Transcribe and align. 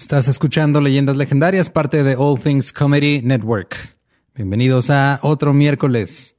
Estás 0.00 0.28
escuchando 0.28 0.80
Leyendas 0.80 1.18
Legendarias, 1.18 1.68
parte 1.68 2.02
de 2.02 2.16
All 2.16 2.40
Things 2.40 2.72
Comedy 2.72 3.20
Network. 3.20 3.76
Bienvenidos 4.34 4.88
a 4.88 5.20
otro 5.22 5.52
miércoles. 5.52 6.36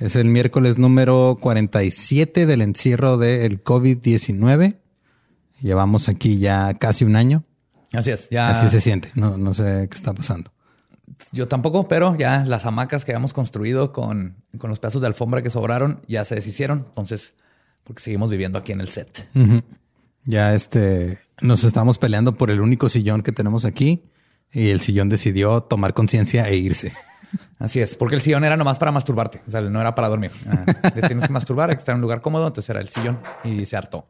Es 0.00 0.16
el 0.16 0.26
miércoles 0.26 0.78
número 0.78 1.38
47 1.40 2.44
del 2.44 2.60
encierro 2.60 3.16
del 3.16 3.62
COVID-19. 3.62 4.78
Llevamos 5.60 6.08
aquí 6.08 6.38
ya 6.38 6.74
casi 6.74 7.04
un 7.04 7.14
año. 7.14 7.44
Así 7.92 8.10
es, 8.10 8.28
ya. 8.30 8.50
Así 8.50 8.68
se 8.68 8.80
siente. 8.80 9.12
No, 9.14 9.38
no 9.38 9.54
sé 9.54 9.86
qué 9.88 9.96
está 9.96 10.12
pasando. 10.12 10.50
Yo 11.30 11.46
tampoco, 11.46 11.86
pero 11.86 12.18
ya 12.18 12.44
las 12.44 12.66
hamacas 12.66 13.04
que 13.04 13.12
habíamos 13.12 13.32
construido 13.32 13.92
con, 13.92 14.42
con 14.58 14.70
los 14.70 14.80
pedazos 14.80 15.00
de 15.00 15.06
alfombra 15.06 15.40
que 15.40 15.50
sobraron 15.50 16.02
ya 16.08 16.24
se 16.24 16.34
deshicieron. 16.34 16.86
Entonces, 16.88 17.34
porque 17.84 18.02
seguimos 18.02 18.28
viviendo 18.28 18.58
aquí 18.58 18.72
en 18.72 18.80
el 18.80 18.88
set. 18.88 19.28
Ya 20.24 20.52
este 20.52 21.20
nos 21.40 21.64
estamos 21.64 21.98
peleando 21.98 22.36
por 22.36 22.50
el 22.50 22.60
único 22.60 22.88
sillón 22.88 23.22
que 23.22 23.32
tenemos 23.32 23.64
aquí 23.64 24.04
y 24.52 24.68
el 24.68 24.80
sillón 24.80 25.08
decidió 25.08 25.62
tomar 25.62 25.94
conciencia 25.94 26.48
e 26.48 26.56
irse. 26.56 26.92
Así 27.58 27.80
es, 27.80 27.96
porque 27.96 28.14
el 28.14 28.20
sillón 28.20 28.44
era 28.44 28.56
nomás 28.56 28.78
para 28.78 28.92
masturbarte, 28.92 29.42
o 29.46 29.50
sea, 29.50 29.60
no 29.60 29.80
era 29.80 29.94
para 29.94 30.08
dormir. 30.08 30.30
Ah, 30.48 30.64
te 30.90 31.02
tienes 31.02 31.26
que 31.26 31.32
masturbar, 31.32 31.70
hay 31.70 31.76
que 31.76 31.80
estar 31.80 31.94
en 31.94 31.96
un 31.96 32.02
lugar 32.02 32.20
cómodo, 32.20 32.46
entonces 32.46 32.68
era 32.70 32.80
el 32.80 32.88
sillón 32.88 33.20
y 33.42 33.64
se 33.64 33.76
hartó. 33.76 34.06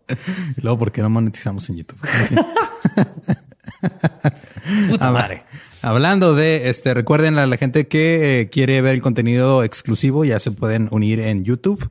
Y 0.57 0.61
luego, 0.63 0.79
¿por 0.79 0.93
qué 0.93 1.03
no 1.03 1.11
monetizamos 1.11 1.69
en 1.71 1.77
YouTube? 1.77 1.99
Puta 4.91 5.11
madre. 5.11 5.45
Hablando 5.83 6.35
de 6.35 6.71
este, 6.71 6.95
recuerden 6.95 7.39
a 7.39 7.47
la 7.47 7.57
gente 7.59 7.87
que 7.87 8.41
eh, 8.41 8.49
quiere 8.49 8.81
ver 8.81 8.95
el 8.95 9.03
contenido 9.03 9.63
exclusivo, 9.63 10.25
ya 10.25 10.41
se 10.41 10.51
pueden 10.51 10.89
unir 10.91 11.21
en 11.21 11.45
YouTube. 11.45 11.91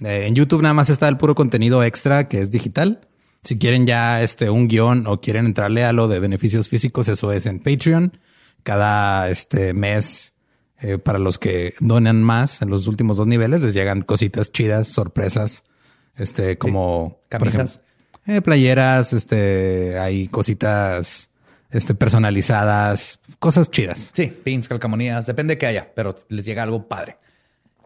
Eh, 0.00 0.26
en 0.26 0.34
YouTube 0.34 0.62
nada 0.62 0.74
más 0.74 0.90
está 0.90 1.08
el 1.08 1.16
puro 1.16 1.34
contenido 1.34 1.84
extra 1.84 2.26
que 2.26 2.40
es 2.40 2.50
digital. 2.50 3.00
Si 3.42 3.58
quieren 3.58 3.86
ya 3.86 4.22
este 4.22 4.50
un 4.50 4.68
guion 4.68 5.06
o 5.06 5.20
quieren 5.20 5.46
entrarle 5.46 5.84
a 5.84 5.92
lo 5.92 6.08
de 6.08 6.20
beneficios 6.20 6.68
físicos, 6.68 7.08
eso 7.08 7.32
es 7.32 7.46
en 7.46 7.58
Patreon. 7.60 8.18
Cada 8.62 9.30
este 9.30 9.72
mes, 9.72 10.34
eh, 10.80 10.98
para 10.98 11.18
los 11.18 11.38
que 11.38 11.74
donan 11.80 12.22
más 12.22 12.60
en 12.60 12.68
los 12.68 12.86
últimos 12.86 13.16
dos 13.16 13.26
niveles, 13.26 13.62
les 13.62 13.72
llegan 13.72 14.02
cositas 14.02 14.52
chidas, 14.52 14.88
sorpresas, 14.88 15.64
este, 16.16 16.58
como 16.58 17.20
por 17.30 17.38
Camisas. 17.40 17.54
ejemplo, 17.54 18.34
eh, 18.34 18.42
playeras, 18.42 19.14
este, 19.14 19.98
hay 19.98 20.28
cositas, 20.28 21.30
este, 21.70 21.94
personalizadas, 21.94 23.20
cosas 23.38 23.70
chidas. 23.70 24.10
Sí, 24.14 24.26
pins, 24.26 24.68
calcamonías, 24.68 25.26
depende 25.26 25.54
de 25.54 25.58
qué 25.58 25.66
haya, 25.66 25.92
pero 25.94 26.14
les 26.28 26.44
llega 26.44 26.62
algo 26.62 26.88
padre. 26.88 27.16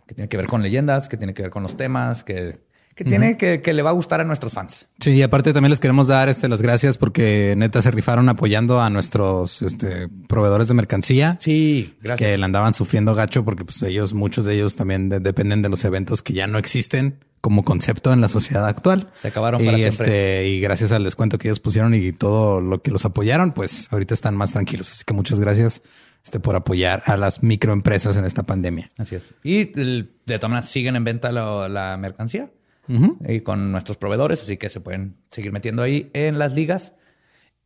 Que 0.08 0.14
tiene 0.14 0.28
que 0.28 0.36
ver 0.36 0.46
con 0.46 0.62
leyendas, 0.62 1.08
que 1.08 1.16
tiene 1.16 1.32
que 1.32 1.42
ver 1.42 1.50
con 1.50 1.62
los 1.62 1.76
temas, 1.76 2.24
que, 2.24 2.58
que 2.94 3.04
tiene 3.04 3.36
que, 3.36 3.60
que 3.60 3.72
le 3.72 3.82
va 3.82 3.90
a 3.90 3.92
gustar 3.92 4.20
a 4.20 4.24
nuestros 4.24 4.52
fans. 4.52 4.86
Sí, 5.00 5.10
y 5.10 5.22
aparte 5.22 5.52
también 5.52 5.70
les 5.70 5.80
queremos 5.80 6.08
dar 6.08 6.28
este, 6.28 6.48
las 6.48 6.62
gracias 6.62 6.96
porque 6.98 7.54
neta 7.56 7.82
se 7.82 7.90
rifaron 7.90 8.28
apoyando 8.28 8.80
a 8.80 8.88
nuestros 8.90 9.62
este, 9.62 10.08
proveedores 10.28 10.68
de 10.68 10.74
mercancía. 10.74 11.36
Sí, 11.40 11.94
gracias. 12.02 12.30
Que 12.30 12.38
la 12.38 12.46
andaban 12.46 12.74
sufriendo 12.74 13.14
gacho 13.14 13.44
porque 13.44 13.64
pues 13.64 13.82
ellos, 13.82 14.14
muchos 14.14 14.44
de 14.44 14.54
ellos 14.54 14.76
también 14.76 15.08
de- 15.08 15.20
dependen 15.20 15.62
de 15.62 15.68
los 15.68 15.84
eventos 15.84 16.22
que 16.22 16.32
ya 16.34 16.46
no 16.46 16.58
existen 16.58 17.18
como 17.40 17.62
concepto 17.62 18.12
en 18.12 18.20
la 18.20 18.28
sociedad 18.28 18.66
actual. 18.66 19.10
Se 19.20 19.28
acabaron 19.28 19.60
y 19.60 19.66
para 19.66 19.76
siempre. 19.78 20.06
Este, 20.06 20.48
y 20.48 20.60
gracias 20.60 20.92
al 20.92 21.04
descuento 21.04 21.36
que 21.36 21.48
ellos 21.48 21.60
pusieron 21.60 21.94
y 21.94 22.12
todo 22.12 22.60
lo 22.60 22.80
que 22.80 22.90
los 22.90 23.04
apoyaron, 23.04 23.52
pues 23.52 23.88
ahorita 23.92 24.14
están 24.14 24.34
más 24.36 24.52
tranquilos. 24.52 24.90
Así 24.92 25.04
que 25.04 25.12
muchas 25.12 25.40
gracias 25.40 25.82
este, 26.24 26.40
por 26.40 26.56
apoyar 26.56 27.02
a 27.04 27.16
las 27.18 27.42
microempresas 27.42 28.16
en 28.16 28.24
esta 28.24 28.44
pandemia. 28.44 28.90
Así 28.96 29.16
es. 29.16 29.34
Y 29.42 29.64
de 29.66 30.06
todas 30.38 30.42
maneras 30.50 30.70
siguen 30.70 30.96
en 30.96 31.04
venta 31.04 31.32
lo- 31.32 31.68
la 31.68 31.96
mercancía 31.98 32.48
y 32.88 33.40
con 33.40 33.72
nuestros 33.72 33.96
proveedores, 33.96 34.42
así 34.42 34.56
que 34.56 34.68
se 34.68 34.80
pueden 34.80 35.16
seguir 35.30 35.52
metiendo 35.52 35.82
ahí 35.82 36.10
en 36.12 36.38
las 36.38 36.52
ligas. 36.52 36.94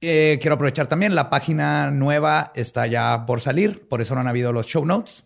Eh, 0.01 0.39
quiero 0.41 0.55
aprovechar 0.55 0.87
también, 0.87 1.15
la 1.15 1.29
página 1.29 1.91
nueva 1.91 2.53
está 2.55 2.87
ya 2.87 3.27
por 3.27 3.41
salir, 3.41 3.89
por 3.89 4.01
eso 4.01 4.15
no 4.15 4.21
han 4.21 4.29
habido 4.29 4.53
los 4.53 4.67
show 4.67 4.85
notes. 4.85 5.25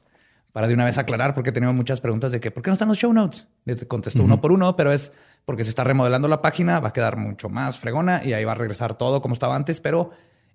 Para 0.53 0.69
de 0.69 0.75
una 0.75 0.85
vez 0.85 0.99
aclarar, 0.99 1.35
porque 1.35 1.51
tenemos 1.51 1.75
muchas 1.75 2.03
preguntas 2.03 2.31
de 2.31 2.39
que, 2.39 2.51
¿por 2.51 2.63
qué 2.63 2.69
no 2.69 2.75
están 2.75 2.89
los 2.89 2.99
show 2.99 3.13
notes? 3.13 3.47
Les 3.65 3.85
contesto 3.87 4.23
uno 4.23 4.39
por 4.39 4.53
uno, 4.53 4.77
pero 4.77 4.93
es 4.93 5.11
porque 5.47 5.65
se 5.65 5.71
está 5.71 5.83
remodelando 5.83 6.29
la 6.29 6.43
página, 6.43 6.79
va 6.79 6.89
a 6.89 6.93
quedar 6.93 7.17
mucho 7.17 7.49
más 7.49 7.79
fregona 7.79 8.23
y 8.23 8.35
ahí 8.35 8.45
va 8.45 8.53
a 8.53 8.57
regresar 8.57 8.97
todo 8.97 9.23
como 9.23 9.33
estaba 9.33 9.57
antes, 9.57 9.81
pero 9.81 10.11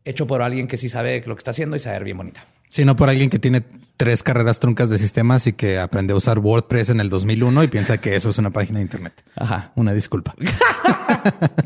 hecho 0.05 0.27
por 0.27 0.41
alguien 0.43 0.67
que 0.67 0.77
sí 0.77 0.87
sabe 0.87 1.23
lo 1.25 1.35
que 1.35 1.39
está 1.39 1.51
haciendo 1.51 1.75
y 1.75 1.79
saber 1.79 2.03
bien 2.03 2.17
bonita. 2.17 2.45
Sino 2.77 2.95
por 2.95 3.09
alguien 3.09 3.31
que 3.31 3.39
tiene 3.39 3.63
tres 3.97 4.21
carreras 4.21 4.59
truncas 4.59 4.91
de 4.91 4.99
sistemas 4.99 5.47
y 5.47 5.53
que 5.53 5.79
aprendió 5.79 6.13
a 6.13 6.19
usar 6.19 6.37
WordPress 6.37 6.89
en 6.89 6.99
el 6.99 7.09
2001 7.09 7.63
y 7.63 7.67
piensa 7.69 7.97
que 7.97 8.15
eso 8.15 8.29
es 8.29 8.37
una 8.37 8.51
página 8.51 8.77
de 8.77 8.83
internet. 8.83 9.23
Ajá. 9.35 9.71
Una 9.73 9.93
disculpa. 9.93 10.35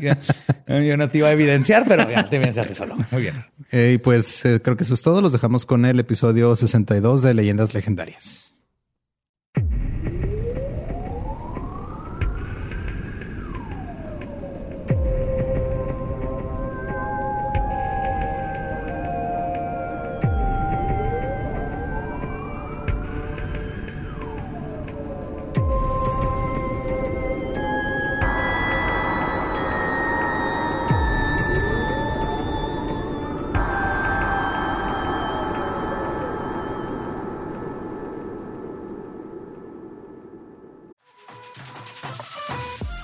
Yo 0.00 0.96
no 0.96 1.10
te 1.10 1.18
iba 1.18 1.28
a 1.28 1.32
evidenciar, 1.32 1.84
pero 1.86 2.10
ya 2.10 2.30
te 2.30 2.36
evidenciaste 2.36 2.74
solo. 2.74 2.96
Muy 3.10 3.20
bien. 3.20 3.44
Eh, 3.72 3.92
y 3.96 3.98
pues 3.98 4.42
eh, 4.46 4.62
creo 4.62 4.78
que 4.78 4.84
eso 4.84 4.94
es 4.94 5.02
todo. 5.02 5.20
Los 5.20 5.34
dejamos 5.34 5.66
con 5.66 5.84
el 5.84 6.00
episodio 6.00 6.56
62 6.56 7.20
de 7.20 7.34
Leyendas 7.34 7.74
Legendarias. 7.74 8.51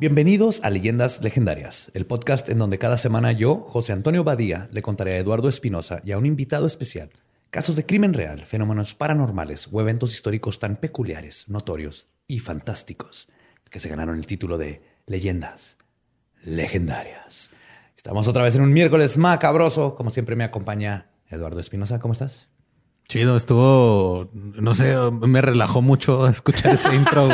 Bienvenidos 0.00 0.62
a 0.64 0.70
Leyendas 0.70 1.22
Legendarias, 1.22 1.90
el 1.92 2.06
podcast 2.06 2.48
en 2.48 2.58
donde 2.58 2.78
cada 2.78 2.96
semana 2.96 3.32
yo, 3.32 3.66
José 3.68 3.92
Antonio 3.92 4.24
Badía, 4.24 4.70
le 4.72 4.80
contaré 4.80 5.12
a 5.12 5.18
Eduardo 5.18 5.46
Espinosa 5.46 6.00
y 6.06 6.12
a 6.12 6.16
un 6.16 6.24
invitado 6.24 6.66
especial 6.66 7.10
casos 7.50 7.76
de 7.76 7.84
crimen 7.84 8.14
real, 8.14 8.46
fenómenos 8.46 8.94
paranormales 8.94 9.68
o 9.70 9.78
eventos 9.78 10.14
históricos 10.14 10.58
tan 10.58 10.76
peculiares, 10.76 11.46
notorios 11.50 12.08
y 12.26 12.38
fantásticos 12.38 13.28
que 13.68 13.78
se 13.78 13.90
ganaron 13.90 14.16
el 14.16 14.26
título 14.26 14.56
de 14.56 14.82
Leyendas 15.04 15.76
Legendarias. 16.44 17.50
Estamos 17.94 18.26
otra 18.26 18.42
vez 18.42 18.54
en 18.54 18.62
un 18.62 18.72
miércoles 18.72 19.18
macabroso. 19.18 19.96
Como 19.96 20.08
siempre 20.08 20.34
me 20.34 20.44
acompaña 20.44 21.10
Eduardo 21.28 21.60
Espinosa. 21.60 21.98
¿Cómo 21.98 22.12
estás? 22.12 22.48
Chido, 23.10 23.36
estuvo, 23.36 24.30
no 24.32 24.72
sé, 24.72 24.94
me 25.26 25.42
relajó 25.42 25.82
mucho 25.82 26.28
escuchar 26.28 26.74
ese 26.74 26.94
intro. 26.94 27.28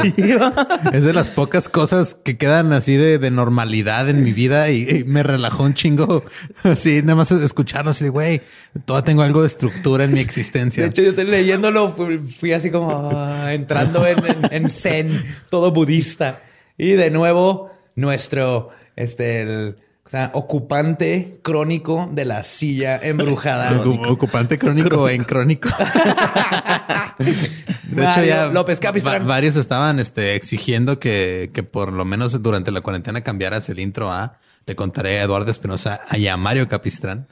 Es 0.91 1.05
de 1.05 1.13
las 1.13 1.29
pocas 1.29 1.69
cosas 1.69 2.15
que 2.15 2.39
quedan 2.39 2.73
así 2.73 2.95
de, 2.97 3.19
de 3.19 3.31
normalidad 3.31 4.09
en 4.09 4.25
mi 4.25 4.33
vida 4.33 4.71
y, 4.71 4.89
y 4.89 5.05
me 5.05 5.23
relajó 5.23 5.65
un 5.65 5.75
chingo. 5.75 6.25
Así, 6.63 7.03
nada 7.03 7.17
más 7.17 7.31
escucharlo 7.31 7.91
así 7.91 8.05
de, 8.05 8.11
güey, 8.11 8.41
todavía 8.87 9.05
tengo 9.05 9.21
algo 9.23 9.43
de 9.43 9.49
estructura 9.49 10.05
en 10.05 10.15
mi 10.15 10.21
existencia. 10.21 10.83
De 10.83 10.89
hecho, 10.89 11.03
yo 11.03 11.15
te- 11.15 11.25
leyéndolo 11.25 11.93
fui, 11.93 12.19
fui 12.21 12.53
así 12.55 12.71
como 12.71 13.11
ah, 13.13 13.53
entrando 13.53 14.07
en, 14.07 14.17
en- 14.27 14.65
en 14.65 14.71
zen, 14.71 15.11
todo 15.51 15.73
budista. 15.73 16.43
Y 16.79 16.93
de 16.93 17.11
nuevo, 17.11 17.71
nuestro 17.97 18.71
este, 18.97 19.43
el, 19.43 19.77
o 20.07 20.09
sea, 20.11 20.31
ocupante 20.35 21.41
crónico 21.43 22.09
de 22.13 22.25
la 22.25 22.45
silla 22.45 22.97
embrujada. 23.03 23.73
Ocu- 23.85 24.07
Ocupante 24.09 24.57
crónico 24.59 25.09
en 25.09 25.25
crónico. 25.25 25.69
De 27.19 28.05
hecho, 28.05 28.25
ya 28.25 28.47
López 28.47 28.79
Capistrán. 28.81 29.23
va- 29.23 29.27
varios 29.27 29.57
estaban 29.57 29.99
este, 29.99 30.35
exigiendo 30.35 30.99
que, 30.99 31.51
que 31.53 31.63
por 31.63 31.93
lo 31.93 32.05
menos 32.05 32.41
durante 32.43 32.71
la 32.71 32.81
cuarentena 32.81 33.23
cambiaras 33.23 33.69
el 33.69 33.79
intro 33.81 34.11
a 34.13 34.39
Le 34.67 34.77
contaré 34.77 35.21
a 35.21 35.23
Eduardo 35.25 35.51
Espinosa 35.51 36.01
y 36.13 36.27
a 36.27 36.37
Mario 36.37 36.69
Capistrán. 36.69 37.29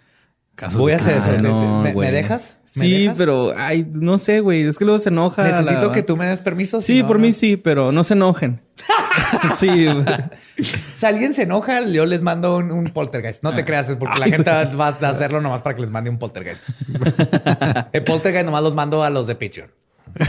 Casos 0.54 0.78
Voy 0.80 0.92
a 0.92 0.96
hacer 0.96 1.16
eso. 1.16 1.30
Ah, 1.30 1.36
¿Te- 1.36 1.42
no, 1.42 1.82
¿Me, 1.82 2.12
dejas? 2.12 2.58
¿Me 2.76 2.82
Sí, 2.84 3.00
dejas? 3.02 3.18
pero 3.18 3.52
ay, 3.56 3.86
no 3.92 4.18
sé, 4.18 4.38
güey. 4.40 4.62
Es 4.62 4.78
que 4.78 4.84
luego 4.84 4.98
se 5.00 5.08
enoja. 5.08 5.42
Necesito 5.42 5.86
la- 5.88 5.92
que 5.92 6.02
tú 6.04 6.16
me 6.16 6.26
des 6.26 6.40
permiso. 6.40 6.80
si 6.80 6.94
Sí, 6.94 7.00
no, 7.02 7.08
por 7.08 7.16
no. 7.16 7.22
mí 7.22 7.32
sí, 7.32 7.56
pero 7.56 7.90
no 7.92 8.04
se 8.04 8.14
enojen. 8.14 8.60
sí. 9.58 9.88
Si 10.96 11.06
alguien 11.06 11.34
se 11.34 11.42
enoja, 11.42 11.80
yo 11.82 12.06
les 12.06 12.22
mando 12.22 12.56
un, 12.56 12.70
un 12.70 12.84
poltergeist. 12.92 13.42
No 13.42 13.52
te 13.52 13.64
creas, 13.64 13.88
es 13.88 13.96
porque 13.96 14.18
la 14.20 14.26
gente 14.26 14.50
va 14.50 14.88
a 14.88 15.08
hacerlo 15.08 15.40
nomás 15.40 15.62
para 15.62 15.74
que 15.74 15.82
les 15.82 15.90
mande 15.90 16.08
un 16.10 16.18
poltergeist. 16.18 16.64
El 17.92 18.04
poltergeist 18.04 18.46
nomás 18.46 18.62
los 18.62 18.74
mando 18.74 19.02
a 19.02 19.10
los 19.10 19.26
de 19.26 19.34
Patreon. 19.34 19.70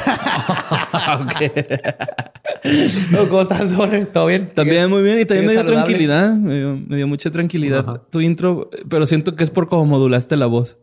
No, 1.06 1.28
¿Cómo 3.30 3.42
estás, 3.42 3.72
Jorge? 3.74 4.06
¿Todo 4.06 4.28
bien? 4.28 4.50
También 4.54 4.90
muy 4.90 5.04
bien 5.04 5.20
y 5.20 5.26
también 5.26 5.46
me 5.48 5.52
¿Sigues 5.54 5.66
dio 5.66 5.74
saludable? 5.76 5.84
tranquilidad. 5.84 6.34
Me 6.36 6.56
dio, 6.58 6.80
me 6.88 6.96
dio 6.98 7.08
mucha 7.08 7.32
tranquilidad 7.32 8.02
tu 8.10 8.22
intro, 8.22 8.70
pero 8.90 9.06
siento 9.08 9.36
que 9.36 9.44
es 9.44 9.50
por 9.50 9.68
cómo 9.70 9.86
modulaste 9.86 10.36
la 10.36 10.46
voz. 10.48 10.78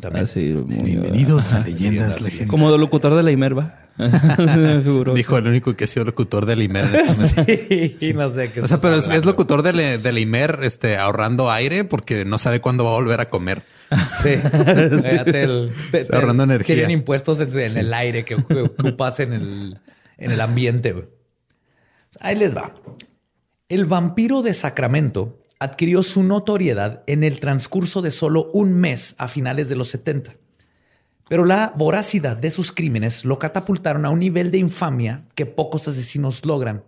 También. 0.00 0.24
Así, 0.24 0.52
muy- 0.52 0.82
Bienvenidos 0.90 1.52
a 1.52 1.60
Leyendas 1.60 2.20
Legendarias. 2.20 2.48
Como 2.50 2.72
de 2.72 2.78
locutor 2.78 3.14
de 3.14 3.22
la 3.22 3.30
Imerva. 3.30 3.78
Dijo 5.14 5.38
el 5.38 5.46
único 5.46 5.76
que 5.76 5.84
ha 5.84 5.86
sido 5.86 6.04
locutor 6.04 6.46
de 6.46 6.56
la 6.56 6.64
Imer. 6.64 6.84
Sí, 8.00 8.12
no 8.12 8.28
sé 8.28 8.50
qué 8.50 8.60
O 8.62 8.66
sea, 8.68 8.78
pero 8.78 8.96
es, 8.96 9.24
locutor 9.24 9.62
de 9.62 9.72
la, 9.72 9.98
de 9.98 10.12
la 10.12 10.18
Imer 10.18 10.60
este, 10.64 10.96
ahorrando 10.96 11.48
aire 11.50 11.84
porque 11.84 12.24
no 12.24 12.38
sabe 12.38 12.60
cuándo 12.60 12.84
va 12.84 12.90
a 12.90 12.94
volver 12.94 13.20
a 13.20 13.30
comer. 13.30 13.62
Sí. 14.22 14.30
Fíjate 14.36 15.42
el- 15.44 15.70
te- 15.92 16.04
te- 16.06 16.16
ahorrando 16.16 16.42
energía. 16.42 16.74
Quieren 16.74 16.90
impuestos 16.90 17.38
en, 17.38 17.56
en 17.56 17.76
el 17.76 17.94
aire 17.94 18.24
que, 18.24 18.34
que 18.36 18.60
ocupas 18.62 19.20
en 19.20 19.32
el, 19.32 19.78
en 20.18 20.30
el 20.32 20.40
ambiente. 20.40 20.90
güey. 20.92 21.04
Ahí 22.20 22.36
les 22.36 22.56
va. 22.56 22.74
El 23.68 23.86
vampiro 23.86 24.42
de 24.42 24.54
Sacramento 24.54 25.40
adquirió 25.58 26.02
su 26.02 26.22
notoriedad 26.22 27.02
en 27.06 27.24
el 27.24 27.40
transcurso 27.40 28.02
de 28.02 28.10
solo 28.10 28.50
un 28.52 28.74
mes 28.74 29.14
a 29.18 29.28
finales 29.28 29.68
de 29.68 29.76
los 29.76 29.88
70. 29.88 30.36
Pero 31.28 31.44
la 31.44 31.72
voracidad 31.74 32.36
de 32.36 32.50
sus 32.50 32.72
crímenes 32.72 33.24
lo 33.24 33.38
catapultaron 33.38 34.04
a 34.04 34.10
un 34.10 34.18
nivel 34.18 34.50
de 34.50 34.58
infamia 34.58 35.24
que 35.34 35.46
pocos 35.46 35.88
asesinos 35.88 36.44
logran. 36.44 36.84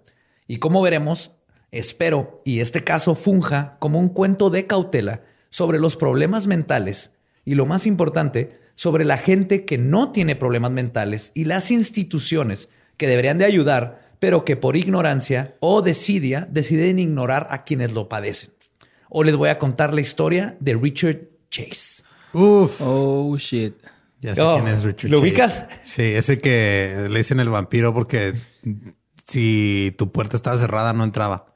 Y 0.46 0.58
como 0.58 0.82
veremos, 0.82 1.32
espero 1.70 2.42
y 2.44 2.60
este 2.60 2.84
caso 2.84 3.14
funja 3.14 3.76
como 3.78 3.98
un 3.98 4.10
cuento 4.10 4.50
de 4.50 4.66
cautela 4.66 5.22
sobre 5.48 5.78
los 5.78 5.96
problemas 5.96 6.46
mentales 6.46 7.12
y 7.44 7.54
lo 7.54 7.64
más 7.64 7.86
importante, 7.86 8.60
sobre 8.74 9.06
la 9.06 9.16
gente 9.16 9.64
que 9.64 9.78
no 9.78 10.12
tiene 10.12 10.36
problemas 10.36 10.70
mentales 10.70 11.32
y 11.32 11.44
las 11.44 11.70
instituciones 11.70 12.68
que 12.98 13.06
deberían 13.06 13.38
de 13.38 13.46
ayudar, 13.46 14.05
pero 14.18 14.44
que 14.44 14.56
por 14.56 14.76
ignorancia 14.76 15.54
o 15.60 15.82
desidia 15.82 16.46
deciden 16.50 16.98
ignorar 16.98 17.46
a 17.50 17.64
quienes 17.64 17.92
lo 17.92 18.08
padecen. 18.08 18.50
O 19.08 19.22
les 19.24 19.36
voy 19.36 19.48
a 19.50 19.58
contar 19.58 19.94
la 19.94 20.00
historia 20.00 20.56
de 20.60 20.74
Richard 20.74 21.18
Chase. 21.50 22.02
Uf. 22.32 22.80
Oh, 22.80 23.36
shit. 23.38 23.74
Ya 24.20 24.34
sé 24.34 24.40
Oh, 24.42 24.54
quién 24.60 24.68
es 24.74 24.82
Richard 24.82 25.10
¿lo 25.10 25.18
Chase. 25.18 25.28
ubicas? 25.28 25.66
Sí, 25.82 26.02
ese 26.02 26.38
que 26.38 27.06
le 27.10 27.18
dicen 27.18 27.38
el 27.40 27.48
vampiro 27.48 27.94
porque 27.94 28.34
si 29.26 29.94
tu 29.98 30.10
puerta 30.12 30.36
estaba 30.36 30.58
cerrada 30.58 30.92
no 30.92 31.04
entraba. 31.04 31.52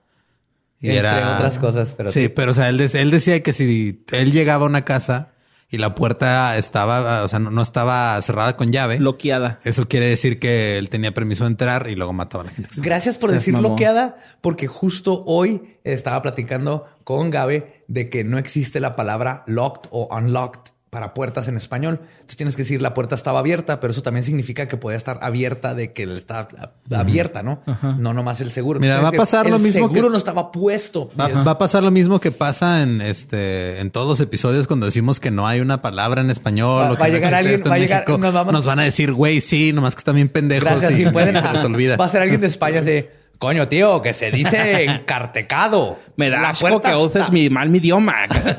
Entre 0.82 1.00
otras 1.08 1.58
cosas, 1.58 1.94
pero 1.94 2.10
sí, 2.10 2.22
sí. 2.22 2.28
pero 2.28 2.52
o 2.52 2.54
sea, 2.54 2.70
él, 2.70 2.78
de- 2.78 3.00
él 3.00 3.10
decía 3.10 3.42
que 3.42 3.52
si 3.52 4.02
él 4.12 4.32
llegaba 4.32 4.64
a 4.64 4.68
una 4.68 4.84
casa 4.84 5.32
y 5.70 5.78
la 5.78 5.94
puerta 5.94 6.58
estaba, 6.58 7.22
o 7.22 7.28
sea, 7.28 7.38
no, 7.38 7.50
no 7.50 7.62
estaba 7.62 8.20
cerrada 8.22 8.56
con 8.56 8.72
llave, 8.72 8.98
Bloqueada. 8.98 9.60
eso 9.64 9.86
quiere 9.86 10.06
decir 10.06 10.40
que 10.40 10.78
él 10.78 10.88
tenía 10.88 11.14
permiso 11.14 11.44
de 11.44 11.50
entrar 11.50 11.88
y 11.88 11.94
luego 11.94 12.12
mataba 12.12 12.42
a 12.42 12.46
la 12.48 12.52
gente. 12.52 12.70
Gracias 12.78 13.18
por 13.18 13.30
decir 13.30 13.56
bloqueada, 13.56 14.16
porque 14.40 14.66
justo 14.66 15.22
hoy 15.26 15.78
estaba 15.84 16.20
platicando 16.22 16.86
con 17.04 17.30
Gabe 17.30 17.84
de 17.86 18.10
que 18.10 18.24
no 18.24 18.38
existe 18.38 18.80
la 18.80 18.96
palabra 18.96 19.44
locked 19.46 19.88
o 19.92 20.08
unlocked 20.14 20.72
para 20.90 21.14
puertas 21.14 21.46
en 21.46 21.56
español. 21.56 22.00
Entonces 22.02 22.36
tienes 22.36 22.56
que 22.56 22.62
decir 22.62 22.82
la 22.82 22.94
puerta 22.94 23.14
estaba 23.14 23.38
abierta, 23.38 23.78
pero 23.78 23.92
eso 23.92 24.02
también 24.02 24.24
significa 24.24 24.66
que 24.66 24.76
podía 24.76 24.96
estar 24.96 25.20
abierta 25.22 25.74
de 25.76 25.92
que 25.92 26.02
está 26.02 26.48
abierta, 26.90 27.42
¿no? 27.44 27.62
No 27.98 28.12
nomás 28.12 28.40
el 28.40 28.50
seguro. 28.50 28.80
Mira, 28.80 28.96
Entonces, 28.96 29.18
va 29.18 29.22
a 29.22 29.24
pasar 29.24 29.46
el 29.46 29.52
lo 29.52 29.58
mismo 29.60 29.86
seguro 29.86 30.08
que- 30.08 30.10
no 30.10 30.18
estaba 30.18 30.50
puesto. 30.50 31.08
Va, 31.18 31.26
a 31.50 31.58
pasar 31.58 31.84
lo 31.84 31.92
mismo 31.92 32.18
que 32.20 32.32
pasa 32.32 32.82
en 32.82 33.00
este 33.00 33.78
en 33.80 33.90
todos 33.92 34.08
los 34.08 34.20
episodios 34.20 34.66
cuando 34.66 34.86
decimos 34.86 35.20
que 35.20 35.30
no 35.30 35.46
hay 35.46 35.60
una 35.60 35.80
palabra 35.80 36.22
en 36.22 36.30
español 36.30 36.82
Va- 36.82 36.90
o 36.92 36.94
que 36.96 37.00
va 37.02 37.08
no 37.08 37.14
llegar 37.14 37.34
alguien, 37.34 37.62
va 37.70 37.78
llegar- 37.78 38.00
México, 38.00 38.18
nos 38.18 38.34
vamos- 38.34 38.52
nos 38.52 38.66
van 38.66 38.80
a 38.80 38.82
decir, 38.82 39.12
güey, 39.12 39.40
sí, 39.40 39.72
nomás 39.72 39.94
que 39.94 40.00
están 40.00 40.16
bien 40.16 40.28
pendejos 40.28 40.64
Gracias, 40.68 40.92
y, 40.98 41.04
si 41.04 41.10
pueden. 41.10 41.36
y 41.36 41.40
se 41.40 41.52
les 41.52 41.64
olvida. 41.64 41.96
Va 41.96 42.06
a 42.06 42.08
ser 42.08 42.22
alguien 42.22 42.40
de 42.40 42.48
España 42.48 42.80
así. 42.80 43.04
Coño, 43.40 43.66
tío, 43.68 44.02
que 44.02 44.12
se 44.14 44.30
dice 44.30 44.84
encartecado. 44.84 45.98
Me 46.16 46.28
da 46.30 46.40
La 46.42 46.48
asco 46.50 46.68
puerta 46.68 46.90
que 46.90 46.96
uses 46.96 47.22
está- 47.22 47.32
mi, 47.32 47.48
mal 47.50 47.70
mi 47.70 47.78
idioma. 47.78 48.14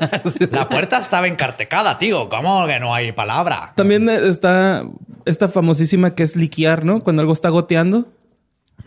La 0.50 0.68
puerta 0.68 0.98
estaba 0.98 1.28
encartecada, 1.28 1.96
tío. 1.98 2.28
¿Cómo 2.28 2.66
que 2.66 2.78
no 2.80 2.92
hay 2.92 3.12
palabra? 3.12 3.72
También 3.76 4.08
está 4.08 4.84
esta 5.24 5.48
famosísima 5.48 6.14
que 6.16 6.24
es 6.24 6.34
liquear, 6.34 6.84
¿no? 6.84 7.02
Cuando 7.04 7.22
algo 7.22 7.32
está 7.32 7.48
goteando. 7.48 8.08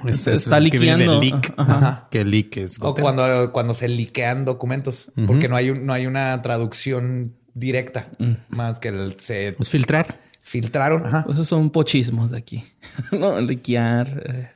Este 0.06 0.34
es 0.34 0.42
está 0.42 0.58
el 0.58 0.70
que 0.70 0.80
liqueando. 0.80 1.22
leak, 1.22 1.54
Ajá. 1.56 2.08
que 2.12 2.26
leak 2.26 2.58
es 2.58 2.78
O 2.82 2.94
cuando, 2.94 3.54
cuando 3.54 3.74
se 3.74 3.88
liquean 3.88 4.44
documentos, 4.44 5.10
porque 5.26 5.48
no 5.48 5.56
hay, 5.56 5.70
un- 5.70 5.86
no 5.86 5.94
hay 5.94 6.06
una 6.08 6.42
traducción 6.42 7.36
directa, 7.54 8.10
más 8.50 8.80
que 8.82 8.90
el- 8.90 9.18
se 9.20 9.56
es 9.58 9.70
filtrar. 9.70 10.20
filtraron. 10.42 11.06
Ajá. 11.06 11.26
Esos 11.30 11.48
son 11.48 11.70
pochismos 11.70 12.32
de 12.32 12.38
aquí. 12.38 12.66
no, 13.14 13.40
liquear, 13.40 14.22
eh, 14.28 14.52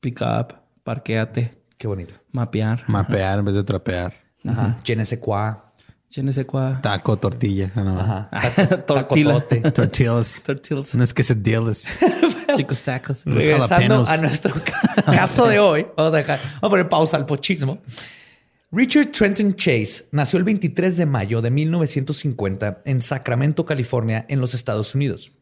pick 0.00 0.20
up, 0.22 0.54
parqueate, 0.84 1.50
Qué 1.78 1.86
bonito. 1.86 2.14
mapear. 2.32 2.84
Mapear 2.86 3.38
en 3.38 3.44
vez 3.44 3.54
de 3.54 3.62
trapear. 3.64 4.12
Ajá. 4.46 4.78
Je 4.84 4.94
ne 4.96 5.04
sais 5.04 5.18
quoi. 5.18 5.72
Je 6.10 6.22
ne 6.22 6.32
sais 6.32 6.44
quoi. 6.44 6.78
Taco, 6.82 7.16
tortilla. 7.16 7.70
Ah, 7.74 7.82
no. 7.82 7.98
Ajá. 8.00 8.28
Tortilla. 8.86 9.34
Tacotote. 9.40 9.70
Tortillas. 9.72 10.42
Tortillas. 10.42 10.94
No 10.94 11.04
es 11.04 11.14
que 11.14 11.22
se 11.22 11.34
deals. 11.34 11.98
Chicos 12.56 12.82
tacos. 12.82 13.24
Los 13.26 13.36
Regresando 13.36 13.68
jalapenos. 13.68 14.08
a 14.08 14.16
nuestro 14.16 14.54
ca- 14.54 15.02
caso 15.04 15.46
de 15.46 15.58
hoy, 15.60 15.86
vamos 15.96 16.12
a, 16.14 16.16
dejar, 16.16 16.38
vamos 16.60 16.62
a 16.62 16.68
poner 16.70 16.88
pausa 16.88 17.16
al 17.16 17.26
pochismo. 17.26 17.78
Richard 18.72 19.10
Trenton 19.12 19.54
Chase 19.54 20.06
nació 20.12 20.38
el 20.38 20.44
23 20.44 20.96
de 20.96 21.06
mayo 21.06 21.40
de 21.42 21.50
1950 21.50 22.82
en 22.84 23.02
Sacramento, 23.02 23.64
California, 23.64 24.26
en 24.28 24.40
los 24.40 24.54
Estados 24.54 24.94
Unidos. 24.94 25.32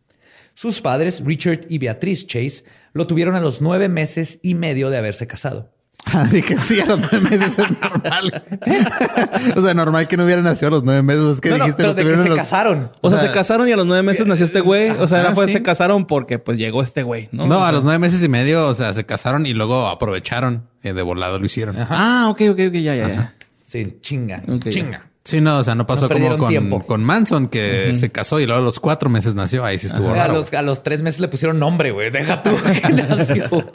Sus 0.61 0.81
padres, 0.81 1.23
Richard 1.25 1.61
y 1.69 1.79
Beatriz 1.79 2.27
Chase, 2.27 2.65
lo 2.93 3.07
tuvieron 3.07 3.37
a 3.37 3.41
los 3.41 3.61
nueve 3.61 3.89
meses 3.89 4.41
y 4.43 4.55
medio 4.57 4.91
de 4.91 4.99
haberse 4.99 5.29
casado. 5.29 5.71
Ah, 6.05 6.27
Dije, 6.33 6.57
sí, 6.59 6.81
a 6.81 6.87
los 6.87 6.99
nueve 7.01 7.21
meses 7.31 7.59
es 7.59 7.67
normal. 7.81 8.43
o 9.57 9.61
sea, 9.63 9.75
normal 9.75 10.09
que 10.09 10.17
no 10.17 10.25
hubieran 10.25 10.43
nacido 10.45 10.69
a 10.69 10.71
los 10.73 10.83
nueve 10.85 11.03
meses. 11.03 11.23
Es 11.35 11.41
que 11.41 11.51
No, 11.51 11.59
no, 11.59 11.65
dijiste 11.65 11.77
pero 11.83 11.89
lo 11.91 11.95
de 11.95 11.99
que 11.99 12.03
tuvieron 12.03 12.23
se 12.25 12.29
a 12.29 12.31
los- 12.31 12.39
casaron. 12.39 12.91
O 13.03 13.11
sea, 13.11 13.19
O 13.19 13.21
sea, 13.21 13.29
se 13.29 13.35
casaron 13.35 13.69
y 13.69 13.73
a 13.73 13.77
los 13.77 13.87
nueve 13.87 14.03
meses 14.03 14.27
nació 14.27 14.47
este 14.47 14.61
güey. 14.61 14.91
O 14.91 15.07
sea, 15.07 15.19
Ah, 15.19 15.21
era 15.23 15.35
pues, 15.35 15.47
sí. 15.49 15.53
se 15.55 15.63
casaron 15.63 16.07
porque 16.07 16.39
pues 16.41 16.57
llegó 16.59 16.83
este 16.83 17.03
güey, 17.05 17.29
¿no? 17.31 17.47
No, 17.47 17.59
O 17.59 17.63
a 17.65 17.71
los 17.73 17.85
nueve 17.85 17.99
meses 18.01 18.23
y 18.25 18.29
medio, 18.29 18.67
o 18.69 18.75
sea, 18.75 18.95
se 18.95 19.05
casaron 19.07 19.45
y 19.47 19.53
luego 19.55 19.87
aprovecharon. 19.89 20.67
eh, 20.83 20.93
de 20.93 21.03
volado 21.03 21.39
lo 21.39 21.47
hicieron. 21.47 21.77
Ah, 21.79 22.27
ok, 22.31 22.41
ok, 22.51 22.61
ok, 22.69 22.73
ya, 22.75 22.95
ya, 22.97 23.09
ya. 23.09 23.35
Sí, 23.67 23.99
chinga, 24.01 24.43
chinga. 24.71 25.08
Sí, 25.29 25.41
no, 25.43 25.59
o 25.59 25.65
sea, 25.65 25.75
no 25.75 25.87
pasó 25.87 26.09
No 26.09 26.15
como 26.15 26.39
con, 26.39 26.49
tiempo. 26.49 26.83
con 26.85 27.05
Manson, 27.05 27.49
que 27.49 27.95
se 27.97 28.11
casó 28.11 28.41
y 28.41 28.47
luego 28.47 28.63
a 28.63 28.65
los 28.65 28.81
cuatro 28.81 29.11
meses 29.11 29.35
nació. 29.35 29.64
Ahí 29.64 29.79
sí 29.79 29.87
estuvo 29.88 30.09
A 30.11 30.14
raro. 30.14 30.33
los, 30.35 30.52
a 30.55 30.62
los 30.62 30.83
tres 30.83 31.00
meses 31.00 31.21
le 31.21 31.29
pusieron 31.29 31.59
nombre, 31.59 31.91
güey. 31.91 32.11
Deja 32.11 32.43
tú 32.43 32.50
que 32.83 32.88
nació. 32.95 33.71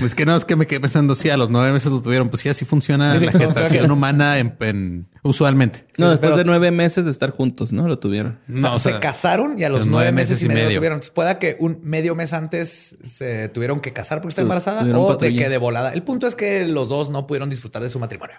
Pues 0.00 0.16
que 0.16 0.26
no, 0.26 0.34
es 0.34 0.44
que 0.44 0.56
me 0.56 0.66
quedé 0.66 0.80
pensando, 0.80 1.14
sí, 1.14 1.30
a 1.30 1.36
los 1.36 1.48
nueve 1.48 1.72
meses 1.72 1.92
lo 1.92 2.02
tuvieron. 2.02 2.28
Pues 2.28 2.42
sí, 2.42 2.48
así 2.48 2.64
funciona 2.64 3.14
la 3.14 3.30
gestación 3.32 3.88
humana 3.92 4.38
en, 4.38 4.56
en- 4.60 5.06
usualmente. 5.22 5.86
No, 5.96 6.10
después 6.10 6.30
Pero- 6.32 6.36
de 6.38 6.44
nueve 6.44 6.72
meses 6.72 7.04
de 7.04 7.10
estar 7.12 7.30
juntos, 7.30 7.72
¿no? 7.72 7.86
Lo 7.86 7.98
tuvieron. 8.00 8.40
No, 8.48 8.74
o 8.74 8.78
se 8.80 8.90
sea, 8.90 9.00
casaron 9.00 9.56
y 9.58 9.62
a 9.64 9.68
los 9.68 9.78
los 9.80 9.86
nueve 9.86 10.10
meses 10.10 10.42
y 10.42 10.48
medio, 10.48 10.64
lo 10.70 10.74
tuvieron. 10.74 10.96
Entonces, 10.96 11.12
pueda 11.14 11.38
que 11.38 11.56
un 11.60 11.78
medio 11.84 12.16
mes 12.16 12.32
antes 12.32 12.96
se 13.08 13.48
tuvieron 13.48 13.78
que 13.78 13.92
casar 13.92 14.18
porque 14.20 14.30
está 14.32 14.42
embarazada 14.42 14.82
o 14.98 15.16
de 15.16 15.34
que 15.36 15.48
de 15.48 15.56
volada. 15.58 15.92
El 15.92 16.02
punto 16.02 16.26
es 16.26 16.34
que 16.34 16.66
los 16.66 16.88
dos 16.88 17.08
no 17.08 17.26
pudieron 17.28 17.48
disfrutar 17.48 17.80
de 17.82 17.88
su 17.88 18.00
matrimonio. 18.00 18.36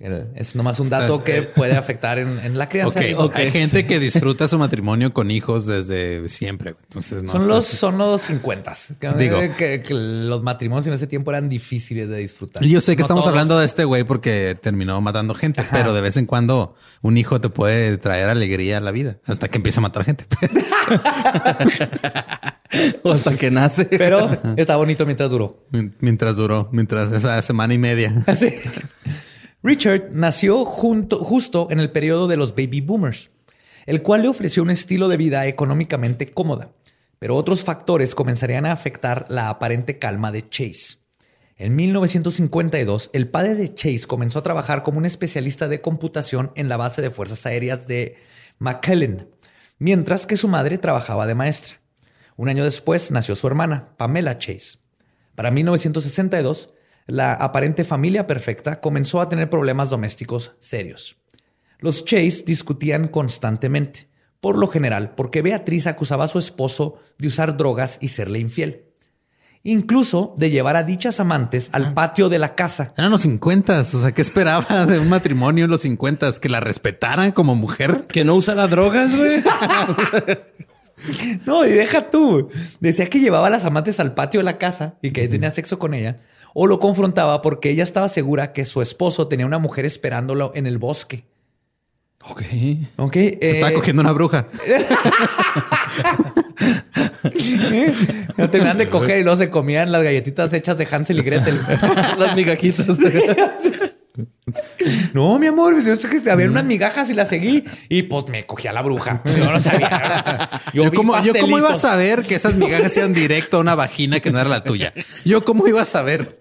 El- 0.00 0.26
Es 0.34 0.56
nomás 0.56 0.80
un 0.80 0.90
dato 0.90 1.14
Estás- 1.20 1.24
que 1.24 1.42
puede 1.42 1.76
afectar 1.76 2.18
en, 2.18 2.38
en 2.40 2.58
la 2.58 2.68
crianza. 2.68 2.98
Ok, 2.98 3.06
Digo, 3.06 3.30
hay 3.34 3.50
gente 3.50 3.86
que 3.86 3.98
disfruta 4.00 4.48
su 4.48 4.58
matrimonio 4.58 5.12
con 5.14 5.30
hijos 5.30 5.66
desde 5.66 6.28
siempre. 6.28 6.74
Entonces, 6.82 7.22
no 7.22 7.32
son 7.32 7.46
los 7.48 7.66
son 7.66 7.98
los 7.98 8.20
50. 8.22 8.74
Que, 9.00 9.08
Digo. 9.12 9.38
que, 9.56 9.82
que 9.82 9.94
los 9.94 10.42
matrimonios 10.42 10.86
en 10.88 10.94
ese 10.94 11.06
tiempo 11.06 11.30
eran 11.30 11.48
difíciles 11.48 12.08
de 12.08 12.16
disfrutar. 12.18 12.62
Y 12.64 12.70
Yo 12.70 12.80
sé 12.80 12.96
que 12.96 13.02
No 13.02 13.04
estamos 13.04 13.22
todos. 13.24 13.32
hablando 13.32 13.58
de 13.58 13.66
este 13.66 13.84
güey 13.84 14.04
porque 14.04 14.58
terminó 14.60 15.00
matando 15.00 15.32
gente, 15.34 15.64
pero 15.70 15.92
de 15.94 16.00
vez 16.00 16.16
en 16.16 16.26
cuando 16.26 16.74
un 17.00 17.16
hijo 17.16 17.40
te 17.40 17.48
puede 17.48 17.96
traer 17.96 18.28
alegría 18.28 18.78
a 18.78 18.80
la 18.80 18.90
vida 18.90 19.18
hasta 19.26 19.48
que 19.48 19.58
empieza 19.58 19.80
a 19.80 19.82
matar 19.82 20.04
gente. 20.04 20.26
O 23.04 23.12
hasta 23.12 23.36
que 23.36 23.50
nace. 23.50 23.84
Pero 23.84 24.28
está 24.56 24.76
bonito 24.76 25.06
mientras 25.06 25.30
duró. 25.30 25.64
mientras 26.00 26.34
duró, 26.36 26.68
mientras 26.72 27.12
esa 27.12 27.40
semana 27.42 27.74
y 27.74 27.78
media. 27.78 28.12
Sí. 28.36 28.52
Richard 29.64 30.10
nació 30.12 30.62
justo 30.66 31.68
en 31.70 31.80
el 31.80 31.90
periodo 31.90 32.28
de 32.28 32.36
los 32.36 32.54
baby 32.54 32.82
boomers, 32.82 33.30
el 33.86 34.02
cual 34.02 34.20
le 34.20 34.28
ofreció 34.28 34.62
un 34.62 34.68
estilo 34.68 35.08
de 35.08 35.16
vida 35.16 35.46
económicamente 35.46 36.30
cómoda, 36.34 36.72
pero 37.18 37.34
otros 37.34 37.64
factores 37.64 38.14
comenzarían 38.14 38.66
a 38.66 38.72
afectar 38.72 39.24
la 39.30 39.48
aparente 39.48 39.98
calma 39.98 40.32
de 40.32 40.46
Chase. 40.46 40.98
En 41.56 41.74
1952, 41.76 43.08
el 43.14 43.30
padre 43.30 43.54
de 43.54 43.74
Chase 43.74 44.06
comenzó 44.06 44.40
a 44.40 44.42
trabajar 44.42 44.82
como 44.82 44.98
un 44.98 45.06
especialista 45.06 45.66
de 45.66 45.80
computación 45.80 46.52
en 46.56 46.68
la 46.68 46.76
base 46.76 47.00
de 47.00 47.10
fuerzas 47.10 47.46
aéreas 47.46 47.86
de 47.86 48.16
McKellen, 48.58 49.30
mientras 49.78 50.26
que 50.26 50.36
su 50.36 50.46
madre 50.46 50.76
trabajaba 50.76 51.26
de 51.26 51.36
maestra. 51.36 51.80
Un 52.36 52.50
año 52.50 52.64
después 52.64 53.10
nació 53.10 53.34
su 53.34 53.46
hermana, 53.46 53.94
Pamela 53.96 54.36
Chase. 54.36 54.76
Para 55.34 55.50
1962, 55.50 56.73
la 57.06 57.32
aparente 57.34 57.84
familia 57.84 58.26
perfecta 58.26 58.80
comenzó 58.80 59.20
a 59.20 59.28
tener 59.28 59.50
problemas 59.50 59.90
domésticos 59.90 60.54
serios. 60.58 61.16
Los 61.78 62.04
Chase 62.04 62.44
discutían 62.46 63.08
constantemente, 63.08 64.08
por 64.40 64.56
lo 64.56 64.68
general 64.68 65.14
porque 65.14 65.42
Beatriz 65.42 65.86
acusaba 65.86 66.24
a 66.24 66.28
su 66.28 66.38
esposo 66.38 66.98
de 67.18 67.28
usar 67.28 67.56
drogas 67.56 67.98
y 68.00 68.08
serle 68.08 68.38
infiel. 68.38 68.86
Incluso 69.66 70.34
de 70.36 70.50
llevar 70.50 70.76
a 70.76 70.82
dichas 70.82 71.20
amantes 71.20 71.70
al 71.72 71.94
patio 71.94 72.28
de 72.28 72.38
la 72.38 72.54
casa. 72.54 72.92
Eran 72.98 73.10
los 73.10 73.22
50, 73.22 73.80
o 73.80 73.84
sea, 73.84 74.12
¿qué 74.12 74.20
esperaba 74.20 74.84
de 74.86 74.98
un 74.98 75.08
matrimonio 75.08 75.64
en 75.64 75.70
los 75.70 75.80
50? 75.82 76.32
¿Que 76.40 76.50
la 76.50 76.60
respetaran 76.60 77.32
como 77.32 77.54
mujer? 77.54 78.06
Que 78.06 78.24
no 78.24 78.34
usara 78.34 78.66
drogas, 78.66 79.16
güey. 79.16 79.42
No, 81.44 81.66
y 81.66 81.70
deja 81.72 82.08
tú. 82.08 82.48
Decía 82.80 83.06
que 83.06 83.20
llevaba 83.20 83.48
a 83.48 83.50
las 83.50 83.64
amantes 83.64 84.00
al 84.00 84.14
patio 84.14 84.40
de 84.40 84.44
la 84.44 84.58
casa 84.58 84.94
y 85.02 85.10
que 85.10 85.28
tenía 85.28 85.52
sexo 85.52 85.78
con 85.78 85.92
ella. 85.92 86.20
O 86.54 86.66
lo 86.66 86.78
confrontaba 86.78 87.42
porque 87.42 87.68
ella 87.68 87.82
estaba 87.82 88.08
segura 88.08 88.52
que 88.52 88.64
su 88.64 88.80
esposo 88.80 89.28
tenía 89.28 89.44
una 89.44 89.58
mujer 89.58 89.84
esperándolo 89.84 90.52
en 90.54 90.66
el 90.66 90.78
bosque. 90.78 91.24
Ok. 92.26 92.42
Ok. 92.96 93.12
Se 93.12 93.38
estaba 93.42 93.70
eh, 93.70 93.74
cogiendo 93.74 94.00
una 94.00 94.12
bruja. 94.12 94.46
No 98.36 98.50
tenían 98.50 98.78
de 98.78 98.88
coger 98.88 99.18
y 99.18 99.22
luego 99.22 99.36
se 99.36 99.50
comían 99.50 99.90
las 99.92 100.02
galletitas 100.02 100.52
hechas 100.52 100.78
de 100.78 100.86
Hansel 100.90 101.18
y 101.18 101.22
Gretel. 101.22 101.58
Las 102.18 102.36
migajitas. 102.36 102.96
No, 105.12 105.38
mi 105.38 105.46
amor, 105.48 105.74
pues, 105.74 105.86
es 105.86 106.06
que 106.06 106.30
había 106.30 106.48
unas 106.48 106.64
migajas 106.64 107.10
y 107.10 107.14
las 107.14 107.28
seguí 107.28 107.64
y 107.88 108.04
pues 108.04 108.28
me 108.28 108.46
cogí 108.46 108.68
a 108.68 108.72
la 108.72 108.82
bruja. 108.82 109.22
Yo 109.36 109.50
no 109.50 109.58
sabía. 109.58 110.48
Yo, 110.72 110.88
vi 110.90 110.96
cómo, 110.96 111.20
yo 111.22 111.32
cómo 111.40 111.58
iba 111.58 111.70
a 111.72 111.76
saber 111.76 112.22
que 112.22 112.36
esas 112.36 112.54
migajas 112.54 112.96
eran 112.96 113.12
directo 113.12 113.56
a 113.56 113.60
una 113.60 113.74
vagina 113.74 114.20
que 114.20 114.30
no 114.30 114.38
era 114.38 114.48
la 114.48 114.62
tuya. 114.62 114.92
Yo 115.24 115.44
cómo 115.44 115.66
iba 115.66 115.82
a 115.82 115.86
saber. 115.86 116.38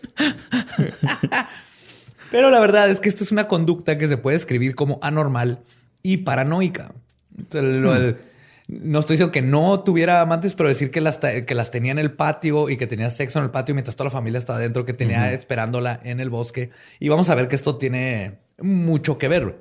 Pero 2.31 2.49
la 2.49 2.59
verdad 2.59 2.89
es 2.89 2.99
que 2.99 3.09
esto 3.09 3.23
es 3.23 3.31
una 3.31 3.47
conducta 3.47 3.97
que 3.97 4.07
se 4.07 4.17
puede 4.17 4.37
escribir 4.37 4.75
como 4.75 4.99
anormal 5.01 5.59
y 6.01 6.17
paranoica. 6.17 6.91
Entonces, 7.37 7.83
el- 7.83 8.17
no 8.67 9.00
estoy 9.00 9.15
diciendo 9.15 9.32
que 9.32 9.41
no 9.41 9.82
tuviera 9.82 10.22
amantes, 10.22 10.55
pero 10.55 10.70
decir 10.70 10.89
que 10.89 11.01
las, 11.01 11.17
que 11.17 11.55
las 11.55 11.72
tenía 11.72 11.91
en 11.91 12.00
el 12.00 12.13
patio 12.13 12.70
y 12.70 12.77
que 12.77 12.88
tenía 12.88 13.10
sexo 13.10 13.39
en 13.39 13.46
el 13.46 13.51
patio 13.51 13.75
mientras 13.75 13.96
toda 13.96 14.05
la 14.05 14.12
familia 14.12 14.38
estaba 14.38 14.60
dentro, 14.60 14.86
que 14.86 14.93
tenía 14.93 15.32
esperándola 15.34 16.00
en 16.03 16.20
el 16.20 16.29
bosque. 16.29 16.70
Y 17.00 17.10
vamos 17.10 17.29
a 17.29 17.36
ver 17.36 17.48
que 17.48 17.55
esto 17.55 17.77
tiene 17.77 18.39
mucho 18.60 19.17
que 19.17 19.27
ver. 19.27 19.60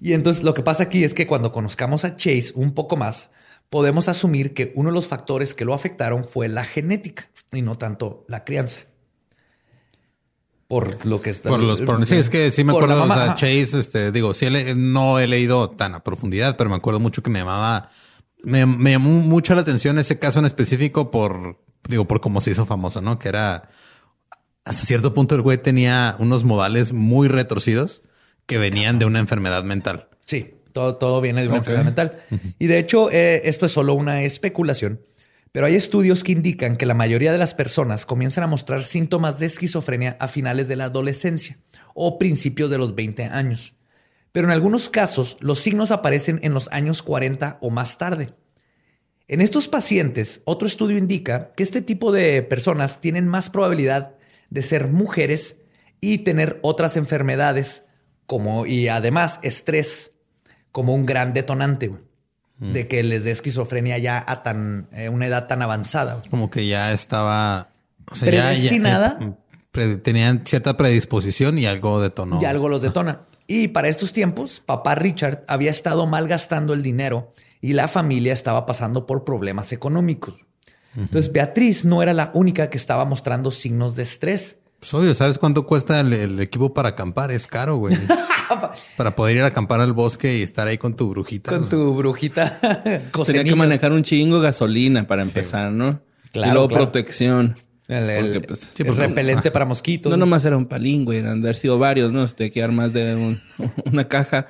Y 0.00 0.14
entonces 0.14 0.42
lo 0.42 0.54
que 0.54 0.62
pasa 0.62 0.84
aquí 0.84 1.04
es 1.04 1.14
que 1.14 1.28
cuando 1.28 1.52
conozcamos 1.52 2.04
a 2.04 2.16
Chase 2.16 2.52
un 2.56 2.74
poco 2.74 2.96
más, 2.96 3.30
podemos 3.70 4.08
asumir 4.08 4.52
que 4.52 4.72
uno 4.74 4.90
de 4.90 4.94
los 4.94 5.06
factores 5.06 5.54
que 5.54 5.64
lo 5.64 5.74
afectaron 5.74 6.24
fue 6.24 6.48
la 6.48 6.64
genética 6.64 7.30
y 7.52 7.62
no 7.62 7.78
tanto 7.78 8.24
la 8.28 8.44
crianza. 8.44 8.82
Por 10.72 11.04
lo 11.04 11.20
que 11.20 11.28
está. 11.28 11.50
Por 11.50 11.60
los 11.60 11.82
por- 11.82 12.06
sí, 12.06 12.16
es 12.16 12.30
que 12.30 12.50
sí 12.50 12.64
me 12.64 12.72
acuerdo, 12.72 13.04
o 13.04 13.06
sea. 13.06 13.34
Chase, 13.34 13.78
este, 13.78 14.10
digo, 14.10 14.32
sí 14.32 14.48
le- 14.48 14.74
no 14.74 15.18
he 15.18 15.26
leído 15.26 15.68
tan 15.68 15.94
a 15.94 16.02
profundidad, 16.02 16.56
pero 16.56 16.70
me 16.70 16.76
acuerdo 16.76 16.98
mucho 16.98 17.22
que 17.22 17.28
me 17.28 17.40
llamaba, 17.40 17.90
me, 18.42 18.64
me 18.64 18.92
llamó 18.92 19.10
mucho 19.10 19.54
la 19.54 19.60
atención 19.60 19.98
ese 19.98 20.18
caso 20.18 20.38
en 20.38 20.46
específico 20.46 21.10
por, 21.10 21.58
digo, 21.86 22.06
por 22.08 22.22
cómo 22.22 22.40
se 22.40 22.52
hizo 22.52 22.64
famoso, 22.64 23.02
¿no? 23.02 23.18
Que 23.18 23.28
era, 23.28 23.68
hasta 24.64 24.86
cierto 24.86 25.12
punto 25.12 25.34
el 25.34 25.42
güey 25.42 25.58
tenía 25.58 26.16
unos 26.18 26.42
modales 26.42 26.94
muy 26.94 27.28
retorcidos 27.28 28.00
que 28.46 28.56
venían 28.56 28.98
de 28.98 29.04
una 29.04 29.18
enfermedad 29.18 29.64
mental. 29.64 30.08
Sí, 30.24 30.54
todo, 30.72 30.96
todo 30.96 31.20
viene 31.20 31.42
de 31.42 31.48
una 31.48 31.58
enfermedad 31.58 31.84
mental. 31.84 32.16
Y 32.58 32.66
de 32.66 32.78
hecho, 32.78 33.10
eh, 33.10 33.42
esto 33.44 33.66
es 33.66 33.72
solo 33.72 33.92
una 33.92 34.22
especulación, 34.22 35.02
pero 35.52 35.66
hay 35.66 35.76
estudios 35.76 36.24
que 36.24 36.32
indican 36.32 36.76
que 36.76 36.86
la 36.86 36.94
mayoría 36.94 37.30
de 37.30 37.38
las 37.38 37.52
personas 37.52 38.06
comienzan 38.06 38.42
a 38.42 38.48
mostrar 38.48 38.84
síntomas 38.84 39.38
de 39.38 39.46
esquizofrenia 39.46 40.16
a 40.18 40.26
finales 40.26 40.66
de 40.66 40.76
la 40.76 40.86
adolescencia 40.86 41.58
o 41.94 42.18
principios 42.18 42.70
de 42.70 42.78
los 42.78 42.94
20 42.94 43.24
años. 43.24 43.74
Pero 44.32 44.46
en 44.46 44.52
algunos 44.52 44.88
casos, 44.88 45.36
los 45.40 45.58
signos 45.60 45.90
aparecen 45.90 46.40
en 46.42 46.54
los 46.54 46.68
años 46.72 47.02
40 47.02 47.58
o 47.60 47.68
más 47.68 47.98
tarde. 47.98 48.32
En 49.28 49.42
estos 49.42 49.68
pacientes, 49.68 50.40
otro 50.46 50.66
estudio 50.66 50.96
indica 50.96 51.52
que 51.54 51.62
este 51.62 51.82
tipo 51.82 52.12
de 52.12 52.42
personas 52.42 53.02
tienen 53.02 53.28
más 53.28 53.50
probabilidad 53.50 54.14
de 54.48 54.62
ser 54.62 54.88
mujeres 54.88 55.58
y 56.00 56.18
tener 56.18 56.58
otras 56.62 56.96
enfermedades 56.96 57.84
como 58.26 58.64
y 58.64 58.88
además 58.88 59.38
estrés 59.42 60.12
como 60.72 60.94
un 60.94 61.04
gran 61.04 61.34
detonante 61.34 61.90
de 62.62 62.86
que 62.86 63.02
les 63.02 63.24
dé 63.24 63.32
esquizofrenia 63.32 63.98
ya 63.98 64.24
a 64.26 64.42
tan 64.44 64.86
eh, 64.92 65.08
una 65.08 65.26
edad 65.26 65.48
tan 65.48 65.62
avanzada. 65.62 66.22
Como 66.30 66.48
que 66.48 66.66
ya 66.68 66.92
estaba, 66.92 67.70
o 68.10 68.14
sea, 68.14 68.30
ya- 68.30 68.34
ya- 68.34 68.44
Predestinada. 68.52 69.18
eh, 69.20 69.32
pre- 69.72 69.96
tenían 69.96 70.42
cierta 70.46 70.76
predisposición 70.76 71.58
y 71.58 71.66
algo 71.66 72.00
detonó. 72.00 72.38
Y 72.40 72.44
algo 72.44 72.68
los 72.68 72.80
detona. 72.80 73.22
Y 73.48 73.68
para 73.68 73.88
estos 73.88 74.12
tiempos, 74.12 74.62
papá 74.64 74.94
Richard 74.94 75.42
había 75.48 75.70
estado 75.72 76.06
malgastando 76.06 76.72
el 76.72 76.82
dinero 76.82 77.32
y 77.60 77.72
la 77.72 77.88
familia 77.88 78.32
estaba 78.32 78.64
pasando 78.64 79.06
por 79.06 79.24
problemas 79.24 79.72
económicos. 79.72 80.34
Entonces, 80.96 81.32
Beatriz 81.32 81.84
no 81.84 82.02
era 82.02 82.12
la 82.14 82.30
única 82.34 82.70
que 82.70 82.76
estaba 82.76 83.04
mostrando 83.04 83.50
signos 83.50 83.96
de 83.96 84.02
estrés. 84.04 84.58
Pues 84.78 84.92
obvio, 84.94 85.14
¿sabes 85.14 85.38
cuánto 85.38 85.66
cuesta 85.66 85.98
el, 86.00 86.12
el 86.12 86.40
equipo 86.40 86.74
para 86.74 86.90
acampar? 86.90 87.30
Es 87.32 87.46
caro, 87.46 87.76
güey. 87.76 87.96
para 88.96 89.14
poder 89.16 89.36
ir 89.36 89.42
a 89.42 89.46
acampar 89.46 89.80
al 89.80 89.92
bosque 89.92 90.38
y 90.38 90.42
estar 90.42 90.68
ahí 90.68 90.78
con 90.78 90.94
tu 90.96 91.08
brujita. 91.10 91.50
Con 91.50 91.68
tu 91.68 91.94
brujita. 91.94 92.58
Tenía 93.26 93.44
que 93.44 93.54
manejar 93.54 93.92
un 93.92 94.02
chingo 94.02 94.36
de 94.38 94.44
gasolina 94.44 95.06
para 95.06 95.22
empezar, 95.22 95.72
¿no? 95.72 96.00
Claro, 96.32 96.50
y 96.50 96.52
luego 96.52 96.68
claro. 96.68 96.84
protección. 96.84 97.54
El, 97.88 98.08
el- 98.08 98.24
Porque, 98.32 98.46
pues, 98.48 98.60
sí, 98.60 98.82
el 98.84 98.86
porque- 98.86 99.02
repelente 99.08 99.50
para 99.50 99.66
mosquitos. 99.66 100.08
No 100.10 100.16
nomás 100.16 100.44
era 100.46 100.56
un 100.56 100.64
palín, 100.66 101.04
güey. 101.04 101.18
Eran 101.18 101.42
de 101.42 101.48
haber 101.48 101.56
sido 101.56 101.78
varios, 101.78 102.10
¿no? 102.10 102.26
Si 102.26 102.34
te 102.34 102.50
quedar 102.50 102.72
más 102.72 102.92
de 102.94 103.14
un- 103.16 103.42
una 103.92 104.08
caja. 104.08 104.46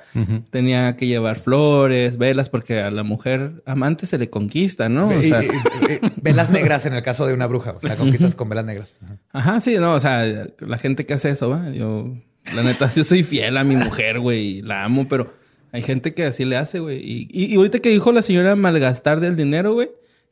Tenía 0.49 0.95
que 0.95 1.07
llevar 1.07 1.37
flores, 1.39 2.17
velas, 2.17 2.49
porque 2.49 2.79
a 2.79 2.89
la 2.91 3.03
mujer 3.03 3.61
amante 3.65 4.05
se 4.05 4.17
le 4.17 4.29
conquista, 4.29 4.87
¿no? 4.87 5.07
O 5.09 5.19
Y- 5.19 5.29
sea, 5.29 5.43
y- 5.43 5.47
y- 5.47 5.99
velas 6.21 6.51
negras 6.51 6.85
en 6.85 6.93
el 6.93 7.03
caso 7.03 7.25
de 7.25 7.33
una 7.33 7.47
bruja. 7.47 7.75
La 7.81 7.97
conquistas 7.97 8.35
con 8.35 8.47
velas 8.47 8.65
negras. 8.65 8.95
Ajá. 9.03 9.17
ajá, 9.33 9.61
sí, 9.61 9.75
no. 9.77 9.93
O 9.95 9.99
sea, 9.99 10.23
la 10.59 10.77
gente 10.77 11.05
que 11.05 11.15
hace 11.15 11.31
eso, 11.31 11.49
¿va? 11.49 11.69
Yo, 11.71 12.13
la 12.55 12.63
neta, 12.63 12.91
yo 12.93 13.03
soy 13.03 13.23
fiel 13.23 13.57
a 13.57 13.63
mi 13.63 13.75
mujer, 13.75 14.19
güey. 14.19 14.61
La 14.61 14.83
amo, 14.83 15.07
pero 15.07 15.33
hay 15.71 15.81
gente 15.81 16.13
que 16.13 16.25
así 16.25 16.45
le 16.45 16.57
hace, 16.57 16.79
güey. 16.79 16.97
Y, 16.99 17.27
y, 17.31 17.53
y 17.53 17.55
ahorita 17.55 17.79
que 17.79 17.89
dijo 17.89 18.11
la 18.11 18.21
señora 18.21 18.55
malgastar 18.55 19.19
del 19.19 19.35
dinero, 19.35 19.73
güey. 19.73 19.89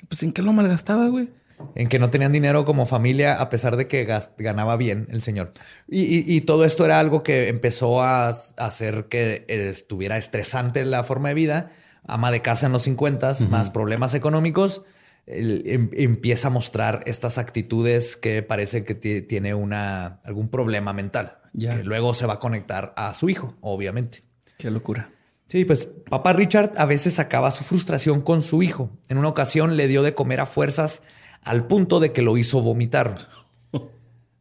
Pues, 0.09 0.23
¿en 0.23 0.31
qué 0.33 0.41
lo 0.41 0.51
malgastaba, 0.53 1.07
güey? 1.07 1.29
En 1.75 1.87
que 1.89 1.99
no 1.99 2.09
tenían 2.09 2.31
dinero 2.31 2.65
como 2.65 2.87
familia 2.87 3.35
a 3.39 3.49
pesar 3.49 3.75
de 3.77 3.87
que 3.87 4.07
ganaba 4.39 4.77
bien 4.77 5.07
el 5.11 5.21
señor. 5.21 5.53
Y, 5.87 6.01
y- 6.01 6.23
y 6.27 6.41
todo 6.41 6.65
esto 6.65 6.85
era 6.85 6.99
algo 6.99 7.21
que 7.21 7.49
empezó 7.49 8.01
a, 8.01 8.29
hacer 8.29 9.05
que 9.09 9.45
eh, 9.47 9.69
estuviera 9.69 10.17
estresante 10.17 10.83
la 10.85 11.03
forma 11.03 11.29
de 11.29 11.35
vida. 11.35 11.71
Ama 12.07 12.31
de 12.31 12.41
casa 12.41 12.65
en 12.65 12.71
los 12.71 12.81
50, 12.81 13.35
más 13.49 13.69
problemas 13.69 14.15
económicos. 14.15 14.81
Em- 15.27 15.91
empieza 15.93 16.47
a 16.47 16.51
mostrar 16.51 17.03
estas 17.05 17.37
actitudes 17.37 18.17
que 18.17 18.41
parece 18.41 18.83
que 18.83 18.95
ti- 18.95 19.21
tiene 19.21 19.53
una, 19.53 20.19
algún 20.23 20.49
problema 20.49 20.93
mental. 20.93 21.37
Ya. 21.53 21.77
Que 21.77 21.83
luego 21.83 22.13
se 22.13 22.25
va 22.25 22.33
a 22.33 22.39
conectar 22.39 22.93
a 22.95 23.13
su 23.13 23.29
hijo, 23.29 23.55
obviamente. 23.61 24.23
Qué 24.57 24.71
locura. 24.71 25.11
Sí, 25.47 25.65
pues 25.65 25.89
papá 26.09 26.31
Richard 26.31 26.71
a 26.77 26.85
veces 26.85 27.15
sacaba 27.15 27.51
su 27.51 27.65
frustración 27.65 28.21
con 28.21 28.41
su 28.41 28.63
hijo. 28.63 28.89
En 29.09 29.17
una 29.17 29.27
ocasión 29.27 29.75
le 29.75 29.89
dio 29.89 30.01
de 30.01 30.15
comer 30.15 30.39
a 30.39 30.45
fuerzas 30.45 31.03
al 31.41 31.67
punto 31.67 31.99
de 31.99 32.13
que 32.13 32.21
lo 32.21 32.37
hizo 32.37 32.61
vomitar. 32.61 33.27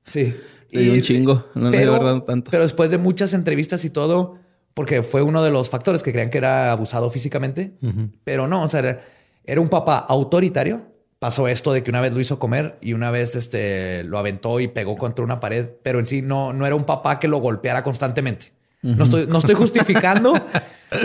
Sí. 0.03 0.35
Le 0.71 0.83
dio 0.83 0.93
un 0.95 1.03
chingo, 1.03 1.47
no 1.55 1.71
le 1.71 1.79
pero, 1.79 1.93
dado 2.03 2.23
tanto. 2.23 2.51
Pero 2.51 2.65
después 2.65 2.91
de 2.91 2.99
muchas 2.99 3.35
entrevistas 3.35 3.85
y 3.85 3.91
todo, 3.91 4.39
porque 4.75 5.03
fue 5.03 5.23
uno 5.23 5.43
de 5.43 5.51
los 5.51 5.69
factores 5.71 6.03
que 6.03 6.11
creían 6.11 6.31
que 6.31 6.39
era 6.39 6.73
abusado 6.73 7.11
físicamente, 7.11 7.77
pero 8.25 8.49
no, 8.49 8.65
o 8.65 8.69
sea, 8.69 8.81
era, 8.81 9.01
era 9.45 9.61
un 9.61 9.69
papá 9.69 9.99
autoritario. 9.99 10.90
Pasó 11.21 11.47
esto 11.49 11.73
de 11.75 11.83
que 11.83 11.91
una 11.91 12.01
vez 12.01 12.13
lo 12.15 12.21
hizo 12.21 12.39
comer 12.39 12.79
y 12.81 12.95
una 12.95 13.11
vez 13.11 13.37
este, 13.37 14.03
lo 14.05 14.19
aventó 14.19 14.59
y 14.59 14.69
pegó 14.69 14.97
contra 14.97 15.23
una 15.23 15.39
pared, 15.39 15.69
pero 15.83 15.99
en 16.01 16.07
sí 16.07 16.23
no, 16.23 16.53
no 16.55 16.67
era 16.67 16.75
un 16.75 16.85
papá 16.85 17.19
que 17.21 17.29
lo 17.29 17.39
golpeara 17.39 17.85
constantemente. 17.85 18.53
No 18.83 19.05
estoy, 19.05 19.27
no 19.27 19.39
estoy 19.39 19.55
justificando. 19.55 20.33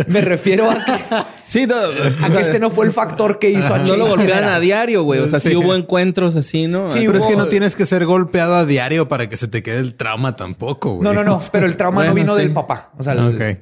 Me 0.07 0.21
refiero 0.21 0.71
a 0.71 0.75
que, 0.85 0.93
Sí, 1.45 1.67
no, 1.67 1.75
a 1.75 2.29
que 2.29 2.39
este 2.41 2.57
no 2.59 2.69
fue 2.71 2.85
el 2.85 2.93
factor 2.93 3.37
que 3.37 3.49
hizo 3.49 3.73
a 3.73 3.79
no 3.79 3.97
lo 3.97 4.15
Rivera. 4.15 4.55
a 4.55 4.59
diario, 4.61 5.03
güey. 5.03 5.19
O 5.19 5.27
sea, 5.27 5.41
sí. 5.41 5.49
Sí. 5.49 5.55
hubo 5.57 5.75
encuentros 5.75 6.37
así, 6.37 6.67
¿no? 6.67 6.89
Sí, 6.89 7.03
Pero 7.05 7.17
es 7.17 7.25
que 7.25 7.35
no 7.35 7.47
tienes 7.47 7.75
que 7.75 7.85
ser 7.85 8.05
golpeado 8.05 8.55
a 8.55 8.65
diario 8.65 9.09
para 9.09 9.27
que 9.27 9.35
se 9.35 9.49
te 9.49 9.61
quede 9.61 9.79
el 9.79 9.95
trauma 9.95 10.37
tampoco, 10.37 10.91
güey. 10.93 11.03
No, 11.03 11.13
no, 11.13 11.25
no, 11.25 11.39
pero 11.51 11.65
el 11.65 11.75
trauma 11.75 12.05
no 12.05 12.13
vino 12.13 12.35
sí. 12.37 12.43
del 12.43 12.53
papá. 12.53 12.91
O 12.97 13.03
sea, 13.03 13.11
el- 13.13 13.59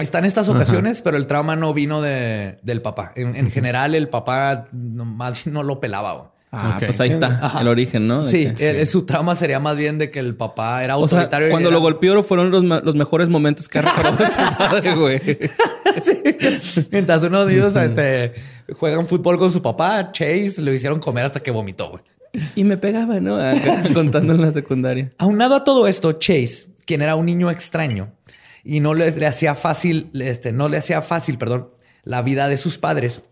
Ok. 0.00 0.02
Está 0.02 0.18
en 0.18 0.24
estas 0.24 0.48
ocasiones, 0.48 1.02
pero 1.02 1.16
el 1.16 1.26
trauma 1.26 1.56
no 1.56 1.72
vino 1.74 2.00
de, 2.02 2.58
del 2.62 2.82
papá. 2.82 3.12
En, 3.16 3.36
en 3.36 3.50
general, 3.50 3.94
el 3.94 4.08
papá 4.08 4.64
nomás 4.72 5.46
no 5.48 5.62
lo 5.62 5.80
pelaba. 5.80 6.32
Ah, 6.52 6.76
pues 6.84 7.00
ahí 7.00 7.10
está 7.10 7.26
Ajá. 7.40 7.60
el 7.60 7.68
origen, 7.68 8.08
¿no? 8.08 8.24
Sí, 8.24 8.52
que- 8.56 8.84
su 8.84 9.02
trauma 9.06 9.36
sería 9.36 9.60
más 9.60 9.76
bien 9.76 9.98
de 9.98 10.10
que 10.10 10.18
el 10.18 10.34
papá 10.34 10.82
era 10.82 10.96
O 10.96 11.06
sea, 11.06 11.18
autoritario. 11.20 11.48
cuando 11.50 11.68
era- 11.68 11.76
lo 11.76 11.80
golpeó 11.80 12.20
fueron 12.24 12.50
los, 12.50 12.64
los 12.64 12.94
mejores 12.96 13.28
momentos 13.28 13.68
que 13.68 13.78
ha 13.78 13.82
recordado 13.82 14.16
de 14.16 14.30
su 14.30 14.56
padre, 14.58 14.94
güey. 14.96 15.20
Sí. 16.02 16.86
Mientras 16.92 17.22
uno 17.24 17.44
de 17.46 17.54
ellos 17.54 17.74
este, 17.74 18.32
juegan 18.74 19.06
fútbol 19.06 19.38
con 19.38 19.50
su 19.50 19.60
papá, 19.60 20.10
Chase 20.12 20.54
lo 20.58 20.72
hicieron 20.72 21.00
comer 21.00 21.24
hasta 21.26 21.40
que 21.40 21.50
vomitó, 21.50 21.90
güey. 21.90 22.02
Y 22.54 22.62
me 22.64 22.76
pegaba, 22.76 23.18
¿no? 23.20 23.36
Acá, 23.40 23.82
contando 23.92 24.34
en 24.34 24.40
la 24.40 24.52
secundaria. 24.52 25.10
Aunado 25.18 25.56
a 25.56 25.64
todo 25.64 25.86
esto, 25.88 26.12
Chase, 26.12 26.66
quien 26.84 27.02
era 27.02 27.16
un 27.16 27.26
niño 27.26 27.50
extraño 27.50 28.12
y 28.64 28.80
no 28.80 28.94
le, 28.94 29.26
hacía 29.26 29.54
fácil, 29.54 30.10
este, 30.14 30.52
no 30.52 30.68
le 30.68 30.78
hacía 30.78 31.02
fácil, 31.02 31.38
perdón, 31.38 31.70
la 32.02 32.22
vida 32.22 32.48
de 32.48 32.56
sus 32.56 32.78
padres. 32.78 33.22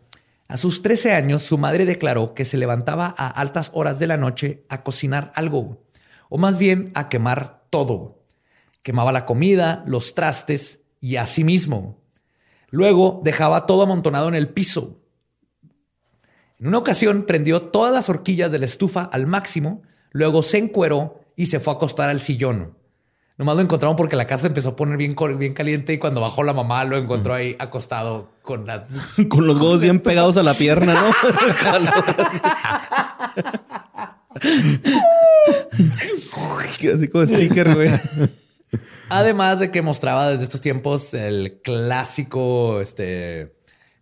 A 0.48 0.56
sus 0.56 0.82
13 0.82 1.12
años, 1.12 1.42
su 1.42 1.58
madre 1.58 1.84
declaró 1.84 2.34
que 2.34 2.44
se 2.44 2.56
levantaba 2.56 3.14
a 3.18 3.28
altas 3.28 3.70
horas 3.74 3.98
de 3.98 4.06
la 4.06 4.16
noche 4.16 4.64
a 4.68 4.82
cocinar 4.82 5.32
algo, 5.34 5.84
o 6.30 6.38
más 6.38 6.58
bien 6.58 6.90
a 6.94 7.08
quemar 7.08 7.64
todo. 7.68 8.24
Quemaba 8.82 9.12
la 9.12 9.26
comida, 9.26 9.84
los 9.86 10.14
trastes 10.14 10.80
y 11.00 11.16
a 11.16 11.26
sí 11.26 11.44
mismo. 11.44 12.00
Luego 12.70 13.20
dejaba 13.22 13.66
todo 13.66 13.82
amontonado 13.82 14.28
en 14.28 14.34
el 14.34 14.48
piso. 14.48 15.02
En 16.58 16.68
una 16.68 16.78
ocasión 16.78 17.24
prendió 17.26 17.62
todas 17.62 17.92
las 17.92 18.08
horquillas 18.08 18.50
de 18.50 18.58
la 18.58 18.64
estufa 18.64 19.02
al 19.02 19.26
máximo, 19.26 19.82
luego 20.10 20.42
se 20.42 20.58
encueró 20.58 21.20
y 21.36 21.46
se 21.46 21.60
fue 21.60 21.74
a 21.74 21.76
acostar 21.76 22.08
al 22.08 22.20
sillón. 22.20 22.77
Nomás 23.38 23.54
lo 23.54 23.62
encontraron 23.62 23.96
porque 23.96 24.16
la 24.16 24.26
casa 24.26 24.42
se 24.42 24.48
empezó 24.48 24.70
a 24.70 24.76
poner 24.76 24.96
bien, 24.96 25.14
bien 25.38 25.54
caliente 25.54 25.92
y 25.92 25.98
cuando 25.98 26.20
bajó 26.20 26.42
la 26.42 26.52
mamá 26.52 26.84
lo 26.84 26.98
encontró 26.98 27.34
ahí 27.34 27.54
acostado 27.60 28.32
con 28.42 28.66
la... 28.66 28.88
Con 29.28 29.46
los 29.46 29.60
huevos 29.60 29.80
bien 29.80 30.00
pegados 30.00 30.36
a 30.36 30.42
la 30.42 30.54
pierna, 30.54 30.94
¿no? 30.94 31.12
Así 36.94 37.08
como 37.08 37.26
sticker, 37.26 37.74
güey. 37.74 37.90
Además 39.08 39.60
de 39.60 39.70
que 39.70 39.82
mostraba 39.82 40.30
desde 40.30 40.42
estos 40.44 40.60
tiempos 40.60 41.14
el 41.14 41.60
clásico, 41.62 42.80
este, 42.80 43.54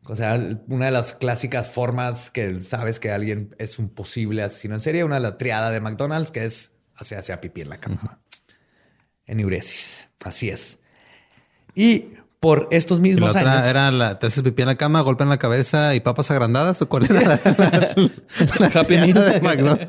o 0.04 0.14
sea, 0.14 0.40
una 0.68 0.86
de 0.86 0.90
las 0.92 1.12
clásicas 1.12 1.68
formas 1.68 2.30
que 2.30 2.60
sabes 2.62 2.98
que 2.98 3.10
alguien 3.10 3.54
es 3.58 3.78
un 3.78 3.90
posible 3.90 4.42
asesino 4.42 4.74
en 4.74 4.80
serie, 4.80 5.04
una 5.04 5.16
de 5.16 5.20
la 5.20 5.36
triada 5.36 5.70
de 5.70 5.80
McDonald's, 5.80 6.30
que 6.30 6.46
es 6.46 6.72
hacia 6.94 7.18
hacia 7.18 7.40
pipí 7.40 7.60
en 7.60 7.68
la 7.68 7.78
cama. 7.78 8.20
Enuresis. 9.26 10.08
Así 10.24 10.48
es. 10.48 10.78
Y 11.74 12.14
por 12.40 12.68
estos 12.70 12.98
Y 12.98 13.00
la 13.00 13.02
mismos 13.02 13.30
otra 13.30 13.52
años. 13.54 13.66
era 13.66 13.90
la, 13.90 14.18
te 14.18 14.26
haces 14.28 14.42
pipí 14.42 14.62
en 14.62 14.68
la 14.68 14.74
cama, 14.76 15.00
golpe 15.00 15.24
en 15.24 15.30
la 15.30 15.38
cabeza 15.38 15.94
y 15.94 16.00
papas 16.00 16.30
agrandadas 16.30 16.80
o 16.82 16.88
cuál 16.88 17.04
era 17.06 17.20
la, 17.20 17.40
La 18.58 18.66
Happy 18.80 18.96
Meal. 18.98 19.14
de 19.14 19.40
McDonald's? 19.40 19.88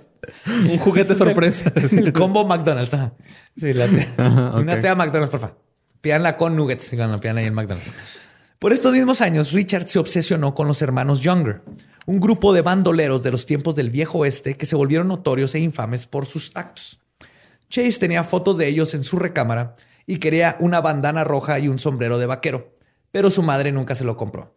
Un 0.72 0.78
juguete 0.80 1.16
sorpresa. 1.16 1.72
El 1.92 2.12
combo 2.14 2.46
McDonald's. 2.46 2.94
ajá. 2.94 3.14
Sí, 3.56 3.74
la 3.74 3.88
tri- 3.88 4.08
Ajá, 4.18 4.50
ok. 4.56 4.62
Una 4.62 4.96
McDonald's, 4.96 5.30
por 5.32 5.40
favor. 5.40 5.62
Pídanla 6.02 6.38
con 6.38 6.56
nuggets. 6.56 6.90
Díganla, 6.92 7.20
pídanla 7.20 7.42
ahí 7.42 7.48
en 7.48 7.54
McDonald's. 7.54 7.90
Por 8.60 8.74
estos 8.74 8.94
mismos 8.94 9.22
años, 9.22 9.52
Richard 9.52 9.88
se 9.88 10.00
obsesionó 10.00 10.56
con 10.56 10.68
los 10.68 10.82
hermanos 10.82 11.20
Younger, 11.20 11.62
un 12.08 12.20
grupo 12.20 12.54
de 12.54 12.62
bandoleros 12.62 13.22
de 13.22 13.32
los 13.32 13.46
tiempos 13.46 13.76
del 13.76 13.92
viejo 13.92 14.20
oeste 14.20 14.56
que 14.56 14.66
se 14.66 14.76
volvieron 14.76 15.08
notorios 15.10 15.54
e 15.54 15.60
infames 15.60 16.08
por 16.08 16.26
sus 16.26 16.52
actos. 16.56 17.00
Chase 17.70 18.00
tenía 18.00 18.24
fotos 18.24 18.58
de 18.58 18.68
ellos 18.68 18.94
en 18.94 19.04
su 19.04 19.18
recámara 19.18 19.76
y 20.06 20.18
quería 20.18 20.56
una 20.60 20.82
bandana 20.82 21.24
roja 21.24 21.60
y 21.60 21.68
un 21.68 21.80
sombrero 21.80 22.18
de 22.18 22.26
vaquero, 22.26 22.74
pero 23.12 23.30
su 23.30 23.44
madre 23.44 23.72
nunca 23.72 23.96
se 23.96 24.04
lo 24.04 24.18
compró. 24.18 24.54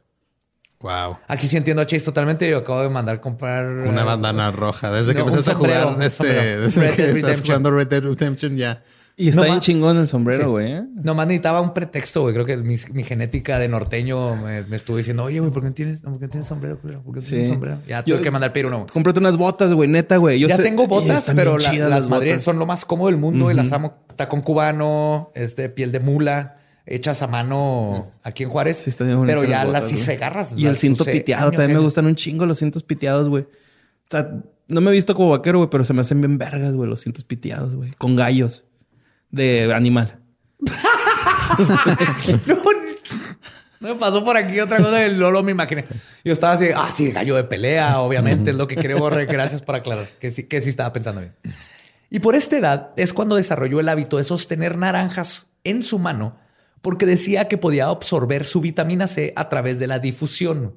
Wow. 0.80 1.18
Aquí 1.28 1.46
sí 1.46 1.58
entiendo 1.58 1.82
a 1.82 1.86
Chase 1.86 2.04
totalmente. 2.04 2.48
Yo 2.48 2.58
acabo 2.58 2.82
de 2.82 2.88
mandar 2.88 3.20
comprar 3.20 3.66
Una 3.66 4.00
eh, 4.00 4.04
bandana 4.04 4.50
roja. 4.50 4.90
Desde 4.90 5.12
que 5.12 5.18
no, 5.18 5.26
empezaste 5.26 5.50
a 5.50 5.54
jugar, 5.54 6.02
este, 6.02 6.56
desde 6.58 6.90
Red 6.90 6.96
que 6.96 7.20
estás 7.20 7.42
jugando 7.42 7.70
Red 7.70 7.88
Dead 7.88 8.02
Redemption 8.02 8.56
ya. 8.56 8.80
Y 9.16 9.28
está 9.28 9.40
No 9.40 9.44
bien 9.44 9.56
ma- 9.56 9.60
chingón 9.60 9.96
el 9.98 10.08
sombrero, 10.08 10.44
Sí. 10.44 10.50
güey. 10.50 10.72
¿eh? 10.72 10.84
Nomás 10.94 11.26
necesitaba 11.26 11.60
un 11.60 11.74
pretexto, 11.74 12.22
güey. 12.22 12.32
Creo 12.32 12.46
que 12.46 12.56
mi, 12.56 12.76
mi 12.92 13.02
genética 13.02 13.58
de 13.58 13.68
norteño 13.68 14.34
me, 14.36 14.62
me 14.62 14.76
estuvo 14.76 14.96
diciendo, 14.96 15.24
oye, 15.24 15.40
güey, 15.40 15.52
¿por 15.52 15.62
qué 15.62 15.68
no 15.68 15.74
tienes, 15.74 16.00
por 16.00 16.18
qué 16.18 16.28
tienes 16.28 16.46
sombrero, 16.46 16.78
culero? 16.80 17.02
¿Por 17.02 17.14
qué 17.14 17.20
no 17.20 17.26
tienes 17.26 17.46
Sí. 17.46 17.52
sombrero? 17.52 17.78
Ya 17.86 18.02
tuve 18.02 18.22
que 18.22 18.30
mandar 18.30 18.52
pedir 18.52 18.66
uno. 18.66 18.78
güey. 18.78 18.88
Cómprate 18.90 19.18
unas 19.20 19.36
botas, 19.36 19.74
güey, 19.74 19.88
neta, 19.90 20.16
güey. 20.16 20.38
Yo 20.38 20.48
ya 20.48 20.56
sé- 20.56 20.62
tengo 20.62 20.84
y 20.84 20.86
botas, 20.86 21.30
pero 21.36 21.52
bien 21.52 21.62
la- 21.64 21.70
chidas 21.70 21.90
las 21.90 22.08
madres 22.08 22.42
son 22.42 22.58
lo 22.58 22.64
más 22.66 22.84
cómodo 22.86 23.10
del 23.10 23.18
mundo 23.18 23.50
y 23.50 23.54
las 23.54 23.70
amo. 23.72 23.98
Tacón 24.16 24.40
cubano, 24.40 25.30
este, 25.34 25.68
piel 25.68 25.92
de 25.92 26.00
mula, 26.00 26.56
hechas 26.86 27.20
a 27.20 27.26
mano 27.26 28.12
aquí 28.22 28.44
en 28.44 28.48
Juárez. 28.48 28.78
Sí, 28.78 28.90
pero 28.98 29.44
ya 29.44 29.64
las 29.64 29.72
las 29.72 29.82
botas, 29.82 29.92
hice 29.92 30.04
güey. 30.12 30.16
garras. 30.18 30.54
Y 30.56 30.64
el 30.64 30.72
las 30.72 30.78
cinto 30.80 31.04
piteado. 31.04 31.42
años 31.48 31.52
y 31.54 31.56
También 31.58 31.76
me 31.78 31.82
gustan 31.84 32.06
un 32.06 32.14
chingo 32.14 32.46
los 32.46 32.58
cintos 32.58 32.82
piteados, 32.84 33.28
güey. 33.28 33.42
O 33.44 34.10
sea, 34.10 34.30
no 34.68 34.80
me 34.80 34.90
he 34.90 34.94
visto 34.94 35.14
como 35.14 35.28
vaquero, 35.30 35.58
güey, 35.58 35.68
pero 35.70 35.84
se 35.84 35.92
me 35.92 36.00
hacen 36.00 36.20
bien 36.22 36.38
vergas, 36.38 36.74
güey, 36.74 36.88
los 36.88 37.00
cintos 37.02 37.24
piteados, 37.24 37.74
güey. 37.76 37.90
Con 37.98 38.16
gallos 38.16 38.64
de 39.30 39.72
animal. 39.72 40.18
no, 42.46 42.56
me 43.80 43.94
pasó 43.94 44.22
por 44.22 44.36
aquí 44.36 44.60
otra 44.60 44.76
cosa 44.78 45.06
y 45.06 45.14
luego 45.14 45.42
me 45.42 45.52
imaginé. 45.52 45.84
Yo 46.24 46.32
estaba 46.32 46.54
así, 46.54 46.66
ah, 46.74 46.90
sí, 46.92 47.10
gallo 47.10 47.36
de 47.36 47.44
pelea, 47.44 48.00
obviamente, 48.00 48.50
es 48.50 48.56
lo 48.56 48.66
que 48.66 48.76
creo. 48.76 49.08
Gracias 49.08 49.62
por 49.62 49.74
aclarar, 49.74 50.08
que 50.20 50.30
sí, 50.30 50.44
que 50.44 50.60
sí 50.60 50.70
estaba 50.70 50.92
pensando 50.92 51.20
bien. 51.20 51.34
Y 52.10 52.18
por 52.18 52.34
esta 52.34 52.58
edad 52.58 52.90
es 52.96 53.12
cuando 53.12 53.36
desarrolló 53.36 53.80
el 53.80 53.88
hábito 53.88 54.16
de 54.16 54.24
sostener 54.24 54.76
naranjas 54.76 55.46
en 55.64 55.82
su 55.82 55.98
mano 55.98 56.36
porque 56.82 57.06
decía 57.06 57.48
que 57.48 57.58
podía 57.58 57.86
absorber 57.86 58.44
su 58.44 58.60
vitamina 58.60 59.06
C 59.06 59.32
a 59.36 59.48
través 59.48 59.78
de 59.78 59.86
la 59.86 59.98
difusión. 59.98 60.76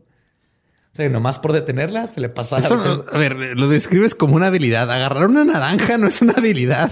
O 0.94 0.96
sea, 0.96 1.10
nomás 1.10 1.40
por 1.40 1.54
detenerla 1.54 2.12
se 2.14 2.22
le 2.22 2.30
pasaba. 2.30 2.62
la 2.62 2.68
Eso, 2.68 3.06
a 3.12 3.18
ver, 3.18 3.36
lo 3.58 3.68
describes 3.68 4.14
como 4.14 4.36
una 4.36 4.48
habilidad. 4.48 4.92
Agarrar 4.92 5.28
una 5.28 5.44
naranja 5.44 5.98
no 5.98 6.06
es 6.08 6.22
una 6.22 6.34
habilidad. 6.34 6.92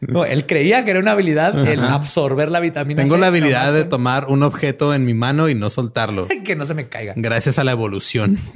No, 0.00 0.26
él 0.26 0.44
creía 0.46 0.84
que 0.84 0.90
era 0.90 1.00
una 1.00 1.12
habilidad 1.12 1.66
el 1.66 1.80
absorber 1.80 2.50
la 2.50 2.60
vitamina 2.60 3.02
Tengo 3.02 3.14
C. 3.14 3.20
la 3.20 3.28
habilidad 3.28 3.72
de 3.72 3.80
con- 3.82 3.88
tomar 3.90 4.26
un 4.26 4.42
objeto 4.42 4.92
en 4.94 5.06
mi 5.06 5.14
mano 5.14 5.48
y 5.48 5.54
no 5.54 5.70
soltarlo. 5.70 6.28
que 6.44 6.54
no 6.54 6.66
se 6.66 6.74
me 6.74 6.88
caiga. 6.88 7.14
Gracias 7.16 7.58
a 7.58 7.64
la 7.64 7.72
evolución. 7.72 8.36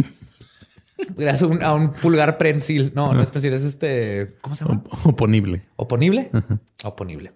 Gracias 1.17 1.43
a 1.43 1.47
un, 1.47 1.63
a 1.63 1.73
un 1.73 1.93
pulgar 1.93 2.39
prensil. 2.39 2.93
No, 2.95 3.13
no 3.15 3.23
es 3.23 3.31
prensil, 3.31 3.53
es 3.53 3.63
este. 3.63 4.35
¿Cómo 4.43 4.55
se 4.55 4.65
llama? 4.65 4.83
Oponible. 5.05 5.63
¿Oponible? 5.77 6.31
Oponible. 6.83 7.33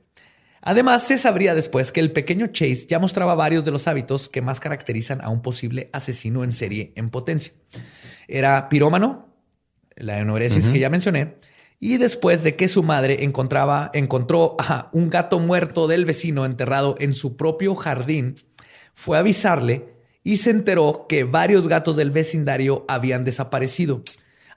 Además, 0.68 1.06
se 1.06 1.16
sabría 1.16 1.54
después 1.54 1.92
que 1.92 2.00
el 2.00 2.12
pequeño 2.12 2.48
Chase 2.48 2.86
ya 2.86 2.98
mostraba 2.98 3.34
varios 3.34 3.64
de 3.64 3.70
los 3.70 3.88
hábitos 3.88 4.28
que 4.28 4.42
más 4.42 4.60
caracterizan 4.60 5.22
a 5.22 5.30
un 5.30 5.40
posible 5.40 5.88
asesino 5.94 6.44
en 6.44 6.52
serie 6.52 6.92
en 6.94 7.08
potencia. 7.08 7.54
Era 8.26 8.68
pirómano, 8.68 9.34
la 9.96 10.18
enuresis 10.18 10.68
que 10.68 10.78
ya 10.78 10.90
mencioné, 10.90 11.36
y 11.80 11.96
después 11.96 12.42
de 12.42 12.54
que 12.54 12.68
su 12.68 12.82
madre 12.82 13.24
encontraba, 13.24 13.90
encontró 13.94 14.58
a 14.58 14.90
un 14.92 15.08
gato 15.08 15.38
muerto 15.38 15.88
del 15.88 16.04
vecino 16.04 16.44
enterrado 16.44 16.96
en 16.98 17.14
su 17.14 17.38
propio 17.38 17.74
jardín, 17.74 18.34
fue 18.92 19.16
a 19.16 19.20
avisarle 19.20 19.94
y 20.22 20.36
se 20.36 20.50
enteró 20.50 21.06
que 21.08 21.24
varios 21.24 21.66
gatos 21.66 21.96
del 21.96 22.10
vecindario 22.10 22.84
habían 22.88 23.24
desaparecido, 23.24 24.02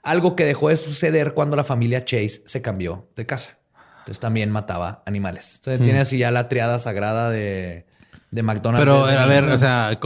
algo 0.02 0.36
que 0.36 0.44
dejó 0.44 0.68
de 0.68 0.76
suceder 0.76 1.32
cuando 1.32 1.56
la 1.56 1.64
familia 1.64 2.04
Chase 2.04 2.42
se 2.44 2.60
cambió 2.60 3.08
de 3.16 3.24
casa. 3.24 3.61
Entonces 4.02 4.20
también 4.20 4.50
mataba 4.50 5.02
animales. 5.06 5.54
Entonces 5.56 5.84
tiene 5.84 6.00
así 6.00 6.18
ya 6.18 6.30
la 6.32 6.48
triada 6.48 6.78
sagrada 6.80 7.30
de, 7.30 7.86
de 8.32 8.42
McDonald's. 8.42 8.80
Pero, 8.80 9.04
a 9.04 9.26
ver, 9.26 9.44
o 9.44 9.58
sea, 9.58 10.00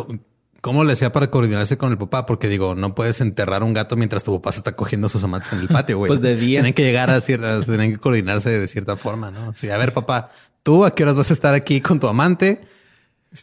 ¿cómo 0.60 0.84
le 0.84 0.92
hacía 0.92 1.12
para 1.12 1.30
coordinarse 1.30 1.78
con 1.78 1.92
el 1.92 1.98
papá? 1.98 2.26
Porque 2.26 2.48
digo, 2.48 2.74
no 2.74 2.94
puedes 2.94 3.22
enterrar 3.22 3.62
un 3.62 3.72
gato 3.72 3.96
mientras 3.96 4.22
tu 4.22 4.34
papá 4.34 4.52
se 4.52 4.58
está 4.58 4.72
cogiendo 4.72 5.08
sus 5.08 5.24
amates 5.24 5.52
en 5.54 5.60
el 5.60 5.68
patio, 5.68 5.96
güey. 5.96 6.08
Pues 6.08 6.20
de 6.20 6.36
día. 6.36 6.58
Tienen 6.60 6.74
que 6.74 6.82
llegar 6.82 7.08
a 7.08 7.20
ciertas, 7.22 7.64
tienen 7.64 7.92
que 7.92 7.98
coordinarse 7.98 8.50
de 8.50 8.68
cierta 8.68 8.98
forma, 8.98 9.30
¿no? 9.30 9.54
Sí, 9.54 9.70
a 9.70 9.78
ver, 9.78 9.94
papá, 9.94 10.30
tú 10.62 10.84
a 10.84 10.90
qué 10.90 11.04
horas 11.04 11.16
vas 11.16 11.30
a 11.30 11.32
estar 11.32 11.54
aquí 11.54 11.80
con 11.80 11.98
tu 11.98 12.06
amante? 12.06 12.60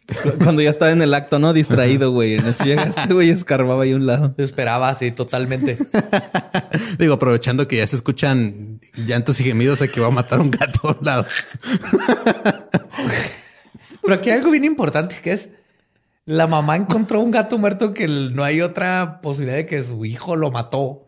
Cuando 0.43 0.61
ya 0.61 0.69
estaba 0.69 0.91
en 0.91 1.01
el 1.01 1.13
acto, 1.13 1.39
¿no? 1.39 1.53
Distraído, 1.53 2.11
güey. 2.11 2.35
En 2.35 2.45
eso 2.45 2.63
llegaste, 2.63 3.13
güey, 3.13 3.29
escarbaba 3.29 3.83
ahí 3.83 3.93
un 3.93 4.05
lado. 4.05 4.33
Esperaba 4.37 4.89
así 4.89 5.11
totalmente. 5.11 5.77
Digo, 6.99 7.15
aprovechando 7.15 7.67
que 7.67 7.77
ya 7.77 7.87
se 7.87 7.95
escuchan 7.95 8.79
llantos 8.95 9.39
y 9.39 9.43
gemidos, 9.43 9.79
de 9.79 9.89
que 9.89 9.99
va 9.99 10.07
a 10.07 10.11
matar 10.11 10.39
un 10.39 10.51
gato 10.51 10.89
a 10.89 10.91
un 10.91 11.05
lado. 11.05 11.25
Pero 14.01 14.15
aquí 14.15 14.29
hay 14.29 14.37
algo 14.37 14.51
bien 14.51 14.65
importante 14.65 15.15
que 15.21 15.31
es 15.31 15.49
la 16.25 16.47
mamá 16.47 16.75
encontró 16.75 17.19
un 17.19 17.31
gato 17.31 17.57
muerto 17.57 17.93
que 17.93 18.07
no 18.07 18.43
hay 18.43 18.61
otra 18.61 19.19
posibilidad 19.21 19.57
de 19.57 19.65
que 19.65 19.83
su 19.83 20.05
hijo 20.05 20.35
lo 20.35 20.51
mató 20.51 21.02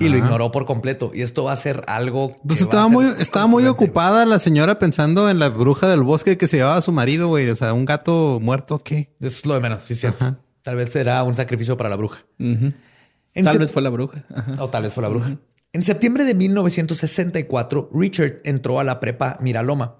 y 0.00 0.08
lo 0.08 0.16
ignoró 0.16 0.50
por 0.50 0.66
completo. 0.66 1.10
Y 1.14 1.22
esto 1.22 1.44
va 1.44 1.52
a 1.52 1.56
ser 1.56 1.82
algo. 1.86 2.34
que 2.36 2.40
Pues 2.46 2.60
estaba 2.60 2.88
muy, 2.88 3.06
estaba 3.18 3.46
muy 3.46 3.66
ocupada 3.66 4.24
la 4.26 4.38
señora 4.38 4.78
pensando 4.78 5.28
en 5.30 5.38
la 5.38 5.48
bruja 5.48 5.88
del 5.88 6.02
bosque 6.02 6.38
que 6.38 6.48
se 6.48 6.58
llevaba 6.58 6.76
a 6.76 6.82
su 6.82 6.92
marido, 6.92 7.28
güey. 7.28 7.48
O 7.50 7.56
sea, 7.56 7.72
un 7.72 7.84
gato 7.84 8.38
muerto, 8.40 8.78
¿qué? 8.78 9.14
Es 9.20 9.44
lo 9.46 9.54
de 9.54 9.60
menos, 9.60 9.82
sí, 9.82 9.94
cierto. 9.94 10.24
Ajá. 10.24 10.38
Tal 10.62 10.76
vez 10.76 10.90
será 10.90 11.22
un 11.22 11.34
sacrificio 11.34 11.76
para 11.76 11.88
la 11.88 11.96
bruja. 11.96 12.24
Tal 12.38 13.58
vez 13.58 13.72
fue 13.72 13.82
la 13.82 13.90
bruja. 13.90 14.24
Ajá. 14.34 14.52
O 14.58 14.68
tal 14.68 14.82
vez 14.82 14.92
fue 14.92 15.02
la 15.02 15.08
bruja. 15.08 15.38
En 15.72 15.82
septiembre 15.82 16.24
de 16.24 16.34
1964, 16.34 17.90
Richard 17.92 18.40
entró 18.44 18.80
a 18.80 18.84
la 18.84 19.00
prepa 19.00 19.36
Miraloma. 19.40 19.96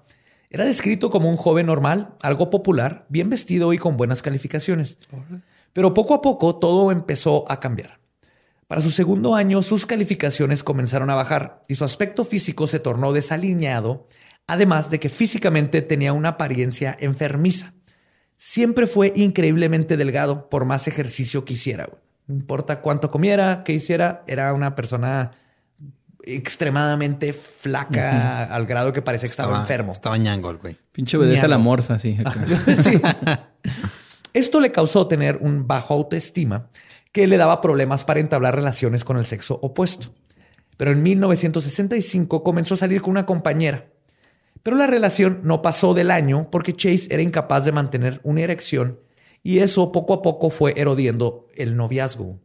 Era 0.49 0.65
descrito 0.65 1.11
como 1.11 1.29
un 1.29 1.37
joven 1.37 1.67
normal, 1.67 2.15
algo 2.23 2.49
popular, 2.49 3.05
bien 3.09 3.29
vestido 3.29 3.71
y 3.71 3.77
con 3.77 3.95
buenas 3.95 4.23
calificaciones. 4.23 4.97
Pero 5.73 5.93
poco 5.93 6.15
a 6.15 6.21
poco 6.21 6.55
todo 6.55 6.91
empezó 6.91 7.49
a 7.51 7.59
cambiar. 7.59 7.98
Para 8.69 8.81
su 8.81 8.91
segundo 8.91 9.33
año, 9.33 9.63
sus 9.63 9.87
calificaciones 9.87 10.63
comenzaron 10.63 11.09
a 11.09 11.15
bajar 11.15 11.63
y 11.67 11.73
su 11.73 11.83
aspecto 11.85 12.23
físico 12.23 12.67
se 12.67 12.79
tornó 12.79 13.11
desalineado, 13.13 14.05
además 14.45 14.91
de 14.91 14.99
que 14.99 15.09
físicamente 15.09 15.81
tenía 15.81 16.13
una 16.13 16.29
apariencia 16.29 16.95
enfermiza. 16.99 17.73
Siempre 18.35 18.85
fue 18.85 19.11
increíblemente 19.15 19.97
delgado 19.97 20.51
por 20.51 20.65
más 20.65 20.87
ejercicio 20.87 21.45
que 21.45 21.53
hiciera. 21.53 21.89
No 22.27 22.35
importa 22.35 22.81
cuánto 22.81 23.09
comiera, 23.09 23.63
qué 23.63 23.73
hiciera, 23.73 24.23
era 24.27 24.53
una 24.53 24.75
persona 24.75 25.31
extremadamente 26.21 27.33
flaca 27.33 28.43
al 28.53 28.67
grado 28.67 28.93
que 28.93 29.01
parecía 29.01 29.29
que 29.29 29.31
estaba, 29.31 29.61
enfermo. 29.61 29.93
Estaba 29.93 30.15
ñango 30.17 30.51
el 30.51 30.57
güey. 30.57 30.77
Pinche 30.91 31.17
obedece 31.17 31.45
a 31.45 31.49
la 31.49 31.57
morsa, 31.57 31.95
así. 31.95 32.19
Sí. 32.83 33.01
Esto 34.31 34.59
le 34.59 34.71
causó 34.71 35.07
tener 35.07 35.37
un 35.37 35.65
bajo 35.65 35.95
autoestima 35.95 36.69
que 37.11 37.27
le 37.27 37.37
daba 37.37 37.61
problemas 37.61 38.05
para 38.05 38.19
entablar 38.19 38.55
relaciones 38.55 39.03
con 39.03 39.17
el 39.17 39.25
sexo 39.25 39.59
opuesto. 39.61 40.09
Pero 40.77 40.91
en 40.91 41.03
1965 41.03 42.43
comenzó 42.43 42.75
a 42.75 42.77
salir 42.77 43.01
con 43.01 43.11
una 43.11 43.25
compañera. 43.25 43.89
Pero 44.63 44.77
la 44.77 44.87
relación 44.87 45.41
no 45.43 45.61
pasó 45.61 45.93
del 45.93 46.11
año 46.11 46.49
porque 46.51 46.73
Chase 46.75 47.07
era 47.09 47.21
incapaz 47.21 47.65
de 47.65 47.71
mantener 47.71 48.19
una 48.23 48.41
erección 48.41 48.99
y 49.43 49.59
eso 49.59 49.91
poco 49.91 50.13
a 50.13 50.21
poco 50.21 50.49
fue 50.49 50.73
erodiendo 50.77 51.47
el 51.55 51.75
noviazgo. 51.75 52.39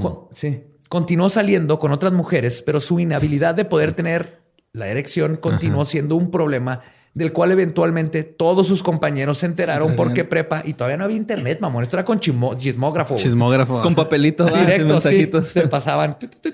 Con- 0.00 0.28
sí. 0.32 0.64
Continuó 0.88 1.28
saliendo 1.28 1.78
con 1.78 1.92
otras 1.92 2.12
mujeres, 2.12 2.62
pero 2.62 2.80
su 2.80 3.00
inhabilidad 3.00 3.54
de 3.54 3.64
poder 3.64 3.92
tener 3.92 4.42
la 4.72 4.88
erección 4.88 5.36
continuó 5.36 5.84
siendo 5.84 6.16
un 6.16 6.30
problema 6.30 6.82
del 7.14 7.32
cual 7.32 7.52
eventualmente 7.52 8.24
todos 8.24 8.66
sus 8.66 8.82
compañeros 8.82 9.38
se 9.38 9.46
enteraron 9.46 9.90
Sí, 9.90 9.94
porque 9.96 10.24
prepa 10.24 10.62
y 10.64 10.74
todavía 10.74 10.96
no 10.96 11.04
había 11.04 11.16
internet, 11.16 11.60
mamón. 11.60 11.84
Esto 11.84 11.96
era 11.96 12.04
con 12.04 12.18
chimo- 12.18 12.56
chismógrafo. 12.58 13.14
Chismógrafo. 13.14 13.80
Con 13.82 13.94
papelitos, 13.94 14.50
ah, 14.52 14.58
Directo, 14.60 15.00
sí. 15.00 15.30
Se 15.46 15.68
pasaban. 15.68 16.16
Este 16.20 16.52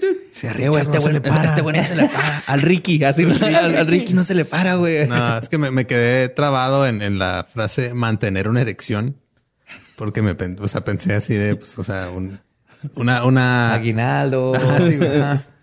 no 0.58 1.00
se 1.00 1.12
le 1.12 1.20
para. 1.22 1.44
este 1.48 1.62
güey 1.62 1.76
no 1.76 1.82
se 1.82 1.96
le 1.96 2.08
para. 2.08 2.38
Al 2.46 2.60
Ricky, 2.60 3.02
así. 3.04 3.24
al, 3.24 3.76
al 3.76 3.86
Ricky 3.86 4.12
no 4.12 4.22
se 4.22 4.34
le 4.34 4.44
para, 4.44 4.74
güey. 4.74 5.06
No, 5.08 5.38
es 5.38 5.48
que 5.48 5.56
me, 5.56 5.70
me 5.70 5.86
quedé 5.86 6.28
trabado 6.28 6.86
en, 6.86 7.00
en 7.00 7.18
la 7.18 7.46
frase 7.50 7.94
mantener 7.94 8.46
una 8.48 8.60
erección. 8.60 9.16
Porque 9.96 10.22
me 10.22 10.34
o 10.60 10.68
sea, 10.68 10.82
pensé 10.82 11.14
así 11.14 11.34
de, 11.34 11.56
pues, 11.56 11.78
o 11.78 11.84
sea, 11.84 12.08
un, 12.10 12.40
una, 12.94 13.24
una. 13.24 13.74
Aguinaldo. 13.74 14.52
Sí. 14.80 14.98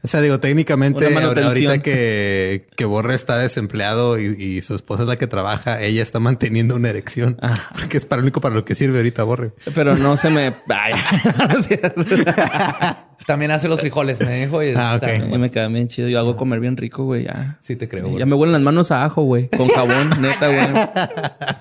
O 0.03 0.07
sea, 0.09 0.21
digo, 0.21 0.39
técnicamente, 0.39 1.05
ahorita 1.17 1.79
que, 1.79 2.67
que 2.77 2.85
Borre 2.85 3.13
está 3.13 3.37
desempleado 3.37 4.17
y, 4.17 4.27
y 4.41 4.61
su 4.61 4.73
esposa 4.73 5.03
es 5.03 5.09
la 5.09 5.17
que 5.17 5.27
trabaja, 5.27 5.81
ella 5.81 6.01
está 6.01 6.19
manteniendo 6.19 6.75
una 6.75 6.89
erección. 6.89 7.37
Ah. 7.41 7.59
Porque 7.77 7.97
es 7.97 8.05
para 8.05 8.21
lo 8.21 8.25
único 8.25 8.39
para 8.39 8.55
lo 8.55 8.63
que 8.63 8.73
sirve 8.73 8.97
ahorita 8.97 9.23
Borre. 9.23 9.51
Pero 9.75 9.97
no 9.97 10.15
se 10.15 10.29
me. 10.29 10.53
Ay. 10.69 10.93
También 13.25 13.51
hace 13.51 13.67
los 13.67 13.81
frijoles, 13.81 14.21
me 14.21 14.45
dijo. 14.45 14.63
Y 14.63 14.73
Ah, 14.77 14.97
me 15.37 15.49
queda 15.49 15.67
bien 15.67 15.89
chido. 15.89 16.07
Yo 16.07 16.19
hago 16.19 16.37
comer 16.37 16.61
bien 16.61 16.77
rico, 16.77 17.03
güey. 17.03 17.25
Ya. 17.25 17.57
Sí, 17.59 17.75
te 17.75 17.89
creo. 17.89 18.07
güey. 18.07 18.19
Ya 18.19 18.25
me 18.25 18.35
huelen 18.35 18.53
las 18.53 18.61
manos 18.61 18.91
a 18.91 19.03
ajo, 19.03 19.23
güey. 19.23 19.49
Con 19.49 19.67
jabón, 19.67 20.21
neta, 20.21 20.47
güey. 20.47 20.67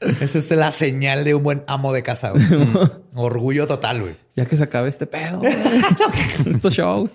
Esa 0.00 0.38
es 0.38 0.50
la 0.52 0.70
señal 0.70 1.24
de 1.24 1.34
un 1.34 1.42
buen 1.42 1.64
amo 1.66 1.92
de 1.92 2.02
casa. 2.02 2.30
güey. 2.30 2.44
Orgullo 3.14 3.66
total, 3.66 4.00
güey. 4.02 4.14
Ya 4.36 4.46
que 4.46 4.56
se 4.56 4.64
acabe 4.64 4.88
este 4.88 5.06
pedo. 5.06 5.42
Estos 6.46 6.74
shows. 6.74 7.10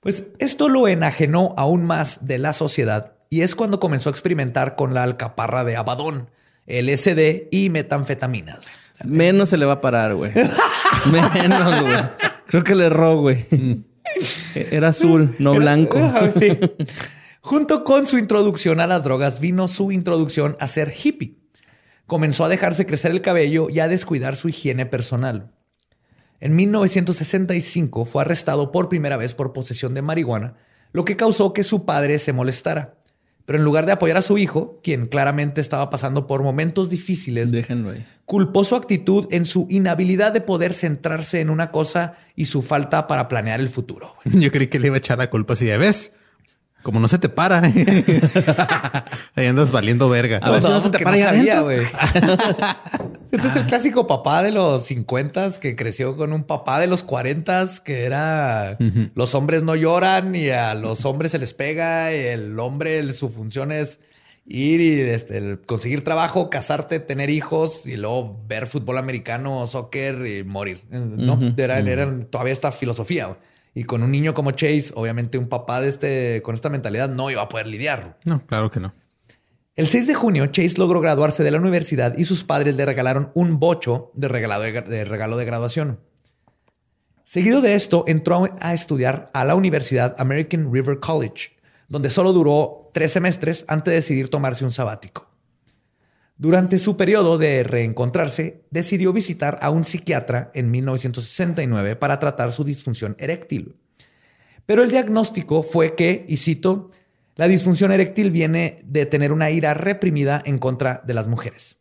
Pues 0.00 0.24
esto 0.38 0.68
lo 0.68 0.88
enajenó 0.88 1.54
aún 1.56 1.84
más 1.84 2.26
de 2.26 2.38
la 2.38 2.52
sociedad 2.52 3.12
y 3.30 3.42
es 3.42 3.54
cuando 3.54 3.78
comenzó 3.80 4.08
a 4.08 4.12
experimentar 4.12 4.74
con 4.76 4.94
la 4.94 5.02
alcaparra 5.02 5.64
de 5.64 5.76
Abadón, 5.76 6.30
LSD 6.66 7.48
y 7.50 7.68
metanfetaminas. 7.70 8.58
güey. 8.58 9.10
Menos 9.10 9.48
se 9.50 9.56
le 9.56 9.66
va 9.66 9.74
a 9.74 9.80
parar, 9.80 10.14
güey. 10.14 10.32
Menos, 11.34 11.82
güey. 11.82 11.94
Creo 12.46 12.64
que 12.64 12.74
le 12.74 12.86
erró, 12.86 13.20
güey. 13.20 13.46
Era 14.54 14.88
azul, 14.88 15.36
no 15.38 15.54
blanco. 15.54 15.98
Ajá, 15.98 16.30
sí. 16.30 16.58
Junto 17.40 17.84
con 17.84 18.06
su 18.06 18.18
introducción 18.18 18.80
a 18.80 18.86
las 18.86 19.04
drogas 19.04 19.40
vino 19.40 19.68
su 19.68 19.92
introducción 19.92 20.56
a 20.60 20.68
ser 20.68 20.92
hippie. 20.92 21.36
Comenzó 22.08 22.46
a 22.46 22.48
dejarse 22.48 22.86
crecer 22.86 23.10
el 23.10 23.20
cabello 23.20 23.68
y 23.68 23.80
a 23.80 23.86
descuidar 23.86 24.34
su 24.34 24.48
higiene 24.48 24.86
personal. 24.86 25.52
En 26.40 26.56
1965 26.56 28.06
fue 28.06 28.22
arrestado 28.22 28.72
por 28.72 28.88
primera 28.88 29.18
vez 29.18 29.34
por 29.34 29.52
posesión 29.52 29.92
de 29.92 30.00
marihuana, 30.00 30.54
lo 30.92 31.04
que 31.04 31.16
causó 31.16 31.52
que 31.52 31.62
su 31.62 31.84
padre 31.84 32.18
se 32.18 32.32
molestara. 32.32 32.94
Pero 33.44 33.58
en 33.58 33.64
lugar 33.64 33.84
de 33.84 33.92
apoyar 33.92 34.16
a 34.16 34.22
su 34.22 34.38
hijo, 34.38 34.80
quien 34.82 35.04
claramente 35.04 35.60
estaba 35.60 35.90
pasando 35.90 36.26
por 36.26 36.42
momentos 36.42 36.88
difíciles, 36.88 37.50
Déjenlo 37.50 37.90
ahí. 37.90 38.06
culpó 38.24 38.64
su 38.64 38.74
actitud 38.74 39.26
en 39.30 39.44
su 39.44 39.66
inhabilidad 39.68 40.32
de 40.32 40.40
poder 40.40 40.72
centrarse 40.72 41.42
en 41.42 41.50
una 41.50 41.70
cosa 41.70 42.14
y 42.34 42.46
su 42.46 42.62
falta 42.62 43.06
para 43.06 43.28
planear 43.28 43.60
el 43.60 43.68
futuro. 43.68 44.14
Yo 44.24 44.50
creí 44.50 44.68
que 44.68 44.78
le 44.78 44.86
iba 44.86 44.96
a 44.96 44.98
echar 44.98 45.18
la 45.18 45.28
culpa 45.28 45.52
así 45.52 45.66
de 45.66 45.76
ves. 45.76 46.12
Como 46.82 47.00
no 47.00 47.08
se 47.08 47.18
te 47.18 47.28
para. 47.28 47.60
Ahí 49.34 49.46
andas 49.46 49.72
valiendo 49.72 50.08
verga. 50.08 50.38
A 50.42 50.50
ver 50.50 50.62
si 50.62 50.68
no 50.68 50.80
se 50.80 50.90
te 50.90 50.98
para 51.00 51.16
ahí 51.16 51.22
sabía, 51.22 51.60
güey. 51.60 51.80
Este 53.30 53.46
es 53.48 53.56
el 53.56 53.66
clásico 53.66 54.06
papá 54.06 54.42
de 54.42 54.50
los 54.52 54.84
50 54.84 55.60
que 55.60 55.76
creció 55.76 56.16
con 56.16 56.32
un 56.32 56.44
papá 56.44 56.80
de 56.80 56.86
los 56.86 57.02
40 57.02 57.68
que 57.84 58.04
era 58.04 58.78
los 59.14 59.34
hombres 59.34 59.62
no 59.62 59.74
lloran 59.74 60.34
y 60.34 60.48
a 60.48 60.72
los 60.74 61.04
hombres 61.04 61.32
se 61.32 61.38
les 61.38 61.52
pega 61.52 62.14
y 62.14 62.18
el 62.20 62.58
hombre 62.58 62.98
el- 62.98 63.12
su 63.12 63.28
función 63.28 63.70
es 63.70 64.00
ir 64.46 64.80
y 64.80 65.00
este, 65.02 65.36
el 65.36 65.60
conseguir 65.60 66.04
trabajo, 66.04 66.48
casarte, 66.48 67.00
tener 67.00 67.28
hijos 67.28 67.84
y 67.86 67.98
luego 67.98 68.40
ver 68.48 68.66
fútbol 68.66 68.96
americano, 68.96 69.66
soccer 69.66 70.26
y 70.26 70.42
morir. 70.42 70.80
No, 70.90 71.38
era, 71.58 71.80
era 71.80 72.08
todavía 72.30 72.54
esta 72.54 72.72
filosofía. 72.72 73.36
Y 73.78 73.84
con 73.84 74.02
un 74.02 74.10
niño 74.10 74.34
como 74.34 74.50
Chase, 74.50 74.90
obviamente 74.96 75.38
un 75.38 75.48
papá 75.48 75.80
de 75.80 75.88
este, 75.88 76.42
con 76.42 76.56
esta 76.56 76.68
mentalidad 76.68 77.08
no 77.08 77.30
iba 77.30 77.42
a 77.42 77.48
poder 77.48 77.68
lidiar. 77.68 78.18
No, 78.24 78.44
claro 78.44 78.72
que 78.72 78.80
no. 78.80 78.92
El 79.76 79.86
6 79.86 80.08
de 80.08 80.14
junio, 80.14 80.46
Chase 80.46 80.78
logró 80.78 81.00
graduarse 81.00 81.44
de 81.44 81.52
la 81.52 81.58
universidad 81.58 82.18
y 82.18 82.24
sus 82.24 82.42
padres 82.42 82.74
le 82.74 82.84
regalaron 82.84 83.30
un 83.34 83.60
bocho 83.60 84.10
de, 84.14 84.26
de 84.26 85.04
regalo 85.04 85.36
de 85.36 85.44
graduación. 85.44 86.00
Seguido 87.22 87.60
de 87.60 87.76
esto, 87.76 88.02
entró 88.08 88.48
a 88.58 88.74
estudiar 88.74 89.30
a 89.32 89.44
la 89.44 89.54
Universidad 89.54 90.16
American 90.18 90.72
River 90.72 90.98
College, 90.98 91.50
donde 91.86 92.10
solo 92.10 92.32
duró 92.32 92.90
tres 92.92 93.12
semestres 93.12 93.64
antes 93.68 93.92
de 93.92 93.94
decidir 93.94 94.28
tomarse 94.28 94.64
un 94.64 94.72
sabático. 94.72 95.27
Durante 96.38 96.78
su 96.78 96.96
periodo 96.96 97.36
de 97.36 97.64
reencontrarse, 97.64 98.62
decidió 98.70 99.12
visitar 99.12 99.58
a 99.60 99.70
un 99.70 99.82
psiquiatra 99.82 100.52
en 100.54 100.70
1969 100.70 101.96
para 101.96 102.20
tratar 102.20 102.52
su 102.52 102.62
disfunción 102.62 103.16
eréctil. 103.18 103.74
Pero 104.64 104.84
el 104.84 104.90
diagnóstico 104.90 105.64
fue 105.64 105.96
que, 105.96 106.24
y 106.28 106.36
cito, 106.36 106.92
la 107.34 107.48
disfunción 107.48 107.90
eréctil 107.90 108.30
viene 108.30 108.78
de 108.84 109.04
tener 109.06 109.32
una 109.32 109.50
ira 109.50 109.74
reprimida 109.74 110.40
en 110.44 110.58
contra 110.58 111.02
de 111.04 111.14
las 111.14 111.26
mujeres. 111.26 111.76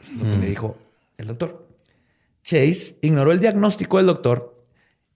Es 0.00 0.10
lo 0.12 0.24
que 0.24 0.38
le 0.38 0.46
dijo 0.46 0.78
el 1.18 1.26
doctor. 1.26 1.68
Chase 2.42 2.96
ignoró 3.02 3.32
el 3.32 3.40
diagnóstico 3.40 3.98
del 3.98 4.06
doctor 4.06 4.54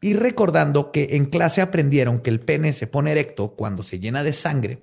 y 0.03 0.13
recordando 0.13 0.93
que 0.93 1.09
en 1.13 1.27
clase 1.27 1.63
aprendieron 1.63 2.21
que 2.21 2.29
el 2.29 2.41
pene 2.41 2.75
se 2.75 2.89
pone 2.89 3.13
erecto 3.13 3.55
cuando 3.57 3.83
se 3.83 4.01
llena 4.01 4.23
de 4.23 4.35
sangre, 4.35 4.83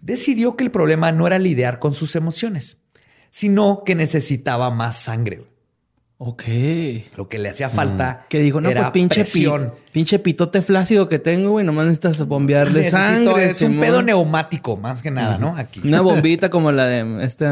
decidió 0.00 0.54
que 0.54 0.62
el 0.62 0.70
problema 0.70 1.10
no 1.10 1.26
era 1.26 1.38
lidiar 1.38 1.80
con 1.80 1.94
sus 1.94 2.14
emociones, 2.14 2.78
sino 3.30 3.82
que 3.84 3.94
necesitaba 3.94 4.70
más 4.70 4.96
sangre. 4.96 5.44
Ok. 6.20 6.42
Lo 7.16 7.28
que 7.28 7.38
le 7.38 7.48
hacía 7.48 7.70
falta 7.70 8.26
Que 8.28 8.40
dijo, 8.40 8.60
no, 8.60 8.68
era 8.68 8.82
pues 8.82 8.92
pinche, 8.92 9.20
pi- 9.24 9.30
presión. 9.30 9.72
pinche 9.92 10.18
pitote 10.18 10.62
flácido 10.62 11.08
que 11.08 11.20
tengo, 11.20 11.50
güey. 11.52 11.64
Nomás 11.64 11.84
necesitas 11.86 12.26
bombearle 12.26 12.80
Necesito- 12.90 12.90
sangre. 12.90 13.44
es 13.50 13.62
un 13.62 13.78
pedo 13.78 14.02
neumático, 14.02 14.76
más 14.76 15.00
que 15.00 15.12
nada, 15.12 15.38
¿no? 15.38 15.54
Aquí. 15.56 15.80
Una 15.84 16.00
bombita 16.02 16.50
como 16.50 16.72
la 16.72 16.86
de 16.86 17.24
este... 17.24 17.46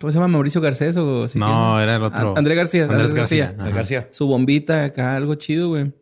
¿Cómo 0.00 0.10
se 0.10 0.16
llama? 0.18 0.28
¿Mauricio 0.28 0.60
Garcés 0.60 0.96
o 0.96 1.28
si 1.28 1.38
No, 1.38 1.80
era 1.80 1.94
el 1.96 2.02
otro. 2.02 2.36
Andrés 2.36 2.56
García. 2.56 2.82
Andrés 2.82 2.98
Andrés, 3.00 3.14
García. 3.14 3.52
García. 3.56 3.72
García. 3.74 4.08
Su 4.10 4.26
bombita 4.26 4.84
acá, 4.84 5.14
algo 5.16 5.36
chido, 5.36 5.68
güey. 5.68 5.92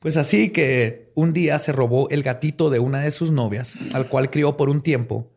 Pues 0.00 0.16
así 0.16 0.48
que 0.50 1.10
un 1.14 1.32
día 1.34 1.58
se 1.58 1.72
robó 1.72 2.08
el 2.08 2.22
gatito 2.22 2.70
de 2.70 2.78
una 2.78 3.00
de 3.00 3.10
sus 3.10 3.30
novias, 3.30 3.74
al 3.92 4.08
cual 4.08 4.30
crió 4.30 4.56
por 4.56 4.68
un 4.70 4.80
tiempo. 4.80 5.30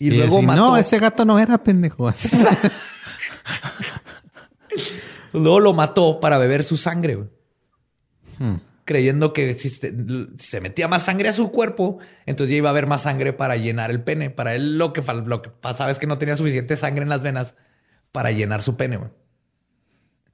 Y, 0.00 0.08
Y 0.08 0.10
luego 0.16 0.36
decir, 0.36 0.46
mató. 0.46 0.60
no, 0.60 0.76
ese 0.78 0.98
gato 0.98 1.24
no 1.24 1.38
era 1.38 1.62
pendejo. 1.62 2.12
Luego 5.32 5.60
lo 5.60 5.72
mató 5.74 6.18
para 6.20 6.38
beber 6.38 6.64
su 6.64 6.76
sangre, 6.76 7.14
güey. 7.16 7.28
Hmm. 8.38 8.56
Creyendo 8.86 9.32
que 9.32 9.54
si 9.54 9.68
se, 9.68 10.60
metía 10.60 10.88
más 10.88 11.04
sangre 11.04 11.28
a 11.28 11.32
su 11.32 11.52
cuerpo, 11.52 11.98
entonces 12.26 12.50
ya 12.50 12.56
iba 12.56 12.70
a 12.70 12.72
haber 12.72 12.86
más 12.86 13.02
sangre 13.02 13.32
para 13.34 13.56
llenar 13.56 13.90
el 13.90 14.02
pene. 14.02 14.30
Para 14.30 14.54
él 14.54 14.78
lo 14.78 14.92
que, 14.92 15.02
lo 15.26 15.42
que 15.42 15.50
pasaba 15.50 15.90
es 15.90 15.98
que 15.98 16.06
no 16.08 16.18
tenía 16.18 16.34
suficiente 16.34 16.76
sangre 16.76 17.02
en 17.02 17.10
las 17.10 17.22
venas 17.22 17.54
para 18.10 18.32
llenar 18.32 18.62
su 18.62 18.76
pene, 18.76 18.96
güey. 18.96 19.10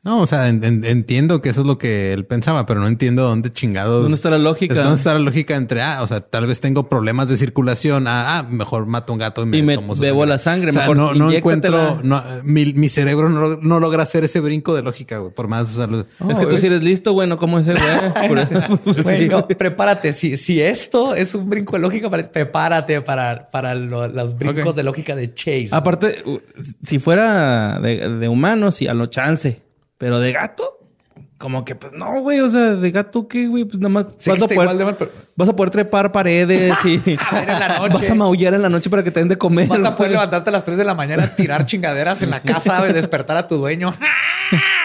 No, 0.07 0.21
o 0.21 0.27
sea, 0.29 0.47
en- 0.47 0.63
en- 0.63 0.85
entiendo 0.85 1.43
que 1.43 1.49
eso 1.49 1.63
es 1.63 1.67
lo 1.67 1.79
que 1.79 2.13
él 2.13 2.25
pensaba, 2.27 2.65
pero 2.65 2.79
no 2.79 2.87
entiendo 2.87 3.25
dónde 3.25 3.53
chingados. 3.53 4.03
¿Dónde 4.03 4.15
está 4.15 4.31
la 4.31 4.39
lógica? 4.39 4.73
¿Dónde 4.75 4.95
está 4.97 5.13
la 5.15 5.19
lógica 5.19 5.57
entre, 5.57 5.83
ah, 5.83 5.99
o 6.03 6.07
sea, 6.07 6.21
tal 6.21 6.47
vez 6.47 6.61
tengo 6.61 6.89
problemas 6.89 7.29
de 7.29 7.37
circulación, 7.37 8.07
ah, 8.07 8.39
ah, 8.39 8.43
mejor 8.49 8.87
mato 8.87 9.13
un 9.13 9.19
gato 9.19 9.43
y 9.43 9.47
me, 9.47 9.59
Y 9.59 9.63
me 9.63 9.75
tomo 9.75 9.97
su 9.97 10.01
bebo 10.03 10.25
la 10.25 10.39
sangre, 10.39 10.69
O 10.71 10.73
sea, 10.73 10.83
mejor 10.83 10.97
no, 11.17 11.33
encuentro, 11.33 11.99
no, 12.05 12.23
mi, 12.45 12.73
mi 12.73 12.89
cerebro 12.89 13.29
no, 13.29 13.57
no 13.61 13.81
logra 13.81 14.05
hacer 14.05 14.23
ese 14.23 14.39
brinco 14.39 14.77
de 14.77 14.83
lógica, 14.83 15.19
güey, 15.19 15.35
por 15.35 15.49
más 15.49 15.71
usarlo. 15.73 16.07
es 16.31 16.39
que 16.39 16.47
tú 16.47 16.57
sí 16.57 16.69
eres 16.69 16.85
listo, 16.85 17.13
güey, 17.13 17.29
no 17.29 17.37
como 17.37 17.59
ese 17.59 17.73
güey. 17.73 18.29
Pues, 18.85 19.03
Güey, 19.03 19.29
no, 19.29 19.43
güey. 19.43 19.57
prepárate. 19.59 20.13
Si, 20.13 20.37
si 20.37 20.61
esto 20.63 21.17
es 21.17 21.35
un 21.35 21.51
brinco 21.51 21.73
de 21.75 21.81
lógica, 21.83 22.09
prepárate 22.11 23.01
para, 23.03 23.51
para 23.51 23.75
lo- 23.75 24.07
los 24.07 24.37
brincos 24.39 24.77
de 24.77 24.85
lógica 24.85 25.17
de 25.17 25.35
Chase. 25.35 25.71
Aparte, 25.73 26.23
si 26.85 27.01
fuera 27.01 27.81
de, 27.81 28.09
de 28.21 28.29
humano, 28.29 28.71
sí, 28.71 28.87
a 28.87 28.95
lo 28.95 29.07
chance. 29.09 29.66
Pero 29.99 30.21
de 30.21 30.33
gato, 30.33 30.79
como 31.39 31.65
que, 31.65 31.75
pues 31.75 31.93
no, 31.93 32.21
güey. 32.21 32.41
O 32.41 32.49
sea, 32.49 32.75
de 32.75 32.91
gato, 32.91 33.29
¿qué, 33.29 33.47
güey? 33.47 33.65
Pues 33.65 33.79
nada 33.79 33.89
más 33.91 34.07
Sí, 34.19 34.31
vas, 34.31 34.41
a 34.43 34.49
poder, 34.49 34.67
mal, 34.85 34.97
pero- 34.97 35.11
vas 35.37 35.49
a 35.49 35.57
poder 35.57 35.71
trepar 35.71 36.13
paredes 36.13 36.75
y 36.85 36.97
A 37.31 37.41
ver 37.41 37.51
en 37.51 37.59
la 37.61 37.79
noche. 37.79 37.95
vas 37.95 38.11
a 38.11 38.15
maullar 38.15 38.55
en 38.55 38.63
la 38.63 38.69
noche 38.69 38.89
para 38.91 39.03
que 39.03 39.11
te 39.11 39.21
den 39.21 39.29
de 39.29 39.37
comer. 39.39 39.67
Vas 39.69 39.79
a 39.79 39.97
poder 39.97 39.97
güey. 39.97 40.11
levantarte 40.13 40.51
a 40.51 40.53
las 40.53 40.65
3 40.65 40.79
de 40.79 40.85
la 40.85 40.95
mañana, 40.95 41.27
tirar 41.35 41.67
chingaderas 41.67 42.23
en 42.23 42.31
la 42.31 42.41
casa, 42.41 42.83
despertar 42.85 43.37
a 43.37 43.47
tu 43.49 43.57
dueño. 43.57 43.95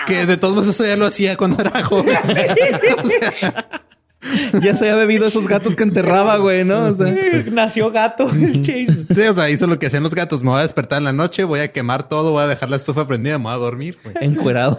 Que 0.08 0.26
de 0.26 0.36
todos 0.36 0.56
modos 0.56 0.68
eso 0.70 0.84
ya 0.84 0.98
lo 0.98 1.06
hacía 1.06 1.38
cuando 1.38 1.62
era 1.62 1.84
joven. 1.84 2.18
Ya 4.62 4.76
se 4.76 4.90
había 4.90 4.96
bebido 4.96 5.26
esos 5.26 5.48
gatos 5.48 5.76
que 5.76 5.84
enterraba, 5.84 6.38
güey, 6.38 6.64
¿no? 6.64 6.86
O 6.86 6.94
sea, 6.94 7.14
Nació 7.52 7.92
gato 7.92 8.30
el 8.34 8.62
Chase. 8.64 9.06
Sí, 9.14 9.22
o 9.22 9.34
sea, 9.34 9.50
hizo 9.50 9.68
lo 9.68 9.80
que 9.80 9.88
hacían 9.88 10.04
los 10.04 10.14
gatos. 10.16 10.44
Me 10.44 10.50
voy 10.50 10.60
a 10.60 10.64
despertar 10.64 11.00
en 11.00 11.06
la 11.06 11.14
noche, 11.14 11.44
voy 11.44 11.62
a 11.62 11.72
quemar 11.72 12.08
todo, 12.08 12.32
voy 12.32 12.44
a 12.44 12.48
dejar 12.48 12.70
la 12.70 12.76
estufa 12.76 13.08
prendida, 13.08 13.38
me 13.38 13.46
voy 13.46 13.54
a 13.54 13.58
dormir, 13.58 13.98
güey. 14.04 14.16
encuerado. 14.22 14.78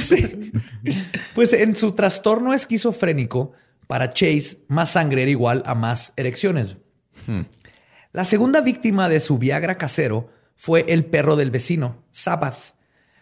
Sí. 0.00 0.52
Pues 1.34 1.52
en 1.52 1.74
su 1.76 1.92
trastorno 1.92 2.54
esquizofrénico, 2.54 3.52
para 3.86 4.12
Chase, 4.12 4.58
más 4.68 4.92
sangre 4.92 5.22
era 5.22 5.30
igual 5.30 5.62
a 5.66 5.74
más 5.74 6.12
erecciones. 6.16 6.76
La 8.12 8.24
segunda 8.24 8.60
víctima 8.60 9.08
de 9.08 9.20
su 9.20 9.38
Viagra 9.38 9.76
casero 9.76 10.30
fue 10.56 10.84
el 10.88 11.04
perro 11.04 11.36
del 11.36 11.50
vecino, 11.50 12.04
Sabbath. 12.10 12.74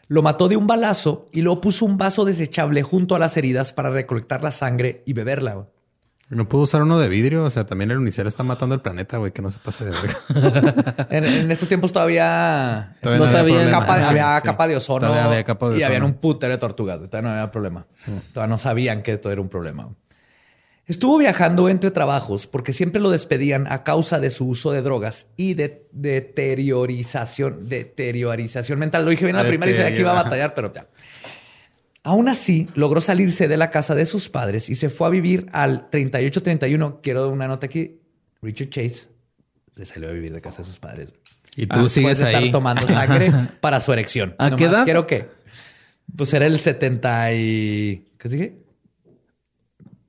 Lo 0.09 0.23
mató 0.23 0.49
de 0.49 0.57
un 0.57 0.67
balazo 0.67 1.29
y 1.33 1.43
luego 1.43 1.61
puso 1.61 1.85
un 1.85 1.99
vaso 1.99 2.25
desechable 2.25 2.83
junto 2.83 3.17
a 3.17 3.19
las 3.19 3.37
heridas 3.37 3.73
para 3.73 3.91
recolectar 3.91 4.43
la 4.45 4.53
sangre 4.53 5.03
y 5.07 5.13
beberla. 5.15 5.67
No 6.29 6.49
puedo 6.49 6.65
usar 6.65 6.83
uno 6.83 6.99
de 6.99 7.09
vidrio. 7.09 7.45
O 7.45 7.51
sea, 7.51 7.67
también 7.67 7.91
el 7.93 7.99
unicel 7.99 8.27
está 8.27 8.43
matando 8.43 8.75
el 8.75 8.81
planeta, 8.81 9.17
güey, 9.19 9.31
que 9.33 9.43
no 9.43 9.51
se 9.51 9.59
pase 9.61 9.85
de 9.85 9.93
verga. 9.93 11.07
En, 11.11 11.25
en 11.25 11.51
estos 11.53 11.69
tiempos 11.69 11.93
todavía, 11.93 12.97
Todavía 13.01 13.27
No 13.33 13.39
había 13.39 13.71
capa- 13.71 13.95
Ajá, 13.97 14.09
había 14.11 14.37
sí. 14.41 14.47
capa 14.47 14.67
de 14.69 14.77
ozono 14.77 15.01
Todavía 15.07 15.25
había 15.27 15.45
capa 15.45 15.67
de 15.69 15.75
y 15.75 15.77
ozono. 15.79 15.87
habían 15.87 16.03
un 16.03 16.15
putero 16.15 16.53
de 16.53 16.59
tortugas. 16.59 16.99
güey. 16.99 17.09
Todavía 17.11 17.31
no 17.31 17.37
había 17.37 17.51
problema. 17.53 17.87
Todavía 18.33 18.51
no 18.53 18.59
sabían 18.59 19.03
que 19.03 19.17
todo 19.19 19.33
era 19.33 19.41
un 19.41 19.49
problema. 19.49 19.89
Estuvo 20.87 21.19
viajando 21.19 21.69
entre 21.69 21.91
trabajos 21.91 22.47
porque 22.47 22.73
siempre 22.73 23.01
lo 23.01 23.11
despedían 23.11 23.67
a 23.69 23.83
causa 23.83 24.21
de 24.21 24.31
su 24.31 24.47
uso 24.47 24.71
de 24.71 24.83
drogas 24.83 25.27
y 25.37 25.55
de 25.55 25.85
deteriorización, 25.91 27.69
deteriorización 27.69 28.79
mental. 28.79 29.05
Lo 29.05 29.11
dije 29.11 29.25
bien 29.25 29.35
en 29.37 29.43
la 29.43 29.49
primaria 29.49 29.73
y 29.73 29.77
sabía 29.77 29.95
que 29.95 30.01
iba 30.01 30.13
a 30.13 30.23
batallar, 30.23 30.55
pero 30.55 30.73
ya. 30.73 30.87
Aún 32.05 32.29
así, 32.29 32.69
logró 32.77 33.01
salirse 33.01 33.49
de 33.49 33.57
la 33.57 33.73
casa 33.73 33.97
de 33.97 34.07
sus 34.07 34.29
padres 34.29 34.71
y 34.71 34.77
se 34.77 34.89
fue 34.89 35.09
a 35.09 35.11
vivir 35.11 35.49
al 35.53 35.91
3831. 35.91 37.01
Quiero 37.03 37.29
una 37.31 37.49
nota 37.49 37.67
aquí. 37.67 37.99
Richard 38.41 38.71
Chase 38.71 39.09
se 39.75 39.85
salió 39.85 40.09
a 40.09 40.13
vivir 40.13 40.33
de 40.33 40.41
casa 40.41 40.63
de 40.63 40.69
sus 40.69 40.79
padres. 40.79 41.09
Y 41.57 41.67
tú 41.67 41.81
Después 41.81 41.93
sigues 41.93 42.19
de 42.19 42.27
estar 42.27 42.43
ahí. 42.43 42.53
tomando 42.53 42.87
sangre 42.87 43.33
para 43.61 43.81
su 43.81 43.93
erección. 43.93 44.37
¿A 44.39 44.55
qué 44.55 44.65
edad? 44.67 44.85
Quiero 44.85 45.05
que. 45.09 45.27
Pues 46.17 46.33
era 46.33 46.47
el 46.47 46.61
70 46.61 47.33
y. 47.33 48.05
¿Qué 48.19 48.31
sigue? 48.31 48.66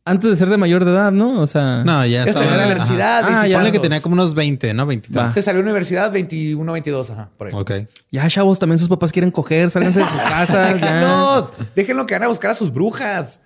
Antes 0.07 0.29
de 0.31 0.35
ser 0.37 0.49
de 0.49 0.57
mayor 0.57 0.85
de 0.85 0.91
edad, 0.91 1.11
¿no? 1.11 1.41
O 1.41 1.47
sea, 1.47 1.83
No, 1.83 2.05
ya 2.05 2.19
Esto 2.23 2.29
estaba 2.39 2.45
en 2.45 2.51
la 2.51 2.57
ajá. 2.63 2.65
universidad, 2.71 3.23
Ah, 3.25 3.29
ya. 3.29 3.39
20 3.41 3.55
Ponle 3.55 3.71
que 3.73 3.79
tenía 3.79 4.01
como 4.01 4.13
unos 4.13 4.33
20, 4.33 4.73
¿no? 4.73 4.85
20 4.85 5.07
y 5.09 5.13
tantos. 5.13 5.33
Se 5.33 5.41
salió 5.41 5.59
de 5.59 5.65
la 5.65 5.71
universidad 5.71 6.11
21, 6.11 6.71
22. 6.71 7.09
Ajá, 7.11 7.29
por 7.37 7.47
ahí. 7.47 7.53
Ok. 7.55 7.71
ya 8.11 8.27
chavos, 8.29 8.57
también 8.59 8.79
sus 8.79 8.89
papás 8.89 9.11
quieren 9.11 9.31
coger, 9.31 9.69
sálganse 9.69 9.99
de 9.99 10.07
sus 10.07 10.21
casas, 10.29 10.79
ya. 10.79 11.43
Déjenlo 11.75 12.05
que 12.07 12.15
van 12.15 12.23
a 12.23 12.27
buscar 12.27 12.51
a 12.51 12.55
sus 12.55 12.71
brujas. 12.73 13.41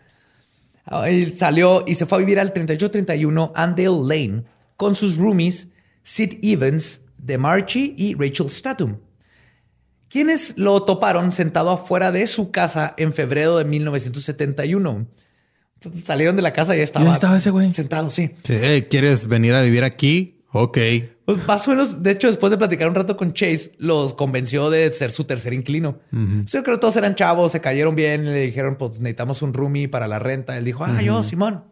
Él 1.05 1.35
salió 1.37 1.83
y 1.87 1.95
se 1.95 2.05
fue 2.05 2.17
a 2.17 2.19
vivir 2.19 2.39
al 2.39 2.53
3831 2.53 3.53
Andale 3.55 3.89
Lane 4.03 4.43
con 4.77 4.95
sus 4.95 5.17
roomies 5.17 5.67
Sid 6.03 6.39
Evans, 6.41 7.01
DeMarchi 7.17 7.93
y 7.97 8.15
Rachel 8.15 8.49
Statham, 8.49 8.97
quienes 10.09 10.53
lo 10.57 10.83
toparon 10.83 11.31
sentado 11.31 11.69
afuera 11.69 12.11
de 12.11 12.25
su 12.27 12.51
casa 12.51 12.93
en 12.97 13.13
febrero 13.13 13.57
de 13.57 13.65
1971. 13.65 15.05
Salieron 16.03 16.35
de 16.35 16.41
la 16.41 16.53
casa 16.53 16.75
y 16.75 16.79
ya 16.79 16.83
estaba, 16.83 17.05
ahí 17.05 17.11
estaba 17.11 17.37
ese 17.37 17.49
güey? 17.49 17.73
sentado, 17.73 18.09
sí. 18.09 18.31
Sí, 18.43 18.55
¿quieres 18.89 19.27
venir 19.27 19.53
a 19.55 19.61
vivir 19.61 19.83
aquí? 19.83 20.41
Ok. 20.51 20.77
Pues 21.25 21.47
más 21.47 21.67
o 21.67 21.71
menos, 21.71 22.03
de 22.03 22.11
hecho, 22.11 22.27
después 22.27 22.51
de 22.51 22.57
platicar 22.57 22.89
un 22.89 22.95
rato 22.95 23.15
con 23.15 23.33
Chase, 23.33 23.71
los 23.77 24.13
convenció 24.13 24.69
de 24.69 24.91
ser 24.91 25.11
su 25.11 25.23
tercer 25.23 25.53
inquilino. 25.53 25.99
Pues 26.09 26.51
yo 26.51 26.61
creo 26.63 26.75
que 26.75 26.81
todos 26.81 26.97
eran 26.97 27.15
chavos, 27.15 27.53
se 27.53 27.61
cayeron 27.61 27.95
bien, 27.95 28.25
le 28.25 28.41
dijeron, 28.41 28.75
pues 28.75 28.99
necesitamos 28.99 29.41
un 29.41 29.53
roomie 29.53 29.87
para 29.87 30.07
la 30.07 30.19
renta. 30.19 30.57
Él 30.57 30.65
dijo, 30.65 30.83
ah, 30.83 31.01
yo, 31.01 31.23
Simón. 31.23 31.63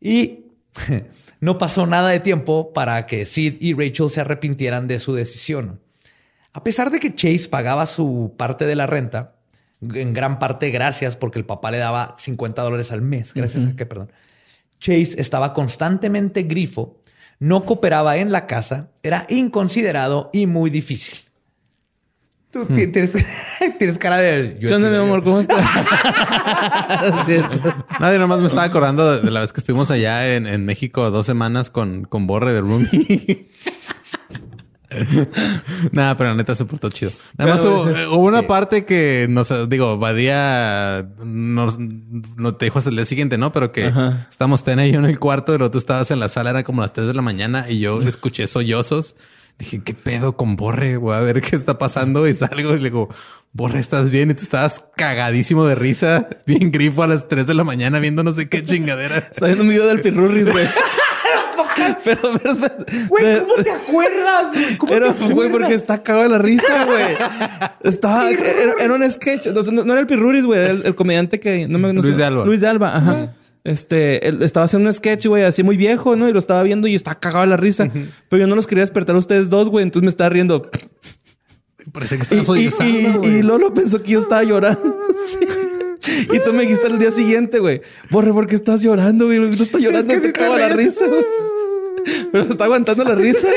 Y 0.00 0.46
no 1.40 1.58
pasó 1.58 1.86
nada 1.86 2.08
de 2.08 2.20
tiempo 2.20 2.72
para 2.72 3.06
que 3.06 3.26
Sid 3.26 3.56
y 3.60 3.74
Rachel 3.74 4.10
se 4.10 4.22
arrepintieran 4.22 4.88
de 4.88 4.98
su 4.98 5.12
decisión. 5.12 5.80
A 6.52 6.64
pesar 6.64 6.90
de 6.90 7.00
que 7.00 7.14
Chase 7.14 7.48
pagaba 7.48 7.84
su 7.84 8.34
parte 8.36 8.64
de 8.64 8.76
la 8.76 8.86
renta, 8.86 9.36
en 9.94 10.14
gran 10.14 10.38
parte 10.38 10.70
gracias 10.70 11.16
porque 11.16 11.38
el 11.38 11.44
papá 11.44 11.70
le 11.70 11.78
daba 11.78 12.14
50 12.18 12.62
dólares 12.62 12.92
al 12.92 13.02
mes. 13.02 13.34
Gracias 13.34 13.66
a 13.66 13.76
que, 13.76 13.86
perdón. 13.86 14.10
Chase 14.80 15.20
estaba 15.20 15.54
constantemente 15.54 16.42
grifo, 16.42 17.00
no 17.38 17.64
cooperaba 17.64 18.16
en 18.16 18.32
la 18.32 18.46
casa, 18.46 18.90
era 19.02 19.26
inconsiderado 19.28 20.30
y 20.32 20.46
muy 20.46 20.70
difícil. 20.70 21.18
Tú 22.50 22.66
ti- 22.66 22.86
tienes, 22.86 23.10
tienes 23.78 23.98
cara 23.98 24.18
de... 24.18 24.56
yo 24.60 24.68
¿Qué 24.68 24.78
mi 24.78 24.94
amor? 24.94 25.24
¿Cómo 25.24 25.40
estás? 25.40 25.64
Nadie 28.00 28.18
nomás 28.18 28.40
me 28.40 28.46
estaba 28.46 28.64
acordando 28.64 29.20
de, 29.20 29.30
la 29.30 29.40
vez 29.40 29.52
que 29.52 29.60
estuvimos 29.60 29.90
allá 29.90 30.34
en, 30.36 30.46
en 30.46 30.64
México 30.64 31.10
dos 31.10 31.26
semanas 31.26 31.68
con, 31.70 32.04
con 32.04 32.26
Borre 32.28 32.52
de 32.52 32.60
Roomie. 32.60 33.48
Nada, 35.92 36.16
pero 36.16 36.30
la 36.30 36.36
neta 36.36 36.54
se 36.54 36.64
portó 36.64 36.90
chido. 36.90 37.10
Nada 37.36 37.52
más 37.52 37.62
Pero, 37.62 37.82
hubo, 37.82 37.90
eh, 37.90 38.06
hubo 38.08 38.24
una 38.24 38.46
parte 38.46 38.84
que 38.84 39.26
nos 39.28 39.52
digo, 39.68 39.98
Badía 39.98 41.08
nos, 41.24 41.78
no 41.78 42.54
te 42.56 42.66
dijo 42.66 42.78
hasta 42.78 42.90
el 42.90 42.96
día 42.96 43.06
siguiente, 43.06 43.38
¿no? 43.38 43.52
Pero 43.52 43.72
que 43.72 43.86
Ajá. 43.86 44.26
estamos 44.30 44.64
Tena 44.64 44.86
y 44.86 44.92
yo 44.92 44.98
en 44.98 45.06
el 45.06 45.18
cuarto, 45.18 45.56
luego 45.58 45.70
tú 45.70 45.78
estabas 45.78 46.10
en 46.10 46.20
la 46.20 46.28
sala, 46.28 46.50
era 46.50 46.64
como 46.64 46.82
las 46.82 46.92
3 46.92 47.06
de 47.06 47.14
la 47.14 47.22
mañana 47.22 47.66
y 47.68 47.80
yo 47.80 48.00
escuché 48.02 48.46
sollozos. 48.46 49.16
Dije, 49.58 49.82
¿qué 49.84 49.94
pedo 49.94 50.36
con 50.36 50.56
Borre? 50.56 50.96
Voy 50.96 51.14
a 51.14 51.20
ver 51.20 51.40
qué 51.40 51.54
está 51.54 51.78
pasando. 51.78 52.26
Y 52.26 52.34
salgo 52.34 52.74
y 52.74 52.78
le 52.78 52.90
digo, 52.90 53.08
Borre, 53.52 53.78
¿estás 53.78 54.10
bien? 54.10 54.32
Y 54.32 54.34
tú 54.34 54.42
estabas 54.42 54.84
cagadísimo 54.96 55.64
de 55.64 55.76
risa, 55.76 56.28
bien 56.44 56.72
grifo 56.72 57.04
a 57.04 57.06
las 57.06 57.28
3 57.28 57.46
de 57.46 57.54
la 57.54 57.62
mañana 57.62 58.00
viendo 58.00 58.24
no 58.24 58.32
sé 58.32 58.48
qué 58.48 58.64
chingadera. 58.64 59.18
Está 59.18 59.46
viendo 59.46 59.62
un 59.62 59.68
video 59.70 59.86
del 59.86 60.00
Pirurris, 60.00 60.50
güey. 60.50 60.66
pero, 62.04 62.20
pero, 62.42 62.54
pero- 62.60 63.06
Güey, 63.08 63.40
¿cómo 63.40 63.54
te 63.62 63.70
acuerdas? 63.70 64.46
güey? 64.52 64.78
¿Cómo 64.78 64.92
Pero, 64.92 65.12
te 65.14 65.34
güey, 65.34 65.50
porque 65.50 65.74
está 65.74 66.02
cagado 66.02 66.24
de 66.24 66.28
la 66.30 66.38
risa, 66.38 66.84
güey. 66.84 67.04
Estaba, 67.82 68.28
era, 68.30 68.74
era 68.80 68.94
un 68.94 69.10
sketch. 69.10 69.46
No, 69.48 69.84
no 69.84 69.92
era 69.92 70.00
el 70.00 70.06
Pirruris, 70.06 70.44
güey. 70.46 70.60
Era 70.60 70.70
el, 70.70 70.86
el 70.86 70.94
comediante 70.94 71.38
que... 71.40 71.66
No 71.68 71.78
me, 71.78 71.92
no 71.92 72.00
Luis 72.02 72.14
sé. 72.14 72.20
de 72.20 72.24
Alba. 72.26 72.44
Luis 72.44 72.60
de 72.60 72.66
Alba, 72.68 72.96
ajá. 72.96 73.28
Este, 73.64 74.28
él 74.28 74.42
estaba 74.42 74.66
haciendo 74.66 74.88
un 74.88 74.94
sketch, 74.94 75.26
güey, 75.26 75.42
así 75.44 75.62
muy 75.62 75.76
viejo, 75.78 76.16
¿no? 76.16 76.28
Y 76.28 76.32
lo 76.34 76.38
estaba 76.38 76.62
viendo 76.62 76.86
y 76.86 76.94
estaba 76.94 77.18
cagado 77.18 77.44
de 77.44 77.48
la 77.50 77.56
risa. 77.56 77.88
Pero 78.28 78.40
yo 78.40 78.46
no 78.46 78.56
los 78.56 78.66
quería 78.66 78.82
despertar 78.82 79.16
a 79.16 79.18
ustedes 79.18 79.48
dos, 79.48 79.70
güey. 79.70 79.82
Entonces 79.84 80.04
me 80.04 80.10
estaba 80.10 80.28
riendo. 80.28 80.70
Parece 81.92 82.18
que 82.18 82.34
Y, 82.34 82.38
estás 82.40 82.56
y, 82.58 82.84
y, 82.98 83.12
güey. 83.12 83.36
y 83.38 83.42
Lolo 83.42 83.72
pensó 83.72 84.02
que 84.02 84.12
yo 84.12 84.20
estaba 84.20 84.42
llorando. 84.44 84.98
Sí. 85.26 85.38
Y 86.06 86.38
tú 86.40 86.52
me 86.52 86.62
dijiste 86.62 86.86
el 86.86 86.98
día 86.98 87.12
siguiente, 87.12 87.58
güey. 87.58 87.80
Borre, 88.10 88.32
¿por 88.32 88.46
qué 88.46 88.56
estás 88.56 88.82
llorando, 88.82 89.26
güey? 89.26 89.38
No 89.38 89.50
estoy 89.50 89.82
llorando, 89.82 90.12
que 90.12 90.20
sí 90.20 90.26
te 90.26 90.32
cago 90.32 90.56
la 90.58 90.68
risa, 90.68 91.06
güey. 91.06 91.24
Pero 92.32 92.44
está 92.44 92.64
aguantando 92.64 93.04
la 93.04 93.14
risa. 93.14 93.48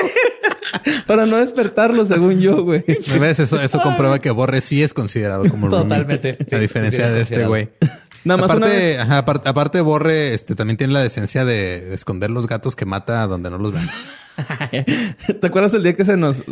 Para 1.06 1.26
no 1.26 1.38
despertarlo, 1.38 2.06
según 2.06 2.40
yo, 2.40 2.64
güey. 2.64 2.84
¿Me 3.10 3.20
ves? 3.20 3.40
Eso, 3.40 3.60
eso 3.62 3.82
comprueba 3.82 4.20
que 4.20 4.32
Borre 4.32 4.62
sí 4.62 4.82
es 4.84 4.94
considerado 4.94 5.44
como 5.50 5.68
roomie. 5.68 5.84
Totalmente. 5.84 6.38
A 6.40 6.56
Sí, 6.56 6.62
diferencia 6.62 7.08
sí, 7.08 7.14
de 7.14 7.22
es 7.22 7.32
este 7.32 7.46
güey. 7.46 7.70
Nada 8.24 8.42
más 8.42 8.52
aparte, 8.52 8.98
ajá, 9.00 9.18
aparte, 9.20 9.50
aparte, 9.50 9.82
Borre 9.82 10.34
este, 10.34 10.56
también 10.56 10.76
tiene 10.78 10.92
la 10.94 11.02
decencia 11.02 11.46
de, 11.46 11.82
de 11.82 11.96
esconder 11.96 12.30
los 12.30 12.48
gatos 12.48 12.76
que 12.76 12.86
mata 12.86 13.26
donde 13.28 13.50
no 13.50 13.58
los 13.58 13.74
vemos. 13.74 13.92
¿Te 15.42 15.48
acuerdas 15.48 15.74
el 15.74 15.84
día 15.84 15.96
que 15.96 16.06
se 16.06 16.18
nos 16.18 16.40
uh, 16.40 16.44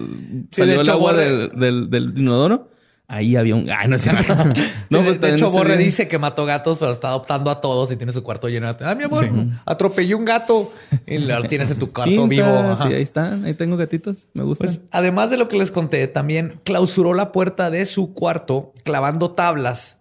salió 0.51 0.81
el 0.81 0.89
agua 0.89 1.13
del, 1.13 1.51
del, 1.55 1.89
del 1.89 2.13
inodoro? 2.17 2.69
Ahí 3.07 3.35
había 3.35 3.55
un... 3.55 3.69
Ay, 3.69 3.87
no 3.87 3.95
es 3.95 4.01
cierto. 4.01 4.35
No, 4.89 5.01
de, 5.01 5.15
pues 5.15 5.33
hecho, 5.33 5.49
Borre 5.49 5.77
dice 5.77 6.07
que 6.07 6.17
mató 6.19 6.45
gatos, 6.45 6.79
pero 6.79 6.91
está 6.91 7.09
adoptando 7.09 7.51
a 7.51 7.59
todos 7.59 7.91
y 7.91 7.97
tiene 7.97 8.11
su 8.11 8.23
cuarto 8.23 8.47
lleno 8.47 8.71
de... 8.73 8.85
Ah, 8.85 8.95
mi 8.95 9.03
amor, 9.03 9.27
atropellé 9.65 10.15
un 10.15 10.25
gato. 10.25 10.71
Y 11.05 11.17
lo 11.17 11.43
tienes 11.43 11.71
en 11.71 11.79
tu 11.79 11.91
cuarto 11.91 12.27
vivo. 12.27 12.45
Ajá. 12.45 12.87
Sí, 12.87 12.93
ahí 12.93 13.01
están. 13.01 13.45
Ahí 13.45 13.53
tengo 13.53 13.77
gatitos. 13.77 14.27
Me 14.33 14.43
gustan. 14.43 14.67
Pues 14.67 14.81
además 14.91 15.31
de 15.31 15.37
lo 15.37 15.47
que 15.47 15.57
les 15.57 15.71
conté, 15.71 16.07
también 16.07 16.61
clausuró 16.63 17.13
la 17.13 17.31
puerta 17.31 17.69
de 17.69 17.85
su 17.85 18.13
cuarto 18.13 18.73
clavando 18.83 19.31
tablas 19.31 19.97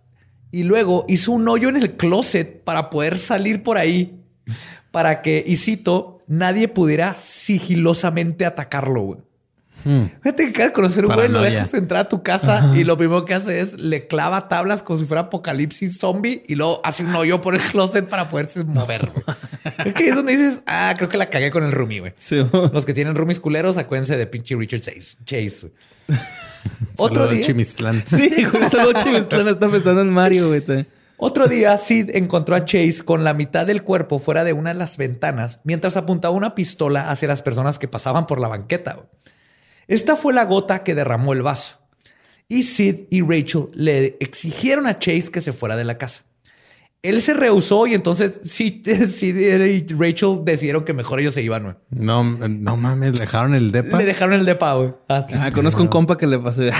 y 0.51 0.63
luego 0.63 1.05
hizo 1.09 1.33
un 1.33 1.49
hoyo 1.49 1.69
en 1.69 1.77
el 1.77 1.97
closet 1.97 2.63
para 2.63 2.91
poder 2.91 3.19
salir 3.19 3.63
por 3.63 3.79
ahí 3.79 4.21
para 4.95 5.23
que, 5.23 5.43
y 5.45 5.57
cito, 5.57 6.21
nadie 6.29 6.69
pudiera 6.69 7.15
sigilosamente 7.15 8.47
atacarlo. 8.47 9.27
Fíjate 9.85 10.45
que 10.45 10.51
acabas 10.51 10.69
de 10.69 10.73
conocer 10.73 11.07
un 11.07 11.15
güey, 11.15 11.29
lo 11.29 11.43
dejas 11.43 11.75
entrar 11.75 12.07
a 12.07 12.09
tu 12.09 12.23
casa 12.23 12.73
y 12.75 12.85
lo 12.85 12.97
primero 12.97 13.25
que 13.25 13.35
hace 13.35 13.61
es 13.61 13.79
le 13.79 14.07
clava 14.07 14.49
tablas 14.49 14.83
como 14.83 14.99
si 14.99 15.05
fuera 15.05 15.23
apocalipsis 15.23 15.99
zombie 15.99 16.43
y 16.49 16.55
luego 16.55 16.81
hace 16.85 17.05
un 17.05 17.15
hoyo 17.15 17.41
por 17.41 17.55
el 17.55 17.61
closet 17.71 18.09
para 18.09 18.29
poderse 18.31 18.65
mover. 18.65 19.11
Es 19.85 19.95
que 19.95 20.09
es 20.09 20.15
donde 20.17 20.33
dices, 20.33 20.63
ah, 20.67 20.95
creo 20.97 21.09
que 21.09 21.19
la 21.19 21.29
cagué 21.29 21.51
con 21.51 21.65
el 21.65 21.73
roomie, 21.73 22.01
güey. 22.01 22.15
Sí, 22.17 22.43
Los 22.73 22.87
que 22.87 22.95
tienen 22.95 23.15
roomies 23.15 23.41
culeros, 23.41 23.77
acuérdense 23.77 24.17
de 24.17 24.27
pinche 24.27 24.57
Richard 24.57 24.81
Chase. 24.81 25.17
Chase. 25.25 25.71
Otro 26.97 27.27
día, 27.29 27.45
Chimistlán. 27.45 28.03
sí. 28.07 28.31
Solo 28.71 28.93
Chimistlán 28.93 29.49
está 29.49 29.69
pensando 29.69 30.01
en 30.01 30.11
Mario, 30.11 30.49
güey. 30.49 30.63
otro 31.17 31.47
día, 31.47 31.77
Sid 31.77 32.11
encontró 32.15 32.57
a 32.57 32.65
Chase 32.65 33.03
con 33.05 33.25
la 33.25 33.35
mitad 33.35 33.67
del 33.67 33.83
cuerpo 33.83 34.19
fuera 34.19 34.45
de 34.45 34.53
una 34.53 34.73
de 34.73 34.79
las 34.79 34.97
ventanas 34.97 35.61
mientras 35.65 35.97
apuntaba 35.97 36.35
una 36.35 36.55
pistola 36.55 37.11
hacia 37.11 37.29
las 37.29 37.43
personas 37.43 37.79
que 37.79 37.89
pasaban 37.89 38.27
por 38.27 38.41
la 38.41 38.49
banqueta. 38.49 38.95
güey. 38.95 39.07
Esta 39.89 40.17
fue 40.17 40.33
la 40.33 40.45
gota 40.45 40.83
que 40.83 40.95
derramó 40.95 41.33
el 41.33 41.43
vaso. 41.43 41.79
Y 42.49 42.63
Sid 42.65 43.07
y 43.11 43.23
Rachel 43.23 43.69
le 43.75 44.17
exigieron 44.21 44.87
a 44.87 44.99
Chase 44.99 45.31
que 45.33 45.41
se 45.41 45.53
fuera 45.53 45.77
de 45.77 45.85
la 45.85 45.97
casa. 45.99 46.23
Él 47.03 47.21
se 47.21 47.35
rehusó 47.35 47.87
y 47.87 47.93
entonces 47.95 48.41
Sid, 48.45 48.87
Sid 49.09 49.37
y 49.37 49.87
Rachel 49.95 50.41
decidieron 50.43 50.85
que 50.85 50.95
mejor 50.95 51.21
ellos 51.21 51.35
se 51.35 51.43
iban. 51.43 51.63
güey. 51.65 51.75
No, 51.91 52.25
no 52.25 52.77
mames, 52.79 53.13
le 53.13 53.21
dejaron 53.21 53.55
el 53.55 53.73
depa. 53.73 53.99
Le 53.99 54.05
dejaron 54.07 54.35
el 54.41 54.47
depa, 54.47 54.75
güey. 54.75 54.91
Hasta- 55.09 55.45
Ah, 55.45 55.51
conozco 55.53 55.83
un 55.83 55.89
compa 55.89 56.17
que 56.17 56.27
le 56.27 56.39
pasó. 56.39 56.63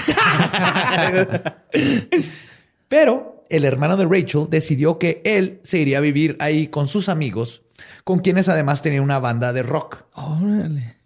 Pero 2.89 3.45
el 3.51 3.65
hermano 3.65 3.97
de 3.97 4.05
Rachel 4.07 4.47
decidió 4.49 4.99
que 4.99 5.21
él 5.25 5.61
se 5.65 5.79
iría 5.79 5.99
a 5.99 6.01
vivir 6.01 6.37
ahí 6.41 6.69
con 6.69 6.87
sus 6.87 7.09
amigos, 7.09 7.63
con 8.05 8.19
quienes 8.21 8.49
además 8.49 8.83
tenía 8.83 9.03
una 9.03 9.19
banda 9.19 9.53
de 9.53 9.63
rock. 9.63 10.05
Órale. 10.15 10.97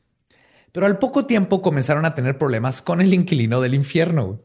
Pero 0.73 0.87
al 0.87 0.99
poco 0.99 1.27
tiempo 1.27 1.63
comenzaron 1.63 2.05
a 2.05 2.15
tener 2.15 2.39
problemas 2.39 2.83
con 2.83 3.01
el 3.01 3.13
inquilino 3.15 3.61
del 3.61 3.75
infierno. 3.75 4.41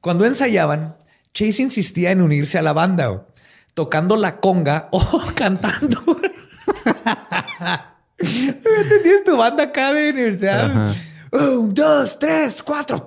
Cuando 0.00 0.24
ensayaban, 0.24 0.96
Chase 1.34 1.62
insistía 1.62 2.10
en 2.10 2.22
unirse 2.22 2.58
a 2.58 2.62
la 2.62 2.72
banda, 2.72 3.26
tocando 3.74 4.16
la 4.16 4.40
conga 4.40 4.88
o 4.92 5.22
cantando. 5.34 6.02
¿Tienes 8.16 9.24
tu 9.24 9.36
banda 9.36 9.64
acá 9.64 9.92
de 9.92 10.10
universidad? 10.10 10.70
Ajá. 10.70 10.94
Un, 11.32 11.72
dos, 11.72 12.18
tres, 12.18 12.62
cuatro. 12.62 13.04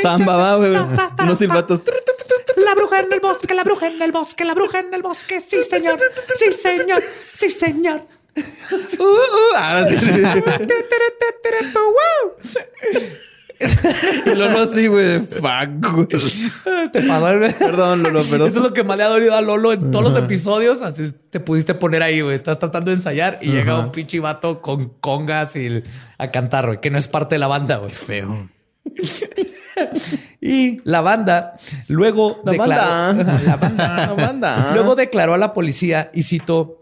Samba, 0.00 0.36
va, 0.36 0.56
güey. 0.56 0.74
Unos 1.22 1.38
silbatos. 1.38 1.82
La 2.56 2.74
bruja 2.74 3.00
en 3.00 3.12
el 3.12 3.20
bosque, 3.20 3.54
la 3.54 3.64
bruja 3.64 3.86
en 3.88 4.02
el 4.02 4.12
bosque, 4.12 4.44
la 4.44 4.54
bruja 4.54 4.80
en 4.80 4.94
el 4.94 5.02
bosque. 5.02 5.40
Sí, 5.40 5.62
señor. 5.64 5.98
Sí, 6.36 6.52
señor. 6.52 7.02
Sí, 7.34 7.50
señor. 7.50 8.06
Uh, 8.72 9.02
uh, 9.02 9.56
ahora 9.56 9.88
sí. 9.88 9.96
Y 14.26 14.30
Lolo 14.34 14.60
así, 14.60 14.86
güey. 14.86 15.20
Fuck, 15.20 15.92
güey. 15.92 16.08
Te 16.92 17.02
pasó 17.02 17.28
el- 17.28 17.54
Perdón, 17.54 18.02
Lolo, 18.04 18.24
pero... 18.30 18.46
Eso 18.46 18.58
es 18.60 18.64
lo 18.64 18.72
que 18.72 18.82
más 18.84 18.96
le 18.96 19.02
ha 19.04 19.08
dolido 19.08 19.34
a 19.36 19.42
Lolo 19.42 19.72
en 19.74 19.90
todos 19.90 20.02
los 20.14 20.16
episodios. 20.22 20.80
Así 20.80 21.12
te 21.30 21.40
pudiste 21.40 21.74
poner 21.74 22.02
ahí, 22.02 22.22
güey. 22.22 22.36
Estás 22.36 22.58
tratando 22.58 22.90
de 22.90 22.96
ensayar 22.96 23.38
y 23.42 23.50
llega 23.50 23.78
un 23.78 23.92
pinche 23.92 24.18
vato 24.20 24.62
con 24.62 24.88
congas 25.00 25.56
y 25.56 25.82
a 26.16 26.30
cantar, 26.30 26.66
güey, 26.66 26.80
que 26.80 26.90
no 26.90 26.96
es 26.98 27.06
parte 27.08 27.34
de 27.34 27.38
la 27.40 27.48
banda, 27.48 27.76
güey. 27.76 27.90
Feo. 27.90 28.48
Y 30.42 30.80
la 30.84 31.00
banda 31.00 31.54
luego 31.88 32.42
La 32.44 32.52
declaró. 32.52 32.82
banda. 32.82 33.40
La 33.44 33.56
banda. 33.56 33.96
La 34.06 34.12
banda. 34.26 34.70
Luego 34.74 34.94
declaró 34.94 35.32
a 35.34 35.38
la 35.38 35.52
policía 35.54 36.10
y 36.12 36.22
cito: 36.22 36.79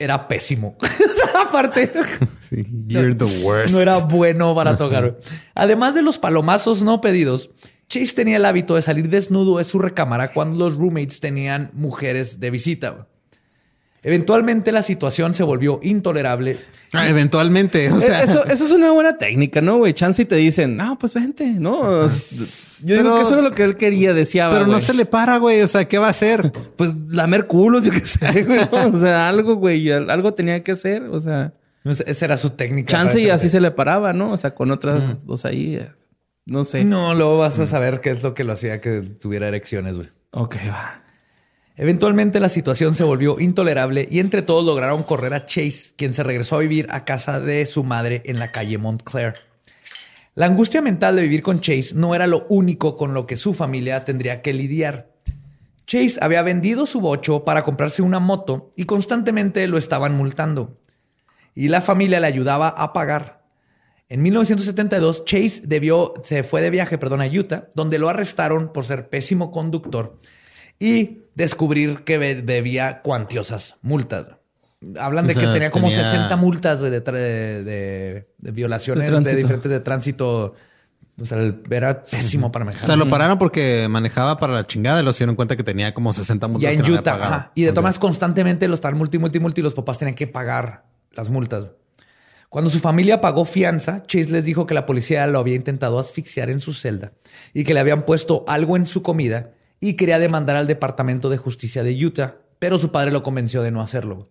era 0.00 0.26
pésimo. 0.26 0.76
Aparte, 1.34 1.92
Sí, 2.40 2.66
you're 2.88 3.14
the 3.14 3.44
worst. 3.44 3.72
no 3.72 3.80
era 3.80 3.98
bueno 3.98 4.54
para 4.54 4.76
tocar. 4.76 5.18
Además 5.54 5.94
de 5.94 6.02
los 6.02 6.18
palomazos 6.18 6.82
no 6.82 7.00
pedidos, 7.00 7.50
Chase 7.88 8.14
tenía 8.14 8.36
el 8.38 8.44
hábito 8.44 8.74
de 8.74 8.82
salir 8.82 9.08
desnudo 9.08 9.58
de 9.58 9.64
su 9.64 9.78
recámara 9.78 10.32
cuando 10.32 10.58
los 10.58 10.76
roommates 10.76 11.20
tenían 11.20 11.70
mujeres 11.72 12.40
de 12.40 12.50
visita. 12.50 13.08
Eventualmente 14.02 14.72
la 14.72 14.82
situación 14.82 15.34
se 15.34 15.42
volvió 15.42 15.78
intolerable. 15.82 16.58
Ah, 16.92 17.08
eventualmente, 17.08 17.90
o 17.92 18.00
sea, 18.00 18.22
Eh, 18.22 18.24
eso, 18.24 18.44
eso 18.46 18.64
es 18.64 18.70
una 18.70 18.90
buena 18.92 19.18
técnica, 19.18 19.60
¿no, 19.60 19.76
güey? 19.78 19.92
Chance 19.92 20.22
y 20.22 20.24
te 20.24 20.36
dicen, 20.36 20.76
no, 20.76 20.98
pues 20.98 21.12
vente, 21.14 21.46
¿no? 21.46 22.06
Yo 22.06 22.96
digo 22.96 23.02
Pero- 23.02 23.14
que 23.16 23.22
eso 23.22 23.32
era 23.34 23.42
lo 23.42 23.54
que 23.54 23.62
él 23.62 23.74
quería, 23.74 24.14
deseaba, 24.14 24.54
pero 24.54 24.66
no 24.66 24.80
se 24.80 24.94
le 24.94 25.04
para, 25.04 25.36
güey. 25.36 25.60
O 25.60 25.68
sea, 25.68 25.86
¿qué 25.86 25.98
va 25.98 26.06
a 26.06 26.10
hacer? 26.10 26.50
Pues 26.76 26.90
lamer 27.10 27.46
culos, 27.46 27.84
yo 27.84 27.92
qué 27.92 28.00
sé, 28.00 28.42
güey. 28.44 28.60
¿no? 28.72 28.96
O 28.96 29.00
sea, 29.00 29.28
algo, 29.28 29.56
güey. 29.56 29.90
al- 29.92 30.08
Algo 30.10 30.32
tenía 30.32 30.62
que 30.62 30.72
hacer, 30.72 31.02
o 31.04 31.20
sea... 31.20 31.52
Esa 31.84 32.24
era 32.26 32.36
su 32.36 32.50
técnica. 32.50 32.90
Chance 32.94 33.20
y 33.20 33.30
así 33.30 33.48
se 33.48 33.58
le 33.60 33.70
paraba, 33.70 34.12
¿no? 34.12 34.32
O 34.32 34.36
sea, 34.36 34.54
con 34.54 34.70
otras 34.70 35.24
dos 35.24 35.44
ahí. 35.46 35.76
eh, 35.76 35.88
No 36.44 36.64
sé. 36.66 36.84
No, 36.84 37.14
luego 37.14 37.38
vas 37.38 37.58
a 37.58 37.66
saber 37.66 38.00
qué 38.02 38.10
es 38.10 38.22
lo 38.22 38.34
que 38.34 38.44
lo 38.44 38.52
hacía 38.52 38.82
que 38.82 39.00
tuviera 39.00 39.48
erecciones, 39.48 39.96
güey. 39.96 40.08
Ok, 40.32 40.56
va. 40.68 41.02
Eventualmente 41.80 42.40
la 42.40 42.50
situación 42.50 42.94
se 42.94 43.04
volvió 43.04 43.40
intolerable 43.40 44.06
y 44.10 44.20
entre 44.20 44.42
todos 44.42 44.66
lograron 44.66 45.02
correr 45.02 45.32
a 45.32 45.46
Chase, 45.46 45.94
quien 45.96 46.12
se 46.12 46.22
regresó 46.22 46.56
a 46.56 46.58
vivir 46.58 46.86
a 46.90 47.06
casa 47.06 47.40
de 47.40 47.64
su 47.64 47.84
madre 47.84 48.20
en 48.26 48.38
la 48.38 48.52
calle 48.52 48.76
Montclair. 48.76 49.32
La 50.34 50.44
angustia 50.44 50.82
mental 50.82 51.16
de 51.16 51.22
vivir 51.22 51.42
con 51.42 51.62
Chase 51.62 51.94
no 51.94 52.14
era 52.14 52.26
lo 52.26 52.44
único 52.50 52.98
con 52.98 53.14
lo 53.14 53.26
que 53.26 53.36
su 53.36 53.54
familia 53.54 54.04
tendría 54.04 54.42
que 54.42 54.52
lidiar. 54.52 55.08
Chase 55.86 56.18
había 56.20 56.42
vendido 56.42 56.84
su 56.84 57.00
bocho 57.00 57.44
para 57.44 57.64
comprarse 57.64 58.02
una 58.02 58.18
moto 58.18 58.74
y 58.76 58.84
constantemente 58.84 59.66
lo 59.66 59.78
estaban 59.78 60.14
multando. 60.14 60.76
Y 61.54 61.68
la 61.68 61.80
familia 61.80 62.20
le 62.20 62.26
ayudaba 62.26 62.68
a 62.68 62.92
pagar. 62.92 63.42
En 64.10 64.20
1972, 64.20 65.24
Chase 65.24 65.62
debió, 65.64 66.12
se 66.24 66.42
fue 66.42 66.60
de 66.60 66.68
viaje 66.68 66.98
perdón, 66.98 67.22
a 67.22 67.26
Utah, 67.26 67.70
donde 67.74 67.98
lo 67.98 68.10
arrestaron 68.10 68.70
por 68.70 68.84
ser 68.84 69.08
pésimo 69.08 69.50
conductor 69.50 70.18
y 70.80 71.18
descubrir 71.36 72.02
que 72.02 72.18
debía 72.18 73.00
cuantiosas 73.02 73.76
multas. 73.82 74.26
Hablan 74.98 75.26
de 75.26 75.32
O 75.32 75.36
sea, 75.36 75.44
que 75.46 75.52
tenía 75.52 75.70
como 75.70 75.88
tenía- 75.88 76.04
60 76.04 76.36
multas 76.36 76.80
de, 76.80 77.04
tra- 77.04 77.12
de- 77.12 77.62
de- 77.62 78.28
de 78.38 78.50
violaciones 78.50 79.10
De 79.24 79.36
diferentes 79.36 79.70
de 79.70 79.80
tránsito. 79.80 80.54
O 81.20 81.26
sea, 81.26 81.38
era 81.70 82.02
pésimo 82.06 82.50
para 82.50 82.64
manejar. 82.64 82.84
O 82.84 82.86
sea, 82.86 82.96
lo 82.96 83.10
pararon 83.10 83.38
porque 83.38 83.88
manejaba 83.90 84.38
para 84.38 84.54
la 84.54 84.66
chingada 84.66 85.02
y 85.02 85.04
lo 85.04 85.12
se 85.12 85.18
dieron 85.18 85.36
cuenta 85.36 85.54
que 85.54 85.62
tenía 85.62 85.92
como 85.92 86.14
60 86.14 86.48
multas. 86.48 86.62
Ya 86.72 86.78
en 86.78 86.82
que 86.82 86.92
Utah. 86.92 87.14
ajá. 87.14 87.52
Y 87.54 87.64
de 87.64 87.72
maneras, 87.72 87.98
constantemente 87.98 88.66
lo 88.68 88.74
estaban 88.74 88.96
multi, 88.96 89.18
multi, 89.18 89.38
multi. 89.38 89.60
Y 89.60 89.64
los 89.64 89.74
papás 89.74 89.98
tenían 89.98 90.14
que 90.14 90.26
pagar 90.26 90.84
las 91.12 91.28
multas. 91.28 91.66
Cuando 92.48 92.70
su 92.70 92.80
familia 92.80 93.20
pagó 93.20 93.44
fianza, 93.44 94.02
Chase 94.06 94.30
les 94.32 94.46
dijo 94.46 94.66
que 94.66 94.72
la 94.72 94.86
policía 94.86 95.26
lo 95.26 95.38
había 95.40 95.54
intentado 95.56 95.98
asfixiar 95.98 96.48
en 96.48 96.60
su 96.60 96.72
celda 96.72 97.12
y 97.52 97.64
que 97.64 97.74
le 97.74 97.80
habían 97.80 98.06
puesto 98.06 98.44
algo 98.48 98.76
en 98.78 98.86
su 98.86 99.02
comida 99.02 99.50
y 99.80 99.94
quería 99.94 100.18
demandar 100.18 100.56
al 100.56 100.66
Departamento 100.66 101.30
de 101.30 101.38
Justicia 101.38 101.82
de 101.82 102.04
Utah, 102.06 102.36
pero 102.58 102.76
su 102.78 102.90
padre 102.92 103.10
lo 103.12 103.22
convenció 103.22 103.62
de 103.62 103.70
no 103.70 103.80
hacerlo. 103.80 104.28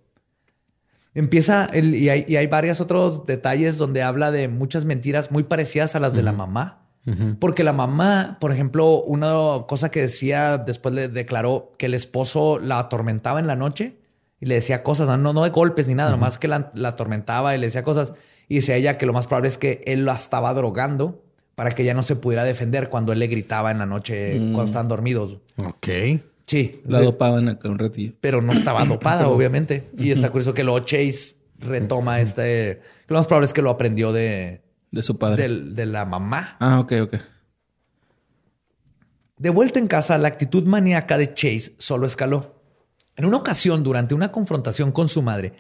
Empieza, 1.16 1.66
el- 1.66 1.96
y, 1.96 2.10
hay, 2.10 2.24
y 2.28 2.36
hay 2.36 2.48
varios 2.48 2.80
otros 2.82 3.26
detalles 3.26 3.78
donde 3.78 4.04
habla 4.04 4.32
de 4.32 4.48
muchas 4.48 4.86
mentiras 4.86 5.32
muy 5.32 5.44
parecidas 5.44 5.96
a 5.96 6.00
las 6.00 6.14
de 6.14 6.24
la 6.24 6.34
mamá. 6.34 6.86
Porque 7.40 7.64
la 7.64 7.74
mamá, 7.74 8.38
por 8.40 8.52
ejemplo, 8.52 9.02
una 9.02 9.66
cosa 9.68 9.90
que 9.90 10.02
decía, 10.02 10.60
después 10.60 10.94
le 10.94 11.08
declaró 11.08 11.74
que 11.80 11.88
el 11.88 11.96
esposo 11.96 12.60
la 12.60 12.78
atormentaba 12.78 13.40
en 13.40 13.48
la 13.48 13.56
noche 13.56 13.98
y 14.40 14.46
le 14.46 14.54
decía 14.56 14.84
cosas, 14.84 15.08
no, 15.18 15.34
no, 15.34 15.44
de 15.44 15.50
golpes 15.50 15.88
ni 15.88 15.96
nada, 15.96 16.12
nomás 16.12 16.38
que 16.38 16.48
la, 16.48 16.72
la 16.76 16.90
atormentaba 16.90 17.56
y 17.56 17.58
le 17.58 17.66
decía 17.68 17.84
cosas. 17.84 18.14
Y 18.48 18.56
decía 18.58 18.76
ella 18.76 19.00
que 19.00 19.08
lo 19.08 19.14
más 19.14 19.26
probable 19.26 19.48
es 19.48 19.58
que 19.58 19.82
él 19.88 20.06
la 20.06 20.14
estaba 20.14 20.54
drogando 20.54 21.24
para 21.60 21.72
que 21.72 21.84
ella 21.84 21.94
no 21.94 22.04
se 22.04 22.16
pudiera 22.16 22.46
defender 22.46 22.88
cuando 22.88 23.12
él 23.12 23.20
le 23.20 23.28
gritaba 23.28 23.70
en 23.70 23.80
la 23.80 23.86
noche 23.86 24.38
cuando 24.38 24.64
estaban 24.64 24.88
dormidos. 24.88 25.40
Ok. 25.58 25.88
Sí, 26.46 26.82
La 26.86 27.00
sí, 27.00 27.04
dopaban 27.04 27.50
acá 27.50 27.68
un 27.68 27.78
ratillo. 27.78 28.14
pero 28.22 28.42
no 28.42 28.54
estaba 28.54 28.86
dopada, 28.86 29.28
obviamente. 29.28 29.90
Y 29.98 30.12
está 30.12 30.30
curioso 30.30 30.54
que 30.54 30.64
luego 30.64 30.80
Chase 30.80 31.36
retoma 31.60 32.22
este. 32.22 32.80
Lo 33.10 33.18
más 33.18 33.28
probable 33.28 33.48
es 33.48 33.52
que 33.54 33.62
lo 33.62 33.72
aprendió 33.72 34.14
de, 34.14 34.62
De 34.90 35.04
su 35.04 35.18
padre. 35.18 35.44
del- 35.44 35.76
de 35.76 35.86
la 35.86 36.06
mamá. 36.06 36.56
Ah, 36.62 36.80
ok, 36.80 36.94
ok. 37.04 37.16
De 39.38 39.50
vuelta 39.50 39.80
en 39.80 39.88
casa, 39.88 40.18
la 40.18 40.30
actitud 40.30 40.64
maníaca 40.64 41.18
de 41.18 41.34
Chase 41.34 41.74
solo 41.78 42.06
escaló. 42.08 42.56
En 43.18 43.26
una 43.26 43.36
ocasión, 43.38 43.84
durante 43.84 44.16
una 44.16 44.32
confrontación 44.32 44.94
con 44.94 45.10
su 45.10 45.22
madre, 45.22 45.54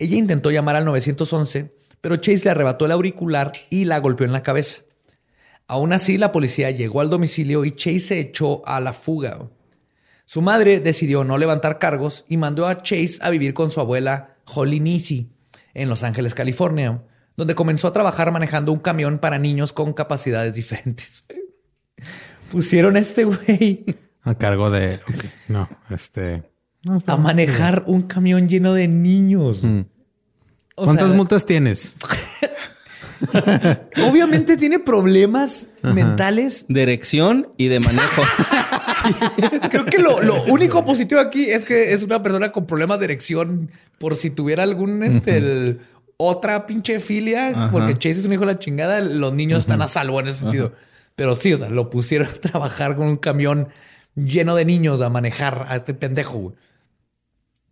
ella 0.00 0.16
intentó 0.16 0.50
llamar 0.50 0.74
al 0.76 0.84
911, 0.84 1.72
pero 2.00 2.16
Chase 2.16 2.44
le 2.44 2.50
arrebató 2.50 2.86
el 2.86 2.92
auricular 2.92 3.52
y 3.70 3.84
la 3.84 3.98
golpeó 4.00 4.26
en 4.26 4.32
la 4.32 4.42
cabeza. 4.42 4.82
Aún 5.66 5.92
así, 5.92 6.18
la 6.18 6.32
policía 6.32 6.70
llegó 6.70 7.00
al 7.00 7.10
domicilio 7.10 7.64
y 7.64 7.72
Chase 7.72 7.98
se 7.98 8.20
echó 8.20 8.66
a 8.66 8.80
la 8.80 8.92
fuga. 8.92 9.48
Su 10.26 10.42
madre 10.42 10.80
decidió 10.80 11.24
no 11.24 11.38
levantar 11.38 11.78
cargos 11.78 12.24
y 12.28 12.36
mandó 12.36 12.66
a 12.66 12.82
Chase 12.82 13.18
a 13.20 13.30
vivir 13.30 13.54
con 13.54 13.70
su 13.70 13.80
abuela 13.80 14.36
Holly 14.46 14.80
Nisi 14.80 15.30
en 15.74 15.88
Los 15.88 16.02
Ángeles, 16.02 16.34
California, 16.34 17.02
donde 17.36 17.54
comenzó 17.54 17.88
a 17.88 17.92
trabajar 17.92 18.30
manejando 18.30 18.72
un 18.72 18.78
camión 18.78 19.18
para 19.18 19.38
niños 19.38 19.72
con 19.72 19.92
capacidades 19.92 20.54
diferentes. 20.54 21.24
pusieron 22.50 22.96
a 22.96 23.00
este 23.00 23.24
güey 23.24 23.84
A 24.22 24.34
cargo 24.36 24.70
de. 24.70 25.00
no, 25.48 25.68
este. 25.90 26.44
no, 26.82 26.98
a 27.06 27.14
bien. 27.14 27.22
manejar 27.22 27.84
un 27.86 28.02
camión 28.02 28.48
lleno 28.48 28.74
de 28.74 28.88
niños. 28.88 29.62
O 30.76 30.84
¿Cuántas 30.84 31.08
sea, 31.08 31.16
multas 31.16 31.46
tienes? 31.46 31.96
Obviamente 34.10 34.56
tiene 34.56 34.78
problemas 34.78 35.68
mentales. 35.82 36.66
De 36.68 36.82
erección 36.82 37.48
y 37.56 37.68
de 37.68 37.80
manejo. 37.80 38.22
Creo 39.70 39.84
que 39.84 39.98
lo, 39.98 40.22
lo 40.22 40.42
único 40.44 40.84
positivo 40.84 41.20
aquí 41.20 41.50
es 41.50 41.64
que 41.64 41.92
es 41.92 42.02
una 42.02 42.22
persona 42.22 42.52
con 42.52 42.66
problemas 42.66 42.98
de 42.98 43.06
erección 43.06 43.70
por 43.98 44.14
si 44.16 44.30
tuviera 44.30 44.62
algún 44.62 45.02
este, 45.02 45.36
el- 45.36 45.80
otra 46.16 46.66
pinche 46.66 47.00
filia, 47.00 47.48
Ajá. 47.48 47.70
porque 47.72 47.94
Chase 47.98 48.20
es 48.20 48.26
un 48.26 48.32
hijo 48.32 48.46
de 48.46 48.52
la 48.52 48.58
chingada, 48.58 49.00
los 49.00 49.32
niños 49.34 49.60
están 49.60 49.82
a 49.82 49.88
salvo 49.88 50.20
en 50.20 50.28
ese 50.28 50.40
sentido. 50.40 50.72
Pero 51.16 51.34
sí, 51.34 51.52
o 51.52 51.58
sea, 51.58 51.68
lo 51.68 51.90
pusieron 51.90 52.28
a 52.34 52.34
trabajar 52.40 52.96
con 52.96 53.08
un 53.08 53.16
camión 53.16 53.68
lleno 54.14 54.54
de 54.54 54.64
niños 54.64 55.00
a 55.00 55.10
manejar 55.10 55.66
a 55.68 55.76
este 55.76 55.92
pendejo. 55.92 56.38
güey. 56.38 56.54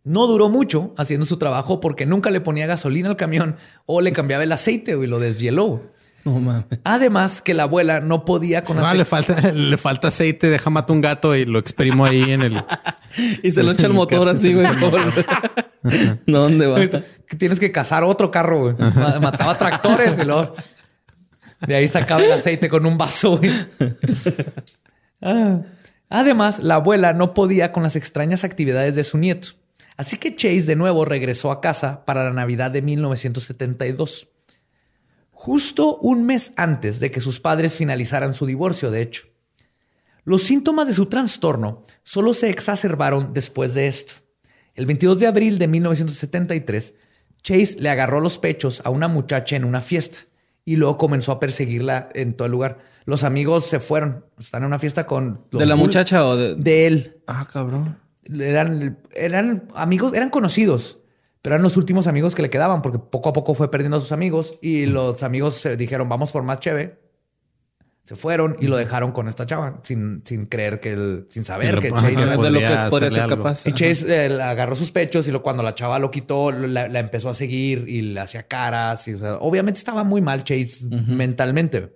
No 0.05 0.27
duró 0.27 0.49
mucho 0.49 0.95
haciendo 0.99 1.27
su 1.27 1.37
trabajo 1.37 1.79
porque 1.81 2.07
nunca 2.07 2.31
le 2.31 2.41
ponía 2.41 2.67
gasolina 2.67 3.09
al 3.09 3.17
camión 3.17 3.57
o 3.87 4.01
le 4.01 4.13
cambiaba 4.13 4.43
el 4.43 4.53
aceite 4.53 4.93
y 5.01 5.07
lo 5.07 5.21
deshieló. 5.21 5.67
güey. 5.69 5.81
no 6.25 6.41
mames. 6.41 6.65
Además 6.85 7.41
que 7.43 7.55
la 7.55 7.65
abuela 7.65 8.01
no 8.01 8.25
podía 8.25 8.65
con 8.65 8.79
Ah, 8.79 8.83
aceite. 8.91 8.99
le 8.99 9.05
falta, 9.05 9.53
le 9.53 9.77
falta 9.79 10.09
aceite, 10.09 10.51
deja 10.51 10.71
matar 10.71 10.95
un 10.97 11.03
gato 11.03 11.37
y 11.37 11.45
lo 11.45 11.59
exprimo 11.59 12.05
ahí 12.05 12.31
en 12.33 12.43
el. 12.43 12.63
Y 13.43 13.51
se 13.51 13.63
lo 13.63 13.73
echa 13.73 13.87
el 13.87 13.93
motor 13.93 14.27
así, 14.31 14.55
güey. 14.55 14.67
no, 16.27 16.39
¿dónde 16.41 16.67
va? 16.67 16.79
tienes 17.39 17.61
que 17.61 17.71
cazar 17.71 18.05
otro 18.05 18.31
carro, 18.31 18.61
güey. 18.61 18.75
Ma- 18.95 19.19
Mataba 19.21 19.57
tractores 19.59 20.19
y 20.19 20.23
luego 20.25 20.55
de 21.67 21.75
ahí 21.75 21.87
sacaba 21.89 22.23
el 22.25 22.33
aceite 22.33 22.69
con 22.71 22.87
un 22.87 22.97
vaso, 22.97 23.37
güey. 23.37 23.53
Ah. 25.21 25.61
Además, 26.09 26.59
la 26.63 26.75
abuela 26.77 27.13
no 27.13 27.33
podía 27.33 27.71
con 27.73 27.83
las 27.83 27.97
extrañas 27.97 28.45
actividades 28.45 28.95
de 28.97 29.05
su 29.05 29.19
nieto. 29.19 29.49
Así 30.03 30.17
que 30.17 30.35
Chase 30.35 30.63
de 30.63 30.75
nuevo 30.75 31.05
regresó 31.05 31.53
a 31.53 31.61
casa 31.61 32.05
para 32.05 32.25
la 32.25 32.33
Navidad 32.33 32.73
de 32.73 32.83
1972. 32.83 34.31
Justo 35.31 35.97
un 35.99 36.27
mes 36.27 36.53
antes 36.57 36.99
de 36.99 37.13
que 37.13 37.21
sus 37.21 37.39
padres 37.39 37.77
finalizaran 37.77 38.35
su 38.35 38.45
divorcio, 38.45 38.91
de 38.91 39.01
hecho. 39.01 39.29
Los 40.25 40.43
síntomas 40.43 40.89
de 40.89 40.95
su 40.95 41.07
trastorno 41.07 41.87
solo 42.03 42.35
se 42.35 42.51
exacerbaron 42.51 43.33
después 43.33 43.75
de 43.75 43.87
esto. 43.87 44.15
El 44.75 44.87
22 44.87 45.21
de 45.21 45.29
abril 45.29 45.61
de 45.61 45.69
1973, 45.69 46.95
Chase 47.41 47.77
le 47.79 47.89
agarró 47.89 48.21
los 48.21 48.39
pechos 48.39 48.83
a 48.85 48.91
una 48.91 49.07
muchacha 49.07 49.55
en 49.55 49.63
una 49.63 49.83
fiesta 49.83 50.19
y 50.65 50.75
luego 50.75 50.99
comenzó 50.99 51.31
a 51.31 51.39
perseguirla 51.39 52.09
en 52.13 52.35
todo 52.35 52.47
el 52.47 52.53
lugar. 52.53 52.81
Los 53.05 53.23
amigos 53.23 53.67
se 53.67 53.79
fueron, 53.79 54.25
están 54.37 54.63
en 54.63 54.67
una 54.67 54.81
fiesta 54.81 55.07
con... 55.07 55.45
los 55.53 55.61
¿De 55.61 55.67
la 55.67 55.77
muchacha 55.77 56.27
o 56.27 56.37
de...? 56.37 56.57
De 56.57 56.89
él. 56.89 57.23
Ah, 57.29 57.47
cabrón. 57.49 58.02
Eran, 58.25 58.99
eran 59.15 59.69
amigos, 59.75 60.15
eran 60.15 60.31
conocidos, 60.31 60.99
pero 61.43 61.55
eran 61.57 61.63
los 61.63 61.77
últimos 61.77 62.07
amigos 62.07 62.35
que 62.35 62.43
le 62.43 62.51
quedaban 62.51 62.83
porque 62.83 62.99
poco 62.99 63.29
a 63.29 63.33
poco 63.33 63.55
fue 63.55 63.71
perdiendo 63.71 63.97
a 63.97 64.01
sus 64.01 64.13
amigos 64.13 64.59
y 64.63 64.87
los 64.87 65.23
amigos 65.23 65.57
se 65.57 65.77
dijeron, 65.77 66.09
vamos 66.09 66.31
por 66.33 66.43
más 66.43 66.61
cheve. 66.61 67.01
Se 68.05 68.17
fueron 68.17 68.57
y 68.61 68.67
lo 68.67 68.77
dejaron 68.77 69.13
con 69.13 69.29
esta 69.29 69.47
chava 69.47 69.81
sin, 69.85 70.23
sin 70.27 70.47
creer 70.47 70.81
que 70.81 70.91
él, 70.93 71.29
sin 71.31 71.45
saber 71.45 71.69
que 71.81 71.89
Chase 72.01 72.13
era- 72.23 72.33
de 72.33 72.51
lo 72.51 72.59
que 72.59 72.67
podría 72.91 73.11
ser 73.11 73.29
capaz. 73.37 73.67
y 73.67 73.73
Chase 73.75 74.27
eh, 74.27 74.43
agarró 74.43 74.75
sus 74.75 74.91
pechos 74.91 75.29
y 75.29 75.31
lo, 75.31 75.41
cuando 75.41 75.63
la 75.63 75.77
chava 75.77 76.01
lo 76.01 76.11
quitó, 76.11 76.51
la, 76.51 76.89
la 76.89 76.99
empezó 76.99 77.29
a 77.29 77.35
seguir 77.35 77.85
y 77.89 78.03
le 78.03 78.19
hacía 78.21 78.43
caras. 78.49 79.07
Y, 79.07 79.15
o 79.15 79.19
sea, 79.19 79.37
obviamente 79.37 79.79
estaba 79.79 80.03
muy 80.03 80.21
mal 80.21 80.43
Chase 80.43 80.85
mentalmente. 80.89 81.95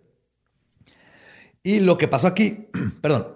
Y 1.64 1.81
lo 1.81 1.99
que 1.99 2.07
pasó 2.09 2.29
aquí, 2.29 2.68
perdón, 3.01 3.36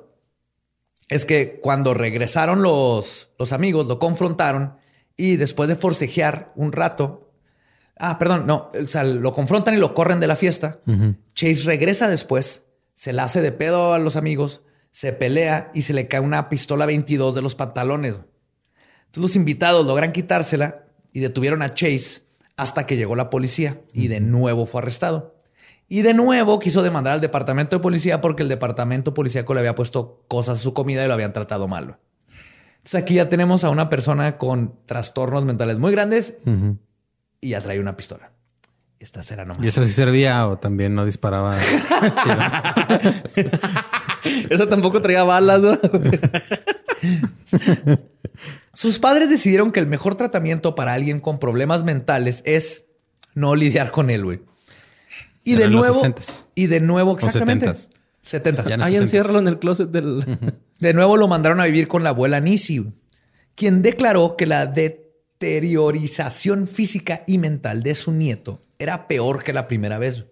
es 1.10 1.26
que 1.26 1.58
cuando 1.60 1.92
regresaron 1.92 2.62
los, 2.62 3.30
los 3.36 3.52
amigos, 3.52 3.86
lo 3.86 3.98
confrontaron 3.98 4.76
y 5.16 5.36
después 5.36 5.68
de 5.68 5.74
forcejear 5.74 6.52
un 6.54 6.70
rato, 6.70 7.32
ah, 7.98 8.16
perdón, 8.16 8.46
no, 8.46 8.70
o 8.72 8.88
sea, 8.88 9.02
lo 9.02 9.32
confrontan 9.32 9.74
y 9.74 9.78
lo 9.78 9.92
corren 9.92 10.20
de 10.20 10.28
la 10.28 10.36
fiesta. 10.36 10.80
Chase 11.34 11.64
regresa 11.64 12.08
después, 12.08 12.64
se 12.94 13.12
la 13.12 13.24
hace 13.24 13.42
de 13.42 13.50
pedo 13.50 13.92
a 13.92 13.98
los 13.98 14.16
amigos, 14.16 14.62
se 14.92 15.12
pelea 15.12 15.72
y 15.74 15.82
se 15.82 15.94
le 15.94 16.06
cae 16.06 16.20
una 16.20 16.48
pistola 16.48 16.86
22 16.86 17.34
de 17.34 17.42
los 17.42 17.56
pantalones. 17.56 18.14
Entonces 19.06 19.22
los 19.22 19.36
invitados 19.36 19.84
logran 19.84 20.12
quitársela 20.12 20.84
y 21.12 21.18
detuvieron 21.18 21.62
a 21.62 21.74
Chase 21.74 22.22
hasta 22.56 22.86
que 22.86 22.96
llegó 22.96 23.16
la 23.16 23.30
policía 23.30 23.80
y 23.92 24.06
de 24.06 24.20
nuevo 24.20 24.64
fue 24.64 24.80
arrestado. 24.80 25.39
Y 25.92 26.02
de 26.02 26.14
nuevo 26.14 26.60
quiso 26.60 26.84
demandar 26.84 27.14
al 27.14 27.20
departamento 27.20 27.74
de 27.74 27.82
policía 27.82 28.20
porque 28.20 28.44
el 28.44 28.48
departamento 28.48 29.12
policíaco 29.12 29.54
le 29.54 29.60
había 29.60 29.74
puesto 29.74 30.22
cosas 30.28 30.60
a 30.60 30.62
su 30.62 30.72
comida 30.72 31.04
y 31.04 31.08
lo 31.08 31.14
habían 31.14 31.32
tratado 31.32 31.66
mal. 31.66 31.96
Entonces 32.76 32.94
aquí 32.94 33.14
ya 33.14 33.28
tenemos 33.28 33.64
a 33.64 33.70
una 33.70 33.88
persona 33.88 34.38
con 34.38 34.76
trastornos 34.86 35.44
mentales 35.44 35.78
muy 35.78 35.90
grandes 35.90 36.36
y 37.40 37.48
ya 37.48 37.60
trae 37.60 37.80
una 37.80 37.96
pistola. 37.96 38.30
Esta 39.00 39.24
será 39.24 39.44
nomás. 39.44 39.64
¿Y 39.64 39.68
esa 39.68 39.84
sí 39.84 39.92
servía 39.92 40.46
o 40.46 40.58
también 40.58 40.94
no 40.94 41.04
disparaba? 41.04 41.58
Esa 44.48 44.68
tampoco 44.68 45.02
traía 45.02 45.24
balas, 45.24 45.62
¿no? 45.62 45.72
Sus 48.74 49.00
padres 49.00 49.28
decidieron 49.28 49.72
que 49.72 49.80
el 49.80 49.88
mejor 49.88 50.14
tratamiento 50.14 50.76
para 50.76 50.92
alguien 50.92 51.18
con 51.18 51.40
problemas 51.40 51.82
mentales 51.82 52.44
es 52.46 52.84
no 53.34 53.56
lidiar 53.56 53.90
con 53.90 54.10
él, 54.10 54.24
güey. 54.24 54.49
Y 55.44 55.54
de 55.54 55.68
nuevo, 55.68 56.02
60s. 56.02 56.44
y 56.54 56.66
de 56.66 56.80
nuevo, 56.80 57.14
exactamente. 57.14 57.66
70s. 57.66 57.88
70. 58.22 58.64
Ya 58.64 58.76
no. 58.76 58.84
Ahí 58.84 58.94
70s. 58.94 59.02
enciérralo 59.02 59.38
en 59.38 59.48
el 59.48 59.58
closet 59.58 59.90
del... 59.90 60.38
De 60.80 60.94
nuevo 60.94 61.16
lo 61.16 61.28
mandaron 61.28 61.60
a 61.60 61.66
vivir 61.66 61.88
con 61.88 62.02
la 62.02 62.10
abuela 62.10 62.40
Nisi, 62.40 62.92
quien 63.54 63.82
declaró 63.82 64.36
que 64.36 64.46
la 64.46 64.66
deteriorización 64.66 66.68
física 66.68 67.22
y 67.26 67.38
mental 67.38 67.82
de 67.82 67.94
su 67.94 68.12
nieto 68.12 68.60
era 68.78 69.06
peor 69.06 69.42
que 69.42 69.52
la 69.52 69.68
primera 69.68 69.98
vez. 69.98 70.24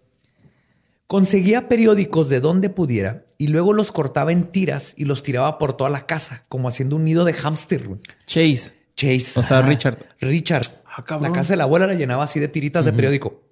Conseguía 1.06 1.68
periódicos 1.68 2.28
de 2.28 2.40
donde 2.40 2.70
pudiera 2.70 3.24
y 3.38 3.48
luego 3.48 3.72
los 3.72 3.92
cortaba 3.92 4.32
en 4.32 4.50
tiras 4.50 4.94
y 4.96 5.04
los 5.04 5.22
tiraba 5.22 5.59
por 5.59 5.76
toda 5.76 5.90
la 5.90 6.06
casa, 6.06 6.44
como 6.48 6.68
haciendo 6.68 6.96
un 6.96 7.04
nido 7.04 7.24
de 7.24 7.34
hámster. 7.34 7.88
Chase. 8.26 8.72
Chase. 8.96 9.38
O 9.38 9.42
sea. 9.42 9.62
Richard. 9.62 10.06
Richard. 10.20 10.66
Ah, 10.84 11.18
la 11.20 11.30
casa 11.30 11.52
de 11.52 11.59
la 11.59 11.64
abuela 11.64 11.86
la 11.86 11.94
llenaba 11.94 12.24
así 12.24 12.40
de 12.40 12.48
tiritas 12.48 12.84
de 12.84 12.92
periódico. 12.92 13.42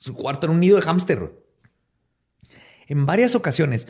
Su 0.00 0.14
cuarto 0.14 0.46
era 0.46 0.52
un 0.52 0.60
nido 0.60 0.76
de 0.76 0.82
hámster. 0.82 1.32
En 2.88 3.06
varias 3.06 3.36
ocasiones, 3.36 3.86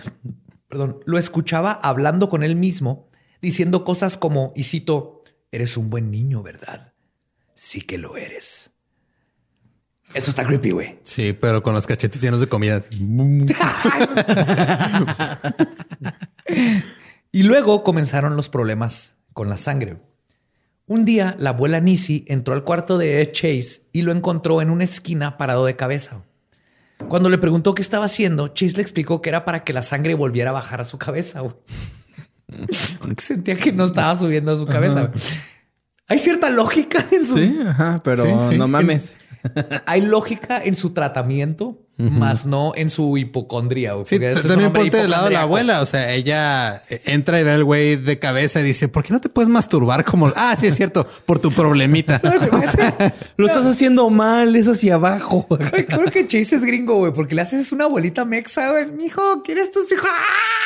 perdón, 0.68 1.00
lo 1.06 1.16
escuchaba 1.16 1.72
hablando 1.72 2.28
con 2.28 2.42
él 2.42 2.56
mismo, 2.56 3.08
diciendo 3.40 3.84
cosas 3.84 4.18
como, 4.18 4.52
y 4.54 4.64
cito, 4.64 5.22
eres 5.52 5.76
un 5.76 5.88
buen 5.88 6.10
niño, 6.10 6.42
¿verdad? 6.42 6.92
Sí 7.54 7.80
que 7.80 7.96
lo 7.96 8.16
eres. 8.16 8.70
Eso 10.12 10.30
está 10.30 10.44
creepy, 10.44 10.72
güey. 10.72 10.98
Sí, 11.04 11.32
pero 11.32 11.62
con 11.62 11.72
los 11.72 11.86
cachetes 11.86 12.20
llenos 12.20 12.40
de 12.40 12.48
comida. 12.48 12.82
Y 17.32 17.44
luego 17.44 17.84
comenzaron 17.84 18.34
los 18.34 18.48
problemas 18.48 19.14
con 19.32 19.48
la 19.48 19.56
sangre. 19.56 19.98
Un 20.90 21.04
día, 21.04 21.36
la 21.38 21.50
abuela 21.50 21.78
Nisi 21.78 22.24
entró 22.26 22.52
al 22.52 22.64
cuarto 22.64 22.98
de 22.98 23.24
Chase 23.30 23.82
y 23.92 24.02
lo 24.02 24.10
encontró 24.10 24.60
en 24.60 24.70
una 24.70 24.82
esquina 24.82 25.38
parado 25.38 25.64
de 25.64 25.76
cabeza. 25.76 26.24
Cuando 27.08 27.30
le 27.30 27.38
preguntó 27.38 27.76
qué 27.76 27.80
estaba 27.82 28.06
haciendo, 28.06 28.48
Chase 28.48 28.74
le 28.74 28.82
explicó 28.82 29.22
que 29.22 29.28
era 29.28 29.44
para 29.44 29.62
que 29.62 29.72
la 29.72 29.84
sangre 29.84 30.14
volviera 30.14 30.50
a 30.50 30.52
bajar 30.52 30.80
a 30.80 30.84
su 30.84 30.98
cabeza. 30.98 31.42
Porque 33.00 33.22
sentía 33.22 33.54
que 33.56 33.70
no 33.70 33.84
estaba 33.84 34.16
subiendo 34.16 34.50
a 34.50 34.56
su 34.56 34.66
cabeza. 34.66 35.12
Hay 36.08 36.18
cierta 36.18 36.50
lógica 36.50 37.06
en 37.12 37.24
su... 37.24 37.38
Sí, 37.38 37.60
ajá, 37.64 38.00
pero 38.02 38.24
Sí, 38.24 38.32
sí. 38.50 38.58
no 38.58 38.66
mames. 38.66 39.14
Hay 39.86 40.00
lógica 40.02 40.60
en 40.62 40.74
su 40.74 40.90
tratamiento, 40.90 41.78
más 41.96 42.46
no 42.46 42.72
en 42.76 42.88
su 42.88 43.18
hipocondría. 43.18 43.92
Sí, 44.06 44.14
este 44.14 44.48
también 44.48 44.72
ponte 44.72 44.96
del 44.96 45.10
lado 45.10 45.26
de 45.26 45.32
la 45.32 45.42
abuela. 45.42 45.82
O 45.82 45.86
sea, 45.86 46.12
ella 46.14 46.82
entra 47.04 47.38
y 47.38 47.44
ve 47.44 47.50
al 47.50 47.64
güey 47.64 47.96
de 47.96 48.18
cabeza 48.18 48.60
y 48.60 48.62
dice, 48.62 48.88
¿por 48.88 49.04
qué 49.04 49.12
no 49.12 49.20
te 49.20 49.28
puedes 49.28 49.50
masturbar 49.50 50.04
como... 50.04 50.32
Ah, 50.34 50.56
sí, 50.56 50.66
es 50.66 50.76
cierto, 50.76 51.06
por 51.26 51.40
tu 51.40 51.52
problemita. 51.52 52.18
Lo 53.36 53.46
estás 53.46 53.66
haciendo 53.66 54.08
mal, 54.08 54.56
es 54.56 54.66
hacia 54.66 54.94
abajo. 54.94 55.46
Creo 55.46 56.06
que 56.06 56.26
Chase 56.26 56.56
es 56.56 56.64
gringo, 56.64 56.96
güey, 56.96 57.12
porque 57.12 57.34
le 57.34 57.42
haces 57.42 57.70
una 57.70 57.84
abuelita 57.84 58.24
mexa, 58.24 58.70
güey. 58.70 58.86
Mijo, 58.86 59.42
¿quieres 59.42 59.70
tus 59.70 59.86
frijoles? 59.86 60.14
¡Ah! 60.18 60.60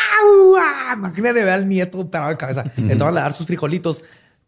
¡Ah! 0.59 0.95
Imagínate 0.97 1.43
ver 1.43 1.55
al 1.55 1.69
nieto 1.69 2.09
parado 2.09 2.31
de 2.31 2.37
cabeza. 2.37 2.65
Le 2.77 2.95
toman 2.97 3.19
a 3.19 3.23
dar 3.23 3.33
sus 3.33 3.47
frijolitos, 3.47 4.05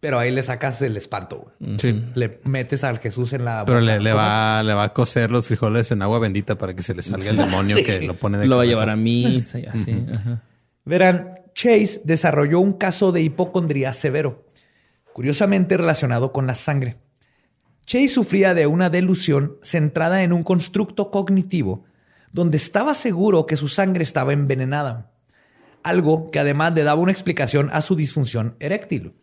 pero 0.07 0.20
ahí 0.20 0.30
le 0.30 0.40
sacas 0.44 0.80
el 0.82 0.96
espanto, 0.96 1.50
güey. 1.59 1.78
Sí. 1.80 2.00
Le 2.14 2.38
metes 2.44 2.84
al 2.84 3.00
Jesús 3.00 3.32
en 3.32 3.44
la. 3.44 3.64
Pero 3.64 3.80
boca. 3.80 3.92
le, 3.96 4.00
le 4.00 4.12
va, 4.12 4.62
le 4.62 4.72
va 4.72 4.84
a 4.84 4.92
cocer 4.92 5.32
los 5.32 5.48
frijoles 5.48 5.90
en 5.90 6.00
agua 6.00 6.20
bendita 6.20 6.57
para 6.57 6.74
que 6.74 6.84
se 6.84 6.94
le 6.94 7.02
salga 7.02 7.28
el 7.28 7.36
demonio 7.36 7.76
que 7.84 8.02
lo 8.02 8.14
pone 8.14 8.38
de 8.38 8.46
Lo 8.46 8.59
va 8.59 8.62
a 8.62 8.66
llevar 8.66 8.88
a 8.88 8.94
misa 8.94 9.59
y 9.59 9.66
así. 9.66 10.07
Ajá. 10.14 10.44
Verán, 10.84 11.40
Chase 11.57 12.02
desarrolló 12.04 12.61
un 12.61 12.74
caso 12.74 13.11
de 13.11 13.20
hipocondría 13.20 13.92
severo, 13.94 14.46
curiosamente 15.12 15.76
relacionado 15.76 16.30
con 16.30 16.46
la 16.46 16.54
sangre. 16.54 16.98
Chase 17.84 18.07
sufría 18.07 18.54
de 18.54 18.68
una 18.68 18.90
delusión 18.90 19.57
centrada 19.64 20.22
en 20.22 20.32
un 20.32 20.44
constructo 20.44 21.11
cognitivo 21.11 21.84
donde 22.30 22.59
estaba 22.59 22.94
seguro 22.94 23.44
que 23.44 23.57
su 23.57 23.66
sangre 23.66 24.04
estaba 24.04 24.32
envenenada. 24.32 25.11
algo 25.82 26.30
que 26.30 26.38
además 26.38 26.74
le 26.74 26.84
daba 26.84 27.00
una 27.00 27.11
explicación 27.11 27.70
a 27.72 27.80
su 27.80 27.96
disfunción 27.96 28.54
eréctil. 28.61 29.14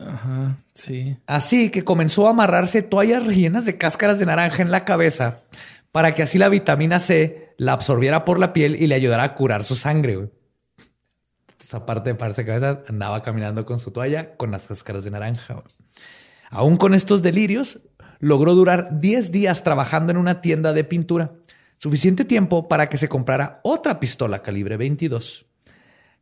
Ajá, 0.00 0.56
sí. 0.74 1.16
Así 1.26 1.70
que 1.70 1.84
comenzó 1.84 2.26
a 2.26 2.30
amarrarse 2.30 2.82
toallas 2.82 3.26
rellenas 3.26 3.64
de 3.64 3.78
cáscaras 3.78 4.18
de 4.18 4.26
naranja 4.26 4.62
en 4.62 4.70
la 4.70 4.84
cabeza 4.84 5.36
para 5.92 6.12
que 6.14 6.22
así 6.22 6.38
la 6.38 6.48
vitamina 6.48 7.00
C 7.00 7.54
la 7.56 7.72
absorbiera 7.72 8.24
por 8.24 8.38
la 8.38 8.52
piel 8.52 8.76
y 8.80 8.86
le 8.86 8.94
ayudara 8.94 9.22
a 9.22 9.34
curar 9.34 9.64
su 9.64 9.74
sangre. 9.74 10.30
Esa 11.60 11.86
parte 11.86 12.10
de 12.10 12.14
pararse 12.16 12.42
de 12.42 12.46
cabeza 12.46 12.82
andaba 12.88 13.22
caminando 13.22 13.64
con 13.64 13.78
su 13.78 13.90
toalla 13.90 14.36
con 14.36 14.50
las 14.50 14.66
cáscaras 14.66 15.04
de 15.04 15.10
naranja. 15.10 15.62
Aún 16.50 16.76
con 16.76 16.94
estos 16.94 17.22
delirios, 17.22 17.80
logró 18.18 18.54
durar 18.54 19.00
10 19.00 19.30
días 19.30 19.62
trabajando 19.62 20.10
en 20.10 20.18
una 20.18 20.40
tienda 20.40 20.72
de 20.72 20.84
pintura, 20.84 21.32
suficiente 21.76 22.24
tiempo 22.24 22.66
para 22.66 22.88
que 22.88 22.98
se 22.98 23.08
comprara 23.08 23.60
otra 23.62 24.00
pistola 24.00 24.42
calibre 24.42 24.76
22. 24.76 25.46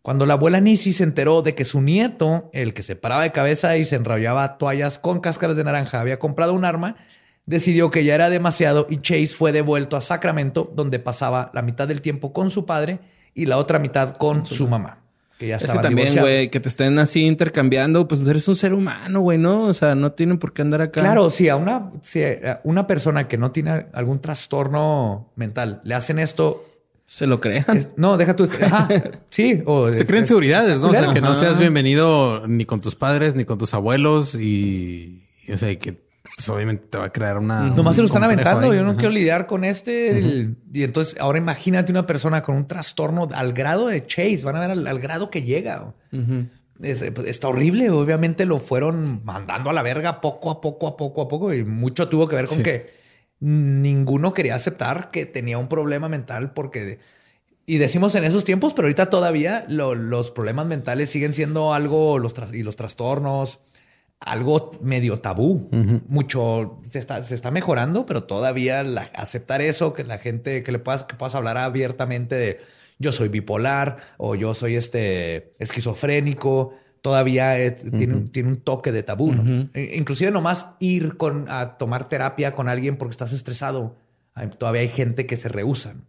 Cuando 0.09 0.25
la 0.25 0.33
abuela 0.33 0.59
Nisi 0.59 0.95
se 0.95 1.05
enteró 1.05 1.43
de 1.43 1.55
que 1.55 1.67
su 1.67 1.83
nieto, 1.83 2.49
el 2.55 2.73
que 2.73 2.83
se 2.83 2.97
paraba 2.97 3.25
de 3.25 3.31
cabeza 3.31 3.77
y 3.77 3.85
se 3.85 3.97
enrollaba 3.97 4.57
toallas 4.57 4.99
con 4.99 5.21
cáscaras 5.21 5.55
de 5.55 5.65
naranja, 5.65 6.01
había 6.01 6.19
comprado 6.19 6.55
un 6.55 6.65
arma, 6.65 6.97
decidió 7.45 7.91
que 7.91 8.03
ya 8.03 8.15
era 8.15 8.31
demasiado 8.31 8.87
y 8.89 9.03
Chase 9.03 9.27
fue 9.27 9.53
devuelto 9.53 9.99
a 9.99 10.01
Sacramento, 10.01 10.73
donde 10.75 10.99
pasaba 10.99 11.51
la 11.53 11.61
mitad 11.61 11.87
del 11.87 12.01
tiempo 12.01 12.33
con 12.33 12.49
su 12.49 12.65
padre 12.65 13.01
y 13.35 13.45
la 13.45 13.59
otra 13.59 13.79
mitad 13.79 14.17
con 14.17 14.47
su 14.47 14.67
mamá, 14.67 15.01
que 15.39 15.49
ya 15.49 15.57
Es 15.57 15.65
que 15.65 15.67
estaban 15.67 15.83
también, 15.83 16.19
güey, 16.19 16.49
que 16.49 16.59
te 16.59 16.71
estén 16.71 16.99
así 16.99 17.27
intercambiando, 17.27 18.09
pues 18.09 18.27
eres 18.27 18.49
un 18.49 18.57
ser 18.57 18.73
humano, 18.73 19.21
güey, 19.21 19.37
¿no? 19.37 19.65
O 19.65 19.75
sea, 19.75 19.95
no 19.95 20.13
tienen 20.13 20.39
por 20.39 20.55
qué 20.55 20.63
andar 20.63 20.81
acá. 20.81 21.03
Claro, 21.03 21.29
si 21.29 21.51
a 21.51 21.57
una, 21.57 21.91
si 22.01 22.23
a 22.23 22.63
una 22.65 22.87
persona 22.87 23.29
que 23.29 23.37
no 23.37 23.51
tiene 23.51 23.89
algún 23.93 24.21
trastorno 24.21 25.29
mental 25.37 25.83
le 25.85 25.95
hacen 25.95 26.19
esto, 26.19 26.68
Se 27.11 27.27
lo 27.27 27.41
crean. 27.41 27.65
es- 27.75 27.89
no, 27.97 28.19
deja 28.19 28.37
tu... 28.37 28.47
Sí, 29.31 29.63
o... 29.65 29.91
Se 29.95 30.05
creen 30.05 30.27
seguridades, 30.27 30.79
¿no? 30.81 30.89
O 30.89 30.91
sea, 30.93 31.13
que 31.15 31.23
no 31.23 31.35
seas 31.35 31.59
bienvenido 31.59 32.47
ni 32.47 32.67
con 32.67 32.83
tus 32.83 32.95
padres 32.97 33.35
ni 33.35 33.47
con 33.47 33.57
tus 33.57 33.73
abuelos 33.73 34.35
y, 34.35 35.23
y, 35.47 35.53
o 35.53 35.57
sea, 35.57 35.75
que 35.79 35.95
pues, 36.37 36.47
obviamente 36.51 36.85
te 36.91 36.99
va 36.99 37.07
a 37.07 37.13
crear 37.13 37.39
una. 37.39 37.71
Nomás 37.71 37.97
se 37.97 38.03
lo 38.03 38.07
están 38.09 38.25
aventando. 38.25 38.71
ahí. 38.71 38.77
Yo 38.77 38.85
no 38.85 38.91
Ajá. 38.91 38.99
quiero 38.99 39.15
lidiar 39.15 39.47
con 39.47 39.65
este. 39.65 40.19
el- 40.19 40.57
y 40.73 40.83
entonces, 40.83 41.17
ahora 41.19 41.39
imagínate 41.39 41.91
una 41.93 42.05
persona 42.05 42.43
con 42.43 42.57
un 42.57 42.69
trastorno 42.69 43.27
al 43.35 43.55
grado 43.55 43.87
de 43.89 44.07
Chase. 44.07 44.43
Van 44.45 44.57
a 44.57 44.61
ver 44.61 44.71
al, 44.73 44.87
al 44.87 44.99
grado 45.01 45.31
que 45.31 45.43
llega. 45.43 45.95
Es- 46.83 47.11
pues, 47.15 47.27
está 47.27 47.49
horrible. 47.49 47.89
Obviamente 47.91 48.45
lo 48.45 48.59
fueron 48.59 49.23
mandando 49.25 49.71
a 49.71 49.73
la 49.73 49.83
verga 49.83 50.21
poco 50.21 50.51
a 50.51 50.61
poco, 50.61 50.87
a 50.89 50.97
poco, 50.99 51.23
a 51.23 51.29
poco. 51.29 51.55
Y 51.55 51.65
mucho 51.65 52.09
tuvo 52.09 52.29
que 52.29 52.37
ver 52.37 52.45
con 52.47 52.59
Sí. 52.59 52.63
que 52.65 52.98
ninguno 53.41 54.33
quería 54.35 54.55
aceptar 54.55 55.11
que 55.11 55.27
tenía 55.27 55.59
un 55.59 55.69
problema 55.69 56.09
mental 56.09 56.53
porque... 56.53 56.99
Y 57.67 57.77
decimos 57.77 58.15
en 58.15 58.25
esos 58.25 58.45
tiempos, 58.45 58.73
pero 58.73 58.87
ahorita 58.87 59.11
todavía 59.11 59.67
lo- 59.69 59.95
los 59.95 60.31
problemas 60.31 60.65
mentales 60.67 61.11
siguen 61.11 61.35
siendo 61.35 61.75
algo, 61.75 62.19
los 62.19 62.33
y 62.55 62.63
los 62.63 62.77
trastornos, 62.77 63.61
algo 64.21 64.73
medio 64.81 65.21
tabú. 65.21 65.69
Mucho 66.09 66.81
se 66.91 66.99
está, 66.99 67.23
se 67.25 67.35
está 67.35 67.51
mejorando, 67.51 68.07
pero 68.07 68.25
todavía 68.25 68.83
la- 68.85 69.11
aceptar 69.15 69.61
eso, 69.61 69.93
que 69.93 70.03
la 70.05 70.17
gente, 70.17 70.63
que 70.63 70.73
le 70.73 70.79
puedas, 70.79 71.05
que 71.05 71.15
puedas 71.15 71.35
hablar 71.35 71.59
abiertamente 71.59 72.35
de 72.37 72.61
yo 72.99 73.13
soy 73.13 73.29
bipolar 73.29 73.99
o 74.17 74.35
yo 74.35 74.55
soy 74.55 74.77
este 74.77 75.53
esquizofrénico, 75.59 76.73
todavía 77.03 77.59
eh, 77.61 77.71
tiene, 77.73 78.15
un- 78.15 78.29
tiene 78.29 78.49
un 78.51 78.57
toque 78.57 78.93
de 78.93 79.03
tabú. 79.03 79.33
¿no? 79.33 79.69
E- 79.75 79.97
Inclusive 79.97 80.31
nomás 80.31 80.69
ir 80.81 81.17
con, 81.17 81.47
a 81.49 81.79
tomar 81.79 82.09
terapia 82.09 82.55
con 82.55 82.69
alguien 82.69 82.97
porque 82.97 83.13
estás 83.13 83.33
estresado. 83.33 83.97
Hay- 84.35 84.49
todavía 84.49 84.83
hay 84.83 84.89
gente 84.89 85.27
que 85.27 85.37
se 85.37 85.49
rehusan. 85.49 86.05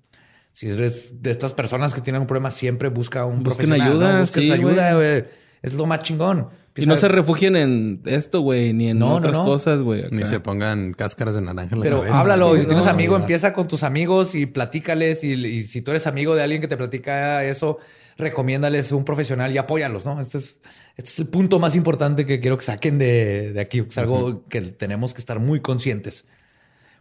Si 0.51 0.67
eres 0.69 1.21
de 1.21 1.31
estas 1.31 1.53
personas 1.53 1.93
que 1.93 2.01
tienen 2.01 2.21
un 2.21 2.27
problema, 2.27 2.51
siempre 2.51 2.89
busca 2.89 3.25
un 3.25 3.43
Busquen 3.43 3.69
profesional. 3.69 3.99
¿no? 3.99 4.05
ayuda, 4.07 4.25
sí, 4.25 4.51
ayuda, 4.51 4.93
güey. 4.95 5.25
Es 5.61 5.73
lo 5.73 5.85
más 5.85 6.01
chingón. 6.01 6.49
Y 6.75 6.85
no 6.85 6.95
se 6.97 7.07
refugien 7.09 7.55
en 7.57 8.01
esto, 8.05 8.41
güey, 8.41 8.71
ni 8.73 8.89
en 8.89 8.99
No, 8.99 9.15
otras 9.15 9.37
no. 9.37 9.45
cosas, 9.45 9.81
güey. 9.81 10.05
Ni 10.11 10.23
se 10.23 10.39
pongan 10.39 10.93
cáscaras 10.93 11.35
de 11.35 11.41
naranja 11.41 11.73
en 11.75 11.79
la 11.79 11.83
Pero 11.83 11.97
cabeza. 11.99 12.19
háblalo, 12.19 12.53
Sí, 12.55 12.61
si 12.61 12.65
tienes 12.67 12.85
amigo, 12.87 13.15
empieza 13.17 13.53
con 13.53 13.67
tus 13.67 13.83
amigos 13.83 14.33
y 14.35 14.45
platícales. 14.45 15.23
Y, 15.23 15.33
y 15.33 15.63
si 15.63 15.81
tú 15.81 15.91
eres 15.91 16.07
amigo 16.07 16.35
de 16.35 16.43
alguien 16.43 16.61
que 16.61 16.67
te 16.69 16.77
platica 16.77 17.43
eso, 17.43 17.79
recomiéndales 18.17 18.91
un 18.91 19.03
profesional 19.03 19.51
y 19.53 19.57
apóyalos, 19.57 20.05
¿no? 20.05 20.21
Este 20.21 20.37
es, 20.37 20.59
este 20.95 21.09
es 21.11 21.19
el 21.19 21.27
punto 21.27 21.59
más 21.59 21.75
importante 21.75 22.25
que 22.25 22.39
quiero 22.39 22.57
que 22.57 22.65
saquen 22.65 22.97
de, 22.97 23.51
de 23.53 23.59
aquí. 23.61 23.79
Es 23.79 23.97
algo 23.97 24.45
que 24.47 24.61
tenemos 24.61 25.13
que 25.13 25.19
estar 25.19 25.39
muy 25.39 25.59
conscientes. 25.59 26.25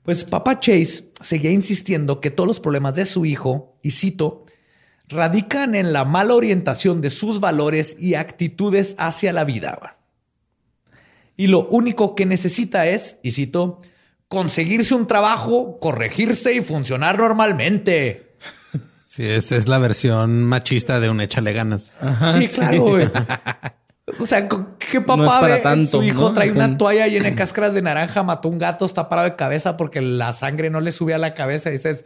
Pues 0.02 0.24
papá 0.24 0.58
Chase 0.58 1.10
seguía 1.20 1.50
insistiendo 1.50 2.20
que 2.20 2.30
todos 2.30 2.46
los 2.46 2.60
problemas 2.60 2.94
de 2.94 3.04
su 3.04 3.26
hijo, 3.26 3.76
y 3.82 3.90
cito, 3.90 4.46
radican 5.08 5.74
en 5.74 5.92
la 5.92 6.04
mala 6.04 6.34
orientación 6.34 7.00
de 7.00 7.10
sus 7.10 7.40
valores 7.40 7.96
y 7.98 8.14
actitudes 8.14 8.94
hacia 8.98 9.32
la 9.32 9.44
vida. 9.44 9.96
Y 11.36 11.46
lo 11.46 11.66
único 11.68 12.14
que 12.14 12.26
necesita 12.26 12.86
es, 12.86 13.16
y 13.22 13.32
cito, 13.32 13.80
conseguirse 14.28 14.94
un 14.94 15.06
trabajo, 15.06 15.78
corregirse 15.80 16.52
y 16.54 16.60
funcionar 16.60 17.18
normalmente. 17.18 18.24
Sí, 19.10 19.24
esa 19.24 19.56
es 19.56 19.66
la 19.66 19.78
versión 19.78 20.44
machista 20.44 21.00
de 21.00 21.08
un 21.08 21.20
échale 21.20 21.52
ganas. 21.54 21.92
sí, 22.38 22.46
claro, 22.46 22.82
güey. 22.82 23.10
O 24.20 24.26
sea, 24.26 24.48
¿qué 24.48 25.00
papá 25.00 25.16
No 25.16 25.24
es 25.24 25.40
para 25.40 25.54
ve? 25.56 25.60
tanto, 25.60 25.98
Su 25.98 26.04
hijo 26.04 26.20
¿no? 26.20 26.32
trae 26.32 26.50
una 26.52 26.78
toalla 26.78 27.06
llena 27.08 27.26
de 27.26 27.34
cáscaras 27.34 27.74
de 27.74 27.82
naranja, 27.82 28.22
mató 28.22 28.48
un 28.48 28.58
gato, 28.58 28.84
está 28.84 29.08
parado 29.08 29.28
de 29.28 29.36
cabeza 29.36 29.76
porque 29.76 30.00
la 30.00 30.32
sangre 30.32 30.70
no 30.70 30.80
le 30.80 30.92
sube 30.92 31.14
a 31.14 31.18
la 31.18 31.34
cabeza. 31.34 31.68
Y 31.68 31.72
dices, 31.72 32.04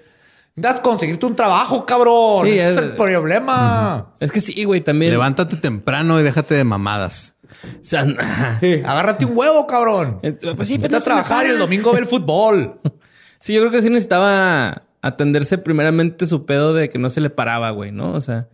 necesitas 0.56 0.80
conseguirte 0.80 1.26
un 1.26 1.36
trabajo, 1.36 1.84
cabrón. 1.86 2.46
Sí, 2.46 2.52
Ese 2.54 2.70
es, 2.70 2.78
es- 2.78 2.84
el 2.90 2.96
problema. 2.96 4.14
Es 4.20 4.30
que 4.32 4.40
sí, 4.40 4.64
güey, 4.64 4.80
también. 4.80 5.12
Levántate 5.12 5.56
temprano 5.56 6.18
y 6.20 6.22
déjate 6.22 6.54
de 6.54 6.64
mamadas. 6.64 7.34
O 7.80 7.84
sea. 7.84 8.04
Sí, 8.60 8.82
agárrate 8.84 9.24
un 9.24 9.36
huevo, 9.36 9.66
cabrón. 9.66 10.18
Es- 10.22 10.36
pues 10.56 10.68
sí, 10.68 10.78
Vete 10.78 10.96
a 10.96 11.00
trabajar 11.00 11.46
y 11.46 11.50
el 11.50 11.58
domingo 11.58 11.92
ve 11.92 12.00
el 12.00 12.06
fútbol. 12.06 12.80
Sí, 13.40 13.52
yo 13.54 13.60
creo 13.60 13.72
que 13.72 13.82
sí 13.82 13.90
necesitaba 13.90 14.84
atenderse 15.00 15.58
primeramente 15.58 16.28
su 16.28 16.46
pedo 16.46 16.74
de 16.74 16.88
que 16.88 17.00
no 17.00 17.10
se 17.10 17.20
le 17.20 17.28
paraba, 17.28 17.70
güey, 17.72 17.90
¿no? 17.90 18.12
O 18.12 18.20
sea, 18.20 18.46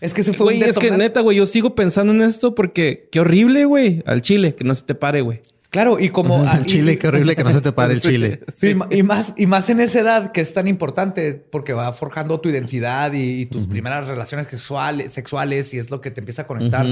Es 0.00 0.12
que 0.12 0.24
se 0.24 0.32
fue 0.32 0.46
güey, 0.46 0.60
un 0.60 0.68
es 0.70 0.76
que 0.76 0.90
neta, 0.90 1.20
güey, 1.20 1.36
yo 1.36 1.46
sigo 1.46 1.76
pensando 1.76 2.12
en 2.12 2.20
esto 2.20 2.52
porque 2.52 3.08
qué 3.12 3.20
horrible, 3.20 3.64
güey, 3.64 4.02
al 4.06 4.22
chile, 4.22 4.56
que 4.56 4.64
no 4.64 4.74
se 4.74 4.82
te 4.82 4.96
pare, 4.96 5.20
güey. 5.20 5.42
Claro, 5.74 5.98
y 5.98 6.10
como 6.10 6.44
El 6.54 6.62
y- 6.62 6.66
chile, 6.66 6.98
qué 6.98 7.08
horrible 7.08 7.34
que 7.34 7.42
no 7.42 7.50
se 7.50 7.60
te 7.60 7.72
pare 7.72 7.94
el 7.94 8.00
chile. 8.00 8.42
Sí, 8.54 8.76
y 8.90 9.02
más, 9.02 9.34
y 9.36 9.48
más 9.48 9.68
en 9.70 9.80
esa 9.80 9.98
edad 9.98 10.30
que 10.30 10.40
es 10.40 10.54
tan 10.54 10.68
importante 10.68 11.34
porque 11.34 11.72
va 11.72 11.92
forjando 11.92 12.38
tu 12.38 12.48
identidad 12.48 13.12
y, 13.12 13.40
y 13.40 13.46
tus 13.46 13.66
primeras 13.66 14.06
relaciones 14.06 14.46
sexuales, 14.46 15.12
sexuales 15.12 15.74
y 15.74 15.78
es 15.78 15.90
lo 15.90 16.00
que 16.00 16.12
te 16.12 16.20
empieza 16.20 16.42
a 16.42 16.46
conectar. 16.46 16.86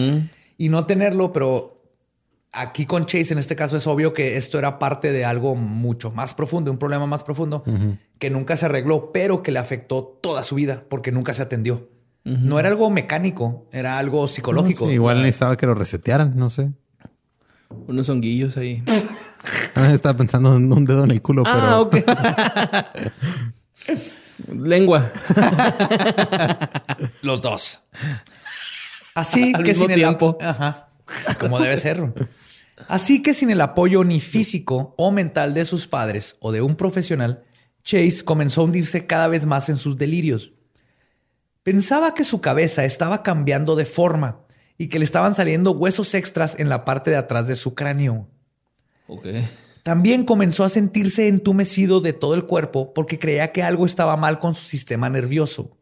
Y 0.58 0.68
no 0.68 0.84
tenerlo, 0.84 1.32
pero 1.32 1.80
aquí 2.50 2.84
con 2.84 3.06
Chase 3.06 3.32
en 3.32 3.38
este 3.38 3.54
caso 3.54 3.76
es 3.76 3.86
obvio 3.86 4.12
que 4.12 4.36
esto 4.36 4.58
era 4.58 4.80
parte 4.80 5.12
de 5.12 5.24
algo 5.24 5.54
mucho 5.54 6.10
más 6.10 6.34
profundo, 6.34 6.72
un 6.72 6.78
problema 6.78 7.06
más 7.06 7.22
profundo 7.22 7.62
que 8.18 8.30
nunca 8.30 8.56
se 8.56 8.66
arregló, 8.66 9.12
pero 9.12 9.44
que 9.44 9.52
le 9.52 9.60
afectó 9.60 10.18
toda 10.20 10.42
su 10.42 10.56
vida 10.56 10.82
porque 10.88 11.12
nunca 11.12 11.32
se 11.34 11.42
atendió. 11.42 11.88
No 12.24 12.58
era 12.58 12.68
algo 12.68 12.90
mecánico, 12.90 13.68
era 13.70 13.98
algo 13.98 14.26
psicológico. 14.26 14.88
Sí, 14.88 14.94
igual 14.94 15.22
necesitaba 15.22 15.56
que 15.56 15.66
lo 15.66 15.74
resetearan, 15.74 16.36
no 16.36 16.50
sé. 16.50 16.72
Unos 17.86 18.08
honguillos 18.08 18.56
ahí. 18.56 18.82
Ah, 19.74 19.92
Estaba 19.92 20.16
pensando 20.16 20.54
en 20.54 20.72
un 20.72 20.84
dedo 20.84 21.02
en 21.02 21.10
el 21.10 21.20
culo, 21.20 21.42
pero 21.42 21.56
Ah, 21.56 21.80
ok. 21.80 21.96
Lengua. 24.54 25.10
Los 27.22 27.42
dos. 27.42 27.80
Así 29.14 29.52
Al 29.54 29.62
que 29.64 29.70
mismo 29.70 29.84
sin 29.84 29.90
el 29.92 29.98
tiempo. 29.98 30.38
Ajá. 30.40 30.88
Como 31.40 31.58
debe 31.58 31.76
ser. 31.76 32.12
Así 32.88 33.22
que 33.22 33.34
sin 33.34 33.50
el 33.50 33.60
apoyo 33.60 34.04
ni 34.04 34.20
físico 34.20 34.94
o 34.96 35.10
mental 35.10 35.54
de 35.54 35.64
sus 35.64 35.86
padres 35.88 36.36
o 36.40 36.52
de 36.52 36.62
un 36.62 36.76
profesional, 36.76 37.42
Chase 37.82 38.22
comenzó 38.24 38.60
a 38.60 38.64
hundirse 38.64 39.06
cada 39.06 39.28
vez 39.28 39.44
más 39.46 39.68
en 39.68 39.76
sus 39.76 39.96
delirios. 39.98 40.52
Pensaba 41.62 42.14
que 42.14 42.24
su 42.24 42.40
cabeza 42.40 42.84
estaba 42.84 43.22
cambiando 43.22 43.76
de 43.76 43.84
forma 43.84 44.40
y 44.78 44.88
que 44.88 44.98
le 44.98 45.04
estaban 45.04 45.34
saliendo 45.34 45.72
huesos 45.72 46.14
extras 46.14 46.58
en 46.58 46.68
la 46.68 46.84
parte 46.84 47.10
de 47.10 47.16
atrás 47.16 47.46
de 47.46 47.56
su 47.56 47.74
cráneo. 47.74 48.28
Ok. 49.06 49.26
También 49.82 50.24
comenzó 50.24 50.64
a 50.64 50.68
sentirse 50.68 51.28
entumecido 51.28 52.00
de 52.00 52.12
todo 52.12 52.34
el 52.34 52.44
cuerpo 52.44 52.94
porque 52.94 53.18
creía 53.18 53.52
que 53.52 53.62
algo 53.62 53.84
estaba 53.84 54.16
mal 54.16 54.38
con 54.38 54.54
su 54.54 54.62
sistema 54.62 55.10
nervioso. 55.10 55.76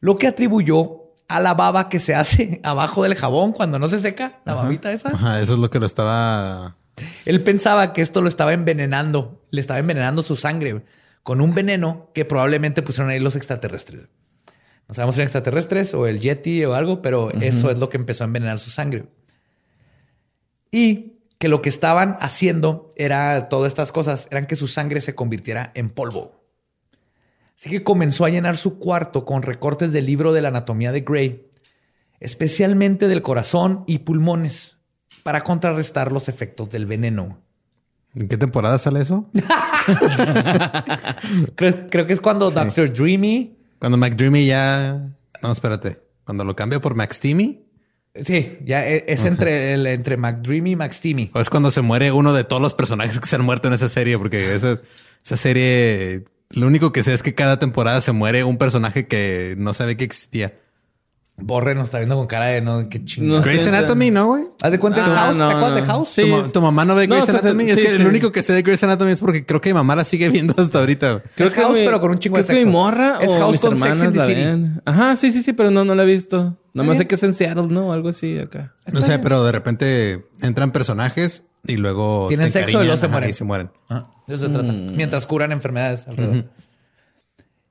Lo 0.00 0.16
que 0.16 0.28
atribuyó 0.28 1.00
a 1.28 1.40
la 1.40 1.54
baba 1.54 1.88
que 1.88 1.98
se 1.98 2.14
hace 2.14 2.60
abajo 2.64 3.02
del 3.02 3.14
jabón 3.14 3.52
cuando 3.52 3.78
no 3.78 3.88
se 3.88 3.98
seca, 3.98 4.40
la 4.44 4.54
babita 4.54 4.92
esa. 4.92 5.10
Ajá, 5.10 5.40
eso 5.40 5.54
es 5.54 5.58
lo 5.58 5.70
que 5.70 5.80
lo 5.80 5.86
estaba. 5.86 6.76
Él 7.24 7.42
pensaba 7.42 7.92
que 7.92 8.02
esto 8.02 8.20
lo 8.20 8.28
estaba 8.28 8.52
envenenando, 8.52 9.42
le 9.50 9.60
estaba 9.60 9.80
envenenando 9.80 10.22
su 10.22 10.36
sangre 10.36 10.84
con 11.22 11.40
un 11.40 11.54
veneno 11.54 12.10
que 12.14 12.24
probablemente 12.24 12.82
pusieron 12.82 13.10
ahí 13.10 13.20
los 13.20 13.36
extraterrestres. 13.36 14.08
No 14.90 14.94
sabemos 14.94 15.14
si 15.14 15.20
eran 15.20 15.28
extraterrestres 15.28 15.94
o 15.94 16.08
el 16.08 16.18
Yeti 16.18 16.64
o 16.64 16.74
algo, 16.74 17.00
pero 17.00 17.30
eso 17.30 17.70
es 17.70 17.78
lo 17.78 17.88
que 17.88 17.96
empezó 17.96 18.24
a 18.24 18.26
envenenar 18.26 18.58
su 18.58 18.70
sangre. 18.70 19.04
Y 20.72 21.20
que 21.38 21.48
lo 21.48 21.62
que 21.62 21.68
estaban 21.68 22.16
haciendo 22.20 22.88
era 22.96 23.48
todas 23.48 23.68
estas 23.68 23.92
cosas, 23.92 24.26
eran 24.32 24.46
que 24.46 24.56
su 24.56 24.66
sangre 24.66 25.00
se 25.00 25.14
convirtiera 25.14 25.70
en 25.76 25.90
polvo. 25.90 26.42
Así 27.56 27.70
que 27.70 27.84
comenzó 27.84 28.24
a 28.24 28.30
llenar 28.30 28.56
su 28.56 28.80
cuarto 28.80 29.24
con 29.24 29.42
recortes 29.42 29.92
del 29.92 30.06
libro 30.06 30.32
de 30.32 30.42
la 30.42 30.48
anatomía 30.48 30.90
de 30.90 31.02
Gray, 31.02 31.46
especialmente 32.18 33.06
del 33.06 33.22
corazón 33.22 33.84
y 33.86 34.00
pulmones, 34.00 34.78
para 35.22 35.42
contrarrestar 35.42 36.10
los 36.10 36.28
efectos 36.28 36.68
del 36.68 36.86
veneno. 36.86 37.38
¿En 38.12 38.26
qué 38.26 38.36
temporada 38.36 38.76
sale 38.76 39.02
eso? 39.02 39.30
Creo, 41.54 41.88
creo 41.88 42.06
que 42.06 42.12
es 42.12 42.20
cuando 42.20 42.50
Dr. 42.50 42.92
Dreamy. 42.92 43.59
Cuando 43.80 43.98
McDreamy 43.98 44.46
ya... 44.46 45.10
No, 45.42 45.50
espérate. 45.50 46.00
Cuando 46.24 46.44
lo 46.44 46.54
cambia 46.54 46.80
por 46.80 46.94
Max 46.94 47.18
Timmy. 47.18 47.64
Sí, 48.14 48.58
ya 48.64 48.86
e- 48.86 49.04
es 49.08 49.24
entre, 49.24 49.72
el, 49.74 49.86
entre 49.86 50.16
McDreamy 50.16 50.72
y 50.72 50.76
Max 50.76 51.00
Timmy. 51.00 51.30
O 51.34 51.40
es 51.40 51.50
cuando 51.50 51.70
se 51.70 51.80
muere 51.80 52.12
uno 52.12 52.32
de 52.32 52.44
todos 52.44 52.60
los 52.60 52.74
personajes 52.74 53.18
que 53.18 53.26
se 53.26 53.36
han 53.36 53.42
muerto 53.42 53.66
en 53.68 53.74
esa 53.74 53.88
serie. 53.88 54.18
Porque 54.18 54.54
esa, 54.54 54.80
esa 55.24 55.36
serie... 55.36 56.24
Lo 56.50 56.66
único 56.66 56.92
que 56.92 57.02
sé 57.02 57.14
es 57.14 57.22
que 57.22 57.34
cada 57.34 57.58
temporada 57.58 58.00
se 58.00 58.12
muere 58.12 58.44
un 58.44 58.58
personaje 58.58 59.06
que 59.06 59.54
no 59.56 59.72
sabe 59.72 59.96
que 59.96 60.04
existía. 60.04 60.58
Borre 61.36 61.74
nos 61.74 61.84
está 61.84 61.96
viendo 61.98 62.16
con 62.16 62.26
cara 62.26 62.46
de 62.46 62.60
no, 62.60 62.86
qué 62.90 63.02
chingón. 63.02 63.38
No 63.38 63.42
Grey's 63.42 63.66
Anatomy, 63.66 64.10
¿no, 64.10 64.26
güey? 64.26 64.42
¿Haz 64.60 64.72
de 64.72 64.78
cuenta 64.78 65.00
Ah, 65.06 65.26
House? 65.26 65.36
no, 65.38 65.48
¿Te 65.48 65.54
acuerdas 65.54 65.70
no. 65.70 65.74
de 65.76 65.86
House? 65.86 66.08
Sí. 66.10 66.22
Tu, 66.22 66.28
ma- 66.28 66.48
tu 66.52 66.60
mamá 66.60 66.84
no 66.84 66.94
ve 66.94 67.06
No, 67.08 67.14
Grey's 67.14 67.28
o 67.30 67.32
sea, 67.32 67.40
Anatomy. 67.40 67.64
sí, 67.64 67.70
es 67.70 67.76
que 67.78 67.96
sí. 67.96 68.02
lo 68.02 68.08
único 68.10 68.30
que 68.30 68.42
sé 68.42 68.52
de 68.52 68.60
Grey's 68.60 68.84
Anatomy 68.84 69.12
es 69.12 69.20
porque 69.20 69.46
creo 69.46 69.58
que 69.62 69.70
mi 69.70 69.74
mamá 69.74 69.96
la 69.96 70.04
sigue 70.04 70.28
viendo 70.28 70.54
hasta 70.58 70.80
ahorita. 70.80 71.22
Creo 71.34 71.48
Es 71.48 71.54
House, 71.54 71.78
mi- 71.78 71.84
pero 71.86 71.98
con 72.00 72.10
un 72.10 72.18
chingo 72.18 72.36
de 72.36 72.44
creo 72.44 72.56
que 72.56 72.60
sexo. 72.60 72.66
mi 72.66 72.72
morra 72.72 73.18
Es 73.22 73.30
o 73.30 73.38
House 73.38 73.52
mis 73.52 73.60
con 73.62 73.76
Sex 73.76 74.02
and 74.02 74.14
the 74.18 74.26
City. 74.26 74.80
Ajá, 74.84 75.16
sí, 75.16 75.30
sí, 75.32 75.42
sí, 75.42 75.54
pero 75.54 75.70
no, 75.70 75.82
no 75.84 75.94
la 75.94 76.02
he 76.02 76.06
visto. 76.06 76.58
Nomás 76.74 76.98
sé 76.98 77.06
que 77.06 77.14
es 77.14 77.22
en 77.22 77.32
Seattle, 77.32 77.68
¿no? 77.68 77.92
Algo 77.94 78.10
así 78.10 78.38
acá. 78.38 78.74
No 78.92 79.00
sé, 79.00 79.18
pero 79.18 79.42
de 79.42 79.52
repente 79.52 80.26
entran 80.42 80.72
personajes 80.72 81.44
y 81.66 81.76
luego 81.78 82.26
Tienen 82.28 82.50
sexo 82.50 82.82
y 82.82 82.84
luego 82.84 82.98
se 82.98 83.06
ajá, 83.06 83.12
mueren. 83.12 83.30
y 83.30 83.32
se 83.32 83.44
mueren. 83.44 83.70
De 84.26 84.34
eso 84.34 84.46
se 84.46 84.52
trata. 84.52 84.72
Mientras 84.72 85.26
curan 85.26 85.52
enfermedades 85.52 86.06
alrededor. 86.06 86.44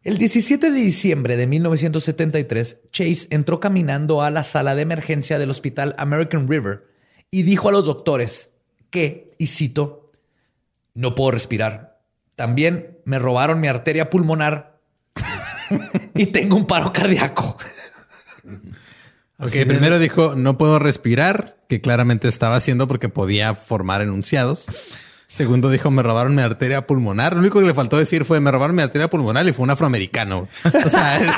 El 0.03 0.17
17 0.17 0.71
de 0.71 0.79
diciembre 0.79 1.35
de 1.35 1.45
1973, 1.45 2.77
Chase 2.91 3.27
entró 3.31 3.59
caminando 3.59 4.21
a 4.21 4.31
la 4.31 4.43
sala 4.43 4.75
de 4.75 4.83
emergencia 4.83 5.37
del 5.37 5.49
hospital 5.49 5.93
American 5.97 6.47
River 6.47 6.87
y 7.29 7.43
dijo 7.43 7.67
a 7.67 7.73
los 7.73 7.85
doctores 7.85 8.49
que, 8.89 9.31
y 9.37 9.47
cito, 9.47 10.11
no 10.93 11.15
puedo 11.15 11.31
respirar. 11.31 11.99
También 12.35 12.99
me 13.03 13.19
robaron 13.19 13.59
mi 13.59 13.67
arteria 13.67 14.09
pulmonar 14.09 14.79
y 16.15 16.27
tengo 16.27 16.55
un 16.55 16.65
paro 16.65 16.93
cardíaco. 16.93 17.57
Ok, 19.37 19.51
primero 19.67 19.99
dijo, 19.99 20.35
no 20.35 20.57
puedo 20.57 20.79
respirar, 20.79 21.57
que 21.67 21.81
claramente 21.81 22.29
estaba 22.29 22.55
haciendo 22.55 22.87
porque 22.87 23.09
podía 23.09 23.53
formar 23.53 24.01
enunciados. 24.01 24.67
Segundo 25.32 25.69
dijo, 25.69 25.91
me 25.91 26.01
robaron 26.01 26.34
mi 26.34 26.41
arteria 26.41 26.88
pulmonar. 26.88 27.34
Lo 27.36 27.41
único 27.41 27.59
que 27.59 27.67
le 27.67 27.75
faltó 27.75 27.99
decir 27.99 28.25
fue, 28.25 28.39
me 28.39 28.49
robaron 28.49 28.75
mi 28.75 28.82
arteria 28.82 29.07
pulmonar 29.11 29.47
y 29.47 29.53
fue 29.53 29.61
un 29.63 29.69
afroamericano. 29.69 30.47
O 30.84 30.89
sea, 30.89 31.17
es, 31.17 31.30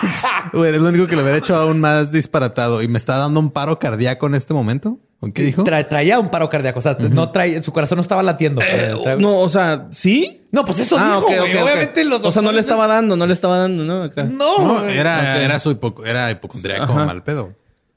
güey, 0.53 0.73
es 0.73 0.79
lo 0.79 0.87
único 0.87 1.07
que 1.07 1.17
le 1.17 1.23
hubiera 1.23 1.37
hecho 1.37 1.57
aún 1.57 1.81
más 1.81 2.09
disparatado. 2.13 2.81
¿Y 2.81 2.87
me 2.87 2.97
está 2.97 3.17
dando 3.17 3.41
un 3.41 3.51
paro 3.51 3.79
cardíaco 3.79 4.27
en 4.27 4.35
este 4.35 4.53
momento? 4.53 4.97
¿O 5.19 5.27
qué 5.33 5.43
dijo? 5.43 5.65
Tra- 5.65 5.85
traía 5.89 6.19
un 6.19 6.29
paro 6.29 6.47
cardíaco. 6.47 6.79
O 6.79 6.81
sea, 6.81 6.95
no 6.99 7.31
traía, 7.31 7.61
su 7.61 7.73
corazón 7.73 7.97
no 7.97 8.01
estaba 8.01 8.23
latiendo. 8.23 8.61
Eh, 8.61 8.93
Traía- 9.03 9.17
no, 9.19 9.39
o 9.39 9.49
sea, 9.49 9.87
¿sí? 9.91 10.41
No, 10.53 10.63
pues 10.63 10.79
eso 10.79 10.95
Ah, 10.97 11.19
dijo. 11.27 11.27
Obviamente 11.43 12.05
los 12.05 12.23
O 12.23 12.31
sea, 12.31 12.41
no 12.41 12.53
le 12.53 12.61
estaba 12.61 12.87
dando, 12.87 13.17
no 13.17 13.27
le 13.27 13.33
estaba 13.33 13.57
dando, 13.57 13.83
¿no? 13.83 14.03
Acá. 14.03 14.23
No, 14.23 14.57
No, 14.59 14.87
era, 14.87 15.43
era 15.43 15.59
su 15.59 15.69
hipo- 15.75 16.05
era 16.05 16.31
hipocondríaco 16.31 16.83
Ajá. 16.93 17.05
mal 17.05 17.23
pedo. 17.23 17.55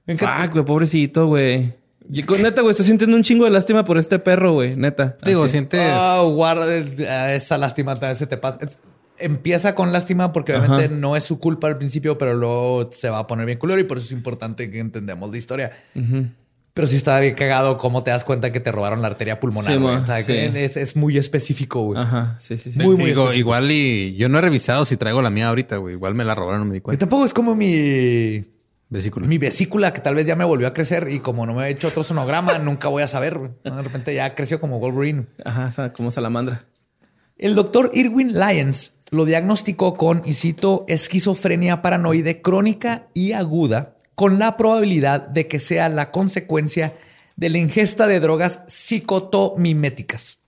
Fuck, 0.09 0.51
güey, 0.55 0.65
pobrecito, 0.65 1.29
güey. 1.29 1.73
Y 2.13 2.23
con 2.23 2.43
neta, 2.43 2.61
güey, 2.61 2.73
estoy 2.73 2.87
sintiendo 2.87 3.17
un 3.17 3.23
chingo 3.23 3.45
de 3.45 3.51
lástima 3.51 3.85
por 3.85 3.97
este 3.99 4.19
perro, 4.19 4.53
güey, 4.53 4.77
neta. 4.77 5.17
Digo, 5.25 5.45
Así. 5.45 5.53
sientes... 5.53 5.81
Ah, 5.83 6.23
guarda 6.29 6.67
eh, 6.77 7.37
esa 7.37 7.57
lástima, 7.59 7.95
ese 7.95 8.27
te 8.27 8.37
pasa. 8.37 8.59
Empieza 9.17 9.75
con 9.75 9.93
lástima 9.93 10.33
porque 10.33 10.53
obviamente 10.55 10.87
Ajá. 10.87 10.95
no 10.95 11.17
es 11.17 11.25
su 11.25 11.39
culpa 11.39 11.69
al 11.69 11.79
principio, 11.79 12.19
pero 12.19 12.35
luego 12.35 12.91
se 12.93 13.09
va 13.09 13.21
a 13.21 13.27
poner 13.27 13.47
bien 13.47 13.59
culero 13.59 13.81
y 13.81 13.85
por 13.85 13.99
eso 13.99 14.07
es 14.07 14.13
importante 14.13 14.71
que 14.71 14.81
entendamos 14.81 15.31
la 15.31 15.37
historia. 15.39 15.71
Pero 16.75 16.89
sí 16.89 16.97
está 16.97 17.21
bien 17.21 17.35
cagado 17.37 17.79
cómo 17.79 18.03
te 18.03 18.11
das 18.11 18.25
cuenta 18.25 18.51
que 18.51 18.59
te 18.59 18.73
robaron 18.73 19.01
la 19.01 19.07
arteria 19.09 19.39
pulmonar. 19.39 19.73
Sí, 19.73 19.79
güey. 19.79 19.95
ma, 19.95 20.03
O 20.03 20.07
sea, 20.07 20.19
sí. 20.19 20.27
que 20.27 20.65
es, 20.65 20.77
es 20.77 20.97
muy 20.97 21.17
específico, 21.17 21.83
güey. 21.83 22.01
Ajá, 22.03 22.37
sí, 22.41 22.59
sí, 22.59 22.73
sí. 22.73 22.79
Muy, 22.81 22.97
muy 22.97 23.05
Digo, 23.07 23.23
específico. 23.23 23.39
igual 23.39 23.71
y 23.71 24.17
yo 24.17 24.29
no 24.29 24.39
he 24.39 24.41
revisado 24.41 24.85
si 24.85 24.97
traigo 24.97 25.23
la 25.23 25.31
mía 25.31 25.49
ahorita, 25.49 25.77
güey. 25.77 25.95
Igual 25.95 26.17
me 26.17 26.25
la 26.25 26.35
robaron, 26.35 26.61
no 26.61 26.65
me 26.67 26.73
di 26.73 26.79
Y 26.79 26.81
cuenta. 26.81 26.99
tampoco 26.99 27.25
es 27.25 27.33
como 27.33 27.55
mi, 27.55 28.45
Vesícula. 28.95 29.27
mi 29.27 29.39
vesícula 29.39 29.93
que 29.93 30.01
tal 30.01 30.15
vez 30.15 30.25
ya 30.27 30.37
me 30.37 30.45
volvió 30.45 30.69
a 30.69 30.73
crecer 30.73 31.09
y 31.11 31.19
como 31.21 31.45
no 31.47 31.55
me 31.55 31.67
he 31.67 31.71
hecho 31.71 31.89
otro 31.89 32.05
sonograma, 32.05 32.59
nunca 32.61 32.89
voy 32.89 33.03
a 33.03 33.09
saber. 33.09 33.39
De 33.65 33.83
repente 33.83 34.15
ya 34.15 34.35
creció 34.37 34.61
como 34.61 34.79
Wolverine. 34.79 35.27
Ajá, 35.45 35.93
como 35.93 36.11
salamandra. 36.13 36.65
El 37.37 37.57
doctor 37.57 37.91
Irwin 37.93 38.33
Lyons 38.39 38.93
lo 39.11 39.25
diagnosticó 39.25 39.95
con, 39.95 40.23
y 40.25 40.35
cito, 40.35 40.85
esquizofrenia 40.87 41.83
paranoide 41.83 42.41
crónica 42.41 43.09
y 43.15 43.33
aguda, 43.33 43.97
con 44.15 44.39
la 44.39 44.57
probabilidad 44.57 45.21
de 45.27 45.49
que 45.49 45.59
sea 45.59 45.89
la 45.89 46.11
consecuencia 46.13 46.95
de 47.37 47.49
la 47.51 47.59
ingesta 47.59 48.07
de 48.07 48.21
drogas 48.21 48.61
psicotomiméticas. 48.69 50.39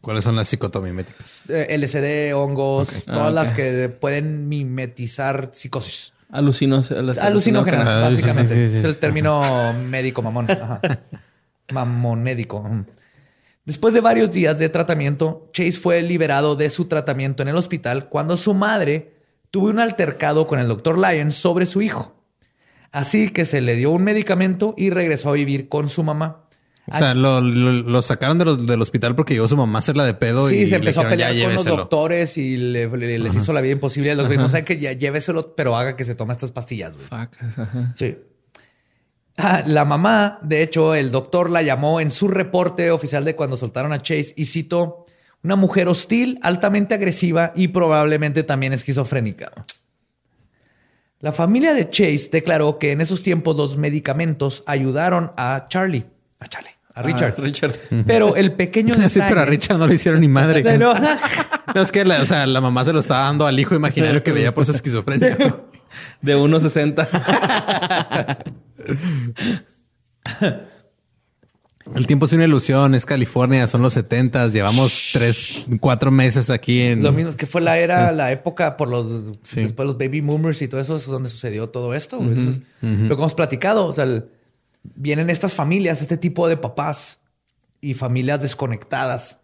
¿Cuáles 0.00 0.24
son 0.24 0.36
las 0.36 0.48
psicotomiméticas? 0.48 1.42
Eh, 1.48 1.76
LSD, 1.78 2.32
hongos, 2.34 2.88
todas 3.04 3.28
Ah, 3.28 3.30
las 3.30 3.50
ok. 3.50 3.56
que 3.56 3.88
pueden 3.88 4.48
mimetizar 4.48 5.50
psicosis. 5.52 6.12
Alucinos, 6.30 6.90
las 6.90 7.18
Alucinógenas, 7.18 7.86
Ah, 7.86 8.06
sí, 8.08 8.14
básicamente. 8.14 8.54
sí, 8.54 8.70
sí. 8.72 8.76
Es 8.78 8.84
el 8.84 8.96
término 8.98 9.72
médico 9.74 10.22
mamón. 10.22 10.50
Ajá. 10.50 10.80
Mamonédico. 11.72 12.68
Después 13.64 13.94
de 13.94 14.00
varios 14.00 14.30
días 14.30 14.58
de 14.58 14.68
tratamiento, 14.68 15.48
Chase 15.52 15.72
fue 15.72 16.02
liberado 16.02 16.54
de 16.56 16.70
su 16.70 16.84
tratamiento 16.86 17.42
en 17.42 17.48
el 17.48 17.56
hospital 17.56 18.08
cuando 18.08 18.36
su 18.36 18.54
madre 18.54 19.14
tuvo 19.50 19.68
un 19.68 19.80
altercado 19.80 20.46
con 20.46 20.58
el 20.60 20.68
doctor 20.68 20.98
Lyons 20.98 21.34
sobre 21.34 21.66
su 21.66 21.82
hijo. 21.82 22.14
Así 22.92 23.30
que 23.30 23.44
se 23.44 23.60
le 23.60 23.74
dio 23.74 23.90
un 23.90 24.04
medicamento 24.04 24.74
y 24.76 24.90
regresó 24.90 25.30
a 25.30 25.34
vivir 25.34 25.68
con 25.68 25.88
su 25.88 26.02
mamá. 26.04 26.45
O 26.92 26.96
sea, 26.98 27.14
lo, 27.14 27.40
lo- 27.40 27.72
lo 27.72 28.02
sacaron 28.02 28.38
de 28.38 28.44
los- 28.44 28.66
del 28.66 28.80
hospital 28.80 29.16
porque 29.16 29.34
llegó 29.34 29.48
su 29.48 29.56
mamá 29.56 29.78
a 29.78 29.80
hacerla 29.80 30.04
de 30.04 30.14
pedo 30.14 30.48
Sí, 30.48 30.58
y 30.62 30.66
se 30.68 30.76
empezó 30.76 31.00
a 31.00 31.04
dijeron, 31.10 31.28
pelear 31.32 31.46
con 31.48 31.54
los 31.54 31.64
doctores 31.64 32.38
y 32.38 32.56
le- 32.56 32.86
le- 32.88 33.18
les 33.18 33.34
hizo 33.34 33.52
la 33.52 33.60
vida 33.60 33.72
imposible. 33.72 34.10
El 34.12 34.18
doctor 34.18 34.36
dijo, 34.36 34.48
"Sabe 34.48 34.64
que 34.64 34.78
ya 34.78 34.92
lléveselo, 34.92 35.54
pero 35.56 35.76
haga 35.76 35.96
que 35.96 36.04
se 36.04 36.14
tome 36.14 36.32
estas 36.32 36.52
pastillas. 36.52 36.94
güey". 36.96 37.06
Fuck. 37.08 37.58
Ajá. 37.58 37.94
Sí. 37.96 38.16
Ah, 39.38 39.62
la 39.66 39.84
mamá, 39.84 40.38
de 40.42 40.62
hecho, 40.62 40.94
el 40.94 41.10
doctor 41.10 41.50
la 41.50 41.60
llamó 41.62 42.00
en 42.00 42.10
su 42.10 42.28
reporte 42.28 42.90
oficial 42.90 43.24
de 43.24 43.34
cuando 43.36 43.56
soltaron 43.56 43.92
a 43.92 44.00
Chase 44.00 44.32
y 44.36 44.44
citó 44.46 45.04
una 45.42 45.56
mujer 45.56 45.88
hostil, 45.88 46.38
altamente 46.42 46.94
agresiva 46.94 47.52
y 47.54 47.68
probablemente 47.68 48.44
también 48.44 48.72
esquizofrénica. 48.72 49.50
La 51.20 51.32
familia 51.32 51.74
de 51.74 51.88
Chase 51.90 52.28
declaró 52.30 52.78
que 52.78 52.92
en 52.92 53.00
esos 53.00 53.22
tiempos 53.22 53.56
los 53.56 53.76
medicamentos 53.76 54.62
ayudaron 54.66 55.32
a 55.36 55.66
Charlie, 55.68 56.06
a 56.40 56.46
Charlie, 56.46 56.70
a 56.96 57.02
Richard. 57.02 57.34
Ah, 57.38 57.40
Richard. 57.42 57.72
Pero 58.06 58.34
el 58.36 58.52
pequeño 58.52 58.94
Sí, 58.96 59.00
detalle... 59.02 59.24
pero 59.28 59.40
a 59.40 59.44
Richard 59.44 59.78
no 59.78 59.86
le 59.86 59.94
hicieron 59.94 60.20
ni 60.20 60.28
madre. 60.28 60.62
De 60.62 60.78
no- 60.78 60.94
No, 61.74 61.80
es 61.82 61.92
que 61.92 62.04
la, 62.04 62.22
o 62.22 62.26
sea, 62.26 62.46
la 62.46 62.60
mamá 62.60 62.84
se 62.84 62.92
lo 62.92 63.00
estaba 63.00 63.24
dando 63.24 63.46
al 63.46 63.58
hijo 63.60 63.74
imaginario 63.74 64.22
que 64.22 64.32
veía 64.32 64.54
por 64.54 64.64
su 64.66 64.72
esquizofrenia. 64.72 65.36
De 66.22 66.36
1.60. 66.36 67.06
El 71.94 72.06
tiempo 72.08 72.26
es 72.26 72.32
una 72.32 72.44
ilusión, 72.44 72.96
es 72.96 73.06
California, 73.06 73.68
son 73.68 73.80
los 73.80 73.92
setentas, 73.92 74.52
llevamos 74.52 75.10
tres, 75.12 75.64
cuatro 75.78 76.10
meses 76.10 76.50
aquí 76.50 76.80
en... 76.82 77.02
Lo 77.04 77.12
mismo 77.12 77.30
que 77.32 77.46
fue 77.46 77.60
la 77.60 77.78
era, 77.78 78.10
la 78.10 78.32
época 78.32 78.76
por 78.76 78.88
los 78.88 79.36
Sí. 79.44 79.62
después 79.62 79.86
los 79.86 79.96
baby 79.96 80.20
boomers 80.20 80.60
y 80.62 80.68
todo 80.68 80.80
eso 80.80 80.96
es 80.96 81.06
donde 81.06 81.28
sucedió 81.28 81.68
todo 81.68 81.94
esto. 81.94 82.16
güey. 82.18 82.32
Eso 82.32 82.50
es 82.50 82.60
Lo 83.08 83.16
que 83.16 83.22
hemos 83.22 83.34
platicado. 83.34 83.86
O 83.86 83.92
sea, 83.92 84.02
el- 84.04 84.24
vienen 84.94 85.30
estas 85.30 85.54
familias, 85.54 86.00
este 86.02 86.16
tipo 86.16 86.48
de 86.48 86.56
papás 86.56 87.20
y 87.80 87.94
familias 87.94 88.40
desconectadas 88.42 89.38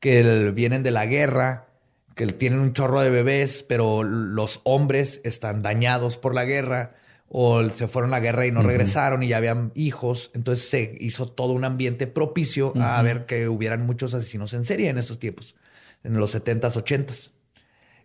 que 0.00 0.20
el- 0.20 0.52
vienen 0.52 0.82
de 0.82 0.90
la 0.90 1.06
guerra, 1.06 1.68
que 2.14 2.26
tienen 2.28 2.60
un 2.60 2.72
chorro 2.72 3.00
de 3.00 3.10
bebés, 3.10 3.62
pero 3.62 4.02
los 4.02 4.60
hombres 4.64 5.20
están 5.24 5.62
dañados 5.62 6.16
por 6.18 6.34
la 6.34 6.44
guerra 6.44 6.94
o 7.28 7.68
se 7.70 7.88
fueron 7.88 8.10
a 8.14 8.16
la 8.18 8.20
guerra 8.20 8.46
y 8.46 8.52
no 8.52 8.62
regresaron 8.62 9.22
y 9.22 9.28
ya 9.28 9.36
habían 9.38 9.72
hijos. 9.74 10.30
Entonces 10.34 10.68
se 10.68 10.96
hizo 11.00 11.26
todo 11.28 11.52
un 11.52 11.64
ambiente 11.64 12.06
propicio 12.06 12.72
a 12.80 13.02
ver 13.02 13.26
que 13.26 13.48
hubieran 13.48 13.84
muchos 13.84 14.14
asesinos 14.14 14.52
en 14.54 14.64
serie 14.64 14.88
en 14.88 14.98
esos 14.98 15.18
tiempos, 15.18 15.56
en 16.04 16.14
los 16.18 16.34
70s, 16.34 16.76
80s, 16.76 17.32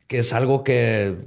que 0.08 0.20
es 0.20 0.34
algo 0.34 0.64
que 0.64 1.18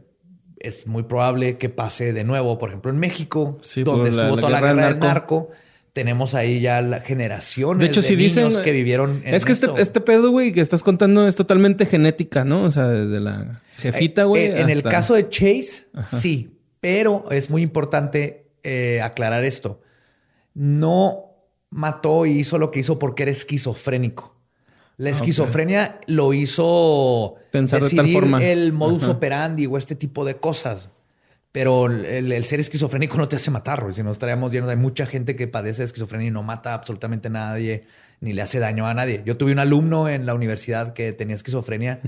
es 0.65 0.87
muy 0.87 1.05
probable 1.05 1.59
que 1.59 1.69
pase 1.69 2.13
de 2.13 2.25
nuevo, 2.25 2.59
por 2.59 2.71
ejemplo, 2.71 2.91
en 2.91 2.99
México, 2.99 3.59
Sí, 3.63 3.83
donde 3.85 4.11
la- 4.11 4.23
estuvo 4.23 4.37
la 4.37 4.41
toda 4.41 4.51
la 4.53 4.61
guerra 4.61 4.73
guerra 4.75 4.89
del 4.91 4.99
narco. 5.01 5.51
Tenemos 5.93 6.35
ahí 6.35 6.61
ya 6.61 6.83
la 6.83 7.01
generación 7.03 7.79
De 7.79 7.87
hecho, 7.87 8.03
si 8.03 8.17
niños 8.17 8.35
dicen 8.35 8.63
que 8.65 8.73
vivieron 8.73 9.23
en 9.25 9.33
Es 9.35 9.45
que 9.45 9.53
este, 9.53 9.67
esto. 9.67 9.79
este 9.79 10.01
pedo, 10.01 10.31
güey, 10.33 10.53
que 10.53 10.61
estás 10.61 10.83
contando 10.83 11.29
es 11.29 11.37
totalmente 11.37 11.87
genética, 11.87 12.45
¿no? 12.45 12.65
O 12.65 12.71
sea, 12.73 12.89
desde 12.89 13.21
la 13.21 13.61
jefita, 13.77 14.25
güey. 14.25 14.47
Eh, 14.47 14.61
en 14.61 14.71
el 14.71 14.83
caso 14.83 15.15
de 15.15 15.29
Chase, 15.29 15.85
sí, 16.19 16.59
pero 16.81 17.27
es 17.31 17.49
muy 17.49 17.63
importante 17.63 18.49
eh, 18.65 19.01
aclarar 19.03 19.45
esto. 19.45 19.83
No 20.53 21.27
mató 21.71 22.27
y 22.27 22.39
hizo 22.41 22.59
lo 22.59 22.71
que 22.71 22.81
hizo 22.81 22.99
porque 22.99 23.23
era 23.25 23.33
esquizofrénico. 23.33 24.34
La 24.97 25.11
esquizofrenia 25.11 25.99
lo 26.07 26.33
hizo 26.33 27.35
Pensar 27.51 27.81
de 27.83 27.89
tal 27.89 27.97
decidir 27.97 28.15
forma. 28.15 28.43
el 28.45 28.73
modus 28.73 29.05
Ajá. 29.05 29.13
operandi 29.13 29.67
o 29.67 29.77
este 29.79 29.95
tipo 29.97 30.25
de 30.25 30.37
cosas. 30.37 30.89
Pero 31.51 31.87
el, 31.87 32.33
el 32.33 32.45
ser 32.45 32.59
esquizofrénico 32.59 33.17
no 33.17 33.29
te 33.29 33.37
hace 33.37 33.51
matar. 33.51 33.87
Si 33.93 34.03
no 34.03 34.11
estaríamos 34.11 34.51
llenos. 34.51 34.69
Hay 34.71 34.77
mucha 34.77 35.07
gente 35.07 35.37
que 35.37 35.47
padece 35.47 35.83
de 35.83 35.87
esquizofrenia 35.87 36.29
y 36.29 36.31
no 36.33 36.43
mata 36.43 36.75
absolutamente 36.75 37.29
a 37.29 37.31
nadie, 37.31 37.85
ni 38.21 38.33
le 38.33 38.43
hace 38.43 38.59
daño 38.59 38.87
a 38.89 38.95
nadie. 38.95 39.23
Yo 39.25 39.37
tuve 39.37 39.53
un 39.53 39.61
alumno 39.61 40.09
en 40.09 40.27
la 40.27 40.35
universidad 40.35 40.95
que 40.95 41.13
tenía 41.13 41.37
esquizofrenia 41.37 42.01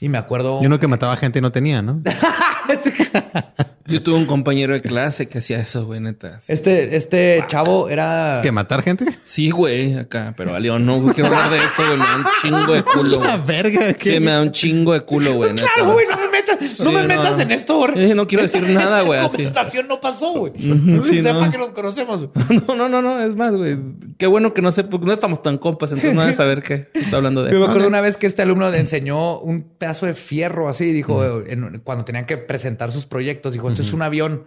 y 0.00 0.08
me 0.08 0.16
acuerdo. 0.16 0.60
Y 0.62 0.66
uno 0.66 0.80
que 0.80 0.86
mataba 0.88 1.16
gente 1.16 1.38
y 1.38 1.42
no 1.42 1.52
tenía, 1.52 1.82
¿no? 1.82 2.00
Yo 3.86 4.02
tuve 4.02 4.14
un 4.16 4.24
compañero 4.24 4.72
de 4.72 4.80
clase 4.80 5.28
que 5.28 5.38
hacía 5.38 5.58
eso, 5.58 5.84
güey, 5.84 6.00
neta. 6.00 6.40
Este, 6.48 6.96
este 6.96 7.44
chavo 7.48 7.90
era. 7.90 8.40
¿Que 8.42 8.50
matar 8.50 8.82
gente? 8.82 9.04
Sí, 9.26 9.50
güey, 9.50 9.98
acá. 9.98 10.32
Pero 10.38 10.54
a 10.54 10.58
León 10.60 10.86
no 10.86 11.12
quiero 11.12 11.26
hablar 11.28 11.50
de 11.50 11.58
eso, 11.58 11.84
güey. 11.86 11.98
Me 11.98 12.04
da 12.06 12.16
un 12.16 12.24
chingo 12.40 12.72
de 12.72 12.82
culo, 12.82 13.18
güey. 13.18 13.30
verga. 13.46 13.94
Sí, 13.98 14.20
me 14.20 14.30
da 14.30 14.40
un 14.40 14.52
chingo 14.52 14.94
de 14.94 15.00
culo, 15.02 15.34
güey. 15.34 15.52
neta. 15.52 15.66
Claro, 15.74 15.92
güey, 15.92 16.06
no 16.08 16.16
me 16.16 16.28
metas, 16.30 16.60
no 16.78 16.86
Sí, 16.86 16.90
me 16.92 17.02
no. 17.02 17.08
metas 17.08 17.38
en 17.40 17.50
esto, 17.52 17.76
güey. 17.76 18.14
No 18.14 18.26
quiero 18.26 18.42
decir 18.44 18.62
nada, 18.70 19.02
güey, 19.02 19.20
La 19.20 19.28
conversación 19.28 19.86
no 19.86 20.00
pasó, 20.00 20.32
güey. 20.32 20.52
No 20.56 21.04
sí, 21.04 21.20
sepa 21.20 21.44
no. 21.44 21.50
que 21.52 21.58
nos 21.58 21.70
conocemos. 21.72 22.26
No, 22.66 22.74
no, 22.74 22.88
no, 22.88 23.02
no. 23.02 23.22
Es 23.22 23.36
más, 23.36 23.52
güey. 23.54 23.76
Qué 24.16 24.26
bueno 24.26 24.54
que 24.54 24.62
no 24.62 24.72
sé, 24.72 24.84
porque 24.84 25.04
no 25.06 25.12
estamos 25.12 25.42
tan 25.42 25.58
compas, 25.58 25.90
entonces 25.90 26.14
no 26.14 26.22
debes 26.22 26.36
saber 26.36 26.62
qué 26.62 26.88
está 26.94 27.16
hablando 27.18 27.42
de 27.42 27.52
Yo 27.52 27.58
me 27.60 27.66
acuerdo 27.66 27.86
una 27.88 28.00
vez 28.00 28.16
que 28.16 28.26
este 28.26 28.40
alumno 28.40 28.70
le 28.70 28.78
enseñó 28.78 29.40
un 29.40 29.62
pedazo 29.76 30.06
de 30.06 30.14
fierro 30.14 30.70
así, 30.70 30.86
dijo, 30.86 31.22
en- 31.46 31.80
cuando 31.84 32.06
tenían 32.06 32.24
que 32.24 32.38
presentar 32.54 32.92
sus 32.92 33.04
proyectos, 33.06 33.52
dijo, 33.52 33.68
esto 33.68 33.82
es 33.82 33.92
un 33.92 34.02
avión. 34.02 34.44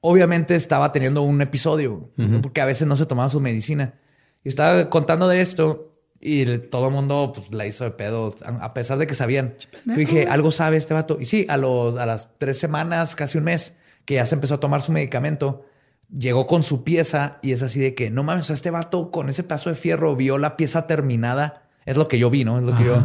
Obviamente 0.00 0.54
estaba 0.54 0.92
teniendo 0.92 1.22
un 1.22 1.40
episodio, 1.42 2.10
porque 2.40 2.60
a 2.60 2.64
veces 2.66 2.86
no 2.86 2.94
se 2.96 3.04
tomaba 3.06 3.28
su 3.28 3.40
medicina. 3.40 3.94
Y 4.44 4.48
estaba 4.48 4.88
contando 4.90 5.26
de 5.28 5.40
esto 5.40 5.92
y 6.20 6.42
el- 6.42 6.68
todo 6.70 6.86
el 6.86 6.92
mundo 6.94 7.32
pues, 7.34 7.52
la 7.52 7.66
hizo 7.66 7.82
de 7.84 7.90
pedo, 7.90 8.32
a 8.44 8.64
a 8.66 8.74
pesar 8.74 8.98
de 8.98 9.06
que 9.08 9.14
sabían. 9.16 9.54
Yo 9.86 9.94
dije, 9.94 10.26
algo 10.28 10.52
sabe 10.52 10.76
este 10.76 10.94
vato. 10.94 11.18
Y 11.20 11.26
sí, 11.26 11.46
a, 11.48 11.56
los, 11.56 11.98
a 11.98 12.06
las 12.06 12.28
tres 12.38 12.58
semanas, 12.60 13.16
casi 13.16 13.38
un 13.38 13.44
mes, 13.44 13.74
que 14.04 14.14
ya 14.14 14.26
se 14.26 14.36
empezó 14.36 14.54
a 14.54 14.60
tomar 14.60 14.82
su 14.82 14.92
medicamento, 14.92 15.64
llegó 16.12 16.46
con 16.46 16.62
su 16.62 16.84
pieza 16.84 17.38
y 17.42 17.50
es 17.52 17.62
así 17.64 17.80
de 17.80 17.94
que, 17.96 18.10
no 18.10 18.22
mames, 18.22 18.50
este 18.50 18.70
vato 18.70 19.10
con 19.10 19.28
ese 19.30 19.42
pedazo 19.42 19.70
de 19.70 19.76
fierro 19.76 20.14
vio 20.14 20.38
la 20.38 20.56
pieza 20.56 20.86
terminada. 20.86 21.68
Es 21.86 21.96
lo 21.96 22.06
que 22.06 22.18
yo 22.20 22.30
vi, 22.30 22.44
¿no? 22.44 22.58
Es 22.58 22.64
lo 22.64 22.76
que 22.76 22.84
yo... 22.84 23.02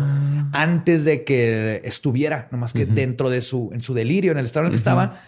Antes 0.59 1.05
de 1.05 1.23
que 1.23 1.81
estuviera, 1.83 2.47
nomás 2.51 2.73
que 2.73 2.85
dentro 2.85 3.29
de 3.29 3.41
su... 3.41 3.69
En 3.73 3.81
su 3.81 3.93
delirio, 3.93 4.31
en 4.31 4.37
el 4.39 4.45
estado 4.45 4.65
en 4.65 4.67
el 4.67 4.71
que 4.71 4.77
estaba, 4.77 5.21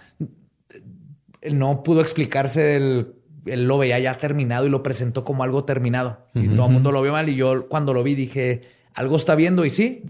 él 1.41 1.57
no 1.59 1.83
pudo 1.83 2.01
explicarse 2.01 2.75
el... 2.75 3.13
Él 3.45 3.63
lo 3.67 3.77
veía 3.77 3.97
ya 3.99 4.15
terminado 4.17 4.65
y 4.67 4.69
lo 4.69 4.83
presentó 4.83 5.23
como 5.23 5.43
algo 5.43 5.63
terminado. 5.63 6.25
Y 6.35 6.49
todo 6.49 6.67
el 6.67 6.73
mundo 6.73 6.91
lo 6.91 7.01
vio 7.01 7.11
mal. 7.13 7.29
Y 7.29 7.35
yo 7.35 7.67
cuando 7.69 7.93
lo 7.93 8.03
vi 8.03 8.13
dije, 8.15 8.61
algo 8.93 9.15
está 9.15 9.35
viendo. 9.35 9.65
Y 9.65 9.69
sí, 9.69 10.03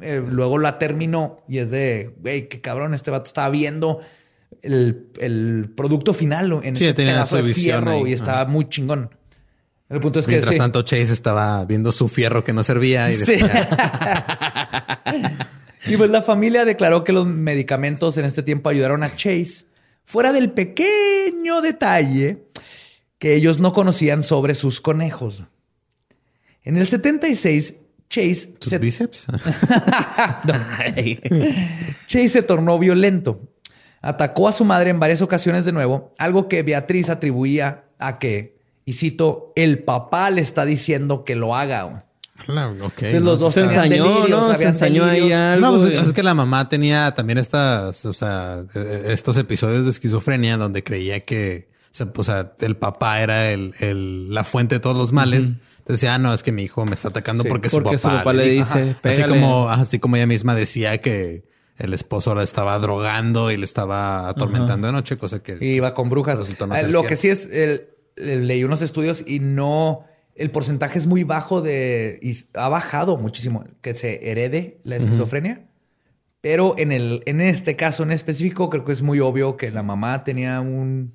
eh, 0.00 0.22
luego 0.26 0.58
la 0.58 0.78
terminó 0.78 1.38
y 1.48 1.58
es 1.58 1.70
de, 1.70 2.14
güey, 2.18 2.48
qué 2.48 2.60
cabrón, 2.60 2.92
este 2.94 3.10
vato 3.10 3.26
estaba 3.26 3.50
viendo 3.50 4.00
el, 4.62 5.08
el 5.20 5.72
producto 5.76 6.12
final 6.12 6.60
en 6.64 6.76
Sí, 6.76 6.86
este 6.86 7.04
pedazo 7.04 7.36
su 7.36 7.42
de 7.42 7.42
visión 7.42 7.84
fierro 7.84 7.90
ahí. 8.04 8.10
y 8.10 8.12
estaba 8.14 8.44
muy 8.46 8.68
chingón. 8.68 9.10
El 9.92 10.00
punto 10.00 10.20
es 10.20 10.26
que 10.26 10.32
Mientras 10.32 10.54
sí. 10.54 10.58
tanto, 10.58 10.82
Chase 10.82 11.12
estaba 11.12 11.64
viendo 11.66 11.92
su 11.92 12.08
fierro 12.08 12.42
que 12.42 12.54
no 12.54 12.64
servía 12.64 13.10
y 13.10 13.14
Sí. 13.16 13.32
decía, 13.32 13.68
y 15.86 15.96
pues 15.96 16.10
la 16.10 16.22
familia 16.22 16.64
declaró 16.64 17.04
que 17.04 17.12
los 17.12 17.26
medicamentos 17.26 18.16
en 18.16 18.24
este 18.24 18.42
tiempo 18.42 18.70
ayudaron 18.70 19.02
a 19.02 19.14
Chase, 19.14 19.66
fuera 20.04 20.32
del 20.32 20.50
pequeño 20.50 21.60
detalle 21.60 22.44
que 23.18 23.34
ellos 23.34 23.60
no 23.60 23.72
conocían 23.72 24.22
sobre 24.22 24.54
sus 24.54 24.80
conejos. 24.80 25.44
En 26.64 26.76
el 26.76 26.86
76, 26.88 27.74
Chase 28.08 28.46
¿tus 28.58 28.70
se, 28.70 28.78
bíceps? 28.78 29.26
Chase 32.06 32.28
se 32.28 32.42
tornó 32.42 32.78
violento. 32.78 33.40
Atacó 34.00 34.48
a 34.48 34.52
su 34.52 34.64
madre 34.64 34.90
en 34.90 34.98
varias 34.98 35.22
ocasiones 35.22 35.64
de 35.64 35.72
nuevo, 35.72 36.12
algo 36.18 36.48
que 36.48 36.62
Beatriz 36.62 37.08
atribuía 37.08 37.84
a 37.98 38.18
que, 38.18 38.58
y 38.84 38.92
cito, 38.94 39.52
el 39.56 39.80
papá 39.84 40.30
le 40.30 40.40
está 40.40 40.64
diciendo 40.64 41.24
que 41.24 41.36
lo 41.36 41.54
haga. 41.54 41.82
güey. 41.84 41.96
Claro, 42.46 42.70
ok. 42.86 43.02
Entonces, 43.02 43.22
los 43.22 43.38
no 43.38 43.44
dos 43.46 43.54
Se 43.54 43.60
ensañó, 43.60 44.04
delirios, 44.04 44.48
¿no? 44.48 44.54
Se 44.56 44.64
ensañó 44.64 45.04
ahí 45.04 45.32
algo. 45.32 45.60
No, 45.70 45.76
pues 45.78 45.92
es 45.94 46.12
que 46.12 46.22
la 46.24 46.34
mamá 46.34 46.68
tenía 46.68 47.14
también 47.14 47.38
estas, 47.38 48.04
o 48.04 48.12
sea, 48.12 48.64
eh, 48.74 49.04
estos 49.10 49.36
episodios 49.36 49.84
de 49.84 49.90
esquizofrenia 49.90 50.56
donde 50.56 50.82
creía 50.82 51.20
que, 51.20 51.68
o 51.92 51.94
sea, 51.94 52.08
o 52.16 52.24
sea, 52.24 52.52
el 52.60 52.76
papá 52.76 53.20
era 53.20 53.52
el, 53.52 53.74
el- 53.78 54.34
la 54.34 54.42
fuente 54.42 54.74
de 54.76 54.80
todos 54.80 54.96
los 54.98 55.12
males. 55.12 55.52
Entonces 55.82 56.00
decía, 56.00 56.14
ah, 56.14 56.18
no, 56.18 56.34
es 56.34 56.42
que 56.42 56.50
mi 56.50 56.62
hijo 56.64 56.84
me 56.84 56.94
está 56.94 57.08
atacando 57.08 57.44
Sí, 57.44 57.48
porque, 57.48 57.68
porque 57.70 57.98
su 57.98 58.08
su 58.08 58.14
papá, 58.14 58.32
le 58.32 58.48
dijo". 58.48 58.64
dice, 58.66 58.96
Ajá. 59.00 59.08
así 59.10 59.22
como, 59.24 59.68
así 59.68 59.98
como 60.00 60.16
ella 60.16 60.26
misma 60.26 60.54
decía 60.56 60.98
que 60.98 61.44
el 61.78 61.94
esposo 61.94 62.34
la 62.34 62.42
estaba 62.42 62.76
drogando 62.80 63.50
y 63.52 63.56
le 63.56 63.64
estaba 63.64 64.28
atormentando 64.28 64.86
de 64.88 64.92
noche, 64.92 65.16
cosa 65.16 65.40
que 65.42 65.58
Y 65.60 65.74
iba 65.74 65.94
con 65.94 66.08
brujas. 66.10 66.38
resultó 66.38 66.66
no 66.66 66.74
Eh, 66.74 66.80
ser 66.80 66.86
Lo 66.86 67.00
cierto. 67.00 67.08
que 67.08 67.16
sí 67.16 67.28
es, 67.28 67.46
el- 67.46 67.86
leí 68.16 68.64
unos 68.64 68.82
estudios 68.82 69.24
y 69.26 69.40
no, 69.40 70.04
el 70.34 70.50
porcentaje 70.50 70.98
es 70.98 71.06
muy 71.06 71.24
bajo 71.24 71.60
de, 71.62 72.18
y 72.22 72.34
ha 72.54 72.68
bajado 72.68 73.16
muchísimo, 73.16 73.64
que 73.80 73.94
se 73.94 74.30
herede 74.30 74.78
la 74.84 74.96
esquizofrenia. 74.96 75.66
Pero 76.40 76.74
en, 76.76 76.90
el, 76.90 77.22
en 77.26 77.40
este 77.40 77.76
caso 77.76 78.02
en 78.02 78.10
específico, 78.10 78.68
creo 78.68 78.84
que 78.84 78.92
es 78.92 79.02
muy 79.02 79.20
obvio 79.20 79.56
que 79.56 79.70
la 79.70 79.82
mamá 79.84 80.24
tenía 80.24 80.60
un, 80.60 81.12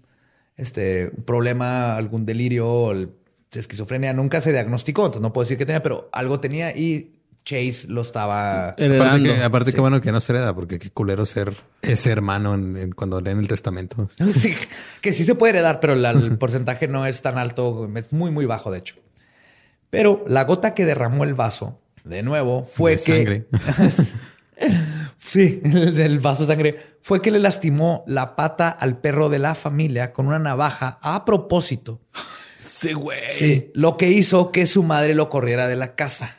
este, 0.56 1.12
un 1.18 1.24
problema, 1.24 1.98
algún 1.98 2.26
delirio, 2.26 2.91
el- 2.91 3.12
esquizofrenia. 3.52 4.14
Nunca 4.14 4.39
se 4.39 4.52
diagnosticó, 4.52 5.02
entonces 5.08 5.22
no 5.24 5.34
puedo 5.34 5.45
decir 5.45 5.58
que 5.58 5.66
tenía, 5.66 5.82
pero 5.82 6.10
algo 6.12 6.39
tenía 6.39 6.78
y 6.78 7.16
Chase 7.48 7.86
lo 7.88 8.02
estaba... 8.02 8.70
Aparte 8.72 8.86
Heredando. 8.86 9.34
que, 9.34 9.41
aparte 9.41 9.72
que 9.72 9.80
bueno 9.80 10.02
que 10.02 10.12
no 10.12 10.20
se 10.20 10.34
hereda, 10.34 10.54
porque 10.54 10.80
qué 10.80 10.89
culero 10.89 11.26
ser 11.26 11.56
ese 11.82 12.12
hermano 12.12 12.54
en, 12.56 12.76
en- 12.76 12.91
cuando 12.91 13.22
leen 13.22 13.39
el 13.39 13.48
testamento. 13.48 14.06
Sí, 14.34 14.54
que 15.00 15.14
sí 15.14 15.24
se 15.24 15.34
puede 15.34 15.52
heredar, 15.52 15.80
pero 15.80 15.95
la- 15.95 16.12
el 16.12 16.38
porcentaje 16.39 16.89
no 16.89 17.06
es 17.06 17.22
tan 17.22 17.38
alto, 17.38 17.89
es 17.95 18.12
muy, 18.12 18.32
muy 18.32 18.45
bajo, 18.45 18.70
de 18.70 18.80
hecho. 18.80 18.95
Pero 19.89 20.26
la 20.28 20.43
gota 20.43 20.74
que 20.74 20.86
derramó 20.86 21.24
el 21.24 21.36
vaso, 21.36 21.80
de 22.04 22.22
nuevo, 22.22 22.66
fue 22.66 22.98
De 22.98 23.04
que. 23.04 23.48
sí, 25.18 25.62
el 25.64 25.95
del 25.95 26.20
vaso 26.20 26.43
de 26.43 26.48
sangre. 26.48 26.76
Fue 27.02 27.22
que 27.22 27.32
le 27.32 27.39
lastimó 27.39 28.04
la 28.08 28.36
pata 28.36 28.70
al 28.70 29.00
perro 29.00 29.30
de 29.30 29.39
la 29.39 29.56
familia 29.56 30.12
con 30.12 30.28
una 30.28 30.39
navaja 30.39 31.00
a 31.02 31.24
propósito. 31.24 32.02
Sí, 32.60 32.91
güey. 32.93 33.22
Sí, 33.32 33.72
lo 33.74 33.95
que 33.98 34.10
hizo 34.12 34.52
que 34.52 34.66
su 34.68 34.84
madre 34.84 35.16
lo 35.16 35.30
corriera 35.30 35.68
de 35.68 35.78
la 35.78 35.95
casa. 35.95 36.36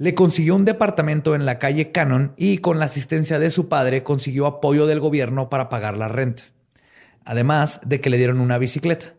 Le 0.00 0.14
consiguió 0.14 0.56
un 0.56 0.64
departamento 0.64 1.34
en 1.34 1.44
la 1.44 1.58
calle 1.58 1.92
Cannon 1.92 2.32
y 2.38 2.56
con 2.58 2.78
la 2.78 2.86
asistencia 2.86 3.38
de 3.38 3.50
su 3.50 3.68
padre 3.68 4.02
consiguió 4.02 4.46
apoyo 4.46 4.86
del 4.86 4.98
gobierno 4.98 5.50
para 5.50 5.68
pagar 5.68 5.94
la 5.94 6.08
renta. 6.08 6.44
Además 7.22 7.82
de 7.84 8.00
que 8.00 8.08
le 8.08 8.16
dieron 8.16 8.40
una 8.40 8.56
bicicleta. 8.56 9.12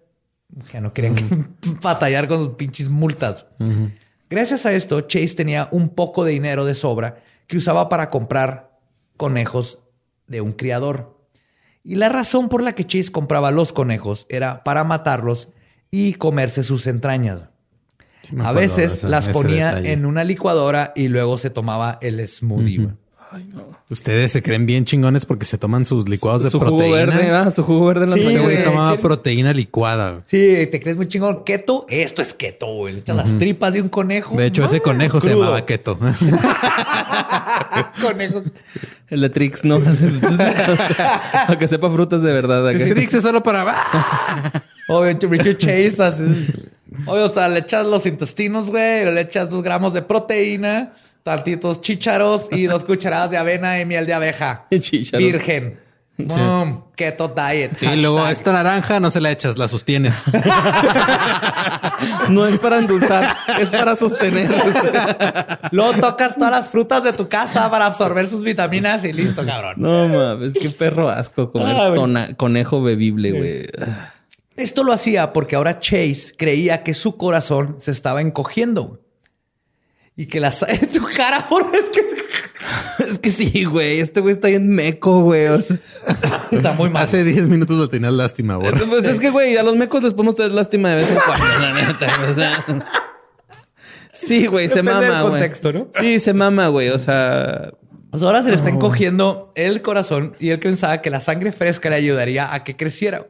Que 0.72 0.82
no 0.82 0.92
querían 0.92 1.18
batallar 1.84 2.28
con 2.28 2.44
sus 2.44 2.56
pinches 2.56 2.90
multas. 2.90 3.46
Gracias 4.28 4.66
a 4.66 4.74
esto, 4.74 5.02
Chase 5.02 5.36
tenía 5.36 5.68
un 5.70 5.90
poco 5.90 6.24
de 6.24 6.32
dinero 6.32 6.66
de 6.66 6.74
sobra 6.74 7.22
que 7.46 7.58
usaba 7.58 7.88
para 7.88 8.10
comprar 8.10 8.80
conejos 9.18 9.78
de 10.26 10.42
un 10.42 10.52
criador. 10.52 11.16
Y 11.84 11.94
la 11.94 12.10
razón 12.10 12.50
por 12.50 12.64
la 12.64 12.74
que 12.74 12.88
Chase 12.88 13.12
compraba 13.12 13.52
los 13.52 13.72
conejos 13.72 14.26
era 14.30 14.64
para 14.64 14.84
matarlos 14.84 15.50
y 15.92 16.16
comerse 16.16 16.64
sus 16.64 16.88
entrañas. 16.88 17.51
Sí 18.22 18.36
A 18.40 18.52
veces 18.52 18.94
ese- 18.98 19.10
las 19.10 19.30
ponía 19.30 19.70
detalle. 19.70 19.94
en 19.94 20.06
una 20.06 20.24
licuadora 20.24 20.94
y 20.96 21.08
luego 21.08 21.38
se 21.38 21.50
tomaba 21.50 21.98
el 22.02 22.26
smoothie. 22.28 22.78
güey. 22.78 22.90
Ustedes 23.90 24.34
se 24.34 24.42
creen 24.44 24.66
bien 24.66 24.84
chingones 24.84 25.26
porque 25.26 25.46
se 25.46 25.58
toman 25.58 25.86
sus 25.86 26.08
licuados 26.10 26.44
de 26.44 26.50
Su 26.52 26.60
jugo 26.60 26.90
verde, 26.92 27.32
¿va? 27.32 27.50
Su 27.50 27.64
jugo 27.64 27.86
verde 27.86 28.12
Sí, 28.14 28.24
Este 28.24 28.40
güey 28.40 28.62
tomaba 28.62 28.92
¿Qué- 28.98 29.02
proteína 29.02 29.54
licuada. 29.54 30.12
güey. 30.12 30.24
Sí, 30.26 30.68
te 30.70 30.82
crees 30.82 30.98
muy 30.98 31.08
chingón. 31.08 31.46
Keto, 31.46 31.86
esto 31.88 32.22
es 32.22 32.34
keto, 32.34 32.66
güey. 32.68 32.94
Le 32.96 33.00
echas 33.00 33.16
las 33.16 33.38
tripas 33.38 33.74
de 33.74 33.82
un 33.82 33.88
conejo. 33.88 34.36
De 34.36 34.48
hecho, 34.48 34.66
ese 34.66 34.78
Ah, 34.78 34.82
conejo 34.82 35.22
se 35.22 35.30
llamaba 35.30 35.66
keto. 35.66 35.98
conejo. 38.02 38.44
El 39.10 39.22
de 39.22 39.30
Trix, 39.30 39.64
¿no? 39.64 39.80
Para 41.48 41.58
que 41.60 41.68
sepa 41.70 41.90
frutas 41.90 42.22
de 42.22 42.34
verdad. 42.34 42.70
Trix 42.74 43.14
es 43.14 43.24
solo 43.24 43.42
para... 43.44 43.66
Obvio, 44.88 45.18
Richard 45.30 45.58
Chase. 45.58 45.96
así. 46.04 46.48
Obvio, 47.06 47.26
o 47.26 47.30
sea, 47.30 47.48
le 47.48 47.60
echas 47.60 47.86
los 47.86 48.06
intestinos, 48.06 48.70
güey. 48.70 49.06
Le 49.06 49.22
echas 49.22 49.50
dos 49.50 49.64
gramos 49.64 49.94
de 49.94 50.02
proteína, 50.02 50.94
tantitos 51.24 51.82
chícharos 51.82 52.48
y 52.52 52.66
dos 52.66 52.86
cucharadas 52.86 53.32
de 53.32 53.38
avena 53.38 53.80
y 53.80 53.86
miel 53.86 54.06
de 54.06 54.14
abeja. 54.14 54.66
Chícharos. 54.72 55.24
Virgen. 55.26 55.80
Boom. 56.18 56.84
Keto 56.96 57.30
diet. 57.30 57.72
Y 57.82 57.96
luego 58.00 58.28
esta 58.28 58.52
naranja 58.54 59.00
no 59.00 59.10
se 59.10 59.22
la 59.22 59.32
echas, 59.32 59.58
la 59.58 59.68
sostienes. 59.68 60.24
No 62.30 62.48
es 62.48 62.58
para 62.58 62.80
endulzar, 62.80 63.36
es 63.60 63.70
para 63.70 63.96
sostener. 63.96 64.50
Luego 65.72 65.94
tocas 66.00 66.36
todas 66.36 66.52
las 66.52 66.70
frutas 66.70 67.04
de 67.04 67.14
tu 67.14 67.28
casa 67.28 67.70
para 67.70 67.86
absorber 67.86 68.28
sus 68.28 68.44
vitaminas 68.44 69.04
y 69.04 69.14
listo, 69.14 69.46
cabrón. 69.46 69.76
No 69.78 70.08
mames, 70.08 70.54
qué 70.54 70.70
perro 70.70 71.10
asco 71.10 71.52
comer 71.52 71.76
Ah, 71.78 72.30
conejo 72.38 72.82
bebible, 72.82 73.32
güey. 73.32 73.68
Esto 74.56 74.84
lo 74.84 74.94
hacía 74.94 75.34
porque 75.34 75.56
ahora 75.56 75.80
Chase 75.80 76.34
creía 76.38 76.84
que 76.84 76.94
su 76.94 77.18
corazón 77.18 77.78
se 77.80 77.92
estaba 77.92 78.22
encogiendo. 78.22 79.02
Y 80.16 80.26
que 80.28 80.40
la 80.40 80.52
tu 80.94 81.02
cara 81.16 81.48
por 81.48 81.74
es 81.76 81.90
que 81.90 82.02
Es 83.00 83.20
que 83.20 83.32
sí, 83.32 83.66
güey. 83.66 84.00
Este 84.00 84.20
güey 84.22 84.34
está 84.34 84.48
bien 84.48 84.70
meco, 84.70 85.22
güey. 85.22 85.48
está 86.52 86.74
muy 86.74 86.90
mal. 86.90 87.04
Hace 87.04 87.24
10 87.24 87.48
minutos 87.48 87.78
lo 87.78 87.90
tenías 87.90 88.14
lástima, 88.14 88.56
güey. 88.56 88.72
Pues 88.72 89.06
es 89.06 89.20
que, 89.20 89.30
güey, 89.30 89.58
a 89.58 89.64
los 89.64 89.76
mecos 89.76 90.04
les 90.04 90.14
podemos 90.14 90.36
tener 90.36 90.52
lástima 90.52 90.90
de 90.90 90.96
vez 90.96 91.12
en 91.12 91.18
cuando, 91.26 91.46
la 91.60 91.74
neta. 91.74 92.20
O 92.30 92.36
sea. 92.36 92.66
Sí, 94.14 94.46
güey, 94.48 94.70
se 94.70 94.84
mama, 94.84 95.24
del 95.24 95.30
güey. 95.30 95.86
Sí, 96.00 96.20
se 96.20 96.34
mama, 96.34 96.68
güey. 96.68 96.90
O 96.90 97.00
sea, 97.00 97.72
Pues 98.12 98.22
ahora 98.24 98.44
se 98.44 98.50
le 98.50 98.56
está 98.56 98.70
encogiendo 98.70 99.52
el 99.56 99.82
corazón 99.82 100.36
y 100.40 100.50
él 100.50 100.60
pensaba 100.60 101.02
que 101.02 101.10
la 101.10 101.20
sangre 101.20 101.52
fresca 101.52 101.90
le 101.90 101.96
ayudaría 101.96 102.54
a 102.54 102.64
que 102.64 102.76
creciera. 102.76 103.26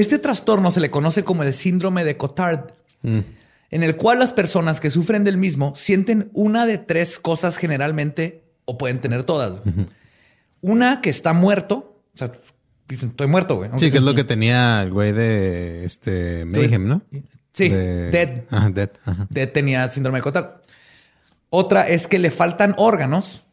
Este 0.00 0.18
trastorno 0.18 0.70
se 0.70 0.80
le 0.80 0.90
conoce 0.90 1.24
como 1.24 1.42
el 1.42 1.54
síndrome 1.54 2.04
de 2.04 2.16
Cotard, 2.16 2.72
en 3.02 3.82
el 3.82 3.96
cual 3.96 4.18
las 4.18 4.32
personas 4.32 4.80
que 4.80 4.90
sufren 4.90 5.24
del 5.24 5.36
mismo 5.38 5.74
sienten 5.76 6.30
una 6.34 6.66
de 6.66 6.78
tres 6.78 7.18
cosas 7.18 7.56
generalmente 7.56 8.44
o 8.64 8.76
pueden 8.78 9.00
tener 9.00 9.24
todas. 9.24 9.54
Una 10.60 11.00
que 11.00 11.10
está 11.10 11.32
muerto, 11.32 12.00
o 12.14 12.18
sea, 12.18 12.32
dicen, 12.88 13.10
estoy 13.10 13.26
muerto, 13.26 13.56
güey. 13.56 13.70
Sí, 13.78 13.90
que 13.90 13.98
es 13.98 14.02
lo 14.02 14.14
que 14.14 14.24
tenía 14.24 14.82
el 14.82 14.90
güey 14.92 15.12
de 15.12 15.84
este 15.84 16.44
Mayhem, 16.44 16.88
¿no? 16.88 17.02
Sí, 17.52 17.68
De- 17.68 18.10
Dead. 18.10 18.42
Ajá, 18.50 18.70
Dead. 18.70 18.90
Ajá. 19.04 19.26
de- 19.30 19.46
tenía 19.46 19.88
síndrome 19.90 20.18
de 20.18 20.22
Cotard. 20.22 20.46
Otra 21.48 21.88
es 21.88 22.06
que 22.08 22.18
le 22.18 22.30
faltan 22.30 22.74
órganos, 22.76 23.44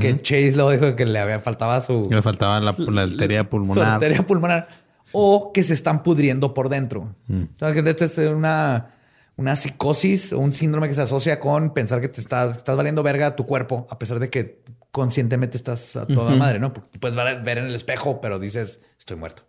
que 0.00 0.20
Chase 0.20 0.52
lo 0.56 0.68
dijo 0.70 0.96
que 0.96 1.06
le 1.06 1.18
había 1.18 1.40
faltaba 1.40 1.80
su, 1.80 2.08
Le 2.10 2.20
faltaba 2.20 2.60
la, 2.60 2.74
la 2.76 3.02
arteria 3.02 3.42
su 3.44 3.48
pulmonar. 3.48 3.86
arteria 3.94 4.26
pulmonar, 4.26 4.68
o 5.12 5.52
que 5.52 5.62
se 5.62 5.74
están 5.74 6.02
pudriendo 6.02 6.54
por 6.54 6.68
dentro. 6.68 7.14
Entonces, 7.28 7.94
que 7.96 8.04
es 8.04 8.18
una, 8.18 8.94
una 9.36 9.56
psicosis 9.56 10.32
o 10.32 10.38
un 10.38 10.52
síndrome 10.52 10.88
que 10.88 10.94
se 10.94 11.02
asocia 11.02 11.40
con 11.40 11.72
pensar 11.72 12.00
que 12.00 12.08
te 12.08 12.20
estás, 12.20 12.58
estás 12.58 12.76
valiendo 12.76 13.02
verga 13.02 13.28
a 13.28 13.36
tu 13.36 13.46
cuerpo, 13.46 13.86
a 13.90 13.98
pesar 13.98 14.18
de 14.18 14.30
que 14.30 14.62
conscientemente 14.90 15.56
estás 15.56 15.96
a 15.96 16.06
toda 16.06 16.34
madre, 16.34 16.58
¿no? 16.58 16.72
Porque 16.72 16.98
puedes 16.98 17.16
ver, 17.16 17.42
ver 17.42 17.58
en 17.58 17.66
el 17.66 17.74
espejo, 17.74 18.20
pero 18.20 18.38
dices, 18.38 18.80
estoy 18.98 19.16
muerto. 19.16 19.44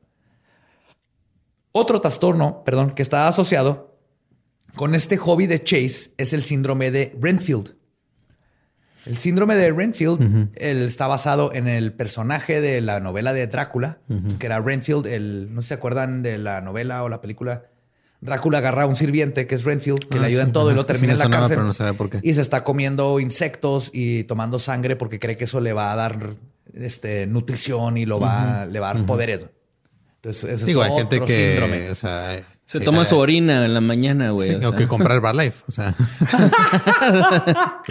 Otro 1.72 2.02
trastorno, 2.02 2.64
perdón, 2.64 2.92
que 2.92 3.02
está 3.02 3.28
asociado 3.28 3.98
con 4.76 4.96
este 4.96 5.18
hobby 5.18 5.48
de 5.48 5.64
Chase 5.64 6.12
es 6.18 6.34
el 6.34 6.44
síndrome 6.44 6.92
de 6.92 7.16
Renfield. 7.20 7.76
El 9.06 9.18
síndrome 9.18 9.56
de 9.56 9.72
Renfield 9.72 10.50
él 10.56 10.84
está 10.84 11.08
basado 11.08 11.54
en 11.54 11.68
el 11.68 11.94
personaje 11.94 12.62
de 12.62 12.82
la 12.82 13.00
novela 13.00 13.34
de 13.34 13.48
Drácula, 13.48 14.00
que 14.40 14.46
era 14.46 14.60
Renfield, 14.60 15.08
el, 15.08 15.54
no 15.54 15.62
sé 15.62 15.66
si 15.66 15.68
se 15.70 15.74
acuerdan 15.76 16.22
de 16.22 16.38
la 16.38 16.62
novela 16.62 17.04
o 17.04 17.10
la 17.10 17.22
película. 17.22 17.64
Drácula 18.22 18.58
agarra 18.58 18.84
a 18.84 18.86
un 18.86 18.98
sirviente 18.98 19.48
que 19.48 19.56
es 19.56 19.64
Renfield, 19.64 20.06
que 20.10 20.18
Ah, 20.18 20.22
le 20.22 20.28
ayuda 20.28 20.44
sí. 20.44 20.48
en 20.48 20.54
todo 20.54 20.72
y 20.72 20.76
lo 20.76 20.82
es 20.82 20.86
que 20.88 20.94
sí 20.94 21.00
termina 21.00 21.14
en 21.14 21.20
la 21.20 21.24
sonaba, 21.24 21.42
cárcel. 21.44 21.56
pero 21.58 21.68
no 21.68 21.74
sabía 21.74 21.94
por 21.94 22.10
qué. 22.10 22.20
Y 22.22 22.34
se 22.34 22.42
está 22.42 22.66
comiendo 22.66 23.20
insectos 23.22 23.90
y 23.94 24.26
tomando 24.26 24.60
sangre 24.60 24.98
porque 24.98 25.20
cree 25.20 25.38
que 25.38 25.46
eso 25.46 25.62
le 25.62 25.72
va 25.72 25.94
a 25.94 25.96
dar 25.96 26.34
este, 26.74 27.26
nutrición 27.28 27.98
y 27.98 28.06
lo 28.06 28.20
va, 28.20 28.66
le 28.66 28.80
va 28.82 28.90
a 28.92 28.94
dar 28.96 29.06
poderes. 29.06 29.46
Entonces, 30.18 30.44
ese 30.52 30.66
Digo, 30.66 30.84
es 30.84 30.92
hay 30.92 30.98
gente 30.98 31.22
que, 31.22 31.52
síndrome. 31.56 31.90
o 31.92 31.96
sea... 31.96 32.42
se 32.66 32.78
eh, 32.80 32.82
toma 32.82 33.04
eh, 33.04 33.06
su 33.06 33.18
orina 33.18 33.64
en 33.64 33.74
la 33.74 33.80
mañana, 33.80 34.32
güey. 34.32 34.50
sí, 34.50 34.56
o 34.58 34.60
sea. 34.70 34.72
que 34.78 34.86
comprar 34.88 35.16
Herbalife. 35.16 35.64
O 35.70 35.72
sea, 35.72 35.96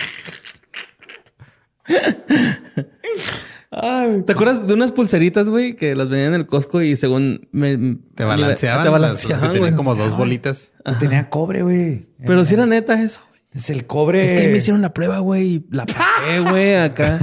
¿Te 4.26 4.32
acuerdas 4.32 4.66
de 4.66 4.74
unas 4.74 4.92
pulseritas, 4.92 5.48
güey, 5.48 5.74
que 5.76 5.94
las 5.94 6.08
vendían 6.08 6.34
en 6.34 6.40
el 6.40 6.46
Costco 6.46 6.80
y 6.82 6.96
según 6.96 7.48
me, 7.52 7.96
te 8.14 8.24
balanceaban. 8.24 8.84
Te 8.84 8.90
las- 8.90 9.00
las 9.00 9.26
que 9.26 9.32
balanceaban, 9.34 9.58
güey. 9.58 9.74
como 9.74 9.94
dos 9.94 10.16
bolitas. 10.16 10.72
Tenía 10.98 11.28
cobre, 11.28 11.62
güey. 11.62 12.06
Pero 12.26 12.44
si 12.44 12.54
era 12.54 12.66
neta 12.66 13.00
eso. 13.02 13.20
güey. 13.28 13.40
Es 13.54 13.70
el 13.70 13.86
cobre. 13.86 14.24
Es 14.26 14.34
que 14.34 14.40
ahí 14.40 14.48
me 14.52 14.58
hicieron 14.58 14.82
la 14.82 14.92
prueba, 14.92 15.18
güey, 15.20 15.42
y 15.46 15.66
la 15.70 15.86
pagué, 15.86 16.40
güey, 16.50 16.76
acá. 16.76 17.18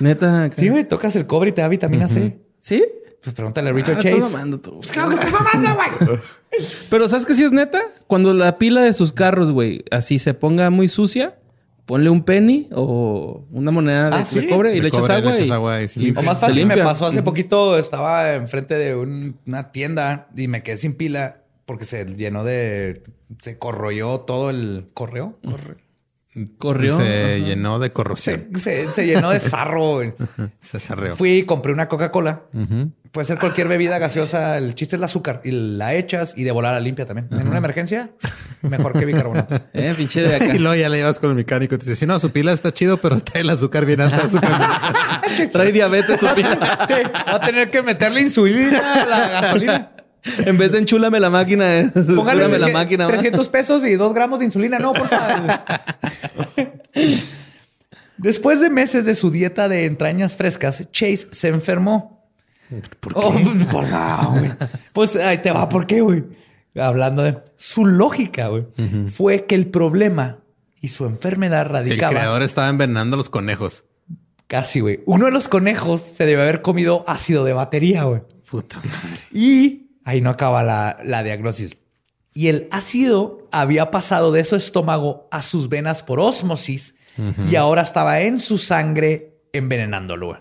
Neta, 0.00 0.44
acá. 0.44 0.56
Sí, 0.58 0.68
güey, 0.68 0.84
tocas 0.84 1.16
el 1.16 1.26
cobre 1.26 1.50
y 1.50 1.52
te 1.52 1.62
da 1.62 1.68
vitamina 1.68 2.08
C. 2.08 2.38
¿Sí? 2.60 2.84
Pues 3.22 3.34
pregúntale 3.34 3.68
a 3.70 3.72
Ah, 3.72 3.74
Richard 3.74 3.98
estás 3.98 4.12
Chase. 4.20 4.20
mamando 4.32 4.60
tú. 4.60 4.80
Claro 4.92 5.08
que 5.10 5.14
estoy 5.16 5.32
mamando, 5.32 5.74
güey. 5.74 6.20
Pero 6.88 7.08
¿sabes 7.08 7.26
qué 7.26 7.34
sí 7.34 7.42
es 7.44 7.52
neta? 7.52 7.82
Cuando 8.06 8.32
la 8.32 8.56
pila 8.58 8.82
de 8.82 8.92
sus 8.92 9.12
carros, 9.12 9.50
güey, 9.50 9.84
así 9.90 10.18
se 10.18 10.32
ponga 10.34 10.70
muy 10.70 10.88
sucia, 10.88 11.36
ponle 11.86 12.10
un 12.10 12.22
penny 12.24 12.68
o 12.72 13.44
una 13.52 13.70
moneda 13.70 14.10
de, 14.10 14.16
Ah, 14.16 14.24
¿sí? 14.24 14.40
de 14.40 14.48
cobre 14.48 14.76
y 14.76 14.80
le 14.80 14.88
echas 14.88 15.00
cobre, 15.00 15.14
le 15.14 15.18
agua. 15.20 15.34
echas 15.36 15.46
y, 15.46 15.50
agua 15.52 15.82
y 15.82 15.88
se 15.88 16.00
y- 16.00 16.04
limpia. 16.06 16.20
O 16.22 16.24
más 16.26 16.38
fácil, 16.40 16.66
me 16.66 16.76
pasó 16.78 17.06
hace 17.06 17.22
poquito, 17.22 17.78
estaba 17.78 18.34
enfrente 18.34 18.76
de 18.76 18.94
un- 18.96 19.38
una 19.46 19.70
tienda 19.72 20.28
y 20.36 20.48
me 20.48 20.62
quedé 20.62 20.76
sin 20.76 20.94
pila 20.94 21.38
porque 21.64 21.84
se 21.84 22.04
llenó 22.04 22.44
de... 22.44 23.02
Se 23.40 23.58
corroyó 23.58 24.20
todo 24.20 24.50
el 24.50 24.88
correo. 24.94 25.38
Corre- 25.44 25.76
Corrió. 26.58 26.96
Se 26.98 27.40
llenó 27.40 27.78
de 27.78 27.92
corrosión. 27.92 28.48
Se, 28.54 28.60
se- 28.86 28.92
se 28.92 29.06
llenó 29.06 29.30
de 29.30 29.40
sarro. 29.40 30.00
Se 30.60 30.80
sarreó. 30.80 31.16
Fui 31.16 31.30
y 31.38 31.42
compré 31.44 31.72
una 31.72 31.88
Coca-Cola. 31.88 32.42
Puede 33.12 33.24
ser 33.24 33.38
cualquier 33.38 33.68
bebida 33.68 33.98
gaseosa. 33.98 34.58
El 34.58 34.74
chiste 34.74 34.96
es 34.96 35.00
el 35.00 35.04
azúcar. 35.04 35.40
Y 35.44 35.50
la 35.52 35.94
echas 35.94 36.34
y 36.36 36.44
de 36.44 36.50
volar 36.50 36.74
la 36.74 36.80
limpia 36.80 37.06
también. 37.06 37.28
En 37.30 37.48
una 37.48 37.58
emergencia, 37.58 38.10
mejor 38.62 38.92
que 38.92 39.04
bicarbonato. 39.06 39.54
Eh, 39.72 39.94
pinche 39.96 40.20
de 40.22 40.34
acá. 40.36 40.46
Y 40.54 40.58
luego 40.58 40.74
ya 40.74 40.88
le 40.88 40.98
llevas 40.98 41.18
con 41.18 41.30
el 41.30 41.36
mecánico 41.36 41.74
y 41.74 41.78
te 41.78 41.84
dice, 41.84 41.96
sí, 41.96 42.06
no, 42.06 42.18
su 42.20 42.30
pila 42.30 42.52
está 42.52 42.72
chido, 42.74 42.98
pero 42.98 43.18
trae 43.20 43.40
el 43.42 43.50
azúcar 43.50 43.86
bien 43.86 44.00
alta. 44.02 44.24
Azúcar 44.24 45.22
Trae 45.52 45.72
diabetes 45.72 46.20
su 46.20 46.26
pila. 46.34 46.86
Sí, 46.88 46.94
va 47.14 47.34
a 47.36 47.40
tener 47.40 47.70
que 47.70 47.82
meterle 47.82 48.20
insulina 48.20 49.02
a 49.02 49.06
la 49.06 49.28
gasolina. 49.40 49.92
En 50.38 50.58
vez 50.58 50.72
de 50.72 50.78
enchúlame 50.78 51.20
la 51.20 51.30
máquina, 51.30 51.92
Póngale 52.16 52.42
la 52.42 52.48
300 52.48 52.72
máquina. 52.72 53.04
¿va? 53.06 53.12
300 53.12 53.48
pesos 53.48 53.84
y 53.84 53.94
2 53.94 54.14
gramos 54.14 54.40
de 54.40 54.46
insulina. 54.46 54.78
No, 54.78 54.92
por 54.92 55.08
favor. 55.08 55.60
Después 58.18 58.60
de 58.60 58.70
meses 58.70 59.04
de 59.04 59.14
su 59.14 59.30
dieta 59.30 59.68
de 59.68 59.84
entrañas 59.84 60.36
frescas, 60.36 60.90
Chase 60.90 61.28
se 61.30 61.48
enfermó. 61.48 62.26
¿Por 63.00 63.14
qué? 63.14 63.20
por 63.70 63.86
güey. 63.86 64.52
Pues 64.92 65.16
ahí 65.16 65.38
te 65.38 65.50
va. 65.52 65.68
¿Por 65.68 65.86
qué, 65.86 66.00
güey? 66.00 66.24
Hablando 66.74 67.22
de 67.22 67.38
su 67.56 67.86
lógica, 67.86 68.48
güey, 68.48 68.66
fue 69.10 69.46
que 69.46 69.54
el 69.54 69.66
problema 69.68 70.38
y 70.80 70.88
su 70.88 71.06
enfermedad 71.06 71.62
el 71.62 71.68
radicaba 71.68 72.12
creador 72.12 72.42
estaba 72.42 72.68
envenenando 72.68 73.14
a 73.14 73.18
los 73.18 73.30
conejos. 73.30 73.84
casi, 74.46 74.80
güey. 74.80 75.00
Uno 75.06 75.26
de 75.26 75.32
los 75.32 75.48
conejos 75.48 76.00
se 76.00 76.26
debe 76.26 76.42
haber 76.42 76.62
comido 76.62 77.04
ácido 77.06 77.44
de 77.44 77.52
batería, 77.52 78.04
güey. 78.04 78.22
Puta 78.50 78.76
madre. 78.76 79.20
Y 79.32 79.85
ahí 80.06 80.20
no 80.22 80.30
acaba 80.30 80.62
la, 80.62 80.98
la 81.04 81.22
diagnosis. 81.22 81.76
Y 82.32 82.48
el 82.48 82.68
ácido 82.70 83.46
había 83.50 83.90
pasado 83.90 84.30
de 84.32 84.44
su 84.44 84.56
estómago 84.56 85.28
a 85.30 85.42
sus 85.42 85.68
venas 85.68 86.02
por 86.02 86.20
ósmosis 86.20 86.94
y 87.50 87.56
ahora 87.56 87.82
estaba 87.82 88.20
en 88.20 88.38
su 88.38 88.56
sangre 88.58 89.38
envenenándolo. 89.52 90.26
güey. 90.28 90.40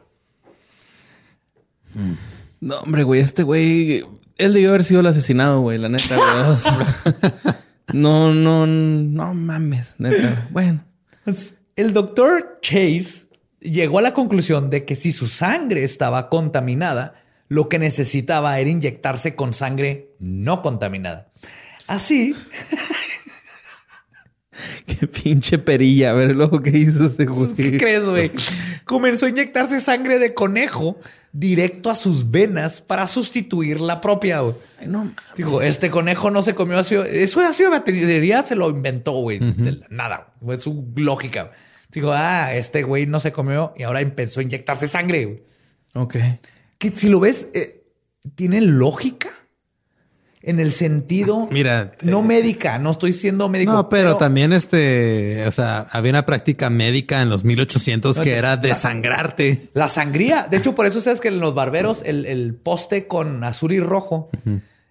No, 2.60 2.78
hombre, 2.80 3.04
güey, 3.04 3.22
este 3.22 3.44
güey, 3.44 4.06
él 4.38 4.54
debió 4.54 4.70
haber 4.70 4.84
sido 4.84 5.00
el 5.00 5.08
asesinado, 5.08 5.62
güey, 5.62 5.78
la 5.78 5.90
neta, 5.90 6.16
güey. 6.16 7.56
No, 7.94 8.34
no, 8.34 8.66
no 8.66 9.34
mames, 9.36 9.94
neta. 10.00 10.48
Bueno, 10.52 10.84
El 11.76 11.94
doctor 11.94 12.58
Chase 12.62 13.28
llegó 13.62 14.00
a 14.00 14.02
la 14.02 14.14
conclusión 14.14 14.70
de 14.70 14.86
que 14.86 14.96
si 14.96 15.12
su 15.12 15.28
sangre 15.28 15.84
estaba 15.84 16.28
contaminada, 16.30 17.14
lo 17.48 17.70
que 17.70 17.80
necesitaba 17.80 18.60
era 18.60 18.70
inyectarse 18.70 19.36
con 19.36 19.54
sangre 19.54 20.10
no 20.20 20.62
contaminada. 20.62 21.32
Así, 21.88 22.36
qué 24.86 25.08
pinche 25.08 25.58
perilla. 25.58 26.12
A 26.12 26.14
ver 26.14 26.36
luego 26.36 26.62
qué 26.62 26.72
hizo 26.72 27.06
ese 27.06 27.26
güey. 27.26 27.54
¿qué 27.54 27.78
crees, 27.78 28.06
güey? 28.06 28.32
Comenzó 28.86 29.26
a 29.26 29.30
inyectarse 29.30 29.80
sangre 29.80 30.20
de 30.20 30.34
conejo 30.34 31.00
directo 31.32 31.90
a 31.90 31.96
sus 31.96 32.32
venas 32.32 32.82
para 32.82 33.08
sustituir 33.08 33.82
la 33.82 34.00
propia. 34.02 34.40
güey. 34.40 34.56
Ay, 34.80 34.88
no, 34.88 35.14
Digo, 35.36 35.62
este 35.62 35.92
conejo 35.92 36.32
no 36.32 36.42
se 36.42 36.56
comió 36.56 36.78
ácido. 36.78 37.04
Eso 37.04 37.42
de 37.42 37.48
ácido 37.48 37.72
de 37.72 37.78
batería 37.78 38.42
se 38.44 38.56
lo 38.56 38.70
inventó, 38.70 39.12
güey. 39.14 39.40
Nada. 39.90 40.34
Fue 40.44 40.58
su 40.60 40.92
lógica. 40.96 41.52
Digo, 41.92 42.12
ah, 42.14 42.54
este 42.54 42.84
güey 42.84 43.06
no 43.06 43.20
se 43.20 43.32
comió 43.32 43.74
y 43.78 43.84
ahora 43.84 44.02
empezó 44.02 44.40
a 44.40 44.44
inyectarse 44.44 44.88
sangre. 44.88 45.26
güey. 45.26 45.44
ok. 45.94 46.16
Que 46.78 46.92
si 46.92 47.10
lo 47.10 47.20
ves, 47.20 47.48
eh, 47.54 47.84
tiene 48.36 48.62
lógica 48.62 49.30
en 50.42 50.60
el 50.60 50.72
sentido 50.72 51.48
Mira, 51.50 51.94
no 52.04 52.22
médica. 52.22 52.78
No 52.78 52.92
estoy 52.92 53.14
siendo 53.14 53.50
médico. 53.50 53.72
No, 53.74 53.90
pero, 53.90 54.18
también 54.18 54.54
este, 54.54 55.44
o 55.48 55.52
sea, 55.52 55.88
había 55.92 56.12
una 56.12 56.26
práctica 56.26 56.70
médica 56.70 57.22
en 57.22 57.30
los 57.30 57.44
1800 57.44 58.20
que 58.20 58.32
No, 58.32 58.38
era 58.38 58.54
entonces, 58.54 58.76
desangrarte. 58.78 59.60
La 59.74 59.88
sangría. 59.88 60.48
De 60.50 60.58
hecho, 60.58 60.76
por 60.76 60.86
eso 60.86 61.02
sabes 61.02 61.20
que 61.20 61.30
en 61.30 61.40
los 61.40 61.56
barberos 61.56 62.02
el, 62.06 62.26
el 62.28 62.54
poste 62.54 63.08
con 63.08 63.44
azul 63.44 63.72
y 63.72 63.80
rojo, 63.80 64.30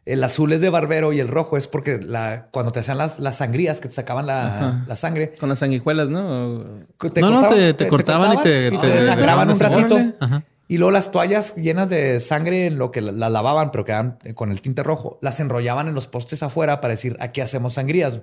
el 0.07 0.25
azul 0.25 0.53
es 0.53 0.61
de 0.61 0.71
barbero 0.71 1.13
y 1.13 1.21
el 1.21 1.29
rojo 1.29 1.57
es 1.57 1.69
porque 1.69 1.99
la, 2.01 2.49
cuando 2.51 2.73
te 2.73 2.81
hacían 2.81 2.99
las, 2.99 3.21
las 3.21 3.37
sangrías 3.39 3.81
que 3.81 3.89
te 3.89 3.95
sacaban 3.95 4.27
la, 4.27 4.85
la 4.89 4.97
sangre, 4.97 5.35
Con 5.39 5.49
las 5.51 5.61
sanguijuelas, 5.61 6.09
¿no? 6.09 6.65
te 7.13 7.21
No, 7.21 7.31
no, 7.31 7.49
te- 7.49 7.75
te 7.75 7.87
cortaban 7.89 8.33
y 8.39 8.43
te- 8.43 8.67
y 8.75 8.77
desangraban 8.77 9.51
un 9.51 9.59
ratito. 9.61 9.99
Ajá. 10.19 10.43
Y 10.67 10.79
luego 10.79 10.91
las 10.91 11.11
toallas 11.11 11.55
llenas 11.57 11.91
de 11.91 12.21
sangre 12.21 12.67
en 12.67 12.79
lo 12.79 12.91
que 12.91 13.01
la, 13.03 13.13
la 13.13 13.29
lavaban, 13.29 13.71
pero 13.71 13.85
quedaban 13.85 14.19
eh, 14.25 14.35
con 14.35 14.51
el 14.51 14.63
tinte 14.63 14.83
rojo, 14.83 15.19
las 15.21 15.39
enrollaban 15.41 15.89
en 15.89 15.95
los 15.95 16.07
postes 16.07 16.43
afuera 16.43 16.81
para 16.81 16.95
decir 16.95 17.17
aquí 17.21 17.41
hacemos 17.41 17.75
sangrías. 17.75 18.23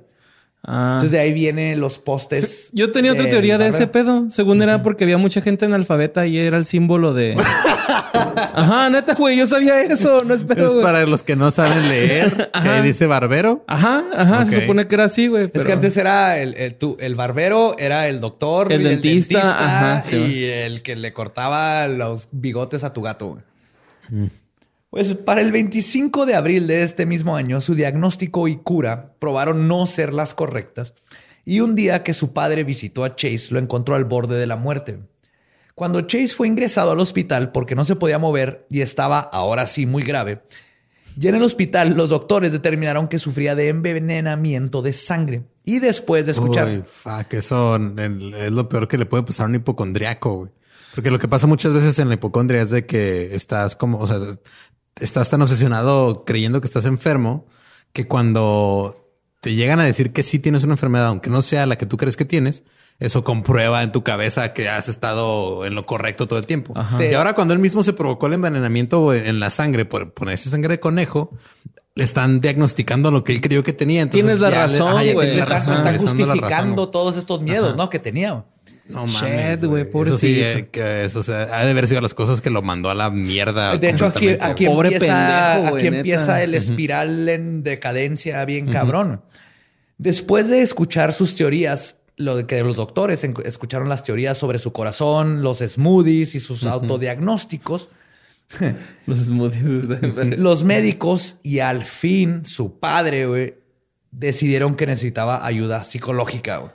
Ah. 0.63 0.91
Entonces 0.93 1.11
de 1.13 1.19
ahí 1.19 1.33
vienen 1.33 1.79
los 1.79 1.97
postes. 1.97 2.69
Yo 2.71 2.91
tenía 2.91 3.13
otra 3.13 3.27
teoría 3.27 3.57
de 3.57 3.67
ese 3.69 3.87
pedo. 3.87 4.29
Según 4.29 4.61
era 4.61 4.83
porque 4.83 5.05
había 5.05 5.17
mucha 5.17 5.41
gente 5.41 5.65
analfabeta 5.65 6.27
y 6.27 6.37
era 6.37 6.57
el 6.59 6.65
símbolo 6.65 7.13
de. 7.13 7.35
Ajá, 8.53 8.89
neta, 8.89 9.15
güey. 9.15 9.37
Yo 9.37 9.47
sabía 9.47 9.81
eso. 9.81 10.23
No 10.23 10.33
es 10.35 10.43
pedo, 10.43 10.67
Es 10.67 10.71
güey. 10.73 10.83
para 10.83 11.05
los 11.07 11.23
que 11.23 11.35
no 11.35 11.49
saben 11.51 11.89
leer, 11.89 12.49
Ajá. 12.53 12.75
que 12.75 12.81
dice 12.83 13.07
barbero. 13.07 13.63
Ajá, 13.67 14.03
ajá. 14.15 14.45
Se 14.45 14.61
supone 14.61 14.85
que 14.85 14.95
era 14.95 15.05
así, 15.05 15.27
güey. 15.27 15.49
Es 15.51 15.65
que 15.65 15.71
antes 15.73 15.97
era 15.97 16.37
el, 16.37 16.53
el, 16.55 16.75
tu- 16.75 16.97
el 16.99 17.15
barbero, 17.15 17.75
era 17.79 18.07
el 18.07 18.19
doctor, 18.21 18.71
El 18.71 18.81
y 18.81 18.83
dentista, 18.83 19.39
ajá, 19.41 20.03
sí, 20.03 20.15
y 20.15 20.43
el 20.45 20.83
que 20.83 20.95
le 20.95 21.11
cortaba 21.13 21.87
los 21.87 22.27
bigotes 22.31 22.83
a 22.83 22.93
tu 22.93 23.01
gato. 23.01 23.37
güey. 24.09 24.29
Pues 24.91 25.13
para 25.13 25.39
el 25.39 25.53
25 25.53 26.25
de 26.25 26.35
abril 26.35 26.67
de 26.67 26.83
este 26.83 27.05
mismo 27.05 27.37
año, 27.37 27.61
su 27.61 27.75
diagnóstico 27.75 28.49
y 28.49 28.57
cura 28.57 29.13
probaron 29.19 29.69
no 29.69 29.85
ser 29.85 30.11
las 30.11 30.33
correctas. 30.33 30.93
Y 31.45 31.61
un 31.61 31.75
día 31.75 32.03
que 32.03 32.13
su 32.13 32.33
padre 32.33 32.65
visitó 32.65 33.05
a 33.05 33.15
Chase, 33.15 33.47
lo 33.51 33.59
encontró 33.59 33.95
al 33.95 34.03
borde 34.03 34.37
de 34.37 34.47
la 34.47 34.57
muerte. 34.57 34.99
Cuando 35.75 36.01
Chase 36.01 36.35
fue 36.35 36.49
ingresado 36.49 36.91
al 36.91 36.99
hospital 36.99 37.53
porque 37.53 37.73
no 37.73 37.85
se 37.85 37.95
podía 37.95 38.19
mover 38.19 38.67
y 38.69 38.81
estaba 38.81 39.21
ahora 39.21 39.65
sí 39.65 39.85
muy 39.85 40.03
grave, 40.03 40.41
ya 41.15 41.29
en 41.29 41.35
el 41.35 41.43
hospital 41.43 41.95
los 41.95 42.09
doctores 42.09 42.51
determinaron 42.51 43.07
que 43.07 43.17
sufría 43.17 43.55
de 43.55 43.69
envenenamiento 43.69 44.81
de 44.81 44.91
sangre. 44.91 45.43
Y 45.63 45.79
después 45.79 46.25
de 46.25 46.33
escuchar... 46.33 46.67
Uy, 46.67 46.83
fuck, 46.85 47.33
eso 47.35 47.77
es 47.77 48.51
lo 48.51 48.67
peor 48.67 48.89
que 48.89 48.97
le 48.97 49.05
puede 49.05 49.23
pasar 49.23 49.45
a 49.45 49.49
un 49.49 49.55
hipocondriaco, 49.55 50.35
güey. 50.35 50.51
Porque 50.93 51.09
lo 51.09 51.19
que 51.19 51.29
pasa 51.29 51.47
muchas 51.47 51.73
veces 51.73 51.97
en 51.99 52.09
la 52.09 52.15
hipocondria 52.15 52.61
es 52.61 52.69
de 52.69 52.85
que 52.85 53.33
estás 53.33 53.77
como, 53.77 54.05
estás 54.99 55.29
tan 55.29 55.41
obsesionado 55.41 56.25
creyendo 56.25 56.61
que 56.61 56.67
estás 56.67 56.85
enfermo 56.85 57.47
que 57.93 58.07
cuando 58.07 59.09
te 59.41 59.55
llegan 59.55 59.79
a 59.79 59.83
decir 59.83 60.13
que 60.13 60.23
sí 60.23 60.39
tienes 60.39 60.63
una 60.63 60.73
enfermedad, 60.73 61.07
aunque 61.07 61.29
no 61.29 61.41
sea 61.41 61.65
la 61.65 61.77
que 61.77 61.85
tú 61.85 61.97
crees 61.97 62.15
que 62.15 62.25
tienes, 62.25 62.63
eso 62.99 63.23
comprueba 63.23 63.81
en 63.81 63.91
tu 63.91 64.03
cabeza 64.03 64.53
que 64.53 64.69
has 64.69 64.87
estado 64.87 65.65
en 65.65 65.73
lo 65.73 65.87
correcto 65.87 66.27
todo 66.27 66.37
el 66.37 66.45
tiempo. 66.45 66.75
Y 66.99 67.13
ahora 67.15 67.33
cuando 67.33 67.53
él 67.53 67.59
mismo 67.59 67.81
se 67.81 67.93
provocó 67.93 68.27
el 68.27 68.33
envenenamiento 68.33 69.13
en 69.13 69.39
la 69.39 69.49
sangre 69.49 69.85
por 69.85 70.13
ponerse 70.13 70.49
sangre 70.51 70.75
de 70.75 70.79
conejo, 70.79 71.31
le 71.95 72.03
están 72.03 72.41
diagnosticando 72.41 73.09
lo 73.09 73.23
que 73.23 73.33
él 73.33 73.41
creyó 73.41 73.63
que 73.63 73.73
tenía. 73.73 74.03
Entonces 74.03 74.25
Tienes 74.25 74.39
la 74.39 74.49
razón, 74.51 74.93
güey. 75.13 75.35
le 75.35 75.39
están, 75.39 75.83
le 75.83 75.83
le 75.83 75.97
razón, 75.97 75.97
justificando 75.97 76.89
todos 76.89 77.17
estos 77.17 77.41
miedos, 77.41 77.75
¿no? 77.75 77.89
Que 77.89 77.99
tenía. 77.99 78.45
No 78.91 79.07
mames, 79.07 79.63
güey, 79.65 79.87
Eso 80.05 80.17
sí, 80.17 80.39
eh, 80.41 80.67
que 80.71 81.05
eso 81.05 81.19
o 81.19 81.23
sea, 81.23 81.43
ha 81.43 81.65
de 81.65 81.71
haber 81.71 81.87
sido 81.87 82.01
las 82.01 82.13
cosas 82.13 82.41
que 82.41 82.49
lo 82.49 82.61
mandó 82.61 82.89
a 82.89 82.95
la 82.95 83.09
mierda. 83.09 83.77
De 83.77 83.89
hecho, 83.89 84.05
así, 84.05 84.37
aquí 84.39 84.65
Pobre 84.65 84.89
empieza, 84.93 85.53
pendejo, 85.53 85.71
güey, 85.71 85.81
aquí 85.81 85.89
neta. 85.89 85.97
empieza 85.97 86.43
el 86.43 86.55
espiral 86.55 87.29
en 87.29 87.63
decadencia 87.63 88.43
bien 88.45 88.67
cabrón. 88.67 89.21
Después 89.97 90.49
de 90.49 90.61
escuchar 90.61 91.13
sus 91.13 91.35
teorías, 91.35 91.97
lo 92.17 92.35
de 92.35 92.45
que 92.45 92.63
los 92.63 92.77
doctores 92.77 93.23
escucharon 93.23 93.89
las 93.89 94.03
teorías 94.03 94.37
sobre 94.37 94.59
su 94.59 94.71
corazón, 94.73 95.41
los 95.41 95.59
smoothies 95.59 96.35
y 96.35 96.39
sus 96.39 96.65
autodiagnósticos, 96.65 97.89
Los 99.05 99.19
smoothies. 99.19 99.85
los 100.39 100.63
médicos 100.63 101.37
y 101.43 101.59
al 101.59 101.85
fin 101.85 102.45
su 102.45 102.79
padre, 102.79 103.25
güey, 103.25 103.55
decidieron 104.11 104.75
que 104.75 104.85
necesitaba 104.85 105.45
ayuda 105.45 105.83
psicológica, 105.83 106.73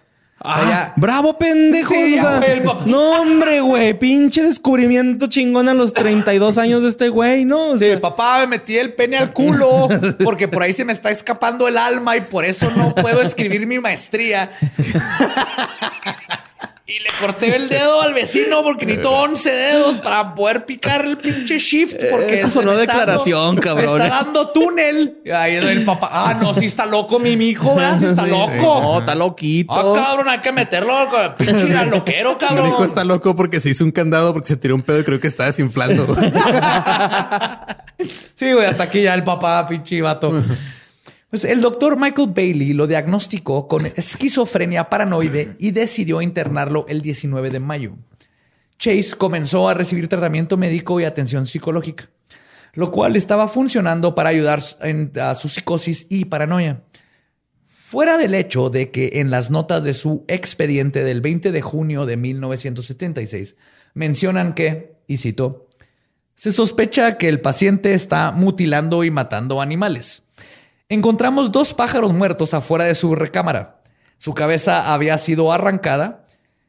O 0.48 0.54
sea, 0.54 0.62
Ah, 0.62 0.68
ya- 0.70 0.92
bravo, 0.96 1.36
pendejo. 1.36 1.92
Sí, 1.92 2.14
o 2.18 2.20
sea, 2.22 2.32
ya, 2.34 2.38
güey, 2.38 2.50
el 2.52 2.62
papá. 2.62 2.82
no, 2.86 3.20
hombre, 3.20 3.60
güey. 3.60 3.98
Pinche 3.98 4.42
descubrimiento 4.42 5.26
chingón 5.26 5.68
a 5.68 5.74
los 5.74 5.92
32 5.92 6.56
años 6.58 6.82
de 6.82 6.90
este 6.90 7.08
güey, 7.08 7.44
¿no? 7.44 7.70
O 7.70 7.78
Sí, 7.78 7.86
papá, 8.00 8.38
me 8.40 8.46
metí 8.46 8.76
el 8.78 8.92
pene 8.94 9.16
al 9.18 9.32
culo 9.32 9.88
porque 10.22 10.46
por 10.46 10.62
ahí 10.62 10.72
se 10.72 10.84
me 10.84 10.92
está 10.92 11.10
escapando 11.10 11.66
el 11.66 11.76
alma 11.76 12.16
y 12.16 12.20
por 12.20 12.44
eso 12.44 12.70
no 12.76 12.94
puedo 12.94 13.20
escribir 13.22 13.66
mi 13.66 13.78
maestría. 13.80 14.50
Y 16.88 17.00
le 17.00 17.08
corté 17.20 17.56
el 17.56 17.68
dedo 17.68 18.00
al 18.00 18.14
vecino 18.14 18.62
porque 18.62 18.86
necesito 18.86 19.10
11 19.10 19.50
dedos 19.50 19.98
para 19.98 20.36
poder 20.36 20.64
picar 20.66 21.04
el 21.04 21.18
pinche 21.18 21.58
shift. 21.58 21.96
Porque 22.08 22.36
Eso 22.36 22.48
sonó 22.48 22.76
declaración, 22.76 23.56
dando- 23.56 23.60
cabrón. 23.60 23.98
Me 23.98 24.04
está 24.04 24.22
dando 24.22 24.48
túnel. 24.50 25.18
Y 25.24 25.30
ahí 25.32 25.56
el 25.56 25.82
papá. 25.82 26.08
Ah, 26.12 26.34
no, 26.40 26.54
sí 26.54 26.66
está 26.66 26.86
loco 26.86 27.18
mi 27.18 27.30
hijo, 27.32 27.74
¿verdad? 27.74 27.98
Sí 27.98 28.06
está 28.06 28.24
loco. 28.28 28.52
No, 28.80 28.98
está 29.00 29.16
loquito. 29.16 29.72
Ah, 29.72 29.92
cabrón, 30.00 30.28
hay 30.28 30.38
que 30.38 30.52
meterlo 30.52 31.08
con 31.08 31.34
pinche 31.34 31.86
loquero, 31.86 32.32
Mi 32.40 32.46
cabrón. 32.46 32.68
hijo 32.68 32.84
está 32.84 33.02
loco 33.02 33.34
porque 33.34 33.58
se 33.60 33.70
hizo 33.70 33.82
un 33.82 33.90
candado 33.90 34.32
porque 34.32 34.46
se 34.48 34.56
tiró 34.56 34.76
un 34.76 34.82
pedo 34.82 35.00
y 35.00 35.04
creo 35.04 35.18
que 35.18 35.26
está 35.26 35.46
desinflando. 35.46 36.16
Sí, 38.36 38.52
güey, 38.52 38.66
hasta 38.66 38.84
aquí 38.84 39.02
ya 39.02 39.14
el 39.14 39.24
papá, 39.24 39.66
pinche 39.66 40.00
vato. 40.02 40.30
El 41.44 41.60
doctor 41.60 41.98
Michael 42.00 42.32
Bailey 42.34 42.72
lo 42.72 42.86
diagnosticó 42.86 43.68
con 43.68 43.86
esquizofrenia 43.86 44.88
paranoide 44.88 45.56
y 45.58 45.70
decidió 45.72 46.22
internarlo 46.22 46.86
el 46.88 47.02
19 47.02 47.50
de 47.50 47.60
mayo. 47.60 47.92
Chase 48.78 49.14
comenzó 49.16 49.68
a 49.68 49.74
recibir 49.74 50.08
tratamiento 50.08 50.56
médico 50.56 51.00
y 51.00 51.04
atención 51.04 51.46
psicológica, 51.46 52.10
lo 52.74 52.90
cual 52.90 53.16
estaba 53.16 53.48
funcionando 53.48 54.14
para 54.14 54.28
ayudar 54.30 54.62
en- 54.82 55.12
a 55.20 55.34
su 55.34 55.48
psicosis 55.48 56.06
y 56.10 56.26
paranoia. 56.26 56.82
Fuera 57.66 58.18
del 58.18 58.34
hecho 58.34 58.68
de 58.68 58.90
que 58.90 59.12
en 59.14 59.30
las 59.30 59.50
notas 59.50 59.84
de 59.84 59.94
su 59.94 60.24
expediente 60.28 61.04
del 61.04 61.20
20 61.20 61.52
de 61.52 61.62
junio 61.62 62.04
de 62.04 62.16
1976 62.16 63.56
mencionan 63.94 64.54
que, 64.54 64.96
y 65.06 65.16
cito, 65.18 65.68
se 66.34 66.52
sospecha 66.52 67.16
que 67.16 67.28
el 67.28 67.40
paciente 67.40 67.94
está 67.94 68.30
mutilando 68.32 69.04
y 69.04 69.10
matando 69.10 69.62
animales. 69.62 70.22
Encontramos 70.88 71.50
dos 71.50 71.74
pájaros 71.74 72.12
muertos 72.12 72.54
afuera 72.54 72.84
de 72.84 72.94
su 72.94 73.16
recámara. 73.16 73.82
Su 74.18 74.34
cabeza 74.34 74.94
había 74.94 75.18
sido 75.18 75.52
arrancada. 75.52 76.24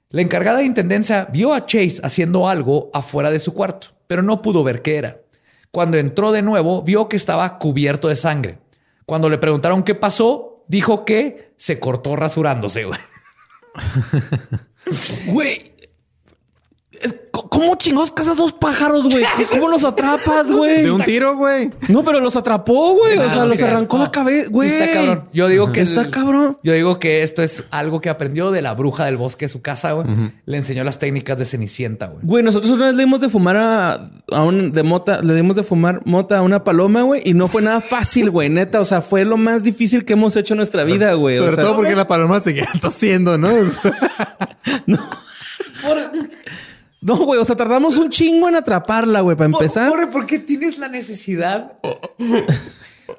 La 0.10 0.22
encargada 0.22 0.60
de 0.60 0.66
intendencia 0.66 1.26
vio 1.32 1.54
a 1.54 1.68
Chase 1.68 2.00
haciendo 2.02 2.50
algo 2.50 2.90
afuera 2.94 3.30
de 3.30 3.40
su 3.40 3.54
cuarto, 3.54 3.90
pero 4.08 4.24
no 4.24 4.42
pudo 4.42 4.64
ver 4.64 4.82
qué 4.82 4.98
era. 4.98 5.22
Cuando 5.70 5.98
entró 5.98 6.32
de 6.32 6.42
nuevo, 6.42 6.82
vio 6.82 7.08
que 7.10 7.16
estaba 7.16 7.60
cubierto 7.60 8.08
de 8.08 8.16
sangre. 8.16 8.58
Cuando 9.06 9.30
le 9.30 9.38
preguntaron 9.38 9.84
qué 9.84 9.94
pasó, 9.94 10.64
dijo 10.68 11.06
que 11.06 11.54
se 11.58 11.80
cortó 11.80 12.16
rasurándose. 12.16 12.86
güey. 15.28 15.74
¿Cómo 17.32 17.76
chingados 17.76 18.12
cazas 18.12 18.36
dos 18.36 18.54
pájaros, 18.54 19.04
güey? 19.06 19.24
¿Cómo 19.52 19.68
los 19.70 19.84
atrapas, 19.84 20.52
güey? 20.52 20.84
de 20.84 20.92
un 20.92 21.02
tiro, 21.04 21.36
güey. 21.38 21.72
No, 21.88 22.04
pero 22.04 22.20
los 22.20 22.36
atrapó, 22.36 22.94
güey. 22.96 23.18
O 23.18 23.22
Ah, 23.24 23.30
sea, 23.30 23.46
los 23.46 23.62
arrancó 23.62 23.98
No. 23.98 24.04
la 24.06 24.12
cabeza, 24.12 24.50
güey. 24.50 24.70
Está 24.70 24.92
cabrón. 24.92 25.30
Yo 25.34 25.48
digo 25.48 25.72
que 25.72 25.82
Está 25.82 26.02
el- 26.02 26.10
cabrón. 26.12 26.58
Yo 26.64 26.74
digo 26.74 27.00
que 27.00 27.24
esto 27.24 27.44
es 27.44 27.64
algo 27.72 28.02
que 28.02 28.10
aprendió 28.10 28.52
de 28.52 28.62
la 28.62 28.74
bruja 28.74 29.06
del 29.06 29.18
bosque 29.18 29.46
de 29.46 29.50
su 29.50 29.62
casa, 29.62 29.92
güey. 29.94 30.08
Le 30.46 30.58
enseñó 30.58 30.84
las 30.84 30.98
técnicas 31.00 31.38
de 31.38 31.46
Cenicienta, 31.46 32.08
güey. 32.08 32.20
Güey, 32.24 32.44
nosotros 32.44 32.72
una 32.72 32.88
vez 32.88 32.96
le 32.96 33.04
dimos 33.04 33.22
de 33.22 33.30
fumar 33.30 33.56
a, 33.58 33.94
a 34.32 34.44
un 34.44 34.72
de 34.72 34.84
mota, 34.84 35.22
le 35.22 35.34
dimos 35.36 35.56
de 35.56 35.64
fumar 35.64 36.02
mota 36.06 36.40
a 36.40 36.42
una 36.42 36.64
paloma, 36.64 37.04
güey, 37.04 37.22
y 37.26 37.34
no 37.34 37.48
fue 37.48 37.62
nada 37.62 37.82
fácil, 37.82 38.30
güey, 38.32 38.50
neta. 38.50 38.82
O 38.82 38.86
sea, 38.86 39.02
fue 39.02 39.26
lo 39.26 39.38
más 39.38 39.64
difícil 39.64 40.06
que 40.06 40.14
hemos 40.14 40.36
hecho 40.36 40.54
en 40.54 40.58
nuestra 40.58 40.84
vida, 40.84 41.14
güey. 41.14 41.38
O 41.38 41.44
Sobre 41.44 41.56
sea, 41.56 41.64
todo 41.64 41.76
porque 41.76 41.96
la 41.96 42.08
paloma 42.08 42.40
seguía 42.42 42.68
tosiendo, 42.82 43.38
¿no? 43.38 43.50
No, 44.86 45.00
güey, 47.16 47.40
o 47.40 47.46
sea, 47.46 47.56
tardamos 47.56 47.98
un 47.98 48.10
chingo 48.10 48.50
en 48.50 48.56
atraparla, 48.56 49.22
güey, 49.22 49.38
para 49.38 49.50
empezar. 49.50 49.90
Corre, 49.90 50.08
¿por 50.08 50.26
qué 50.26 50.40
tienes 50.40 50.78
la 50.78 50.90
necesidad? 50.90 51.74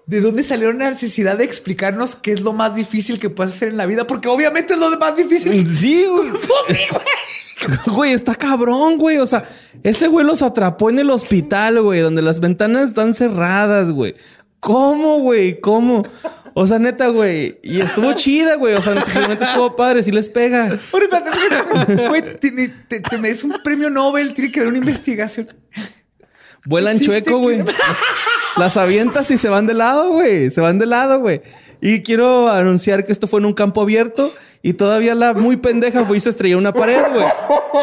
¿De 0.06 0.20
dónde 0.20 0.42
salió 0.42 0.72
la 0.72 0.90
necesidad 0.90 1.38
de 1.38 1.44
explicarnos 1.44 2.14
qué 2.16 2.32
es 2.32 2.40
lo 2.40 2.52
más 2.52 2.74
difícil 2.74 3.18
que 3.18 3.30
puedes 3.30 3.54
hacer 3.54 3.68
en 3.68 3.76
la 3.76 3.86
vida? 3.86 4.06
Porque 4.06 4.28
obviamente 4.28 4.74
es 4.74 4.78
lo 4.78 4.96
más 4.98 5.16
difícil. 5.16 5.66
Sí, 5.76 6.06
güey. 6.10 6.30
Sí, 6.68 6.78
güey. 6.90 7.76
Güey, 7.86 8.12
está 8.12 8.34
cabrón, 8.34 8.98
güey. 8.98 9.18
O 9.18 9.26
sea, 9.26 9.48
ese 9.82 10.08
güey 10.08 10.24
los 10.24 10.42
atrapó 10.42 10.90
en 10.90 10.98
el 10.98 11.10
hospital, 11.10 11.82
güey, 11.82 12.00
donde 12.00 12.22
las 12.22 12.40
ventanas 12.40 12.88
están 12.88 13.14
cerradas, 13.14 13.90
güey. 13.90 14.14
¿Cómo, 14.60 15.20
güey? 15.20 15.60
¿Cómo? 15.60 16.02
O 16.60 16.66
sea, 16.66 16.80
neta, 16.80 17.06
güey. 17.06 17.60
Y 17.62 17.80
estuvo 17.80 18.12
chida, 18.14 18.56
güey. 18.56 18.74
O 18.74 18.82
sea, 18.82 19.00
simplemente 19.04 19.44
estuvo 19.44 19.76
padre, 19.76 20.02
sí 20.02 20.10
les 20.10 20.28
pega. 20.28 20.76
Güey, 22.08 22.22
te, 22.40 22.50
te, 22.50 22.98
te 23.00 23.16
mereces 23.18 23.44
un 23.44 23.54
premio 23.62 23.88
Nobel, 23.90 24.34
tiene 24.34 24.50
que 24.50 24.58
haber 24.58 24.70
una 24.70 24.78
investigación. 24.78 25.46
Vuelan 26.66 26.98
chueco, 26.98 27.38
güey. 27.38 27.62
Las 28.56 28.76
avientas 28.76 29.30
y 29.30 29.38
se 29.38 29.48
van 29.48 29.66
de 29.68 29.74
lado, 29.74 30.10
güey. 30.10 30.50
Se 30.50 30.60
van 30.60 30.80
de 30.80 30.86
lado, 30.86 31.20
güey. 31.20 31.42
Y 31.80 32.02
quiero 32.02 32.48
anunciar 32.48 33.04
que 33.04 33.12
esto 33.12 33.28
fue 33.28 33.40
en 33.40 33.46
un 33.46 33.54
campo 33.54 33.80
abierto 33.80 34.32
y 34.62 34.72
todavía 34.72 35.14
la 35.14 35.34
muy 35.34 35.56
pendeja 35.56 36.04
fue 36.04 36.16
y 36.16 36.20
se 36.20 36.30
estrelló 36.30 36.58
una 36.58 36.72
pared, 36.72 37.02
güey. 37.12 37.26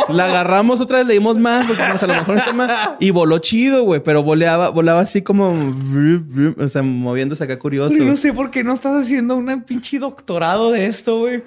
La 0.10 0.26
agarramos 0.26 0.82
otra 0.82 0.98
vez, 0.98 1.08
le 1.08 1.14
dimos 1.14 1.38
más, 1.38 1.66
porque 1.66 1.82
dijimos, 1.82 2.04
a 2.04 2.08
lo 2.08 2.14
mejor 2.14 2.38
está 2.38 2.54
más. 2.54 2.72
Y 3.00 3.12
voló 3.12 3.38
chido, 3.40 3.84
güey, 3.84 4.04
pero 4.04 4.24
voleaba, 4.24 4.70
volaba 4.70 5.02
así 5.02 5.22
como, 5.22 5.56
o 6.58 6.68
sea, 6.68 6.84
moviéndose 6.84 7.44
acá 7.44 7.58
curioso. 7.58 7.96
No 7.98 8.18
sé 8.18 8.34
por 8.34 8.52
qué 8.52 8.64
no 8.64 8.74
estás 8.74 9.04
haciendo 9.04 9.38
un 9.38 9.62
pinche 9.64 10.00
doctorado 10.00 10.72
de 10.72 10.88
esto, 10.88 11.20
güey. 11.20 11.44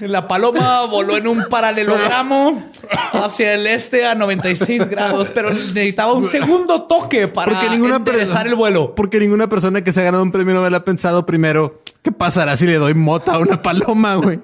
La 0.00 0.26
paloma 0.26 0.84
voló 0.86 1.16
en 1.16 1.28
un 1.28 1.44
paralelogramo 1.48 2.70
hacia 3.12 3.54
el 3.54 3.66
este 3.66 4.04
a 4.04 4.14
96 4.14 4.88
grados, 4.90 5.30
pero 5.32 5.50
necesitaba 5.50 6.12
un 6.12 6.24
segundo 6.24 6.82
toque 6.82 7.28
para 7.28 7.52
Porque 7.52 7.70
ninguna 7.70 8.02
persona- 8.02 8.42
el 8.42 8.54
vuelo. 8.56 8.94
Porque 8.94 9.20
ninguna 9.20 9.48
persona 9.48 9.82
que 9.82 9.92
se 9.92 10.00
ha 10.00 10.04
ganado 10.04 10.22
un 10.22 10.32
premio 10.32 10.54
Nobel 10.54 10.74
ha 10.74 10.84
pensado 10.84 11.24
primero, 11.24 11.82
¿Qué 12.02 12.10
pasará 12.12 12.56
si 12.56 12.66
le 12.66 12.76
doy 12.76 12.94
mota 12.94 13.34
a 13.34 13.38
una 13.38 13.60
paloma, 13.62 14.14
güey? 14.16 14.40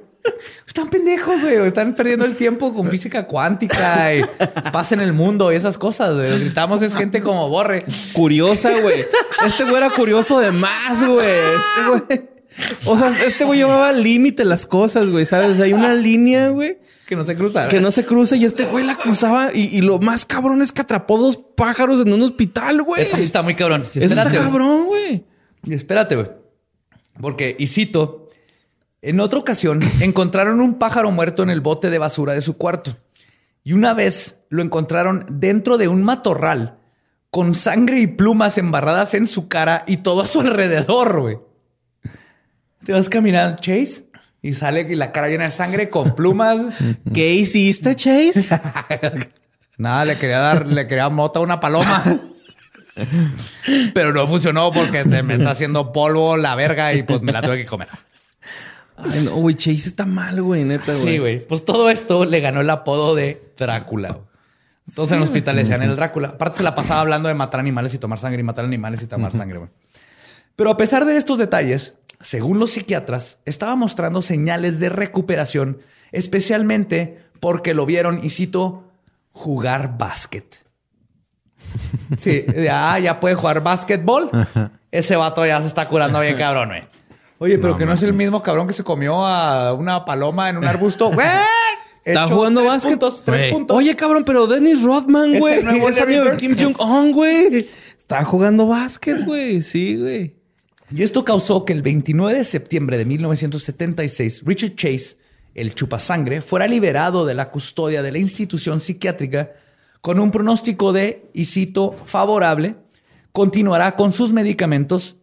Están 0.67 0.89
pendejos, 0.89 1.41
güey. 1.41 1.67
Están 1.67 1.95
perdiendo 1.95 2.25
el 2.25 2.37
tiempo 2.37 2.75
con 2.75 2.87
física 2.89 3.27
cuántica 3.27 4.15
y 4.15 4.23
paz 4.73 4.93
en 4.93 5.01
el 5.01 5.13
mundo 5.15 5.51
y 5.53 5.57
esas 5.57 5.79
cosas, 5.79 6.15
güey. 6.15 6.31
Lo 6.31 6.39
Gritamos 6.39 6.83
es 6.83 6.95
gente 6.95 7.23
como 7.23 7.49
borre. 7.49 7.85
Curiosa, 8.13 8.79
güey. 8.81 9.05
Este 9.47 9.65
güey 9.65 9.77
era 9.77 9.89
curioso 9.91 10.39
de 10.39 10.53
más, 10.53 11.07
güey. 11.07 11.27
Este 11.29 11.89
güey. 12.15 12.36
O 12.85 12.97
sea, 12.97 13.13
este 13.27 13.45
güey 13.45 13.59
llevaba 13.61 13.93
límite 13.93 14.45
las 14.45 14.67
cosas, 14.67 15.09
güey. 15.11 15.27
¿Sabes? 15.27 15.61
Hay 15.61 15.73
una 15.73 15.95
línea, 15.95 16.49
güey. 16.49 16.79
Que 17.07 17.15
no 17.15 17.23
se 17.25 17.37
cruza. 17.37 17.69
Que 17.69 17.81
no 17.81 17.93
se 17.93 18.05
cruza 18.05 18.37
y 18.37 18.45
este 18.45 18.65
güey 18.65 18.85
la 18.85 18.97
cruzaba. 18.97 19.51
Y, 19.55 19.65
y 19.77 19.81
lo 19.81 19.99
más 19.99 20.25
cabrón 20.25 20.63
es 20.63 20.73
que 20.73 20.81
atrapó 20.81 21.19
dos 21.19 21.39
pájaros 21.57 22.01
en 22.01 22.13
un 22.13 22.23
hospital, 22.23 22.83
güey. 22.83 23.03
Eso 23.03 23.17
sí 23.17 23.25
está 23.25 23.43
muy 23.43 23.55
cabrón. 23.55 23.83
Eso 23.83 24.01
está 24.01 24.07
Espérate, 24.07 24.31
güey. 24.39 24.43
cabrón, 24.49 24.85
güey. 24.87 25.25
Y 25.65 25.75
espérate, 25.75 26.17
güey. 26.17 26.29
Porque, 27.21 27.57
y 27.59 27.67
cito, 27.69 28.29
en 29.03 29.21
otra 29.21 29.39
ocasión 29.39 29.81
encontraron 30.01 30.61
un 30.61 30.79
pájaro 30.79 31.11
muerto 31.11 31.43
en 31.43 31.51
el 31.51 31.61
bote 31.61 31.91
de 31.91 31.99
basura 31.99 32.33
de 32.35 32.41
su 32.41 32.57
cuarto. 32.57 32.97
Y 33.63 33.73
una 33.73 33.95
vez 33.95 34.37
lo 34.49 34.63
encontraron 34.63 35.27
dentro 35.29 35.79
de 35.79 35.89
un 35.89 36.03
matorral 36.03 36.79
con 37.31 37.55
sangre 37.55 38.01
y 38.01 38.07
plumas 38.07 38.59
embarradas 38.59 39.15
en 39.15 39.27
su 39.27 39.49
cara 39.49 39.85
y 39.87 39.99
todo 39.99 40.23
a 40.23 40.27
su 40.27 40.41
alrededor, 40.41 41.21
güey. 41.21 41.39
Te 42.87 42.93
vas 42.93 43.09
caminando, 43.09 43.57
Chase, 43.61 44.05
y 44.41 44.53
sale 44.53 44.87
y 44.89 44.95
la 44.95 45.11
cara 45.11 45.29
llena 45.29 45.47
de 45.47 45.51
sangre 45.51 45.91
con 45.91 46.15
plumas. 46.15 46.73
¿Qué 47.13 47.35
hiciste, 47.35 47.97
Chase? 47.97 48.61
Nada, 49.77 50.05
le 50.05 50.17
quería 50.17 50.39
dar, 50.39 50.69
le 50.69 50.87
quería 50.87 51.09
mota 51.09 51.41
a 51.41 51.43
una 51.43 51.59
paloma. 51.59 52.05
Pero 53.93 54.13
no 54.13 54.29
funcionó 54.29 54.71
porque 54.71 55.03
se 55.03 55.25
me 55.25 55.35
está 55.35 55.51
haciendo 55.51 55.93
polvo 55.93 56.37
la 56.37 56.55
verga 56.55 56.95
y 56.95 57.03
pues 57.03 57.23
me 57.23 57.33
la 57.33 57.43
tuve 57.43 57.59
que 57.59 57.67
comer. 57.67 57.89
Ay, 58.97 59.23
no, 59.25 59.33
güey. 59.33 59.57
Chase 59.57 59.89
está 59.89 60.07
mal, 60.07 60.41
güey, 60.41 60.63
neta, 60.63 60.95
güey. 60.95 61.03
Sí, 61.03 61.19
güey. 61.19 61.47
Pues 61.47 61.65
todo 61.65 61.91
esto 61.91 62.25
le 62.25 62.39
ganó 62.39 62.61
el 62.61 62.71
apodo 62.71 63.17
de 63.17 63.53
Drácula. 63.59 64.21
Entonces 64.87 65.13
en 65.13 65.19
el 65.19 65.25
hospital 65.25 65.57
le 65.57 65.63
decían 65.63 65.83
el 65.83 65.97
Drácula. 65.97 66.29
Aparte 66.29 66.59
se 66.59 66.63
la 66.63 66.77
pasaba 66.77 67.01
hablando 67.01 67.29
de 67.29 67.35
matar 67.35 67.59
animales 67.59 67.93
y 67.95 67.99
tomar 67.99 68.21
sangre 68.21 68.41
y 68.41 68.45
matar 68.45 68.65
animales 68.65 69.03
y 69.03 69.09
tomar 69.09 69.33
sangre, 69.33 69.59
güey. 69.59 69.71
Pero 70.55 70.71
a 70.71 70.77
pesar 70.77 71.05
de 71.05 71.17
estos 71.17 71.39
detalles, 71.39 71.93
según 72.21 72.59
los 72.59 72.71
psiquiatras, 72.73 73.39
estaba 73.45 73.75
mostrando 73.77 74.23
señales 74.23 74.81
de 74.81 74.89
recuperación, 74.89 75.79
especialmente 76.13 77.19
porque 77.41 77.75
lo 77.75 77.87
vieron, 77.87 78.21
y 78.25 78.31
cito, 78.31 78.85
jugar 79.33 79.99
básquet. 79.99 80.57
Sí, 82.19 82.43
de, 82.43 82.71
ah, 82.71 82.99
ya 83.01 83.19
puede 83.21 83.35
jugar 83.35 83.63
básquetbol. 83.63 84.31
Ese 84.93 85.17
vato 85.17 85.45
ya 85.45 85.61
se 85.61 85.67
está 85.67 85.89
curando 85.89 86.21
bien 86.21 86.37
cabrón, 86.37 86.69
güey. 86.69 86.83
Oye, 87.39 87.59
pero 87.59 87.77
que 87.77 87.85
no 87.85 87.93
es 87.93 88.03
el 88.03 88.13
mismo 88.13 88.43
cabrón 88.43 88.67
que 88.69 88.73
se 88.73 88.85
comió 88.85 89.27
a 89.27 89.73
una 89.75 90.05
paloma 90.05 90.49
en 90.49 90.57
un 90.57 90.65
arbusto. 90.65 91.11
¡Güey! 91.13 91.27
Está 92.05 92.25
Hecho 92.27 92.37
jugando 92.37 92.61
tres 92.61 92.73
básquet. 92.73 92.91
puntos, 92.93 93.25
tres 93.25 93.53
puntos. 93.53 93.77
Oye, 93.77 93.97
cabrón, 93.97 94.23
pero 94.25 94.47
Dennis 94.47 94.83
Rodman, 94.83 95.35
Es 95.35 95.41
güey. 95.41 95.59
el 95.59 95.65
nuevo 95.65 95.89
Es 95.89 96.01
amigo 96.01 96.25
de. 96.25 96.37
Kim 96.37 96.57
Jong-un, 96.57 97.13
güey. 97.13 97.57
Está 97.99 98.25
jugando 98.25 98.69
básquet, 98.69 99.25
güey. 99.25 99.61
Sí, 99.61 99.97
güey. 99.97 100.36
Y 100.91 101.03
esto 101.03 101.25
causó 101.25 101.65
que 101.65 101.73
el 101.73 101.83
29 101.83 102.39
de 102.39 102.45
septiembre 102.45 102.97
de 102.97 103.05
1976, 103.05 104.43
Richard 104.45 104.77
Chase, 104.77 105.17
el 105.55 105.75
chupasangre, 105.75 106.43
fuera 106.43 106.69
liberado 106.69 107.27
de 107.27 107.35
la 107.35 107.51
custodia 107.51 108.03
de 108.03 108.13
la 108.13 108.19
institución 108.19 108.79
psiquiátrica 108.79 109.53
con 110.01 110.21
un 110.21 110.31
pronóstico 110.31 110.93
de, 110.93 111.29
y 111.33 111.47
cito, 111.47 111.97
favorable, 112.07 112.77
continuará 113.33 113.97
con 113.97 114.13
sus 114.13 114.33
medicamentos, 114.33 115.17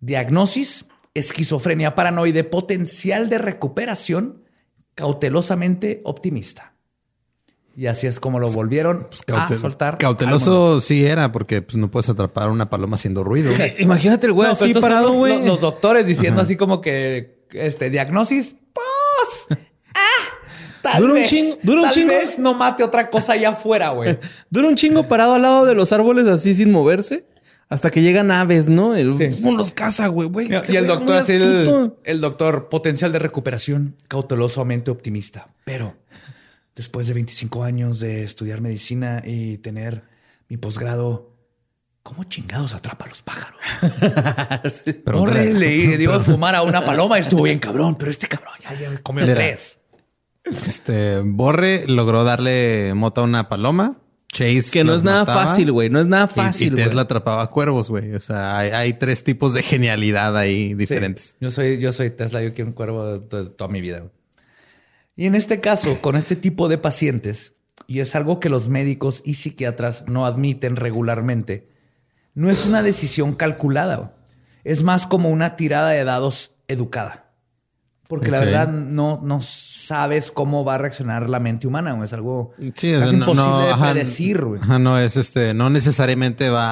diagnosis, 0.00 0.84
esquizofrenia 1.14 1.94
paranoide, 1.94 2.44
potencial 2.44 3.30
de 3.30 3.38
recuperación, 3.38 4.42
cautelosamente 4.94 6.02
optimista. 6.04 6.75
Y 7.76 7.86
así 7.88 8.06
es 8.06 8.18
como 8.20 8.40
lo 8.40 8.48
volvieron 8.50 9.08
a 9.28 9.32
Cautel- 9.48 9.56
soltar. 9.60 9.98
Cauteloso 9.98 10.80
sí 10.80 11.04
era, 11.04 11.30
porque 11.30 11.60
pues, 11.60 11.76
no 11.76 11.90
puedes 11.90 12.08
atrapar 12.08 12.48
a 12.48 12.50
una 12.50 12.70
paloma 12.70 12.94
haciendo 12.94 13.22
ruido. 13.22 13.52
Imagínate 13.78 14.26
el 14.26 14.32
güey 14.32 14.46
No, 14.48 14.52
así 14.54 14.72
parado, 14.74 15.08
los- 15.08 15.16
güey. 15.16 15.38
Los, 15.38 15.46
los 15.46 15.60
doctores 15.60 16.06
diciendo 16.06 16.40
así 16.40 16.56
como 16.56 16.80
que, 16.80 17.44
este, 17.52 17.90
diagnosis, 17.90 18.56
pues, 18.72 19.58
ah, 19.94 19.98
tal 20.80 21.00
Dura 21.02 21.12
un 21.12 21.18
vez, 21.20 21.30
chingo- 21.30 21.58
dura 21.62 21.78
un 21.80 21.84
tal 21.84 21.94
chingo. 21.94 22.08
vez 22.08 22.38
no 22.38 22.54
mate 22.54 22.82
otra 22.82 23.10
cosa 23.10 23.34
allá 23.34 23.50
afuera, 23.50 23.90
güey. 23.90 24.18
Dura 24.50 24.68
un 24.68 24.74
chingo 24.76 25.06
parado 25.06 25.34
al 25.34 25.42
lado 25.42 25.66
de 25.66 25.74
los 25.74 25.92
árboles 25.92 26.26
así 26.28 26.54
sin 26.54 26.70
moverse. 26.72 27.26
Hasta 27.68 27.90
que 27.90 28.00
llegan 28.00 28.30
aves, 28.30 28.68
¿no? 28.68 28.94
El, 28.94 29.18
Sí. 29.18 29.40
los 29.42 29.72
caza, 29.72 30.06
güey. 30.06 30.28
güey. 30.28 30.48
Y 30.68 30.76
el 30.76 30.86
doctor 30.86 31.16
así, 31.16 31.32
el, 31.32 31.92
el 32.04 32.20
doctor, 32.20 32.68
potencial 32.68 33.10
de 33.10 33.18
recuperación, 33.18 33.96
cautelosamente 34.06 34.92
optimista. 34.92 35.48
Pero 35.64 35.94
después 36.76 37.08
de 37.08 37.14
25 37.14 37.64
años 37.64 37.98
de 37.98 38.22
estudiar 38.22 38.60
medicina 38.60 39.22
y 39.26 39.58
tener 39.58 40.04
mi 40.48 40.56
posgrado, 40.58 41.34
¿cómo 42.04 42.22
chingados 42.24 42.74
atrapa 42.74 43.06
a 43.06 43.08
los 43.08 43.22
pájaros? 43.22 43.58
Pero 45.04 45.22
tra- 45.24 45.52
le 45.52 45.96
dio 45.98 46.12
de 46.12 46.20
fumar 46.20 46.54
a 46.54 46.62
una 46.62 46.84
paloma 46.84 47.18
y 47.18 47.22
estuvo 47.22 47.42
bien 47.42 47.58
cabrón, 47.58 47.96
pero 47.96 48.10
este 48.10 48.28
cabrón 48.28 48.54
ya, 48.62 48.74
ya 48.78 48.98
comió 49.02 49.24
Mira. 49.24 49.34
tres. 49.34 49.80
Este 50.44 51.20
Borre 51.20 51.86
logró 51.88 52.22
darle 52.22 52.92
mota 52.94 53.22
a 53.22 53.24
una 53.24 53.48
paloma. 53.48 53.98
Chase 54.28 54.70
Que 54.72 54.84
no 54.84 54.94
es 54.94 55.02
nada 55.02 55.20
mataba, 55.20 55.46
fácil, 55.46 55.72
güey. 55.72 55.88
No 55.88 55.98
es 55.98 56.06
nada 56.06 56.28
y- 56.30 56.34
fácil, 56.36 56.66
Y, 56.68 56.70
güey. 56.72 56.84
Tesla 56.84 57.02
atrapaba 57.02 57.50
cuervos, 57.50 57.88
güey. 57.88 58.12
O 58.14 58.20
sea, 58.20 58.58
hay, 58.58 58.70
hay 58.70 58.92
tres 58.92 59.24
tipos 59.24 59.54
de 59.54 59.62
genialidad 59.62 60.36
ahí 60.36 60.74
diferentes. 60.74 61.36
Yo 61.40 61.50
soy, 61.50 61.78
yo 61.80 61.92
soy 61.92 62.10
Tesla, 62.10 62.42
yo 62.42 62.52
quiero 62.52 62.68
un 62.68 62.74
cuervo 62.74 63.18
de, 63.18 63.44
de 63.44 63.50
toda 63.50 63.68
mi 63.70 63.80
vida. 63.80 64.00
güey. 64.00 64.10
Y 65.16 65.26
en 65.26 65.34
este 65.34 65.60
caso, 65.60 66.00
con 66.02 66.14
este 66.14 66.36
tipo 66.36 66.68
de 66.68 66.78
pacientes, 66.78 67.54
y 67.86 68.00
es 68.00 68.14
algo 68.14 68.38
que 68.38 68.50
los 68.50 68.68
médicos 68.68 69.22
y 69.24 69.34
psiquiatras 69.34 70.04
no 70.06 70.26
admiten 70.26 70.76
regularmente, 70.76 71.70
no 72.34 72.50
es 72.50 72.66
una 72.66 72.82
decisión 72.82 73.34
calculada. 73.34 74.14
Es 74.62 74.82
más 74.82 75.06
como 75.06 75.30
una 75.30 75.56
tirada 75.56 75.90
de 75.90 76.04
dados 76.04 76.52
educada. 76.68 77.32
Porque 78.08 78.30
la 78.30 78.40
verdad 78.40 78.68
no, 78.68 79.20
no 79.22 79.40
sabes 79.86 80.30
cómo 80.30 80.64
va 80.64 80.74
a 80.74 80.78
reaccionar 80.78 81.28
la 81.28 81.38
mente 81.40 81.66
humana. 81.66 81.92
güey. 81.92 82.04
Es 82.04 82.12
algo 82.12 82.52
Sí, 82.74 82.92
no, 82.92 83.10
imposible 83.10 83.34
no, 83.34 83.60
de 83.60 83.70
ajá, 83.72 83.92
predecir. 83.92 84.44
güey. 84.44 84.60
ajá, 84.62 84.78
no 84.78 84.98
es 84.98 85.16
este, 85.16 85.54
no 85.54 85.70
necesariamente 85.70 86.48
va 86.50 86.66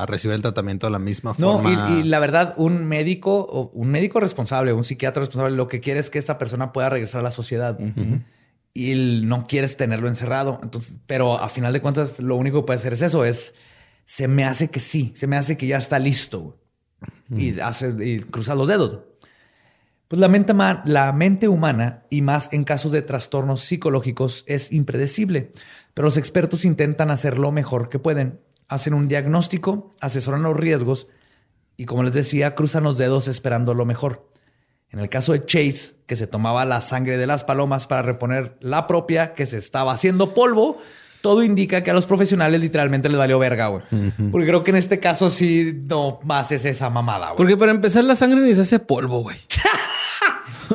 a, 0.00 0.02
a 0.02 0.06
recibir 0.06 0.34
el 0.34 0.42
tratamiento 0.42 0.86
de 0.86 0.92
la 0.92 0.98
misma 0.98 1.34
No, 1.38 1.52
forma. 1.60 1.90
y, 1.90 2.00
y 2.00 2.02
la 2.04 2.18
verdad, 2.18 2.54
un 2.56 2.84
médico, 2.86 3.40
o 3.50 3.70
un 3.74 3.88
médico 3.88 4.20
responsable, 4.20 4.72
un 4.72 4.84
psiquiatra 4.84 5.20
responsable, 5.20 5.56
lo 5.56 5.68
que 5.68 5.80
quiere 5.80 6.00
es 6.00 6.10
que 6.10 6.18
esta 6.18 6.38
persona 6.38 6.72
pueda 6.72 6.90
regresar 6.90 7.20
a 7.20 7.24
la 7.24 7.30
sociedad. 7.30 7.78
Y 8.74 9.22
no 9.24 9.46
quieres 9.46 9.76
tenerlo 9.76 10.06
encerrado. 10.08 10.60
Entonces, 10.62 10.94
pero 11.06 11.40
a 11.40 11.48
final 11.48 11.72
de 11.72 11.80
cuentas, 11.80 12.20
lo 12.20 12.36
único 12.36 12.60
que 12.60 12.66
puede 12.66 12.78
hacer 12.78 12.92
es 12.92 13.02
eso, 13.02 13.24
es 13.24 13.54
se 14.04 14.28
me 14.28 14.44
hace 14.44 14.68
que 14.68 14.78
sí, 14.80 15.12
se 15.16 15.26
me 15.26 15.36
hace 15.36 15.56
que 15.56 15.66
ya 15.66 15.78
está 15.78 15.98
listo. 15.98 16.56
güey. 17.28 17.48
Y 17.50 17.60
hace 17.60 17.94
y 18.04 18.20
cruza 18.20 18.54
los 18.54 18.68
dedos. 18.68 19.00
Pues 20.08 20.20
la 20.20 20.28
mente, 20.28 20.54
la 20.84 21.12
mente 21.12 21.48
humana, 21.48 22.04
y 22.08 22.22
más 22.22 22.48
en 22.52 22.64
casos 22.64 22.92
de 22.92 23.02
trastornos 23.02 23.60
psicológicos, 23.60 24.44
es 24.46 24.72
impredecible. 24.72 25.52
Pero 25.92 26.06
los 26.06 26.16
expertos 26.16 26.64
intentan 26.64 27.10
hacer 27.10 27.38
lo 27.38 27.52
mejor 27.52 27.90
que 27.90 27.98
pueden. 27.98 28.40
Hacen 28.68 28.94
un 28.94 29.06
diagnóstico, 29.06 29.90
asesoran 30.00 30.42
los 30.42 30.56
riesgos 30.56 31.08
y, 31.76 31.84
como 31.84 32.02
les 32.04 32.14
decía, 32.14 32.54
cruzan 32.54 32.84
los 32.84 32.96
dedos 32.96 33.28
esperando 33.28 33.74
lo 33.74 33.84
mejor. 33.84 34.30
En 34.90 34.98
el 34.98 35.10
caso 35.10 35.32
de 35.32 35.44
Chase, 35.44 35.96
que 36.06 36.16
se 36.16 36.26
tomaba 36.26 36.64
la 36.64 36.80
sangre 36.80 37.18
de 37.18 37.26
las 37.26 37.44
palomas 37.44 37.86
para 37.86 38.00
reponer 38.00 38.56
la 38.60 38.86
propia 38.86 39.34
que 39.34 39.44
se 39.44 39.58
estaba 39.58 39.92
haciendo 39.92 40.32
polvo, 40.32 40.78
todo 41.20 41.42
indica 41.42 41.82
que 41.82 41.90
a 41.90 41.94
los 41.94 42.06
profesionales 42.06 42.60
literalmente 42.60 43.08
les 43.08 43.18
valió 43.18 43.38
verga, 43.38 43.66
güey. 43.68 43.82
Porque 44.30 44.46
creo 44.46 44.64
que 44.64 44.70
en 44.70 44.76
este 44.76 44.98
caso 44.98 45.28
sí 45.28 45.82
no 45.86 46.20
más 46.24 46.52
es 46.52 46.64
esa 46.64 46.88
mamada, 46.88 47.26
güey. 47.26 47.36
Porque 47.36 47.56
para 47.56 47.72
empezar, 47.72 48.04
la 48.04 48.14
sangre 48.14 48.40
ni 48.40 48.54
se 48.54 48.62
hace 48.62 48.78
polvo, 48.78 49.20
güey. 49.20 49.36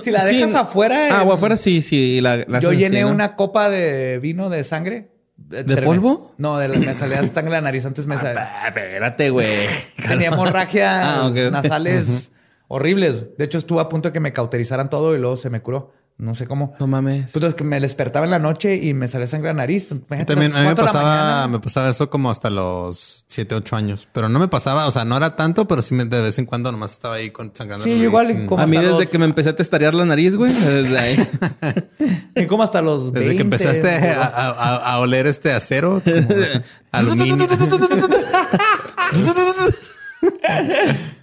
Si 0.01 0.11
la 0.11 0.25
dejas 0.25 0.55
afuera. 0.55 1.07
Ah, 1.19 1.21
en- 1.23 1.29
o 1.29 1.33
afuera 1.33 1.57
sí, 1.57 1.81
sí. 1.81 2.21
La, 2.21 2.37
la 2.47 2.59
Yo 2.59 2.71
llené 2.73 3.01
¿no? 3.01 3.09
una 3.09 3.35
copa 3.35 3.69
de 3.69 4.19
vino 4.19 4.49
de 4.49 4.63
sangre. 4.63 5.09
¿De 5.35 5.77
polvo? 5.81 6.33
No, 6.37 6.57
de 6.57 6.67
la, 6.67 6.77
me 6.77 6.93
salía 6.93 7.17
sangre 7.17 7.43
de 7.43 7.49
la 7.49 7.61
nariz 7.61 7.85
antes 7.85 8.05
me 8.05 8.17
salía. 8.17 8.49
Ah, 8.63 8.67
espérate, 8.69 9.29
güey. 9.29 9.65
Tenía 10.07 10.27
hemorragias 10.27 11.03
Ah, 11.05 11.31
nasales 11.51 12.31
horribles. 12.67 13.37
De 13.37 13.45
hecho, 13.45 13.57
estuve 13.57 13.81
a 13.81 13.89
punto 13.89 14.09
de 14.09 14.13
que 14.13 14.19
me 14.19 14.31
cauterizaran 14.33 14.89
todo 14.89 15.15
y 15.15 15.19
luego 15.19 15.35
se 15.37 15.49
me 15.49 15.61
curó. 15.61 15.91
No 16.15 16.35
sé 16.35 16.45
cómo. 16.47 16.75
No 16.79 16.87
mames. 16.87 17.31
Pues 17.33 17.43
es 17.43 17.55
que 17.55 17.63
me 17.63 17.79
despertaba 17.79 18.25
en 18.25 18.31
la 18.31 18.39
noche 18.39 18.75
y 18.75 18.93
me 18.93 19.07
salía 19.07 19.25
sangre 19.27 19.47
de 19.49 19.53
la 19.55 19.61
nariz. 19.63 19.87
Imagínate, 19.91 20.25
También 20.25 20.55
a 20.55 20.61
mí 20.61 20.67
me 20.67 20.75
pasaba, 20.75 21.47
me 21.47 21.59
pasaba 21.59 21.89
eso 21.89 22.09
como 22.09 22.29
hasta 22.29 22.49
los 22.51 23.25
7, 23.27 23.55
8 23.55 23.75
años. 23.75 24.07
Pero 24.13 24.29
no 24.29 24.37
me 24.39 24.47
pasaba, 24.47 24.85
o 24.87 24.91
sea, 24.91 25.05
no 25.05 25.17
era 25.17 25.35
tanto, 25.35 25.67
pero 25.67 25.81
sí 25.81 25.95
me, 25.95 26.05
de 26.05 26.21
vez 26.21 26.37
en 26.37 26.45
cuando 26.45 26.71
nomás 26.71 26.91
estaba 26.91 27.15
ahí 27.15 27.31
con 27.31 27.51
sangrando. 27.53 27.83
Sí, 27.83 27.89
la 27.89 27.95
nariz. 27.95 28.07
igual, 28.09 28.45
como- 28.47 28.61
A 28.61 28.67
mí 28.67 28.77
desde 28.77 28.89
los- 28.91 29.05
que 29.07 29.17
me 29.17 29.25
empecé 29.25 29.49
a 29.49 29.55
testarear 29.55 29.93
la 29.95 30.05
nariz, 30.05 30.35
güey. 30.35 30.53
Desde 30.53 30.97
ahí. 30.99 31.17
Y 32.35 32.47
como 32.47 32.63
hasta 32.63 32.81
los 32.81 33.11
Desde 33.13 33.27
20, 33.29 33.35
que 33.37 33.41
empezaste 33.43 33.89
a, 34.15 34.23
a- 34.23 34.49
a- 34.49 34.93
a 34.93 34.99
oler 34.99 35.27
este 35.27 35.51
acero, 35.51 36.01
como 36.03 36.15
aluminio. 36.91 37.37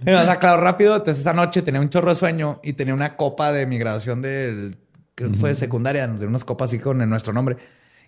Me 0.05 0.12
vas 0.14 0.28
a 0.28 0.39
claro 0.39 0.62
rápido. 0.62 0.97
Entonces 0.97 1.20
esa 1.20 1.32
noche 1.35 1.62
tenía 1.62 1.81
un 1.81 1.89
chorro 1.89 2.10
de 2.10 2.14
sueño 2.14 2.60
y 2.62 2.72
tenía 2.74 2.94
una 2.94 3.16
copa 3.16 3.52
de 3.52 3.66
mi 3.66 3.78
graduación 3.78 4.22
del, 4.22 4.77
creo 5.14 5.31
que 5.32 5.36
fue 5.39 5.51
de 5.51 5.55
secundaria, 5.55 6.06
de 6.06 6.27
unas 6.27 6.44
copas 6.44 6.70
así 6.70 6.78
con 6.78 6.98
nuestro 7.09 7.32
nombre. 7.32 7.56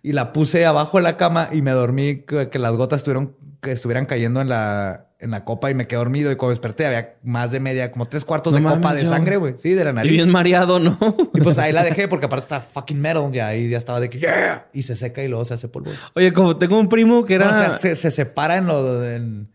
Y 0.02 0.12
la 0.14 0.32
puse 0.32 0.66
abajo 0.66 0.96
de 0.98 1.04
la 1.04 1.16
cama 1.16 1.48
y 1.52 1.62
me 1.62 1.70
dormí 1.70 2.22
que, 2.22 2.48
que 2.48 2.58
las 2.58 2.72
gotas 2.76 3.00
estuvieron, 3.00 3.36
que 3.60 3.70
estuvieran 3.70 4.04
cayendo 4.04 4.40
en 4.40 4.48
la, 4.48 5.06
en 5.20 5.30
la 5.30 5.44
copa 5.44 5.70
y 5.70 5.74
me 5.76 5.86
quedé 5.86 5.98
dormido. 5.98 6.32
Y 6.32 6.36
cuando 6.36 6.50
desperté 6.50 6.86
había 6.86 7.14
más 7.22 7.52
de 7.52 7.60
media, 7.60 7.92
como 7.92 8.06
tres 8.06 8.24
cuartos 8.24 8.52
No 8.60 8.68
de 8.68 8.74
copa 8.74 8.94
de 8.94 9.04
yo- 9.04 9.08
sangre, 9.10 9.36
güey. 9.36 9.54
Sí, 9.62 9.74
de 9.74 9.84
la 9.84 9.90
Y 9.90 9.94
nariz. 9.94 10.10
bien 10.12 10.28
mareado, 10.30 10.80
¿no? 10.80 10.98
Y 11.34 11.40
pues 11.40 11.56
ahí 11.60 11.72
la 11.72 11.84
dejé 11.84 12.08
porque 12.08 12.26
aparte 12.26 12.42
está 12.42 12.60
fucking 12.62 13.00
metal 13.00 13.30
ya. 13.30 13.54
Y 13.54 13.68
ya 13.68 13.78
estaba 13.78 14.00
de 14.00 14.10
que 14.10 14.18
yeah. 14.18 14.66
Y 14.72 14.82
se 14.82 14.96
seca 14.96 15.22
y 15.22 15.28
luego 15.28 15.44
se 15.44 15.54
hace 15.54 15.68
polvo. 15.68 15.92
Oye, 16.16 16.32
como 16.32 16.56
tengo 16.56 16.80
un 16.80 16.88
primo 16.88 17.24
que 17.24 17.34
era... 17.34 17.44
No, 17.46 17.52
o 17.52 17.58
sea, 17.58 17.70
se, 17.78 17.94
se 17.94 18.10
separa 18.10 18.56
en 18.56 18.66
lo 18.66 19.08
en 19.08 19.51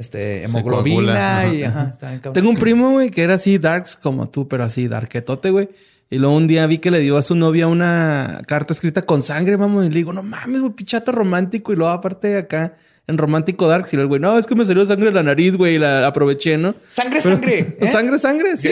este 0.00 0.44
hemoglobina 0.44 1.52
y 1.52 1.62
ajá. 1.62 1.80
ajá, 1.82 1.90
está 1.90 2.08
bien 2.08 2.20
cabrón. 2.20 2.34
Tengo 2.34 2.50
un 2.50 2.56
primo, 2.56 2.92
güey, 2.92 3.10
que 3.10 3.22
era 3.22 3.34
así 3.34 3.58
darks 3.58 3.96
como 3.96 4.30
tú, 4.30 4.48
pero 4.48 4.64
así 4.64 4.88
darketote, 4.88 5.50
güey. 5.50 5.68
Y 6.08 6.16
luego 6.18 6.34
un 6.34 6.48
día 6.48 6.66
vi 6.66 6.78
que 6.78 6.90
le 6.90 7.00
dio 7.00 7.18
a 7.18 7.22
su 7.22 7.34
novia 7.36 7.68
una 7.68 8.40
carta 8.46 8.72
escrita 8.72 9.02
con 9.02 9.22
sangre, 9.22 9.56
vamos, 9.56 9.84
y 9.84 9.90
le 9.90 9.96
digo, 9.96 10.12
no 10.12 10.22
mames, 10.22 10.60
güey, 10.60 10.72
pichato 10.72 11.12
romántico. 11.12 11.72
Y 11.72 11.76
luego 11.76 11.92
aparte 11.92 12.36
acá 12.38 12.74
en 13.06 13.18
romántico 13.18 13.68
darks, 13.68 13.92
y 13.92 13.96
luego, 13.96 14.08
güey, 14.08 14.20
no, 14.20 14.38
es 14.38 14.46
que 14.46 14.54
me 14.54 14.64
salió 14.64 14.84
sangre 14.86 15.06
de 15.06 15.12
la 15.12 15.22
nariz, 15.22 15.56
güey, 15.56 15.74
y 15.74 15.78
la 15.78 16.06
aproveché, 16.06 16.56
¿no? 16.56 16.74
Sangre, 16.90 17.20
Pero- 17.22 17.36
sangre. 17.36 17.76
¿eh? 17.80 17.90
Sangre, 17.92 18.18
sangre, 18.18 18.56
sí. 18.56 18.68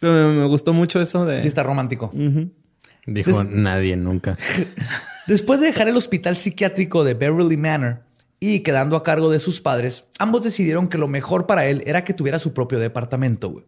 Pero 0.00 0.12
me, 0.12 0.40
me 0.40 0.46
gustó 0.46 0.72
mucho 0.72 1.00
eso 1.00 1.24
de... 1.24 1.40
Sí, 1.40 1.48
está 1.48 1.62
romántico. 1.62 2.10
Dijo 3.06 3.44
nadie 3.44 3.96
nunca. 3.96 4.36
Después 5.28 5.60
de 5.60 5.66
dejar 5.68 5.88
el 5.88 5.96
hospital 5.96 6.36
psiquiátrico 6.36 7.04
de 7.04 7.14
Beverly 7.14 7.56
Manor 7.56 8.05
y 8.54 8.60
quedando 8.60 8.96
a 8.96 9.02
cargo 9.02 9.30
de 9.30 9.38
sus 9.38 9.60
padres, 9.60 10.04
ambos 10.18 10.44
decidieron 10.44 10.88
que 10.88 10.98
lo 10.98 11.08
mejor 11.08 11.46
para 11.46 11.66
él 11.66 11.82
era 11.86 12.04
que 12.04 12.14
tuviera 12.14 12.38
su 12.38 12.52
propio 12.54 12.78
departamento, 12.78 13.50
güey. 13.50 13.64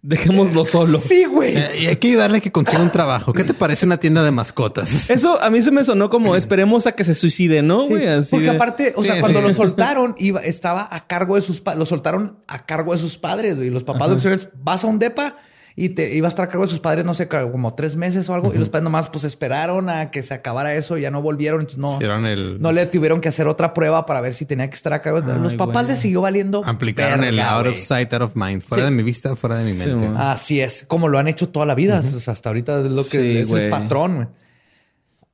Dejémoslo 0.00 0.64
solo. 0.64 1.00
Sí, 1.00 1.24
güey. 1.24 1.56
Eh, 1.56 1.70
y 1.80 1.86
hay 1.86 1.96
que 1.96 2.06
ayudarle 2.08 2.38
a 2.38 2.40
que 2.40 2.52
consiga 2.52 2.80
un 2.80 2.92
trabajo. 2.92 3.32
¿Qué 3.32 3.42
te 3.42 3.52
parece 3.52 3.84
una 3.84 3.98
tienda 3.98 4.22
de 4.22 4.30
mascotas? 4.30 5.10
Eso 5.10 5.42
a 5.42 5.50
mí 5.50 5.60
se 5.60 5.72
me 5.72 5.82
sonó 5.82 6.08
como 6.08 6.36
esperemos 6.36 6.86
a 6.86 6.92
que 6.92 7.02
se 7.02 7.16
suicide, 7.16 7.62
¿no, 7.62 7.86
güey? 7.88 8.06
Así 8.06 8.30
Porque 8.30 8.44
de- 8.50 8.54
aparte, 8.54 8.92
o 8.96 9.02
Sí, 9.02 9.08
sea, 9.10 9.20
cuando 9.20 9.40
sí. 9.42 9.48
lo 9.48 9.52
soltaron, 9.54 10.14
iba, 10.18 10.40
estaba 10.40 10.88
a 10.88 11.08
cargo 11.08 11.34
de 11.34 11.40
sus 11.40 11.60
padres. 11.60 11.80
Lo 11.80 11.84
soltaron 11.86 12.38
a 12.46 12.64
cargo 12.64 12.92
de 12.92 12.98
sus 12.98 13.18
padres, 13.18 13.56
güey. 13.56 13.70
Los 13.70 13.82
papás 13.82 14.24
es, 14.24 14.48
vas 14.62 14.84
a 14.84 14.86
un 14.86 15.00
depa 15.00 15.36
y 15.80 15.90
te 15.90 16.14
iba 16.14 16.26
a 16.26 16.30
estar 16.30 16.46
a 16.46 16.48
cargo 16.48 16.64
de 16.64 16.68
sus 16.70 16.80
padres, 16.80 17.04
no 17.04 17.14
sé, 17.14 17.28
como 17.28 17.74
tres 17.74 17.94
meses 17.96 18.28
o 18.28 18.34
algo. 18.34 18.52
Y 18.54 18.58
los 18.58 18.68
padres 18.68 18.84
nomás, 18.84 19.08
pues, 19.08 19.24
esperaron 19.24 19.88
a 19.88 20.10
que 20.10 20.22
se 20.22 20.34
acabara 20.34 20.74
eso 20.74 20.98
y 20.98 21.02
ya 21.02 21.10
no 21.10 21.22
volvieron. 21.22 21.60
Entonces, 21.60 21.78
no, 21.78 21.94
Hicieron 21.94 22.26
el- 22.26 22.60
no 22.60 22.72
le 22.72 22.86
tuvieron 22.86 23.20
que 23.20 23.28
hacer 23.28 23.46
otra 23.46 23.74
prueba 23.74 24.04
para 24.06 24.20
ver 24.20 24.34
si 24.34 24.44
tenía 24.46 24.68
que 24.68 24.74
estar 24.74 24.92
a 24.92 25.02
cargo. 25.02 25.20
los 25.20 25.52
Ay, 25.52 25.58
papás 25.58 25.84
güey. 25.84 25.94
le 25.94 25.96
siguió 25.96 26.20
valiendo. 26.20 26.62
Aplicaron 26.64 27.22
el 27.24 27.38
out 27.40 27.66
of 27.68 27.78
sight, 27.78 28.12
out 28.12 28.22
of 28.22 28.36
mind. 28.36 28.62
Fuera 28.62 28.84
Sí. 28.84 28.90
de 28.90 28.96
mi 28.96 29.02
vista, 29.02 29.36
fuera 29.36 29.56
de 29.56 29.72
mi 29.72 29.78
mente. 29.78 30.10
Así 30.16 30.60
es, 30.60 30.84
como 30.88 31.08
lo 31.08 31.18
han 31.18 31.28
hecho 31.28 31.48
toda 31.48 31.64
la 31.66 31.74
vida. 31.74 32.00
O 32.00 32.20
sea, 32.20 32.32
hasta 32.32 32.48
ahorita 32.48 32.80
es 32.84 32.90
lo 32.90 33.02
que 33.04 33.20
Sí, 33.20 33.38
es 33.38 33.50
el 33.52 33.70
patrón. 33.70 34.30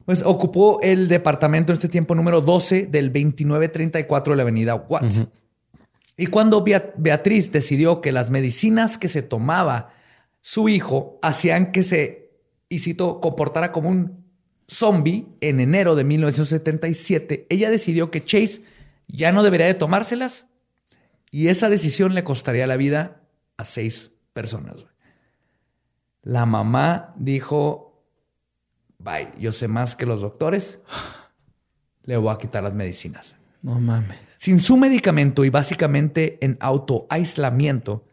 Pues 0.05 0.23
ocupó 0.23 0.81
el 0.83 1.09
departamento 1.09 1.73
en 1.73 1.75
este 1.75 1.89
tiempo 1.89 2.15
número 2.15 2.43
12 2.43 2.87
del 2.87 3.11
2934 3.11 4.33
de 4.35 4.37
la 4.37 4.43
avenida 4.43 4.75
Watts. 4.75 5.27
Y 6.17 6.27
cuando 6.27 6.63
Bea- 6.63 6.93
Beatriz 6.97 7.51
decidió 7.51 8.01
que 8.01 8.13
las 8.13 8.29
medicinas 8.31 8.99
que 8.99 9.09
se 9.09 9.23
tomaba 9.23 9.91
su 10.45 10.69
hijo 10.69 11.19
hacían 11.23 11.73
que 11.73 11.83
se, 11.83 12.31
y 12.69 12.81
cito, 12.81 13.19
comportara 13.23 13.73
como 13.73 13.89
un 13.89 14.27
zombie 14.69 15.27
en 15.41 15.59
enero 15.59 15.95
de 15.95 16.05
1977, 16.05 17.47
ella 17.49 17.71
decidió 17.71 18.11
que 18.11 18.23
Chase 18.23 18.61
ya 19.09 19.33
no 19.33 19.43
debería 19.43 19.67
de 19.67 19.73
tomárselas 19.73 20.47
y 21.31 21.49
esa 21.49 21.71
decisión 21.71 22.13
le 22.13 22.25
costaría 22.25 22.67
la 22.67 22.77
vida 22.77 23.23
a 23.57 23.65
seis 23.65 24.13
personas. 24.35 24.85
La 26.21 26.45
mamá 26.45 27.15
dijo, 27.17 28.05
bye, 28.99 29.33
yo 29.39 29.51
sé 29.51 29.67
más 29.67 29.97
que 29.97 30.05
los 30.05 30.21
doctores, 30.21 30.79
le 32.03 32.19
voy 32.19 32.35
a 32.35 32.37
quitar 32.37 32.63
las 32.63 32.75
medicinas. 32.75 33.35
No 33.63 33.81
mames. 33.81 34.19
Sin 34.37 34.61
su 34.61 34.77
medicamento 34.77 35.43
y 35.43 35.49
básicamente 35.49 36.37
en 36.45 36.59
autoaislamiento, 36.61 38.05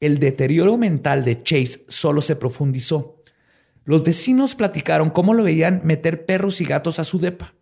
el 0.00 0.18
deterioro 0.18 0.76
mental 0.76 1.24
de 1.24 1.42
Chase 1.42 1.84
solo 1.88 2.20
se 2.20 2.36
profundizó. 2.36 3.22
Los 3.84 4.02
vecinos 4.02 4.54
platicaron 4.54 5.10
cómo 5.10 5.32
lo 5.32 5.44
veían 5.44 5.80
meter 5.84 6.26
perros 6.26 6.60
y 6.60 6.64
gatos 6.64 6.98
a 6.98 7.04
su 7.04 7.18
depa, 7.18 7.54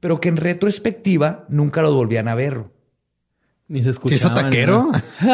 pero 0.00 0.20
que 0.20 0.28
en 0.28 0.36
retrospectiva 0.36 1.46
nunca 1.48 1.82
lo 1.82 1.94
volvían 1.94 2.28
a 2.28 2.34
ver. 2.34 2.64
Ni 3.68 3.80
se 3.80 3.84
¿Sí 3.84 3.90
escuchaba. 3.90 4.16
hizo 4.16 4.34
taquero? 4.34 4.90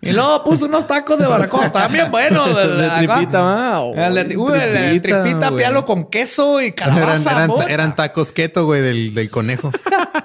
Y 0.00 0.12
luego 0.12 0.44
puso 0.44 0.66
unos 0.66 0.86
tacos 0.86 1.18
de 1.18 1.26
baracoa, 1.26 1.66
estaban 1.66 1.92
bien 1.92 2.08
buenos. 2.10 2.54
De, 2.56 2.88
tripita, 2.98 3.80
uy, 3.82 4.58
de 4.58 5.00
tripita, 5.00 5.50
pialo 5.56 5.84
con 5.84 6.04
queso 6.08 6.60
y 6.62 6.70
calabaza. 6.72 7.32
eran- 7.44 7.50
eran 7.68 7.96
tacos 7.96 8.30
keto, 8.30 8.64
güey, 8.64 8.80
del, 8.80 9.12
del 9.14 9.28
conejo. 9.28 9.72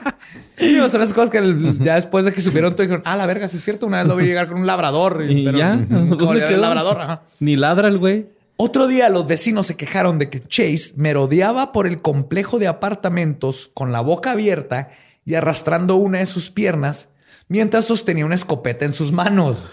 Digo, 0.60 0.88
son 0.90 1.02
esas 1.02 1.14
cosas 1.14 1.32
que 1.32 1.40
el- 1.40 1.80
ya 1.80 1.96
después 1.96 2.24
de 2.24 2.32
que 2.34 2.40
subieron 2.42 2.74
todo 2.76 2.84
dijeron, 2.84 3.02
ah, 3.06 3.18
la 3.18 3.26
verga, 3.26 3.48
sí 3.48 3.58
es 3.58 3.64
cierto. 3.64 3.88
Una 3.88 3.98
vez 4.00 4.08
lo 4.08 4.16
vi 4.16 4.26
llegar 4.26 4.48
con 4.48 4.60
un 4.60 4.68
labrador. 4.68 5.26
¿Y 5.28 5.44
pero 5.44 5.58
ya? 5.58 5.76
¿Dónde 5.76 6.18
quedó? 6.18 6.34
el 6.34 6.62
labrador. 6.62 7.02
ajá. 7.02 7.22
Ni 7.40 7.56
ladra 7.56 7.88
el 7.88 7.98
güey. 7.98 8.28
Otro 8.58 8.86
día 8.86 9.10
los 9.10 9.26
vecinos 9.26 9.66
se 9.66 9.76
quejaron 9.76 10.20
de 10.20 10.30
que 10.30 10.40
Chase 10.40 10.94
merodeaba 10.96 11.72
por 11.72 11.88
el 11.88 12.00
complejo 12.02 12.60
de 12.60 12.68
apartamentos 12.68 13.72
con 13.74 13.92
la 13.92 14.02
boca 14.02 14.32
abierta 14.32 14.92
y 15.26 15.36
arrastrando 15.36 15.96
una 15.96 16.20
de 16.20 16.26
sus 16.26 16.50
piernas 16.50 17.10
mientras 17.48 17.86
sostenía 17.86 18.26
una 18.26 18.36
escopeta 18.36 18.86
en 18.86 18.94
sus 18.94 19.12
manos. 19.12 19.64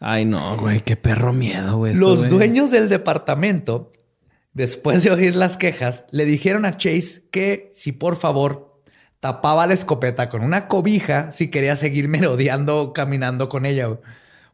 Ay, 0.00 0.24
no, 0.24 0.56
güey. 0.56 0.80
Qué 0.80 0.96
perro 0.96 1.32
miedo, 1.32 1.78
güey. 1.78 1.94
Los 1.94 2.18
güey. 2.18 2.30
dueños 2.30 2.70
del 2.70 2.88
departamento, 2.88 3.92
después 4.52 5.04
de 5.04 5.10
oír 5.10 5.36
las 5.36 5.56
quejas, 5.56 6.04
le 6.10 6.24
dijeron 6.24 6.64
a 6.64 6.76
Chase 6.76 7.24
que 7.30 7.70
si 7.74 7.92
por 7.92 8.16
favor 8.16 8.80
tapaba 9.20 9.66
la 9.68 9.74
escopeta 9.74 10.28
con 10.28 10.42
una 10.42 10.66
cobija 10.66 11.30
si 11.30 11.48
quería 11.48 11.76
seguir 11.76 12.08
merodeando 12.08 12.92
caminando 12.92 13.48
con 13.48 13.66
ella. 13.66 13.86
güey. 13.86 14.00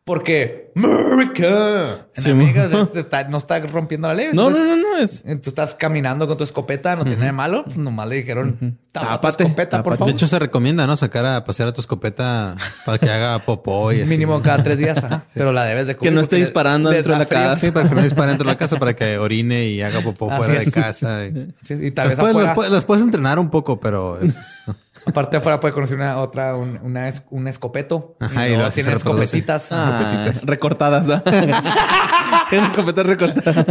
Porque 0.08 0.72
America 0.74 2.06
en 2.14 2.22
Sí, 2.22 2.30
América 2.30 2.66
mo- 2.72 2.80
es- 2.82 2.96
está- 2.96 3.28
no 3.28 3.36
está 3.36 3.60
rompiendo 3.60 4.08
la 4.08 4.14
ley. 4.14 4.28
No, 4.32 4.48
Entonces, 4.48 4.64
no, 4.64 4.76
no, 4.76 4.82
no. 4.92 4.96
Es... 4.98 5.22
eh, 5.26 5.36
Tú 5.36 5.50
estás 5.50 5.74
caminando 5.74 6.26
con 6.26 6.38
tu 6.38 6.44
escopeta, 6.44 6.96
no 6.96 7.02
tiene 7.02 7.18
nada 7.18 7.26
de 7.26 7.32
malo. 7.32 7.64
Pues 7.64 7.76
nomás 7.76 8.08
le 8.08 8.16
dijeron, 8.16 8.78
tapa 8.90 9.06
tu 9.06 9.12
Tápate, 9.20 9.42
escopeta, 9.44 9.76
por 9.82 9.84
tápate. 9.92 9.98
favor. 9.98 10.06
De 10.12 10.16
hecho, 10.16 10.26
se 10.26 10.38
recomienda, 10.38 10.86
¿no? 10.86 10.96
Sacar 10.96 11.26
a 11.26 11.44
pasear 11.44 11.68
a 11.68 11.72
tu 11.72 11.82
escopeta 11.82 12.56
para 12.86 12.98
que 12.98 13.10
haga 13.10 13.38
popó 13.40 13.92
y 13.92 14.00
así. 14.00 14.08
Mínimo 14.08 14.40
cada 14.40 14.62
tres 14.62 14.78
días, 14.78 15.04
ajá. 15.04 15.24
pero 15.34 15.52
la 15.52 15.64
debes 15.64 15.86
de 15.88 15.96
Que 15.96 16.10
no 16.10 16.20
esté 16.22 16.36
disparando 16.36 16.88
dentro 16.90 17.12
de 17.12 17.18
la 17.18 17.26
casa. 17.26 17.56
Sí, 17.56 17.70
para 17.70 17.88
que 17.88 17.94
no 17.94 18.02
dispare 18.02 18.28
dentro 18.30 18.46
de 18.46 18.52
la 18.54 18.58
casa, 18.58 18.78
para 18.78 18.96
que 18.96 19.18
orine 19.18 19.66
y 19.66 19.82
haga 19.82 20.00
popó 20.00 20.30
Así 20.30 20.38
fuera 20.44 20.58
es. 20.60 20.64
de 20.66 20.72
casa. 20.72 21.26
y- 21.26 21.54
Sí, 21.62 21.74
y 21.80 21.90
tal 21.90 22.08
vez 22.08 22.18
Después 22.18 22.46
afuera- 22.46 22.70
los 22.70 22.84
puedes 22.86 23.02
entrenar 23.04 23.38
un 23.38 23.50
poco, 23.50 23.78
pero 23.78 24.18
es- 24.20 24.36
Aparte 25.06 25.36
afuera 25.38 25.58
puede 25.60 25.72
conocer 25.74 25.96
una 25.96 26.18
otra, 26.18 26.54
un, 26.56 26.78
una 26.82 27.08
es- 27.08 27.22
un 27.30 27.48
escopeto. 27.48 28.16
Ajá, 28.20 28.48
y 28.48 28.52
y 28.52 28.56
luego 28.56 28.70
tiene 28.70 28.92
escopetitas. 28.92 29.68
Ah, 29.72 30.00
escopetitas. 30.26 30.44
recortadas, 30.44 31.04
¿no? 31.04 31.22
Tienes 32.50 32.68
escopetas 32.68 33.06
recortadas. 33.06 33.66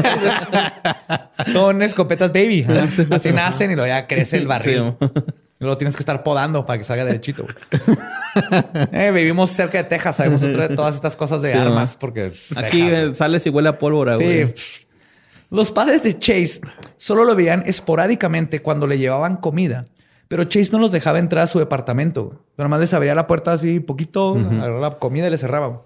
Son 1.51 1.81
escopetas 1.81 2.31
baby. 2.31 2.65
Así 3.11 3.31
nacen 3.31 3.71
y 3.71 3.75
luego 3.75 3.87
ya 3.87 4.07
crece 4.07 4.37
el 4.37 4.47
barril. 4.47 4.95
Sí. 4.99 5.07
Y 5.59 5.63
luego 5.63 5.77
tienes 5.77 5.95
que 5.95 6.01
estar 6.03 6.21
podando 6.23 6.65
para 6.65 6.77
que 6.77 6.83
salga 6.83 7.03
derechito. 7.05 7.45
Eh, 8.91 9.11
vivimos 9.13 9.49
cerca 9.51 9.79
de 9.79 9.83
Texas, 9.85 10.15
sabemos 10.17 10.41
de 10.41 10.69
todas 10.69 10.93
estas 10.95 11.15
cosas 11.15 11.41
de 11.41 11.51
Sí, 11.53 11.57
armas 11.57 11.93
¿no? 11.93 11.99
porque 11.99 12.31
Aquí 12.55 12.81
Texas, 12.83 12.99
eh, 13.09 13.13
sales 13.15 13.45
y 13.47 13.49
huele 13.49 13.69
a 13.69 13.79
pólvora, 13.79 14.17
Sí. 14.17 14.23
güey. 14.23 14.53
Los 15.49 15.71
padres 15.71 16.03
de 16.03 16.19
Chase 16.19 16.59
solo 16.97 17.23
lo 17.23 17.33
veían 17.35 17.63
esporádicamente 17.65 18.61
cuando 18.61 18.85
le 18.85 18.97
llevaban 18.97 19.37
comida, 19.37 19.85
pero 20.27 20.43
Chase 20.43 20.71
no 20.71 20.79
los 20.79 20.91
dejaba 20.91 21.19
entrar 21.19 21.43
a 21.43 21.47
su 21.47 21.59
departamento. 21.59 22.25
güey. 22.25 22.37
Pero 22.55 22.77
les 22.77 22.93
abría 22.93 23.15
la 23.15 23.27
puerta 23.27 23.53
así 23.53 23.79
poquito, 23.79 24.35
agarraba 24.35 24.79
la 24.79 24.99
comida 24.99 25.27
y 25.27 25.29
le 25.29 25.37
cerraba. 25.37 25.67
güey. 25.67 25.79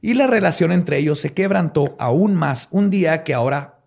Y 0.00 0.14
la 0.14 0.26
relación 0.26 0.72
entre 0.72 0.98
ellos 0.98 1.20
se 1.20 1.32
quebrantó 1.32 1.94
aún 1.98 2.34
más 2.34 2.68
un 2.70 2.90
día 2.90 3.22
que 3.22 3.34
ahora, 3.34 3.78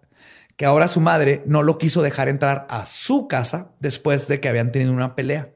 que 0.55 0.65
ahora 0.65 0.88
su 0.88 1.01
madre 1.01 1.43
no 1.45 1.61
lo 1.63 1.77
quiso 1.77 2.01
dejar 2.01 2.30
entrar 2.30 2.65
a 2.69 2.85
su 2.85 3.27
casa 3.27 3.72
después 3.80 4.27
de 4.27 4.39
que 4.39 4.47
habían 4.47 4.72
tenido 4.72 4.93
una 4.93 5.15
pelea. 5.15 5.49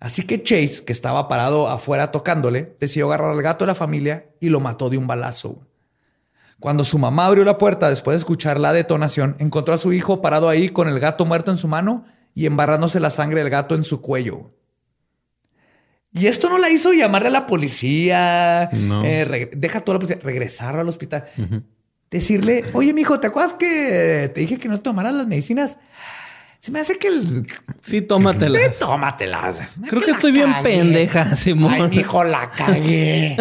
Así 0.00 0.24
que 0.24 0.42
Chase, 0.42 0.84
que 0.84 0.92
estaba 0.92 1.28
parado 1.28 1.68
afuera 1.68 2.10
tocándole, 2.10 2.76
decidió 2.80 3.06
agarrar 3.06 3.30
al 3.30 3.42
gato 3.42 3.64
de 3.64 3.68
la 3.68 3.74
familia 3.74 4.26
y 4.40 4.48
lo 4.48 4.60
mató 4.60 4.90
de 4.90 4.98
un 4.98 5.06
balazo. 5.06 5.50
güey. 5.50 5.66
Cuando 6.60 6.84
su 6.84 6.98
mamá 6.98 7.26
abrió 7.26 7.44
la 7.44 7.58
puerta 7.58 7.88
después 7.88 8.14
de 8.14 8.18
escuchar 8.18 8.58
la 8.58 8.72
detonación, 8.72 9.36
encontró 9.38 9.74
a 9.74 9.78
su 9.78 9.92
hijo 9.92 10.20
parado 10.20 10.48
ahí 10.48 10.68
con 10.68 10.88
el 10.88 10.98
gato 10.98 11.24
muerto 11.24 11.50
en 11.50 11.58
su 11.58 11.68
mano 11.68 12.04
y 12.34 12.46
embarrándose 12.46 13.00
la 13.00 13.10
sangre 13.10 13.40
del 13.40 13.50
gato 13.50 13.74
en 13.74 13.84
su 13.84 14.00
cuello. 14.00 14.50
Y 16.12 16.26
esto 16.26 16.48
no 16.48 16.58
la 16.58 16.70
hizo 16.70 16.92
llamarle 16.92 17.28
a 17.28 17.32
la 17.32 17.46
policía, 17.46 18.68
No. 18.72 19.04
eh, 19.04 19.50
deja 19.56 19.80
toda 19.80 19.94
la 19.96 20.00
policía, 20.00 20.20
regresar 20.22 20.76
al 20.78 20.88
hospital, 20.88 21.24
decirle, 22.10 22.64
oye, 22.72 22.92
mijo, 22.92 23.18
¿te 23.18 23.26
acuerdas 23.26 23.54
que 23.54 24.30
te 24.32 24.40
dije 24.40 24.58
que 24.58 24.68
no 24.68 24.80
tomaras 24.80 25.14
las 25.14 25.26
medicinas? 25.26 25.78
Se 26.60 26.70
me 26.70 26.80
hace 26.80 26.98
que 26.98 27.08
el... 27.08 27.46
Sí, 27.82 28.00
tómatelas. 28.00 28.78
Tómatelas. 28.78 29.58
Creo 29.88 30.00
que 30.00 30.12
estoy 30.12 30.32
bien 30.32 30.50
pendeja, 30.62 31.36
Simón. 31.36 31.72
Ay, 31.74 31.88
mijo, 31.90 32.24
la 32.24 32.50
cagué. 32.52 33.36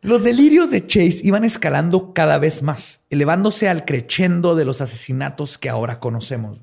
Los 0.00 0.22
delirios 0.22 0.70
de 0.70 0.86
Chase 0.86 1.18
iban 1.24 1.42
escalando 1.44 2.14
cada 2.14 2.38
vez 2.38 2.62
más, 2.62 3.00
elevándose 3.10 3.68
al 3.68 3.84
crescendo 3.84 4.54
de 4.54 4.64
los 4.64 4.80
asesinatos 4.80 5.58
que 5.58 5.68
ahora 5.68 5.98
conocemos. 5.98 6.60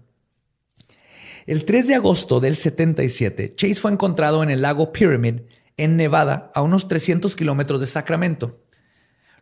El 1.46 1.66
3 1.66 1.88
de 1.88 1.96
agosto 1.96 2.40
del 2.40 2.56
77, 2.56 3.56
Chase 3.56 3.76
fue 3.76 3.92
encontrado 3.92 4.44
en 4.44 4.50
el 4.50 4.62
lago 4.62 4.92
Pyramid, 4.94 5.42
en 5.78 5.98
Nevada, 5.98 6.52
a 6.54 6.62
unos 6.62 6.88
300 6.88 7.36
kilómetros 7.36 7.80
de 7.82 7.88
Sacramento. 7.88 8.60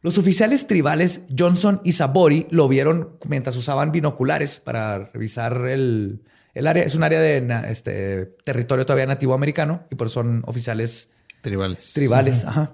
Los 0.02 0.18
oficiales 0.18 0.66
tribales 0.66 1.22
Johnson 1.38 1.80
y 1.84 1.92
Sabori 1.92 2.48
lo 2.50 2.68
vieron 2.68 3.18
mientras 3.28 3.56
usaban 3.56 3.92
binoculares 3.92 4.60
para 4.60 5.12
revisar 5.14 5.68
el, 5.68 6.24
el 6.56 6.68
área. 6.68 6.84
Es 6.84 6.96
un 6.96 7.04
área 7.04 7.20
de 7.20 7.48
este, 7.70 8.26
territorio 8.44 8.86
todavía 8.86 9.06
nativo 9.06 9.36
americano 9.36 9.84
y 9.92 9.96
por 9.96 10.08
eso 10.08 10.22
son 10.22 10.44
oficiales 10.48 11.10
Tribales. 11.42 11.94
tribales. 11.94 12.46
Ajá. 12.46 12.72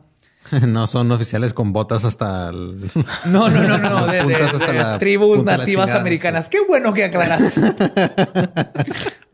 No 0.67 0.87
son 0.87 1.11
oficiales 1.11 1.53
con 1.53 1.73
botas 1.73 2.03
hasta 2.05 2.49
el... 2.49 2.89
No, 3.25 3.49
no, 3.49 3.63
no, 3.63 3.77
no, 3.77 4.07
de, 4.07 4.17
de- 4.17 4.23
Puntas 4.23 4.53
hasta 4.53 4.71
de 4.71 4.77
la 4.77 4.97
tribus 4.97 5.43
nativas 5.43 5.85
chingada, 5.85 5.99
americanas. 5.99 6.49
Qué 6.49 6.59
bueno 6.67 6.93
que 6.93 7.03
aclaraste. 7.05 7.61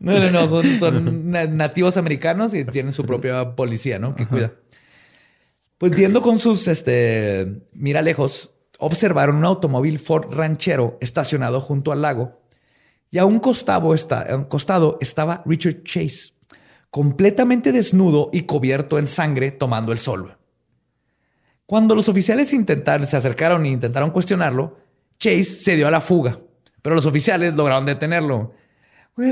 No, 0.00 0.18
no, 0.18 0.30
no, 0.30 0.46
son, 0.46 0.78
son 0.78 1.30
na- 1.30 1.46
nativos 1.46 1.96
americanos 1.96 2.54
y 2.54 2.64
tienen 2.64 2.92
su 2.92 3.04
propia 3.04 3.54
policía, 3.54 3.98
¿no? 3.98 4.14
Que 4.14 4.26
cuida. 4.26 4.52
Pues 5.78 5.94
viendo 5.94 6.22
con 6.22 6.38
sus 6.38 6.68
este, 6.68 7.62
mira 7.72 8.00
lejos, 8.02 8.50
observaron 8.78 9.36
un 9.36 9.44
automóvil 9.44 9.98
Ford 9.98 10.32
ranchero 10.32 10.98
estacionado 11.00 11.60
junto 11.60 11.92
al 11.92 12.02
lago 12.02 12.40
y 13.10 13.18
a 13.18 13.24
un 13.24 13.38
costado, 13.38 13.94
está, 13.94 14.22
a 14.22 14.36
un 14.36 14.44
costado 14.44 14.98
estaba 15.00 15.42
Richard 15.46 15.82
Chase, 15.84 16.32
completamente 16.90 17.72
desnudo 17.72 18.30
y 18.32 18.42
cubierto 18.42 18.98
en 18.98 19.06
sangre 19.06 19.50
tomando 19.52 19.92
el 19.92 19.98
sol. 19.98 20.36
Cuando 21.66 21.94
los 21.94 22.08
oficiales 22.08 22.52
intentaron, 22.52 23.06
se 23.06 23.16
acercaron 23.16 23.64
e 23.66 23.70
intentaron 23.70 24.10
cuestionarlo, 24.10 24.76
Chase 25.18 25.44
se 25.44 25.76
dio 25.76 25.88
a 25.88 25.90
la 25.90 26.00
fuga, 26.00 26.38
pero 26.82 26.94
los 26.94 27.06
oficiales 27.06 27.54
lograron 27.54 27.86
detenerlo. 27.86 28.52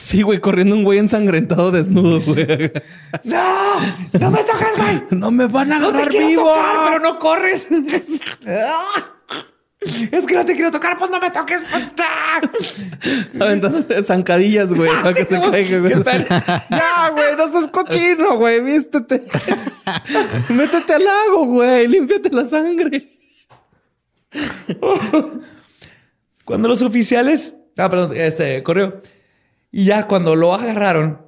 Sí, 0.00 0.22
güey, 0.22 0.38
corriendo 0.38 0.76
un 0.76 0.84
güey 0.84 1.00
ensangrentado 1.00 1.72
desnudo, 1.72 2.20
güey. 2.26 2.70
¡No! 3.24 3.80
¡No 4.20 4.30
me 4.30 4.44
toques, 4.44 4.76
güey! 4.76 5.02
No 5.10 5.30
me 5.32 5.46
van 5.46 5.72
a 5.72 5.78
¡No 5.80 5.88
te 5.88 5.94
agarrar 5.96 6.10
quiero 6.10 6.26
vivo. 6.28 6.44
tocar, 6.44 6.76
pero 6.84 6.98
no 7.00 7.18
corres! 7.18 7.66
Es 10.10 10.26
que 10.26 10.34
no 10.34 10.44
te 10.44 10.54
quiero 10.54 10.70
tocar, 10.70 10.98
pues 10.98 11.10
no 11.10 11.20
me 11.20 11.30
toques. 11.30 11.60
Aventando 13.40 13.84
zancadillas, 14.04 14.72
güey, 14.72 14.90
para 15.02 15.14
que 15.14 15.24
se 15.24 15.40
caiga, 15.40 15.78
güey. 15.78 15.94
Ya, 16.70 17.10
güey, 17.10 17.36
no 17.36 17.50
seas 17.52 17.70
cochino, 17.70 18.36
güey, 18.38 18.60
vístete. 18.60 19.26
Métete 20.48 20.94
al 20.94 21.04
lago, 21.04 21.46
güey, 21.46 21.86
límpiate 21.86 22.30
la 22.30 22.44
sangre. 22.44 23.18
Cuando 26.44 26.68
los 26.68 26.82
oficiales, 26.82 27.54
ah, 27.78 27.88
perdón, 27.88 28.12
este 28.16 28.62
corrió. 28.62 29.00
Y 29.70 29.84
ya 29.84 30.06
cuando 30.06 30.36
lo 30.36 30.54
agarraron, 30.54 31.22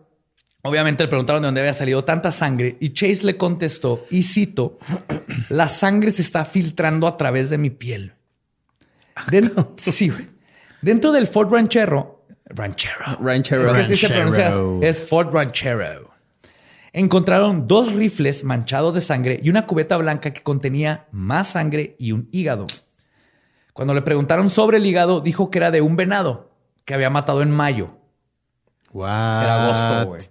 obviamente 0.63 1.05
le 1.05 1.09
preguntaron 1.09 1.43
de 1.43 1.49
dónde 1.49 1.61
había 1.61 1.73
salido 1.73 2.05
tanta 2.05 2.33
sangre 2.33 2.77
y 2.81 2.93
Chase 2.93 3.25
le 3.25 3.37
contestó, 3.37 4.05
y 4.11 4.23
cito, 4.23 4.79
la 5.49 5.69
sangre 5.69 6.11
se 6.11 6.23
está 6.23 6.45
filtrando 6.45 7.07
a 7.07 7.17
través 7.17 7.51
de 7.51 7.59
mi 7.59 7.71
piel. 7.71 8.15
Den- 9.31 9.53
sí, 9.77 10.09
güey. 10.11 10.29
Dentro 10.83 11.13
del 11.13 11.27
Ford 11.27 11.53
Ranchero, 11.53 12.25
Ranchero. 12.47 13.19
Ranchero. 13.21 13.67
Es 13.67 13.73
que 13.73 13.79
así 13.81 13.97
se 13.97 14.09
pronuncia. 14.09 14.45
Ranchero. 14.51 14.81
Es 14.83 15.03
Ford 15.05 15.29
Ranchero. 15.35 16.11
Encontraron 16.93 17.69
dos 17.69 17.93
rifles 17.93 18.45
manchados 18.45 18.95
de 18.95 19.01
sangre 19.01 19.39
y 19.43 19.51
una 19.51 19.67
cubeta 19.67 19.97
blanca 19.97 20.33
que 20.33 20.43
contenía 20.43 21.07
más 21.13 21.49
sangre 21.49 21.97
y 21.99 22.13
un 22.13 22.29
hígado. 22.33 22.67
Cuando 23.73 23.95
le 23.95 24.03
preguntaron 24.03 24.51
sobre 24.51 24.79
el 24.79 24.87
hígado, 24.87 25.21
dijo 25.21 25.51
que 25.51 25.59
era 25.59 25.71
de 25.71 25.81
un 25.81 25.97
venado 25.97 26.51
que 26.85 26.95
había 26.95 27.11
matado 27.11 27.43
en 27.43 27.51
mayo. 27.51 27.91
Era 29.45 29.65
agosto, 29.65 30.07
güey. 30.09 30.23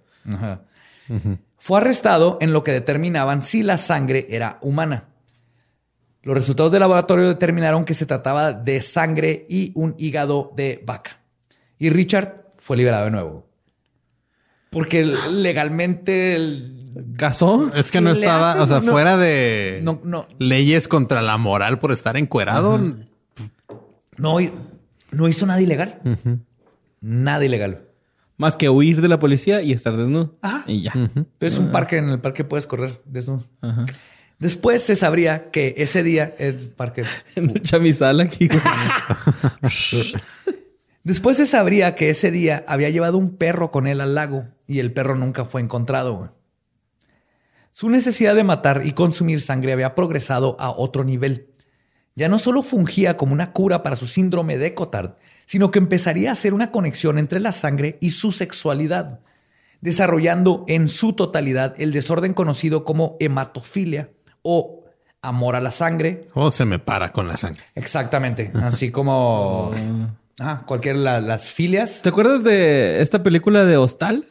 Fue 1.59 1.77
arrestado 1.80 2.38
en 2.41 2.53
lo 2.53 2.64
que 2.64 2.72
determinaban 2.72 3.43
si 3.43 3.61
la 3.64 3.77
sangre 3.77 4.27
era 4.30 4.57
humana. 4.61 5.05
Los 6.28 6.36
resultados 6.36 6.74
del 6.74 6.82
laboratorio 6.82 7.26
determinaron 7.30 7.86
que 7.86 7.94
se 7.94 8.06
trataba 8.06 8.52
de 8.52 8.82
sangre 8.82 9.45
y 9.49 9.72
un 9.76 9.95
hígado 9.98 10.52
de 10.58 10.84
vaca. 10.86 11.22
Y 11.80 11.90
Richard 11.90 12.49
fue 12.58 12.76
liberado 12.76 13.06
de 13.06 13.12
nuevo. 13.12 13.48
Porque 14.70 15.06
legalmente 15.06 16.36
el- 16.36 17.14
¿Casó? 17.16 17.72
Es 17.74 17.91
que 17.91 18.02
no 18.02 18.12
¿Qué 18.12 18.20
le 18.20 18.26
estaba, 18.26 18.62
o 18.62 18.68
sea, 18.68 18.82
No. 18.82 18.91
fuera 18.91 19.16
de 19.16 19.80
No, 19.84 20.02
no. 20.04 20.28
leyes 20.38 20.90
contra 20.90 21.22
la 21.22 21.38
moral 21.38 21.80
por 21.80 21.94
estar 21.94 22.18
encuerado. 22.18 22.78
no, 24.18 24.38
no 25.12 25.28
hizo 25.30 25.45
nada 25.45 25.62
ilegal. 25.62 26.02
Nada 26.99 27.45
ilegal. 27.45 27.84
Más 28.36 28.58
que 28.58 28.68
huir 28.70 28.99
de 29.02 29.08
la 29.08 29.18
policía 29.18 29.62
y 29.62 29.72
estar 29.72 29.95
desnudo. 29.95 30.36
Ajá. 30.41 30.66
Y 30.68 30.82
ya. 30.82 30.91
Pero 31.40 31.48
es 31.54 31.58
un 31.58 31.70
parque, 31.72 31.95
en 31.99 32.10
el 32.10 32.20
parque 32.20 32.44
puedes 32.44 32.68
correr 32.68 33.02
desnudo. 33.06 33.45
Después 34.39 34.84
se 34.84 34.95
sabría 34.95 35.49
que 35.49 35.73
ese 35.77 36.03
día, 36.03 36.35
el 36.38 36.69
parque 36.69 37.03
aquí. 38.22 38.49
Después 41.03 41.38
se 41.38 41.47
sabría 41.47 41.95
que 41.95 42.09
ese 42.09 42.31
día 42.31 42.64
había 42.68 42.89
llevado 42.89 43.18
un 43.18 43.38
perro 43.38 43.72
con 43.72 43.88
él 43.88 44.01
al 44.01 44.14
lago 44.14 44.45
y 44.68 44.80
el 44.80 44.93
perro 44.93 45.15
nunca 45.15 45.45
fue 45.45 45.61
encontrado. 45.61 46.35
Su 47.72 47.89
necesidad 47.89 48.35
de 48.35 48.43
matar 48.43 48.81
y 48.85 48.91
consumir 48.91 49.41
sangre 49.41 49.73
había 49.73 49.95
progresado 49.95 50.55
a 50.59 50.69
otro 50.69 51.03
nivel. 51.03 51.49
Ya 52.15 52.27
no 52.27 52.39
solo 52.39 52.61
fungía 52.61 53.18
como 53.18 53.34
una 53.34 53.53
cura 53.53 53.84
para 53.84 53.95
su 53.95 54.05
síndrome 54.07 54.57
de 54.57 54.73
Cotard, 54.73 55.14
sino 55.45 55.72
que 55.72 55.80
empezaría 55.80 56.30
a 56.30 56.34
hacer 56.34 56.53
una 56.53 56.72
conexión 56.72 57.18
entre 57.18 57.39
la 57.39 57.53
sangre 57.53 57.97
y 58.01 58.11
su 58.11 58.31
sexualidad, 58.31 59.22
desarrollando 59.81 60.65
en 60.68 60.89
su 60.89 61.14
totalidad 61.14 61.73
el 61.77 61.93
desorden 61.93 62.34
conocido 62.34 62.84
como 62.84 63.15
hematofilia 63.19 64.09
o 64.41 64.84
amor 65.22 65.55
a 65.55 65.61
la 65.61 65.72
sangre 65.72 66.27
O 66.34 66.51
se 66.51 66.64
me 66.65 66.80
para 66.80 67.11
con 67.11 67.27
la 67.27 67.38
sangre. 67.38 67.64
Exactamente. 67.76 68.51
Así 68.61 68.91
como 68.91 69.72
ah, 70.39 70.64
cualquier 70.65 70.95
la- 70.97 71.22
las 71.22 71.47
filias. 71.51 72.01
¿Te 72.01 72.09
acuerdas 72.09 72.43
de 72.43 73.01
esta 73.01 73.23
película 73.23 73.65
de 73.65 73.77
Hostal? 73.77 74.26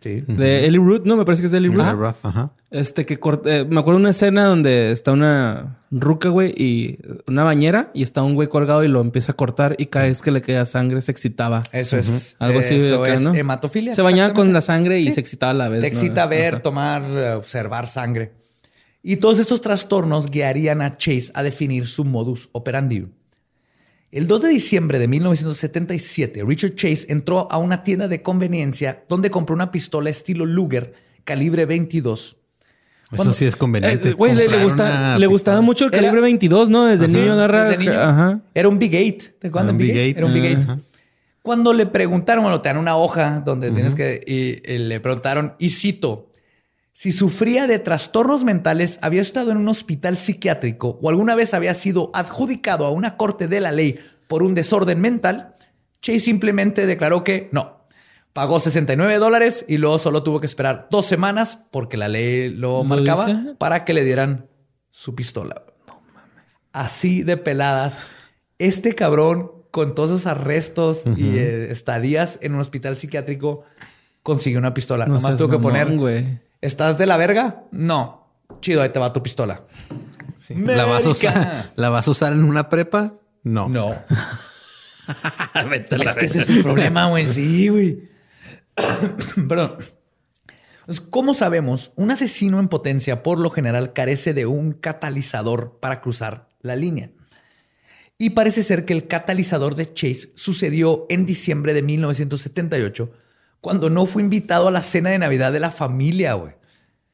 Sí. 0.00 0.22
De 0.26 0.64
Ellie 0.64 0.78
Root, 0.80 1.04
no, 1.04 1.14
me 1.14 1.26
parece 1.26 1.42
que 1.42 1.46
es 1.46 1.52
de 1.52 1.58
Ellie 1.58 1.68
Root. 1.70 1.86
Eli 1.86 1.92
Roth, 1.94 2.16
ajá. 2.24 2.50
Este 2.70 3.04
que 3.04 3.20
cort- 3.20 3.42
eh, 3.46 3.66
me 3.68 3.80
acuerdo 3.80 3.98
de 3.98 4.04
una 4.04 4.10
escena 4.10 4.44
donde 4.46 4.92
está 4.92 5.12
una 5.12 5.76
ruca, 5.90 6.30
güey, 6.30 6.54
y 6.56 6.98
una 7.26 7.44
bañera 7.44 7.90
y 7.92 8.02
está 8.02 8.22
un 8.22 8.34
güey 8.34 8.48
colgado 8.48 8.82
y 8.82 8.88
lo 8.88 9.02
empieza 9.02 9.32
a 9.32 9.36
cortar 9.36 9.74
y 9.78 9.86
cada 9.86 10.06
vez 10.06 10.22
que 10.22 10.30
le 10.30 10.40
queda 10.40 10.64
sangre 10.64 11.02
se 11.02 11.10
excitaba. 11.12 11.64
Eso 11.72 11.98
es. 11.98 12.34
Algo 12.38 12.60
así 12.60 12.78
de 12.78 12.86
Eso 12.86 13.02
acá, 13.02 13.12
es 13.12 13.20
¿no? 13.20 13.34
hematofilia. 13.34 13.94
Se 13.94 14.00
bañaba 14.00 14.32
con 14.32 14.54
la 14.54 14.62
sangre 14.62 15.00
y 15.00 15.06
Sí. 15.08 15.12
se 15.12 15.20
excitaba 15.20 15.50
a 15.50 15.54
la 15.54 15.68
vez. 15.68 15.82
Te 15.82 15.90
¿no? 15.90 15.96
excita 15.98 16.24
ver, 16.26 16.54
Ajá. 16.54 16.62
tomar, 16.62 17.02
observar 17.36 17.86
sangre. 17.86 18.32
Y 19.02 19.16
todos 19.16 19.38
estos 19.38 19.60
trastornos 19.60 20.30
guiarían 20.30 20.82
a 20.82 20.96
Chase 20.96 21.30
a 21.34 21.42
definir 21.42 21.86
su 21.86 22.04
modus 22.04 22.48
operandi. 22.52 23.06
El 24.12 24.26
2 24.26 24.42
de 24.42 24.48
diciembre 24.48 24.98
de 24.98 25.08
1977, 25.08 26.42
Richard 26.44 26.74
Chase 26.74 27.06
entró 27.08 27.50
a 27.50 27.58
una 27.58 27.84
tienda 27.84 28.08
de 28.08 28.22
conveniencia 28.22 29.04
donde 29.08 29.30
compró 29.30 29.54
una 29.54 29.70
pistola 29.70 30.10
estilo 30.10 30.44
Luger 30.46 30.94
calibre 31.24 31.64
22. 31.64 32.36
Eso 33.12 33.32
sí 33.32 33.44
es 33.44 33.56
conveniente. 33.56 34.10
Eh, 34.10 34.12
Güey, 34.12 34.34
le, 34.34 34.46
gusta- 34.62 35.16
gustaba 35.28 35.60
mucho 35.62 35.86
el 35.86 35.92
Era- 35.94 36.02
calibre 36.02 36.20
22, 36.22 36.68
¿no? 36.70 36.86
Desde 36.86 37.06
Ajá. 37.06 37.12
niño 37.12 37.32
agarra. 37.32 37.64
Desde 37.64 37.78
niño. 37.78 38.00
Ajá. 38.00 38.40
Era 38.54 38.68
un 38.68 38.78
Big 38.78 38.94
8. 38.94 39.32
¿Te 39.38 39.48
acuerdas 39.48 39.72
un 39.72 39.78
de 39.78 39.84
Big 39.84 39.92
Big 39.92 40.00
8? 40.00 40.00
Eight. 40.04 40.16
Era 40.18 40.26
un 40.26 40.34
Big 40.34 40.56
8. 40.58 40.58
Ajá. 40.72 40.78
Cuando 41.42 41.72
le 41.72 41.86
preguntaron, 41.86 42.44
bueno, 42.44 42.60
te 42.60 42.68
dan 42.68 42.78
una 42.78 42.96
hoja 42.96 43.42
donde 43.44 43.70
tienes 43.70 43.94
que, 43.94 44.22
y, 44.26 44.72
y 44.72 44.78
le 44.78 45.00
preguntaron, 45.00 45.54
y 45.58 45.70
cito, 45.70 46.29
si 47.00 47.12
sufría 47.12 47.66
de 47.66 47.78
trastornos 47.78 48.44
mentales, 48.44 48.98
había 49.00 49.22
estado 49.22 49.52
en 49.52 49.56
un 49.56 49.68
hospital 49.68 50.18
psiquiátrico 50.18 50.98
o 51.00 51.08
alguna 51.08 51.34
vez 51.34 51.54
había 51.54 51.72
sido 51.72 52.10
adjudicado 52.12 52.84
a 52.84 52.90
una 52.90 53.16
corte 53.16 53.48
de 53.48 53.62
la 53.62 53.72
ley 53.72 53.98
por 54.28 54.42
un 54.42 54.52
desorden 54.52 55.00
mental, 55.00 55.54
Chase 56.02 56.18
simplemente 56.18 56.84
declaró 56.84 57.24
que 57.24 57.48
no. 57.52 57.86
Pagó 58.34 58.60
69 58.60 59.16
dólares 59.16 59.64
y 59.66 59.78
luego 59.78 59.98
solo 59.98 60.22
tuvo 60.22 60.40
que 60.40 60.46
esperar 60.46 60.88
dos 60.90 61.06
semanas 61.06 61.60
porque 61.70 61.96
la 61.96 62.08
ley 62.08 62.50
lo 62.50 62.80
¿Lo 62.80 62.84
marcaba 62.84 63.24
dice? 63.24 63.54
para 63.56 63.86
que 63.86 63.94
le 63.94 64.04
dieran 64.04 64.50
su 64.90 65.14
pistola. 65.14 65.62
Así 66.70 67.22
de 67.22 67.38
peladas. 67.38 68.02
Este 68.58 68.94
cabrón, 68.94 69.52
con 69.70 69.94
todos 69.94 70.10
esos 70.10 70.26
arrestos 70.26 71.04
y 71.16 71.38
eh, 71.38 71.70
estadías 71.70 72.38
en 72.42 72.52
un 72.52 72.60
hospital 72.60 72.98
psiquiátrico, 72.98 73.64
consiguió 74.22 74.58
una 74.58 74.74
pistola. 74.74 75.06
No 75.06 75.14
Nomás 75.14 75.38
tuvo 75.38 75.48
que 75.48 75.58
poner. 75.58 76.49
¿Estás 76.60 76.98
de 76.98 77.06
la 77.06 77.16
verga? 77.16 77.64
No. 77.70 78.28
Chido, 78.60 78.82
ahí 78.82 78.90
te 78.90 78.98
va 78.98 79.12
tu 79.12 79.22
pistola. 79.22 79.62
Sí. 80.38 80.54
¿La, 80.54 80.84
vas 80.84 81.06
a 81.06 81.10
usar, 81.10 81.36
América. 81.36 81.72
¿La 81.76 81.90
vas 81.90 82.08
a 82.08 82.10
usar 82.10 82.32
en 82.32 82.44
una 82.44 82.68
prepa? 82.68 83.14
No. 83.42 83.68
No. 83.68 83.94
Vete 85.70 85.94
a 85.94 85.98
la 85.98 86.10
Es 86.10 86.16
que 86.16 86.26
ese 86.26 86.40
es 86.40 86.50
el 86.50 86.62
problema, 86.62 87.08
güey. 87.08 87.26
Sí, 87.26 87.68
güey. 87.68 88.08
Perdón. 89.48 89.76
Pues, 90.86 91.00
¿Cómo 91.00 91.34
sabemos? 91.34 91.92
Un 91.96 92.10
asesino 92.10 92.58
en 92.58 92.68
potencia 92.68 93.22
por 93.22 93.38
lo 93.38 93.50
general 93.50 93.92
carece 93.92 94.34
de 94.34 94.46
un 94.46 94.72
catalizador 94.72 95.78
para 95.80 96.00
cruzar 96.00 96.48
la 96.62 96.76
línea. 96.76 97.10
Y 98.18 98.30
parece 98.30 98.62
ser 98.62 98.84
que 98.84 98.92
el 98.92 99.06
catalizador 99.06 99.76
de 99.76 99.94
Chase 99.94 100.32
sucedió 100.34 101.06
en 101.08 101.24
diciembre 101.24 101.72
de 101.72 101.82
1978, 101.82 103.12
cuando 103.60 103.90
no 103.90 104.06
fue 104.06 104.22
invitado 104.22 104.68
a 104.68 104.70
la 104.70 104.82
cena 104.82 105.10
de 105.10 105.18
Navidad 105.18 105.52
de 105.52 105.60
la 105.60 105.70
familia, 105.70 106.34
güey. 106.34 106.54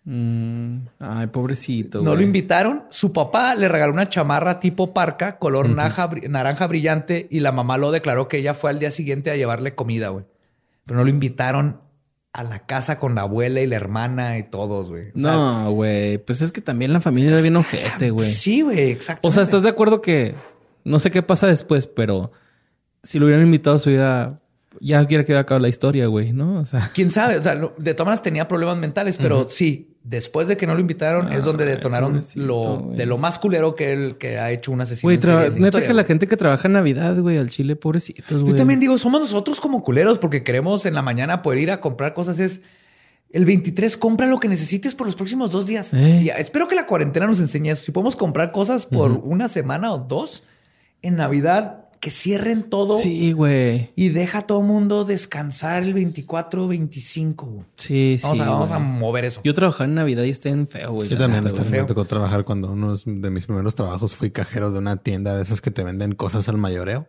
Mm, 0.04 0.86
ay, 1.00 1.26
pobrecito. 1.28 2.00
No 2.02 2.14
lo 2.14 2.22
invitaron. 2.22 2.84
Su 2.90 3.12
papá 3.12 3.54
le 3.56 3.68
regaló 3.68 3.92
una 3.92 4.08
chamarra 4.08 4.60
tipo 4.60 4.94
parca, 4.94 5.38
color 5.38 5.68
naja- 5.68 6.08
bri- 6.08 6.28
naranja 6.28 6.66
brillante, 6.68 7.26
y 7.30 7.40
la 7.40 7.50
mamá 7.50 7.76
lo 7.76 7.90
declaró 7.90 8.28
que 8.28 8.38
ella 8.38 8.54
fue 8.54 8.70
al 8.70 8.78
día 8.78 8.92
siguiente 8.92 9.30
a 9.32 9.36
llevarle 9.36 9.74
comida, 9.74 10.10
güey. 10.10 10.24
Pero 10.84 10.98
no 10.98 11.04
lo 11.04 11.10
invitaron 11.10 11.80
a 12.32 12.44
la 12.44 12.60
casa 12.66 13.00
con 13.00 13.16
la 13.16 13.22
abuela 13.22 13.60
y 13.62 13.66
la 13.66 13.74
hermana 13.76 14.38
y 14.38 14.44
todos, 14.44 14.90
güey. 14.90 15.06
No, 15.14 15.72
güey. 15.72 16.18
Pues 16.18 16.40
es 16.40 16.52
que 16.52 16.60
también 16.60 16.92
la 16.92 17.00
familia 17.00 17.32
era 17.32 17.40
bien 17.40 17.56
ojete, 17.56 18.10
güey. 18.10 18.30
Sí, 18.30 18.60
güey, 18.60 18.90
exacto. 18.92 19.26
O 19.26 19.32
sea, 19.32 19.42
¿estás 19.42 19.64
de 19.64 19.70
acuerdo 19.70 20.00
que 20.02 20.34
no 20.84 21.00
sé 21.00 21.10
qué 21.10 21.22
pasa 21.22 21.48
después, 21.48 21.88
pero 21.88 22.30
si 23.02 23.18
lo 23.18 23.26
hubieran 23.26 23.44
invitado, 23.44 23.78
se 23.80 23.88
hubiera. 23.90 24.38
Ya 24.80 25.04
quiera 25.06 25.24
que 25.24 25.36
acabado 25.36 25.60
la 25.60 25.68
historia, 25.68 26.06
güey, 26.06 26.32
¿no? 26.32 26.60
O 26.60 26.64
sea, 26.64 26.90
¿Quién 26.94 27.10
sabe? 27.10 27.38
O 27.38 27.42
sea, 27.42 27.54
de 27.54 27.94
todas 27.94 28.06
maneras 28.06 28.22
tenía 28.22 28.48
problemas 28.48 28.76
mentales, 28.76 29.18
pero 29.20 29.46
sí, 29.48 29.96
después 30.02 30.46
de 30.48 30.56
que 30.56 30.66
no 30.66 30.74
lo 30.74 30.80
invitaron 30.80 31.32
es 31.32 31.44
donde 31.44 31.64
Ay, 31.64 31.70
detonaron 31.70 32.22
lo 32.34 32.90
de 32.94 33.06
lo 33.06 33.18
más 33.18 33.38
culero 33.38 33.74
que 33.74 33.92
él 33.92 34.16
que 34.18 34.38
ha 34.38 34.52
hecho 34.52 34.70
un 34.72 34.80
asesino. 34.80 35.12
güey, 35.18 35.50
neta 35.60 35.80
que 35.80 35.92
la 35.92 36.04
gente 36.04 36.28
que 36.28 36.36
trabaja 36.36 36.68
en 36.68 36.72
Navidad, 36.74 37.18
güey, 37.18 37.38
al 37.38 37.50
Chile, 37.50 37.76
pobrecitos, 37.76 38.42
güey. 38.42 38.52
Yo 38.52 38.56
también 38.56 38.80
digo, 38.80 38.96
somos 38.98 39.20
nosotros 39.20 39.60
como 39.60 39.82
culeros 39.82 40.18
porque 40.18 40.42
queremos 40.42 40.86
en 40.86 40.94
la 40.94 41.02
mañana 41.02 41.42
poder 41.42 41.58
ir 41.58 41.70
a 41.70 41.80
comprar 41.80 42.14
cosas. 42.14 42.38
Es 42.38 42.60
el 43.30 43.44
23, 43.44 43.96
compra 43.96 44.26
lo 44.26 44.38
que 44.38 44.48
necesites 44.48 44.94
por 44.94 45.06
los 45.06 45.16
próximos 45.16 45.50
dos 45.50 45.66
días. 45.66 45.92
Eh. 45.92 46.22
Y 46.24 46.28
espero 46.30 46.68
que 46.68 46.76
la 46.76 46.86
cuarentena 46.86 47.26
nos 47.26 47.40
enseñe 47.40 47.70
eso. 47.70 47.84
Si 47.84 47.92
podemos 47.92 48.16
comprar 48.16 48.52
cosas 48.52 48.86
por 48.86 49.10
una 49.10 49.48
semana 49.48 49.92
o 49.92 49.98
dos 49.98 50.44
en 51.02 51.16
Navidad, 51.16 51.85
que 52.06 52.10
cierren 52.12 52.62
todo 52.70 52.98
Sí, 53.00 53.32
güey. 53.32 53.90
y 53.96 54.10
deja 54.10 54.38
a 54.38 54.42
todo 54.42 54.62
mundo 54.62 55.04
descansar 55.04 55.82
el 55.82 55.92
24, 55.92 56.68
25. 56.68 57.46
güey. 57.46 57.64
Sí, 57.76 58.20
Vamos, 58.22 58.36
sí. 58.38 58.42
a, 58.44 58.48
vamos 58.48 58.70
a 58.70 58.78
mover 58.78 59.24
eso. 59.24 59.40
Yo 59.42 59.54
trabajaba 59.54 59.86
en 59.86 59.96
Navidad 59.96 60.22
y 60.22 60.30
está 60.30 60.48
en 60.50 60.68
feo, 60.68 60.92
güey. 60.92 61.08
Yo 61.08 61.16
la 61.16 61.22
también 61.22 61.44
está 61.48 61.64
güey. 61.64 61.80
me 61.80 61.84
tocó 61.84 62.04
trabajar 62.04 62.44
cuando 62.44 62.70
uno 62.70 62.94
de 63.04 63.30
mis 63.30 63.46
primeros 63.46 63.74
trabajos 63.74 64.14
fui 64.14 64.30
cajero 64.30 64.70
de 64.70 64.78
una 64.78 64.98
tienda 64.98 65.36
de 65.36 65.42
esas 65.42 65.60
que 65.60 65.72
te 65.72 65.82
venden 65.82 66.14
cosas 66.14 66.48
al 66.48 66.58
mayoreo. 66.58 67.08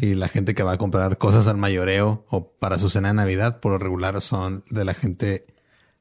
Y 0.00 0.14
la 0.16 0.26
gente 0.28 0.54
que 0.56 0.64
va 0.64 0.72
a 0.72 0.76
comprar 0.76 1.18
cosas 1.18 1.46
al 1.46 1.56
mayoreo 1.56 2.26
o 2.28 2.50
para 2.58 2.80
su 2.80 2.90
cena 2.90 3.08
de 3.08 3.14
Navidad, 3.14 3.60
por 3.60 3.70
lo 3.72 3.78
regular 3.78 4.20
son 4.20 4.64
de 4.70 4.84
la 4.84 4.92
gente, 4.92 5.46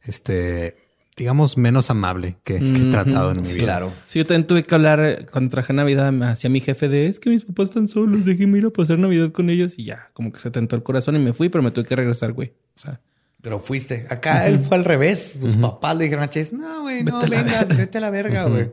este, 0.01 0.80
digamos, 1.15 1.57
menos 1.57 1.89
amable 1.89 2.37
que, 2.43 2.59
que 2.59 2.87
he 2.87 2.91
tratado 2.91 3.31
en 3.31 3.41
mi 3.41 3.49
vida. 3.49 3.63
Claro. 3.63 3.91
Sí, 4.05 4.19
yo 4.19 4.25
también 4.25 4.47
tuve 4.47 4.63
que 4.63 4.73
hablar 4.73 4.99
eh, 4.99 5.25
cuando 5.31 5.49
trabajé 5.49 5.73
en 5.73 5.77
Navidad 5.77 6.23
hacia 6.23 6.49
mi 6.49 6.61
jefe 6.61 6.87
de 6.87 7.07
es 7.07 7.19
que 7.19 7.29
mis 7.29 7.43
papás 7.43 7.69
están 7.69 7.87
solos, 7.87 8.25
déjenme 8.25 8.57
ir 8.59 8.65
a 8.65 8.69
pasar 8.69 8.97
Navidad 8.97 9.31
con 9.31 9.49
ellos 9.49 9.73
y 9.77 9.83
ya, 9.85 10.09
como 10.13 10.31
que 10.31 10.39
se 10.39 10.51
tentó 10.51 10.75
el 10.75 10.83
corazón 10.83 11.15
y 11.15 11.19
me 11.19 11.33
fui, 11.33 11.49
pero 11.49 11.61
me 11.63 11.71
tuve 11.71 11.85
que 11.85 11.95
regresar, 11.95 12.31
güey. 12.33 12.53
O 12.75 12.79
sea, 12.79 12.99
Pero 13.41 13.59
fuiste. 13.59 14.05
Acá 14.09 14.47
él 14.47 14.59
fue 14.59 14.77
al 14.77 14.85
revés. 14.85 15.37
Sus 15.39 15.57
papás 15.57 15.97
le 15.97 16.05
dijeron 16.05 16.23
a 16.23 16.29
Chase, 16.29 16.55
no, 16.55 16.81
güey, 16.83 17.03
no 17.03 17.19
Vete 17.19 17.35
vengas, 17.35 17.67
verga". 17.67 17.75
vete 17.75 17.97
a 17.97 18.01
la 18.01 18.09
verga, 18.09 18.45
güey. 18.45 18.71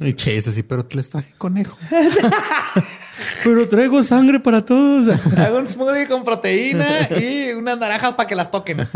Y 0.00 0.14
Chase 0.14 0.50
así, 0.50 0.62
pero 0.62 0.84
te 0.84 0.96
les 0.96 1.10
traje 1.10 1.32
conejo. 1.38 1.78
pero 3.44 3.68
traigo 3.68 4.02
sangre 4.02 4.40
para 4.40 4.64
todos. 4.64 5.14
Hago 5.36 5.58
un 5.58 5.66
smoothie 5.68 6.08
con 6.08 6.24
proteína 6.24 7.08
y 7.10 7.52
unas 7.52 7.78
naranjas 7.78 8.14
para 8.14 8.26
que 8.26 8.34
las 8.34 8.50
toquen. 8.50 8.78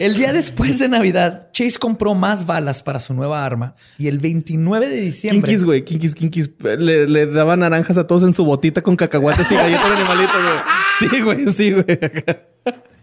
El 0.00 0.14
día 0.14 0.32
después 0.32 0.78
de 0.78 0.88
Navidad, 0.88 1.50
Chase 1.52 1.78
compró 1.78 2.14
más 2.14 2.46
balas 2.46 2.82
para 2.82 3.00
su 3.00 3.12
nueva 3.12 3.44
arma 3.44 3.74
y 3.98 4.08
el 4.08 4.18
29 4.18 4.88
de 4.88 4.96
diciembre. 4.98 5.42
Kinkis, 5.46 5.62
güey, 5.62 5.84
kinkis, 5.84 6.14
kinkis. 6.14 6.50
Le, 6.58 7.06
le 7.06 7.26
daba 7.26 7.54
naranjas 7.54 7.98
a 7.98 8.06
todos 8.06 8.22
en 8.22 8.32
su 8.32 8.46
botita 8.46 8.80
con 8.80 8.96
cacahuates 8.96 9.52
y 9.52 9.54
galletas 9.56 9.90
de 9.90 9.96
animalitos, 9.96 10.42
güey. 10.42 10.56
Sí, 10.98 11.20
güey, 11.20 11.52
sí, 11.52 11.72
güey. 11.72 11.84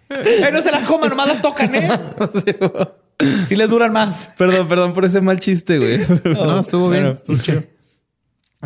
Eh, 0.10 0.50
no 0.52 0.60
se 0.64 0.72
las 0.72 0.86
coman, 0.88 1.10
nomás 1.10 1.28
las 1.28 1.42
tocan, 1.42 1.76
¿eh? 1.76 1.88
Sí, 2.34 2.56
güey. 2.60 3.46
Sí 3.46 3.56
les 3.56 3.70
duran 3.70 3.94
más. 3.94 4.32
Perdón, 4.36 4.68
perdón 4.68 4.94
por 4.94 5.06
ese 5.06 5.22
mal 5.22 5.40
chiste, 5.40 5.78
güey. 5.78 6.00
No, 6.24 6.62
estuvo 6.62 6.90
bien, 6.90 7.06
estuvo 7.08 7.38
chido. 7.38 7.62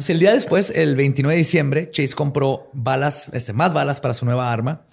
El 0.08 0.20
día 0.20 0.32
después, 0.32 0.72
el 0.74 0.96
29 0.96 1.34
de 1.34 1.38
diciembre, 1.38 1.92
Chase 1.92 2.16
compró 2.16 2.70
balas, 2.72 3.30
este, 3.34 3.52
más 3.52 3.74
balas 3.74 4.00
para 4.00 4.14
su 4.14 4.24
nueva 4.24 4.54
arma. 4.54 4.86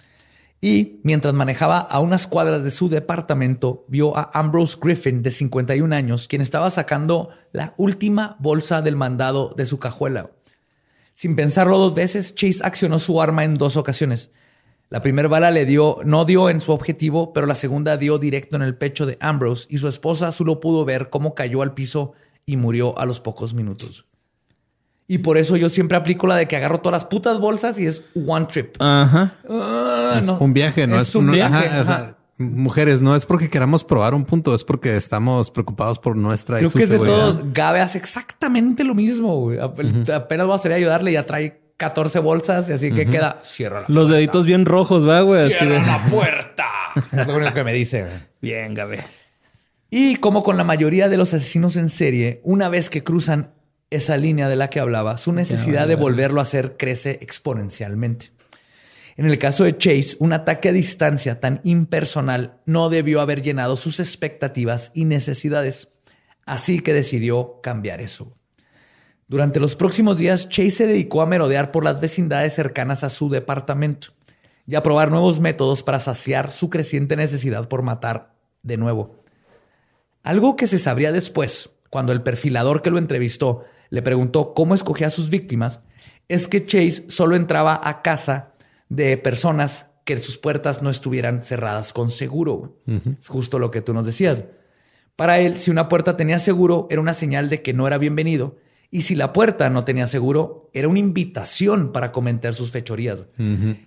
Y 0.61 0.99
mientras 1.03 1.33
manejaba 1.33 1.79
a 1.79 1.99
unas 1.99 2.27
cuadras 2.27 2.63
de 2.63 2.71
su 2.71 2.89
departamento, 2.89 3.85
vio 3.87 4.17
a 4.17 4.29
Ambrose 4.33 4.77
Griffin, 4.81 5.23
de 5.23 5.31
51 5.31 5.95
años, 5.95 6.27
quien 6.27 6.41
estaba 6.41 6.69
sacando 6.69 7.29
la 7.53 7.73
última 7.77 8.35
bolsa 8.39 8.81
del 8.81 8.97
mandado 8.97 9.53
de 9.55 9.65
su 9.65 9.79
cajuela. 9.79 10.31
Sin 11.13 11.35
pensarlo 11.35 11.77
dos 11.77 11.93
veces, 11.93 12.35
Chase 12.35 12.59
accionó 12.63 12.99
su 12.99 13.21
arma 13.21 13.45
en 13.45 13.55
dos 13.55 13.77
ocasiones. 13.77 14.31
La 14.89 15.01
primera 15.01 15.29
bala 15.29 15.51
le 15.51 15.65
dio, 15.65 15.99
no 16.03 16.25
dio 16.25 16.49
en 16.49 16.59
su 16.61 16.71
objetivo, 16.71 17.31
pero 17.31 17.45
la 17.45 17.55
segunda 17.55 17.95
dio 17.95 18.17
directo 18.17 18.55
en 18.55 18.63
el 18.63 18.75
pecho 18.75 19.05
de 19.05 19.17
Ambrose 19.21 19.67
y 19.69 19.77
su 19.77 19.87
esposa 19.87 20.31
solo 20.31 20.59
pudo 20.59 20.83
ver 20.83 21.09
cómo 21.09 21.35
cayó 21.35 21.61
al 21.61 21.73
piso 21.73 22.13
y 22.45 22.57
murió 22.57 22.97
a 22.97 23.05
los 23.05 23.19
pocos 23.19 23.53
minutos. 23.53 24.08
Y 25.11 25.17
por 25.17 25.37
eso 25.39 25.57
yo 25.57 25.67
siempre 25.69 25.97
aplico 25.97 26.27
la 26.27 26.35
de 26.37 26.47
que 26.47 26.55
agarro 26.55 26.77
todas 26.81 27.01
las 27.01 27.09
putas 27.09 27.39
bolsas 27.39 27.79
y 27.79 27.87
es 27.87 28.03
one 28.27 28.45
trip. 28.45 28.75
Ajá. 28.79 29.33
Ah, 29.49 30.17
Es 30.19 30.27
no. 30.27 30.37
un 30.39 30.53
viaje, 30.53 30.85
no 30.87 30.99
es, 31.01 31.13
un 31.15 31.25
no- 31.25 31.31
viaje, 31.33 31.67
ajá, 31.67 31.81
o 31.81 31.85
sea, 31.85 31.95
ajá. 31.95 32.17
mujeres, 32.37 33.01
no 33.01 33.15
es 33.15 33.25
porque 33.25 33.49
queramos 33.49 33.83
probar 33.83 34.13
un 34.13 34.23
punto, 34.23 34.53
es 34.53 34.63
porque 34.63 34.95
estamos 34.95 35.49
preocupados 35.49 35.97
por 35.97 36.15
nuestra 36.15 36.57
y 36.57 36.59
Creo 36.59 36.69
su 36.69 36.77
que 36.77 36.83
es 36.83 36.89
de 36.91 36.97
todos. 36.99 37.43
Gabe 37.53 37.81
hace 37.81 37.97
exactamente 37.97 38.83
lo 38.83 38.93
mismo. 38.93 39.35
güey. 39.41 39.57
Apenas 39.59 40.47
va 40.47 40.55
a 40.55 40.59
salir 40.59 40.73
a 40.75 40.77
ayudarle, 40.77 41.11
ya 41.11 41.25
trae 41.25 41.59
14 41.77 42.19
bolsas 42.19 42.69
y 42.69 42.73
así 42.73 42.91
que 42.91 43.07
queda. 43.07 43.39
Cierra 43.43 43.79
la 43.81 43.85
Los 43.87 44.03
puerta. 44.05 44.15
deditos 44.17 44.45
bien 44.45 44.65
rojos, 44.65 45.07
va, 45.07 45.21
güey. 45.21 45.41
Así 45.47 45.55
Cierra 45.55 45.79
de... 45.81 45.87
la 45.87 46.03
puerta. 46.11 46.65
es 47.13 47.27
lo 47.27 47.35
único 47.35 47.53
que 47.53 47.63
me 47.63 47.73
dice. 47.73 48.01
güey. 48.03 48.13
Bien, 48.41 48.75
Gabe. 48.75 49.03
Y 49.89 50.17
como 50.17 50.43
con 50.43 50.55
la 50.55 50.63
mayoría 50.63 51.09
de 51.09 51.17
los 51.17 51.33
asesinos 51.33 51.77
en 51.77 51.89
serie, 51.89 52.41
una 52.43 52.69
vez 52.69 52.91
que 52.91 53.03
cruzan 53.03 53.53
esa 53.89 54.17
línea 54.17 54.47
de 54.47 54.55
la 54.55 54.69
que 54.69 54.79
hablaba, 54.79 55.17
su 55.17 55.33
necesidad 55.33 55.87
de 55.87 55.95
volverlo 55.95 56.39
a 56.39 56.43
hacer 56.43 56.77
crece 56.77 57.19
exponencialmente. 57.21 58.31
En 59.17 59.25
el 59.25 59.37
caso 59.37 59.65
de 59.65 59.77
Chase, 59.77 60.15
un 60.19 60.31
ataque 60.31 60.69
a 60.69 60.73
distancia 60.73 61.39
tan 61.39 61.59
impersonal 61.63 62.61
no 62.65 62.89
debió 62.89 63.19
haber 63.19 63.41
llenado 63.41 63.75
sus 63.75 63.99
expectativas 63.99 64.91
y 64.93 65.05
necesidades. 65.05 65.89
Así 66.45 66.79
que 66.79 66.93
decidió 66.93 67.59
cambiar 67.61 67.99
eso. 67.99 68.33
Durante 69.27 69.59
los 69.59 69.75
próximos 69.75 70.17
días, 70.17 70.47
Chase 70.49 70.71
se 70.71 70.87
dedicó 70.87 71.21
a 71.21 71.25
merodear 71.25 71.71
por 71.71 71.83
las 71.83 71.99
vecindades 71.99 72.53
cercanas 72.53 73.03
a 73.03 73.09
su 73.09 73.29
departamento 73.29 74.13
y 74.65 74.75
a 74.75 74.83
probar 74.83 75.11
nuevos 75.11 75.39
métodos 75.39 75.83
para 75.83 75.99
saciar 75.99 76.49
su 76.51 76.69
creciente 76.69 77.15
necesidad 77.15 77.67
por 77.67 77.81
matar 77.81 78.33
de 78.63 78.77
nuevo. 78.77 79.19
Algo 80.23 80.55
que 80.55 80.67
se 80.67 80.77
sabría 80.77 81.11
después, 81.11 81.71
cuando 81.89 82.11
el 82.11 82.21
perfilador 82.21 82.81
que 82.81 82.91
lo 82.91 82.97
entrevistó 82.97 83.63
le 83.89 84.01
preguntó 84.01 84.53
cómo 84.53 84.75
escogía 84.75 85.07
a 85.07 85.11
sus 85.11 85.29
víctimas, 85.29 85.81
es 86.27 86.47
que 86.47 86.65
Chase 86.65 87.05
solo 87.07 87.35
entraba 87.35 87.79
a 87.83 88.01
casa 88.01 88.53
de 88.87 89.17
personas 89.17 89.87
que 90.05 90.17
sus 90.17 90.37
puertas 90.37 90.81
no 90.81 90.89
estuvieran 90.89 91.43
cerradas 91.43 91.93
con 91.93 92.09
seguro. 92.09 92.77
Es 93.19 93.27
justo 93.27 93.59
lo 93.59 93.71
que 93.71 93.81
tú 93.81 93.93
nos 93.93 94.05
decías. 94.05 94.43
Para 95.15 95.39
él, 95.39 95.57
si 95.57 95.69
una 95.69 95.89
puerta 95.89 96.17
tenía 96.17 96.39
seguro, 96.39 96.87
era 96.89 97.01
una 97.01 97.13
señal 97.13 97.49
de 97.49 97.61
que 97.61 97.73
no 97.73 97.85
era 97.87 97.97
bienvenido. 97.97 98.57
Y 98.91 99.01
si 99.01 99.13
la 99.13 99.33
puerta 99.33 99.69
no 99.69 99.83
tenía 99.83 100.07
seguro, 100.07 100.71
era 100.73 100.87
una 100.87 100.97
invitación 100.97 101.91
para 101.91 102.11
comentar 102.11 102.55
sus 102.55 102.71
fechorías. 102.71 103.25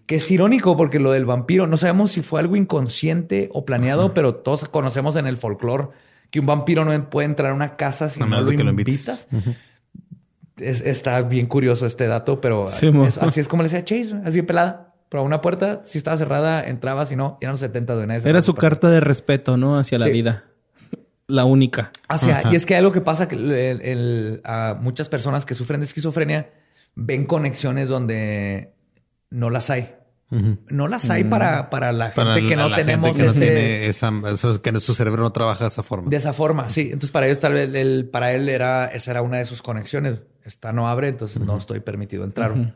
Que 0.07 0.17
es 0.17 0.31
irónico 0.31 0.77
porque 0.77 1.01
lo 1.01 1.11
del 1.11 1.27
vampiro, 1.27 1.67
no 1.67 1.77
sabemos 1.77 2.13
si 2.13 2.23
fue 2.23 2.39
algo 2.39 2.55
inconsciente 2.55 3.49
o 3.53 3.65
planeado, 3.65 4.15
pero 4.15 4.37
todos 4.37 4.69
conocemos 4.69 5.17
en 5.17 5.27
el 5.27 5.37
folclore 5.37 5.89
que 6.33 6.41
un 6.41 6.47
vampiro 6.47 6.85
no 6.85 7.11
puede 7.11 7.27
entrar 7.27 7.53
a 7.53 7.55
una 7.55 7.77
casa 7.77 8.09
si 8.09 8.19
no 8.19 8.27
lo 8.27 8.45
que 8.51 8.65
lo 8.65 8.71
invitas. 8.71 9.29
invites. 9.31 9.57
Es- 10.57 10.81
está 10.81 11.21
bien 11.23 11.47
curioso 11.47 11.87
este 11.87 12.07
dato, 12.07 12.41
pero 12.41 12.69
Sí, 12.69 12.91
mo. 12.91 13.07
es- 13.07 13.19
así 13.19 13.39
es 13.41 13.47
como 13.49 13.63
le 13.63 13.69
decía 13.69 13.85
Chase, 13.85 14.17
así 14.25 14.39
de 14.39 14.43
pelada. 14.43 14.95
Pero 15.09 15.25
una 15.25 15.43
puerta, 15.43 15.83
si 15.85 15.99
estaba 15.99 16.17
cerrada, 16.17 16.65
entraba, 16.67 17.05
si 17.05 17.17
no, 17.17 17.37
eran 17.43 17.53
los 17.53 17.61
70 17.61 17.97
de 17.97 18.07
nadie 18.07 18.29
Era 18.29 18.41
su 18.41 18.55
carta 18.55 18.89
de 18.89 19.01
respeto, 19.01 19.57
¿no? 19.59 19.77
Hacia 19.79 19.99
la 19.99 20.07
Sí. 20.07 20.13
vida. 20.13 20.45
La 21.27 21.45
única. 21.45 21.91
Hacia, 22.09 22.39
Ajá. 22.39 22.51
y 22.53 22.57
es 22.57 22.65
que 22.65 22.75
hay 22.75 22.79
algo 22.79 22.93
que 22.93 23.03
pasa 23.03 23.29
que 23.29 23.37
el- 23.37 23.53
el- 23.53 24.41
a 24.45 24.77
muchas 24.81 25.09
personas 25.11 25.45
que 25.45 25.55
sufren 25.55 25.81
de 25.81 25.87
esquizofrenia 25.87 26.49
ven 26.95 27.27
conexiones 27.27 27.89
donde 27.91 28.73
no 29.31 29.51
las 29.51 29.69
hay. 29.69 29.95
No 30.69 30.89
las 30.89 31.11
hay 31.11 31.25
para, 31.25 31.69
para 31.69 31.93
la 31.93 32.07
gente 32.07 32.23
Para 32.23 32.35
que 32.37 32.57
no 32.57 32.69
la 32.71 32.77
gente 32.77 32.93
tenemos 32.93 33.17
que 33.17 33.23
no 33.25 33.31
ese- 33.33 33.41
tiene 33.41 33.87
esa, 33.87 34.11
eso- 34.33 34.63
que 34.63 34.81
su 34.81 34.95
cerebro 34.95 35.23
no 35.23 35.31
trabaja 35.33 35.65
de 35.65 35.69
esa 35.69 35.83
forma. 35.83 36.09
de 36.09 36.17
esa 36.17 36.33
forma. 36.33 36.69
Sí, 36.71 36.83
entonces 36.87 37.11
para 37.11 37.27
ellos 37.27 37.39
tal 37.41 37.53
vez 37.53 37.75
el- 37.75 38.09
para 38.11 38.33
él 38.33 38.49
era 38.49 38.87
esa 38.87 39.11
era 39.11 39.21
una 39.23 39.37
de 39.39 39.45
sus 39.45 39.61
conexiones. 39.61 40.23
Esta 40.45 40.73
no 40.73 40.89
abre, 40.89 41.09
entonces 41.09 41.41
no 41.41 41.59
estoy 41.59 41.81
permitido 41.81 42.25
entrar. 42.25 42.75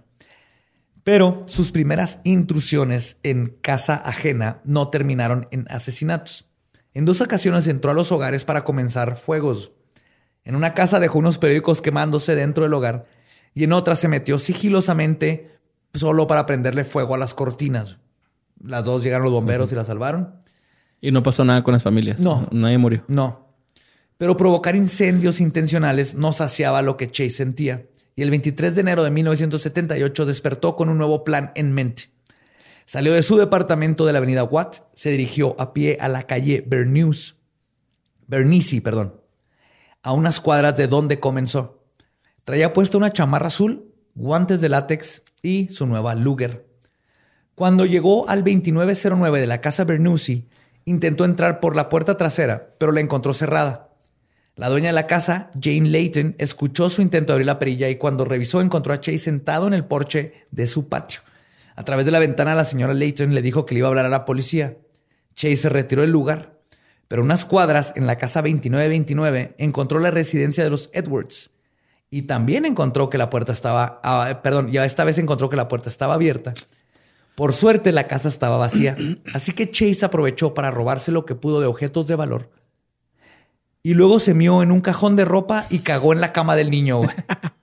Pero 1.03 1.45
sus 1.47 1.71
primeras 1.73 2.21
intrusiones 2.25 3.19
en 3.23 3.57
casa 3.61 3.95
ajena 3.95 4.61
no 4.65 4.89
terminaron 4.89 5.47
en 5.53 5.67
asesinatos. 5.71 6.49
En 6.95 7.05
dos 7.05 7.21
ocasiones 7.21 7.69
entró 7.69 7.91
a 7.91 7.95
los 7.95 8.11
hogares 8.13 8.45
para 8.45 8.65
comenzar 8.65 9.17
fuegos. 9.17 9.73
En 10.45 10.57
una 10.57 10.75
casa 10.75 10.99
dejó 11.01 11.19
unos 11.19 11.39
periódicos 11.39 11.81
quemándose 11.81 12.35
dentro 12.35 12.65
del 12.65 12.75
hogar 12.75 13.07
y 13.55 13.65
en 13.65 13.73
otra 13.73 13.95
se 13.95 14.09
metió 14.09 14.39
sigilosamente 14.39 15.56
solo 15.99 16.27
para 16.27 16.47
prenderle 16.47 16.85
fuego 16.85 17.15
a 17.15 17.19
las 17.19 17.35
cortinas. 17.35 17.99
Las 18.63 18.85
dos 18.85 19.03
llegaron 19.03 19.25
los 19.25 19.33
bomberos 19.33 19.73
y 19.73 19.75
la 19.75 19.85
salvaron. 19.85 20.35
Y 21.01 21.11
no 21.11 21.23
pasó 21.23 21.45
nada 21.45 21.63
con 21.63 21.73
las 21.73 21.83
familias. 21.83 22.21
No. 22.21 22.49
Nadie 22.51 22.79
murió. 22.79 23.05
No. 23.09 23.55
Pero 24.19 24.37
provocar 24.37 24.77
incendios 24.77 25.41
intencionales 25.41 26.15
no 26.15 26.33
saciaba 26.33 26.83
lo 26.83 26.97
que 26.97 27.11
Chase 27.11 27.31
sentía. 27.31 27.87
Y 28.15 28.23
el 28.23 28.31
23 28.31 28.75
de 28.75 28.81
enero 28.81 29.05
de 29.05 29.11
1978 29.11 30.25
despertó 30.25 30.75
con 30.75 30.89
un 30.89 30.97
nuevo 30.97 31.23
plan 31.23 31.53
en 31.55 31.73
mente. 31.73 32.05
Salió 32.87 33.13
de 33.13 33.23
su 33.23 33.37
departamento 33.37 34.07
de 34.07 34.13
la 34.13 34.19
avenida 34.19 34.45
Watt, 34.45 34.77
se 34.95 35.11
dirigió 35.11 35.61
a 35.61 35.75
pie 35.75 35.99
a 36.01 36.09
la 36.09 36.23
calle 36.23 36.65
Bernice, 36.67 37.35
Bernice, 38.29 38.81
perdón, 38.81 39.21
a 40.03 40.13
unas 40.13 40.41
cuadras 40.41 40.77
de 40.77 40.87
donde 40.87 41.21
comenzó. 41.21 41.83
Traía 42.45 42.73
puesta 42.73 42.97
una 42.97 43.11
chamarra 43.11 43.49
azul, 43.49 43.93
guantes 44.15 44.61
de 44.61 44.69
látex 44.69 45.25
y 45.43 45.69
su 45.69 45.87
nueva 45.87 46.15
Luger. 46.15 46.67
Cuando 47.55 47.87
llegó 47.87 48.29
al 48.29 48.45
2909 48.45 49.41
de 49.41 49.47
la 49.47 49.61
casa 49.61 49.85
Bernoussi, 49.85 50.49
intentó 50.85 51.25
entrar 51.25 51.61
por 51.61 51.75
la 51.75 51.89
puerta 51.89 52.17
trasera, 52.17 52.75
pero 52.79 52.93
la 52.93 53.01
encontró 53.01 53.33
cerrada. 53.33 53.91
La 54.57 54.69
dueña 54.69 54.89
de 54.89 54.95
la 54.95 55.07
casa, 55.07 55.51
Jane 55.61 55.89
Layton, 55.89 56.35
escuchó 56.39 56.89
su 56.89 57.03
intento 57.03 57.33
de 57.33 57.35
abrir 57.35 57.47
la 57.47 57.59
perilla 57.59 57.89
y 57.89 57.97
cuando 57.97 58.25
revisó 58.25 58.61
encontró 58.61 58.93
a 58.93 59.01
Chase 59.01 59.19
sentado 59.19 59.67
en 59.67 59.75
el 59.75 59.85
porche 59.85 60.47
de 60.51 60.67
su 60.67 60.89
patio. 60.89 61.21
A 61.75 61.85
través 61.85 62.07
de 62.07 62.13
la 62.13 62.19
ventana 62.19 62.55
la 62.55 62.65
señora 62.65 62.95
Layton 62.95 63.35
le 63.35 63.43
dijo 63.43 63.67
que 63.67 63.75
le 63.75 63.81
iba 63.81 63.89
a 63.89 63.91
hablar 63.91 64.07
a 64.07 64.11
la 64.11 64.25
policía. 64.25 64.79
Chase 65.35 65.57
se 65.57 65.69
retiró 65.69 66.03
del 66.03 66.11
lugar, 66.11 66.59
pero 67.09 67.23
unas 67.23 67.45
cuadras 67.45 67.93
en 67.97 68.07
la 68.07 68.17
casa 68.17 68.41
2929 68.41 69.55
encontró 69.59 69.99
la 70.01 70.11
residencia 70.11 70.65
de 70.65 70.71
los 70.71 70.89
Edwards 70.93 71.51
y 72.11 72.23
también 72.23 72.65
encontró 72.65 73.11
que 73.11 73.19
la 73.19 73.31
puerta 73.31 73.53
estaba, 73.53 74.01
ah, 74.03 74.41
perdón, 74.43 74.71
ya 74.71 74.85
esta 74.85 75.05
vez 75.05 75.19
encontró 75.19 75.49
que 75.49 75.57
la 75.57 75.69
puerta 75.69 75.89
estaba 75.89 76.15
abierta. 76.15 76.55
Por 77.35 77.53
suerte 77.53 77.93
la 77.93 78.09
casa 78.09 78.29
estaba 78.29 78.57
vacía, 78.57 78.97
así 79.35 79.53
que 79.53 79.71
Chase 79.71 80.07
aprovechó 80.07 80.55
para 80.55 80.71
robarse 80.71 81.13
lo 81.13 81.27
que 81.27 81.35
pudo 81.35 81.61
de 81.61 81.67
objetos 81.67 82.07
de 82.07 82.15
valor. 82.15 82.51
Y 83.83 83.95
luego 83.95 84.19
se 84.19 84.35
mió 84.35 84.63
en 84.63 84.73
un 84.73 84.81
cajón 84.81 85.15
de 85.15 85.25
ropa 85.25 85.67
y 85.71 85.81
cagó 85.81 86.13
en 86.13 86.21
la 86.21 86.33
cama 86.33 86.57
del 86.57 86.71
niño. 86.71 87.03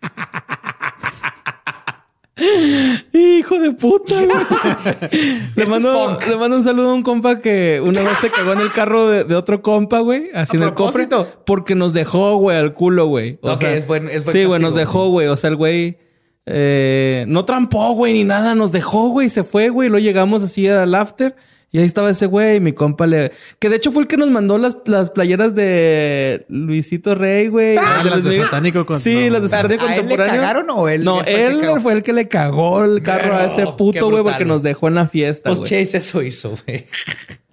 Hijo 3.14 3.60
de 3.60 3.72
puta, 3.74 4.16
güey. 4.16 4.30
le, 5.56 5.66
mando, 5.68 6.18
le 6.28 6.38
mando 6.38 6.58
un 6.58 6.64
saludo 6.64 6.90
a 6.90 6.94
un 6.94 7.04
compa 7.04 7.40
que 7.40 7.82
una 7.84 8.02
vez 8.02 8.18
se 8.20 8.32
cagó 8.32 8.54
en 8.54 8.60
el 8.62 8.72
carro 8.72 9.08
de, 9.08 9.24
de 9.24 9.36
otro 9.36 9.62
compa, 9.62 10.00
güey. 10.00 10.30
Así 10.34 10.58
¿A 10.58 10.60
en 10.62 10.64
el 10.68 10.74
cofre. 10.74 11.08
Porque 11.46 11.76
nos 11.76 11.94
dejó, 11.94 12.38
güey, 12.38 12.58
al 12.58 12.74
culo, 12.74 13.06
güey. 13.08 13.38
O 13.42 13.52
Ok, 13.54 13.60
sea, 13.62 13.74
es 13.76 13.86
buen- 13.88 14.10
es 14.10 14.24
buen 14.24 14.36
Sí, 14.36 14.46
güey, 14.46 14.60
nos 14.62 14.74
dejó, 14.76 15.10
güey. 15.10 15.28
O 15.28 15.38
sea, 15.38 15.50
el 15.52 15.56
güey 15.58 15.98
eh, 16.46 17.26
no 17.28 17.46
trampó, 17.46 17.94
güey, 17.94 18.14
ni 18.14 18.24
nada. 18.24 18.56
Nos 18.56 18.72
dejó, 18.72 19.10
güey. 19.10 19.30
Se 19.30 19.44
fue, 19.44 19.70
güey. 19.70 19.90
Luego 19.90 20.04
llegamos 20.04 20.42
así 20.44 20.68
al 20.68 20.96
after. 20.96 21.36
Y 21.74 21.80
ahí 21.80 21.86
estaba 21.86 22.12
ese 22.12 22.28
güey, 22.28 22.60
mi 22.60 22.72
compa 22.72 23.08
le... 23.08 23.32
Que 23.58 23.68
de 23.68 23.78
hecho 23.78 23.92
fue 23.92 24.04
el 24.04 24.08
que 24.08 24.16
nos 24.16 24.30
mandó 24.30 24.60
las, 24.60 24.78
las 24.86 25.10
playeras 25.10 25.56
de 25.56 26.46
Luisito 26.48 27.16
Rey, 27.16 27.48
güey. 27.48 27.78
Ah, 27.78 27.96
las 27.96 28.04
de 28.04 28.10
Luis 28.12 28.26
Miguel. 28.26 28.44
Satánico 28.44 28.86
con- 28.86 29.00
Sí, 29.00 29.26
no, 29.26 29.30
las 29.34 29.42
de. 29.42 29.48
Satánico 29.50 29.84
¿A 29.84 29.88
él 29.88 29.92
le 29.94 29.98
Contemporáneo. 30.02 30.42
cagaron 30.42 30.70
o 30.70 30.88
él 30.88 31.04
No, 31.04 31.22
fue 31.24 31.46
el 31.46 31.60
que 31.60 31.72
él 31.72 31.82
fue 31.82 31.94
el 31.94 32.04
que 32.04 32.14
le 32.14 32.28
cagó 32.28 32.84
el 32.86 33.02
carro 33.02 33.36
a 33.36 33.46
ese 33.46 33.66
puto, 33.76 34.10
güey, 34.12 34.22
porque 34.22 34.38
güey. 34.44 34.48
nos 34.48 34.62
dejó 34.62 34.88
en 34.88 34.94
la 34.96 35.08
fiesta, 35.08 35.50
Pues 35.50 35.60
güey. 35.60 35.70
Chase 35.86 35.98
eso 35.98 36.22
hizo, 36.22 36.54
güey. 36.66 36.86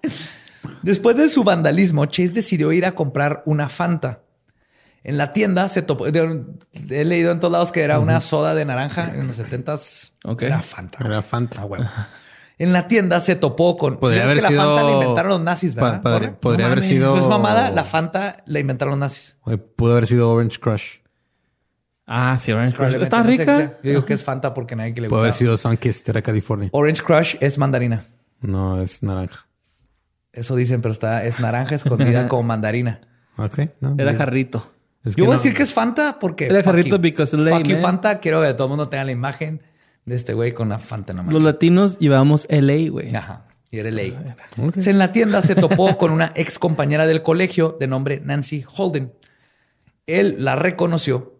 Después 0.83 1.17
de 1.17 1.27
su 1.27 1.43
vandalismo, 1.43 2.05
Chase 2.05 2.29
decidió 2.33 2.71
ir 2.71 2.85
a 2.85 2.91
comprar 2.93 3.41
una 3.45 3.69
Fanta. 3.69 4.21
En 5.03 5.17
la 5.17 5.33
tienda 5.33 5.67
se 5.67 5.81
topó. 5.81 6.05
de- 6.11 6.43
he 6.91 7.05
leído 7.05 7.31
en 7.31 7.39
todos 7.39 7.51
lados 7.51 7.71
que 7.71 7.81
era 7.81 7.99
una 7.99 8.19
soda 8.19 8.53
de 8.53 8.65
naranja 8.65 9.13
en 9.15 9.25
los 9.25 9.39
70s. 9.39 10.11
Ok. 10.25 10.43
Era 10.43 10.61
Fanta. 10.61 10.99
güey. 10.99 11.11
Era 11.11 11.21
Fanta. 11.23 11.61
Ah, 11.61 11.65
huevo. 11.65 11.85
En 12.61 12.73
la 12.73 12.87
tienda 12.87 13.19
se 13.19 13.35
topó 13.35 13.75
con. 13.77 13.97
Podría 13.97 14.23
¿Sabes 14.23 14.31
haber 14.31 14.37
que 14.37 14.41
la 14.43 14.49
sido- 14.63 14.75
Fanta 14.75 14.83
la 14.89 14.93
inventaron 15.01 15.29
los 15.31 15.41
nazis, 15.41 15.73
Pa- 15.75 15.81
¿verdad? 15.83 16.01
padre- 16.03 16.31
podría 16.31 16.65
haber 16.67 16.77
mames. 16.79 16.89
sido- 16.89 17.15
No 17.15 17.21
es 17.21 17.27
mamada, 17.27 17.71
la 17.71 17.83
Fanta 17.85 18.37
la 18.45 18.59
inventaron 18.59 18.91
los 18.91 18.99
nazis. 18.99 19.37
Pudo 19.75 19.93
haber 19.93 20.05
sido 20.07 20.29
Orange 20.31 20.59
Crush. 20.59 20.97
Ah, 22.05 22.37
sí, 22.39 22.51
Orange 22.51 22.75
Crush. 22.75 22.95
Está 23.01 23.17
no 23.23 23.31
sé 23.31 23.37
rica. 23.37 23.73
Yo 23.83 23.89
digo 23.91 24.05
que 24.05 24.13
es 24.13 24.23
Fanta 24.23 24.53
porque 24.53 24.75
nadie 24.75 24.93
que 24.93 25.01
le 25.01 25.07
Pudo 25.09 25.19
gusta. 25.19 25.27
haber 25.29 25.33
sido 25.37 25.57
Sunkist, 25.57 26.07
era 26.09 26.21
California. 26.21 26.69
Orange 26.73 27.01
Crush 27.03 27.35
es 27.39 27.57
mandarina. 27.57 28.03
No, 28.41 28.81
es 28.81 29.01
naranja. 29.01 29.47
Eso 30.33 30.55
dicen, 30.55 30.81
pero 30.81 30.91
está, 30.91 31.23
es 31.25 31.39
naranja 31.39 31.75
escondida 31.75 32.27
como 32.27 32.43
mandarina. 32.43 33.01
Ok, 33.37 33.59
no. 33.79 33.93
Era 33.97 34.11
bien. 34.11 34.17
jarrito. 34.17 34.71
Es 35.03 35.15
Yo 35.15 35.25
voy 35.25 35.33
a 35.33 35.37
decir 35.37 35.53
que 35.53 35.63
es 35.63 35.73
Fanta 35.73 36.19
porque. 36.19 36.45
Era 36.47 36.61
jarrito 36.63 36.97
you. 36.97 37.01
because 37.01 37.35
lame, 37.35 37.57
Fuck 37.59 37.67
you. 37.67 37.77
Fanta. 37.77 38.19
Quiero 38.19 38.41
que 38.41 38.53
todo 38.53 38.65
el 38.65 38.69
mundo 38.69 38.87
tenga 38.87 39.03
la 39.05 39.11
imagen 39.11 39.61
de 40.11 40.17
este 40.17 40.33
güey 40.33 40.51
con 40.53 40.69
la 40.69 40.77
Fanta 40.77 41.13
en 41.13 41.17
la 41.17 41.23
mano. 41.23 41.33
Los 41.39 41.43
latinos 41.43 41.97
llevábamos 41.97 42.45
LA, 42.49 42.89
güey. 42.91 43.15
Ajá. 43.15 43.47
Y 43.71 43.79
era 43.79 43.89
ley. 43.89 44.13
En 44.57 44.97
la 44.97 45.13
tienda 45.13 45.41
se 45.41 45.55
topó 45.55 45.97
con 45.97 46.11
una 46.11 46.33
ex 46.35 46.59
compañera 46.59 47.07
del 47.07 47.23
colegio 47.23 47.77
de 47.79 47.87
nombre 47.87 48.19
Nancy 48.23 48.65
Holden. 48.75 49.13
Él 50.07 50.35
la 50.39 50.57
reconoció 50.57 51.35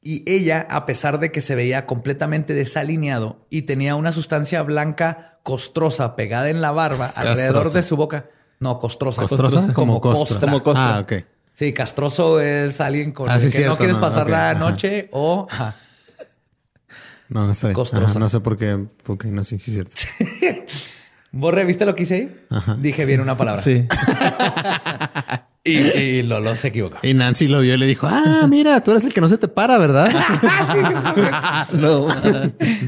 y 0.00 0.24
ella, 0.30 0.66
a 0.70 0.86
pesar 0.86 1.20
de 1.20 1.30
que 1.30 1.42
se 1.42 1.54
veía 1.54 1.84
completamente 1.84 2.54
desalineado 2.54 3.46
y 3.50 3.62
tenía 3.62 3.94
una 3.96 4.12
sustancia 4.12 4.62
blanca 4.62 5.38
costrosa 5.42 6.16
pegada 6.16 6.48
en 6.48 6.62
la 6.62 6.70
barba 6.70 7.06
alrededor 7.14 7.70
de 7.70 7.82
su 7.82 7.96
boca. 7.96 8.30
No, 8.58 8.78
costrosa. 8.78 9.20
¿Costrosa? 9.22 9.74
Como 9.74 10.00
Como 10.00 10.16
costra. 10.16 10.40
Como 10.40 10.62
costra. 10.62 10.96
Ah, 10.96 11.00
ok. 11.00 11.12
Sí, 11.52 11.74
castroso 11.74 12.40
es 12.40 12.80
alguien 12.80 13.12
con 13.12 13.28
Ah, 13.28 13.34
el 13.34 13.40
sí, 13.40 13.46
que 13.48 13.52
cierto, 13.58 13.72
no 13.72 13.76
quieres 13.76 13.96
no, 13.96 14.00
pasar 14.00 14.30
la 14.30 14.52
ajá. 14.52 14.58
noche 14.58 15.10
o... 15.12 15.46
ajá. 15.50 15.76
No, 17.30 17.46
no 17.46 17.52
está 17.52 17.68
bien. 17.68 17.74
Costrosa. 17.74 18.10
Ajá, 18.10 18.18
no 18.18 18.28
sé 18.28 18.40
por 18.40 18.58
qué. 18.58 18.86
Ok, 19.06 19.24
no 19.26 19.44
sé, 19.44 19.58
sí 19.58 19.70
es 19.70 19.74
cierto. 19.74 19.96
¿Borre, 21.32 21.64
viste 21.64 21.86
lo 21.86 21.94
que 21.94 22.02
hice 22.02 22.14
ahí? 22.16 22.36
Ajá. 22.50 22.76
Dije 22.78 23.06
bien 23.06 23.20
una 23.20 23.36
palabra. 23.36 23.62
Sí. 23.62 23.86
Y, 25.62 25.72
y 25.76 26.22
Lolo 26.22 26.54
se 26.54 26.68
equivocó. 26.68 26.96
Y 27.02 27.12
Nancy 27.12 27.46
lo 27.46 27.60
vio 27.60 27.74
y 27.74 27.76
le 27.76 27.86
dijo, 27.86 28.06
ah, 28.10 28.46
mira, 28.48 28.82
tú 28.82 28.92
eres 28.92 29.04
el 29.04 29.12
que 29.12 29.20
no 29.20 29.28
se 29.28 29.36
te 29.36 29.46
para, 29.46 29.76
¿verdad? 29.76 30.10
no. 31.74 32.08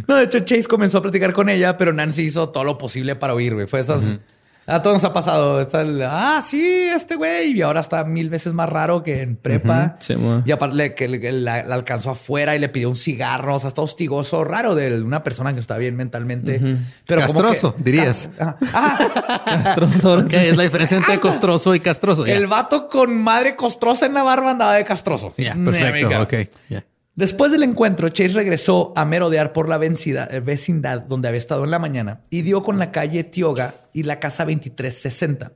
No, 0.09 0.17
de 0.17 0.25
hecho, 0.25 0.41
Chase 0.41 0.65
comenzó 0.65 0.99
a 0.99 1.03
platicar 1.03 1.35
con 1.35 1.51
ella, 1.51 1.77
pero 1.77 1.93
Nancy 1.93 2.23
hizo 2.23 2.49
todo 2.49 2.65
lo 2.65 2.79
posible 2.79 3.15
para 3.15 3.35
oír, 3.35 3.53
güey. 3.53 3.67
Fue 3.67 3.81
esas. 3.81 4.19
A 4.67 4.81
todos 4.81 4.95
nos 4.95 5.05
ha 5.05 5.13
pasado. 5.13 5.61
Está 5.61 5.81
el, 5.83 6.01
ah, 6.03 6.41
sí, 6.47 6.65
este 6.95 7.17
güey. 7.17 7.53
Y 7.53 7.63
ahora 7.63 7.81
está 7.81 8.05
mil 8.05 8.31
veces 8.31 8.53
más 8.53 8.69
raro 8.69 9.03
que 9.03 9.21
en 9.23 9.35
prepa. 9.37 9.97
Sí, 9.99 10.15
y 10.45 10.53
aparte 10.53 10.77
le- 10.77 10.95
que 10.95 11.09
le- 11.09 11.33
la, 11.33 11.65
la 11.65 11.75
alcanzó 11.75 12.11
afuera 12.11 12.55
y 12.55 12.59
le 12.61 12.69
pidió 12.69 12.89
un 12.89 12.97
cigarro. 12.97 13.57
O 13.57 13.59
sea, 13.59 13.69
está 13.69 13.83
hostigoso, 13.83 14.45
raro 14.45 14.75
de 14.77 15.03
una 15.03 15.23
persona 15.25 15.53
que 15.53 15.61
está 15.61 15.79
bien 15.79 15.97
mentalmente. 15.97 16.61
Pero 17.07 17.27
como 17.27 17.41
Castroso, 17.43 17.75
que- 17.77 17.83
dirías. 17.83 18.31
Ah, 18.39 18.57
ah, 18.73 19.43
Castroso, 19.65 20.23
sí. 20.23 20.29
¿Qué 20.29 20.51
es 20.51 20.57
la 20.57 20.63
diferencia 20.63 20.97
entre 20.97 21.19
costroso 21.19 21.75
y 21.75 21.81
castroso? 21.81 22.25
El 22.25 22.47
vato 22.47 22.89
con 22.89 23.21
madre 23.21 23.57
costrosa 23.57 24.07
en 24.07 24.15
la 24.15 24.23
barba 24.23 24.53
andaba 24.53 24.75
de 24.75 24.85
castroso. 24.85 25.35
Ya, 25.37 25.55
perfecto. 25.55 26.21
Ok, 26.23 26.35
ya. 26.69 26.85
Después 27.15 27.53
del 27.53 27.63
encuentro, 27.63 28.09
Chase 28.09 28.33
regresó 28.33 28.95
a 28.97 29.05
merodear 29.05 29.53
por 29.53 29.69
la 29.69 29.77
eh, 29.77 30.41
vecindad 30.41 31.03
donde 31.03 31.29
había 31.29 31.39
estado 31.39 31.65
en 31.65 31.71
la 31.71 31.79
mañana 31.79 32.23
y 32.31 32.41
dio 32.41 32.63
con 32.63 32.79
la 32.79 32.91
calle 32.91 33.23
Tioga 33.25 33.75
y 33.93 34.05
la 34.05 34.19
casa 34.19 34.45
2360. 34.45 35.53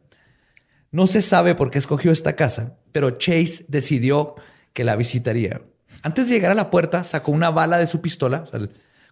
No 0.91 1.07
se 1.07 1.23
sabe 1.23 1.55
por 1.55 1.71
qué 1.71 1.79
escogió 1.79 2.13
esta 2.13 2.37
casa, 2.37 2.77
pero 2.93 3.13
Chase 3.13 3.65
decidió 3.69 4.35
que 4.75 4.85
la 4.85 4.97
visitaría. 4.97 5.63
Antes 6.03 6.29
de 6.29 6.35
llegar 6.35 6.53
a 6.53 6.55
la 6.55 6.71
puerta, 6.71 7.05
sacó 7.05 7.33
una 7.33 7.51
bala 7.51 7.79
de 7.79 7.87
su 7.87 8.03
pistola, 8.03 8.43
o 8.43 8.47
sea, 8.47 8.61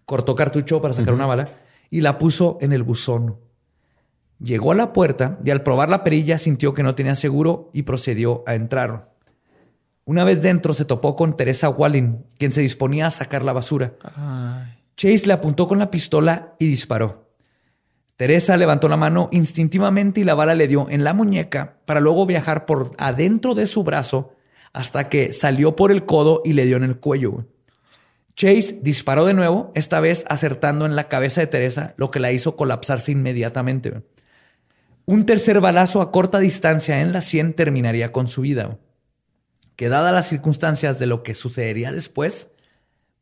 cortó 0.05 0.35
cartucho 0.35 0.81
para 0.81 0.93
sacar 0.93 1.15
una 1.15 1.25
bala 1.25 1.49
y 1.89 2.01
la 2.01 2.19
puso 2.19 2.59
en 2.61 2.73
el 2.73 2.83
buzón. 2.83 3.39
Llegó 4.39 4.71
a 4.71 4.75
la 4.75 4.93
puerta 4.93 5.39
y 5.43 5.49
al 5.49 5.63
probar 5.63 5.89
la 5.89 6.03
perilla 6.03 6.37
sintió 6.37 6.75
que 6.75 6.83
no 6.83 6.93
tenía 6.93 7.15
seguro 7.15 7.71
y 7.73 7.83
procedió 7.83 8.43
a 8.45 8.53
entrar. 8.53 9.14
Una 10.05 10.23
vez 10.23 10.41
dentro 10.41 10.73
se 10.73 10.85
topó 10.85 11.15
con 11.15 11.35
Teresa 11.35 11.69
Wallin, 11.69 12.25
quien 12.37 12.51
se 12.51 12.61
disponía 12.61 13.07
a 13.07 13.11
sacar 13.11 13.43
la 13.43 13.53
basura. 13.53 13.93
Chase 14.95 15.25
le 15.25 15.33
apuntó 15.33 15.67
con 15.67 15.79
la 15.79 15.89
pistola 15.89 16.53
y 16.59 16.67
disparó. 16.67 17.25
Teresa 18.15 18.55
levantó 18.55 18.87
la 18.87 18.97
mano 18.97 19.29
instintivamente 19.31 20.21
y 20.21 20.23
la 20.23 20.35
bala 20.35 20.55
le 20.55 20.67
dio 20.67 20.87
en 20.89 21.03
la 21.03 21.13
muñeca 21.13 21.79
para 21.85 21.99
luego 21.99 22.25
viajar 22.25 22.65
por 22.65 22.93
adentro 22.97 23.55
de 23.55 23.65
su 23.65 23.83
brazo 23.83 24.33
hasta 24.71 25.09
que 25.09 25.33
salió 25.33 25.75
por 25.75 25.91
el 25.91 26.05
codo 26.05 26.41
y 26.45 26.53
le 26.53 26.65
dio 26.65 26.77
en 26.77 26.83
el 26.83 26.97
cuello. 26.97 27.45
Chase 28.35 28.79
disparó 28.81 29.25
de 29.25 29.33
nuevo, 29.33 29.71
esta 29.73 29.99
vez 30.01 30.23
acertando 30.29 30.85
en 30.85 30.95
la 30.95 31.07
cabeza 31.07 31.41
de 31.41 31.47
Teresa, 31.47 31.93
lo 31.97 32.11
que 32.11 32.19
la 32.19 32.31
hizo 32.31 32.55
colapsarse 32.55 33.11
inmediatamente. 33.11 34.03
Un 35.05 35.25
tercer 35.25 35.61
balazo 35.61 36.01
a 36.01 36.11
corta 36.11 36.39
distancia 36.39 37.01
en 37.01 37.11
la 37.11 37.21
sien 37.21 37.53
terminaría 37.53 38.11
con 38.11 38.27
su 38.27 38.41
vida. 38.41 38.77
Que 39.75 39.89
dadas 39.89 40.13
las 40.13 40.27
circunstancias 40.27 40.99
de 40.99 41.05
lo 41.05 41.23
que 41.23 41.33
sucedería 41.33 41.91
después, 41.91 42.49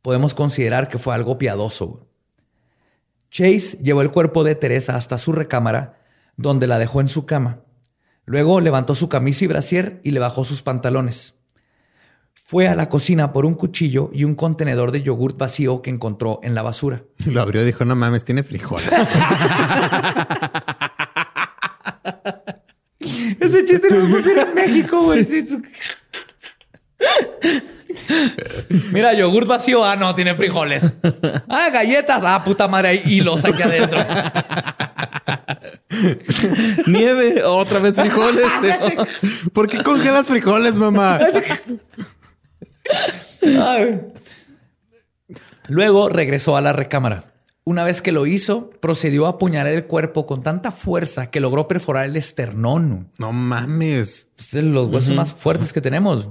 podemos 0.02 0.34
considerar 0.34 0.88
que 0.88 0.98
fue 0.98 1.14
algo 1.14 1.38
piadoso. 1.38 2.06
Chase 3.30 3.78
llevó 3.82 4.02
el 4.02 4.12
cuerpo 4.12 4.44
de 4.44 4.54
Teresa 4.54 4.96
hasta 4.96 5.18
su 5.18 5.32
recámara, 5.32 5.98
donde 6.36 6.66
la 6.66 6.78
dejó 6.78 7.00
en 7.00 7.08
su 7.08 7.26
cama. 7.26 7.60
Luego 8.26 8.60
levantó 8.60 8.94
su 8.94 9.08
camisa 9.08 9.44
y 9.44 9.48
brasier 9.48 10.00
y 10.04 10.12
le 10.12 10.20
bajó 10.20 10.44
sus 10.44 10.62
pantalones. 10.62 11.34
Fue 12.46 12.68
a 12.68 12.74
la 12.74 12.88
cocina 12.88 13.32
por 13.32 13.46
un 13.46 13.54
cuchillo 13.54 14.10
y 14.12 14.24
un 14.24 14.34
contenedor 14.34 14.92
de 14.92 15.02
yogurt 15.02 15.38
vacío 15.38 15.82
que 15.82 15.90
encontró 15.90 16.40
en 16.42 16.54
la 16.54 16.62
basura. 16.62 17.02
Lo 17.26 17.42
abrió 17.42 17.62
y 17.62 17.66
dijo, 17.66 17.84
no 17.84 17.96
mames, 17.96 18.24
tiene 18.24 18.42
frijol. 18.42 18.80
Ese 23.40 23.64
chiste 23.64 23.88
no 23.90 23.96
me 24.00 24.08
funciona 24.08 24.42
en 24.42 24.54
México, 24.54 25.02
güey. 25.02 25.24
Sí, 25.24 25.44
Mira, 28.92 29.14
yogur 29.14 29.46
vacío. 29.46 29.84
Ah, 29.84 29.96
no, 29.96 30.14
tiene 30.14 30.34
frijoles. 30.34 30.92
Ah, 31.48 31.70
galletas. 31.72 32.22
Ah, 32.24 32.42
puta 32.44 32.68
madre, 32.68 32.88
hay 32.88 33.02
hilos 33.06 33.44
aquí 33.44 33.62
adentro. 33.62 33.98
Nieve, 36.86 37.42
otra 37.44 37.78
vez 37.78 37.94
frijoles. 37.94 38.46
¿Por 39.52 39.68
qué 39.68 39.82
congelas 39.82 40.26
frijoles, 40.26 40.74
mamá? 40.74 41.20
Ay. 43.42 44.00
Luego 45.68 46.08
regresó 46.08 46.56
a 46.56 46.60
la 46.60 46.72
recámara. 46.72 47.24
Una 47.66 47.84
vez 47.84 48.02
que 48.02 48.12
lo 48.12 48.26
hizo, 48.26 48.68
procedió 48.80 49.24
a 49.24 49.30
apuñalar 49.30 49.72
el 49.72 49.86
cuerpo 49.86 50.26
con 50.26 50.42
tanta 50.42 50.70
fuerza 50.70 51.30
que 51.30 51.40
logró 51.40 51.66
perforar 51.66 52.04
el 52.04 52.16
esternón. 52.16 53.10
No 53.18 53.32
mames. 53.32 54.28
Es 54.36 54.50
de 54.50 54.62
los 54.62 54.90
huesos 54.90 55.14
más 55.14 55.32
fuertes 55.32 55.72
que 55.72 55.80
tenemos. 55.80 56.28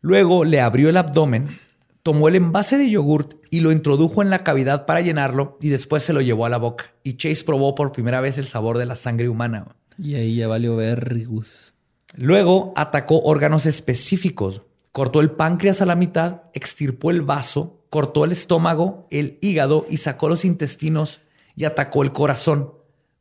Luego 0.00 0.44
le 0.44 0.60
abrió 0.60 0.88
el 0.88 0.96
abdomen, 0.96 1.58
tomó 2.02 2.28
el 2.28 2.36
envase 2.36 2.78
de 2.78 2.88
yogurt 2.88 3.34
y 3.50 3.60
lo 3.60 3.72
introdujo 3.72 4.22
en 4.22 4.30
la 4.30 4.44
cavidad 4.44 4.86
para 4.86 5.00
llenarlo 5.02 5.58
y 5.60 5.68
después 5.68 6.02
se 6.02 6.12
lo 6.12 6.20
llevó 6.20 6.46
a 6.46 6.50
la 6.50 6.56
boca. 6.56 6.92
Y 7.02 7.14
Chase 7.14 7.44
probó 7.44 7.74
por 7.74 7.92
primera 7.92 8.20
vez 8.20 8.38
el 8.38 8.46
sabor 8.46 8.78
de 8.78 8.86
la 8.86 8.96
sangre 8.96 9.28
humana. 9.28 9.66
y 9.98 10.14
ahí 10.14 10.36
ya 10.36 10.48
valió 10.48 10.76
vergus. 10.76 11.74
Luego 12.16 12.72
atacó 12.76 13.20
órganos 13.20 13.66
específicos. 13.66 14.62
Cortó 14.92 15.20
el 15.20 15.30
páncreas 15.30 15.82
a 15.82 15.86
la 15.86 15.94
mitad, 15.94 16.42
extirpó 16.52 17.10
el 17.10 17.22
vaso, 17.22 17.84
cortó 17.90 18.24
el 18.24 18.32
estómago, 18.32 19.06
el 19.10 19.38
hígado 19.40 19.86
y 19.88 19.98
sacó 19.98 20.28
los 20.28 20.44
intestinos 20.44 21.20
y 21.54 21.64
atacó 21.64 22.02
el 22.02 22.12
corazón. 22.12 22.72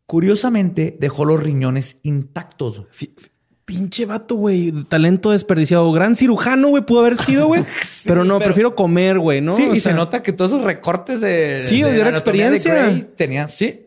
Curiosamente, 0.06 0.98
dejó 1.00 1.26
los 1.26 1.44
riñones 1.44 2.00
intactos. 2.02 2.84
Pinche 3.70 4.06
vato, 4.06 4.34
güey. 4.36 4.72
Talento 4.90 5.30
desperdiciado. 5.30 5.92
Gran 5.92 6.16
cirujano, 6.16 6.70
güey, 6.70 6.84
pudo 6.84 7.02
haber 7.02 7.18
sido, 7.18 7.46
güey. 7.46 7.64
pero 8.06 8.24
no, 8.24 8.40
pero- 8.40 8.48
prefiero 8.50 8.76
comer, 8.76 9.20
güey, 9.20 9.42
¿no? 9.42 9.56
Sí, 9.56 9.64
O 9.70 9.76
y 9.76 9.80
sea, 9.80 9.92
se 9.92 9.96
nota 9.96 10.24
que 10.24 10.34
todos 10.34 10.52
esos 10.52 10.64
recortes 10.64 11.22
de. 11.22 11.64
Sí, 11.66 11.84
de 11.84 11.92
de 11.92 11.98
la 12.00 12.06
de 12.06 12.10
experiencia. 12.12 12.74
Grey 12.74 13.08
tenía, 13.16 13.48
sí. 13.48 13.86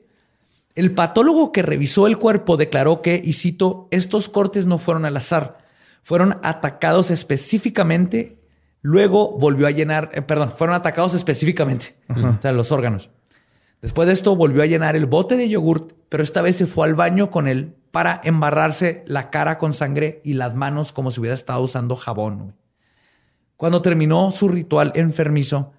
El 0.76 0.92
patólogo 0.92 1.50
que 1.50 1.62
revisó 1.62 2.06
el 2.06 2.16
cuerpo 2.16 2.56
declaró 2.56 3.02
que, 3.02 3.20
y 3.22 3.32
cito, 3.32 3.88
estos 3.90 4.28
cortes 4.28 4.66
no 4.66 4.78
fueron 4.78 5.04
al 5.04 5.16
azar, 5.16 5.58
fueron 6.02 6.38
atacados 6.44 7.10
específicamente. 7.10 8.38
Luego 8.82 9.36
volvió 9.38 9.66
a 9.66 9.70
llenar, 9.70 10.10
eh, 10.14 10.22
perdón, 10.22 10.52
fueron 10.56 10.74
atacados 10.74 11.14
específicamente, 11.14 11.94
o 12.08 12.40
sea, 12.40 12.52
los 12.52 12.72
órganos. 12.72 13.10
Después 13.82 14.06
de 14.06 14.14
esto 14.14 14.36
volvió 14.36 14.62
a 14.62 14.66
llenar 14.66 14.94
el 14.94 15.06
bote 15.06 15.36
de 15.36 15.48
yogurt, 15.48 15.92
pero 16.08 16.22
esta 16.22 16.40
vez 16.40 16.56
se 16.56 16.66
fue 16.66 16.86
al 16.86 16.94
baño 16.94 17.32
con 17.32 17.48
él 17.48 17.74
para 17.90 18.20
embarrarse 18.24 19.02
la 19.06 19.28
cara 19.28 19.58
con 19.58 19.74
sangre 19.74 20.20
y 20.24 20.34
las 20.34 20.54
manos 20.54 20.92
como 20.92 21.10
si 21.10 21.18
hubiera 21.20 21.34
estado 21.34 21.60
usando 21.62 21.96
jabón. 21.96 22.54
Cuando 23.56 23.82
terminó 23.82 24.30
su 24.30 24.48
ritual 24.48 24.92
enfermizo, 24.94 25.72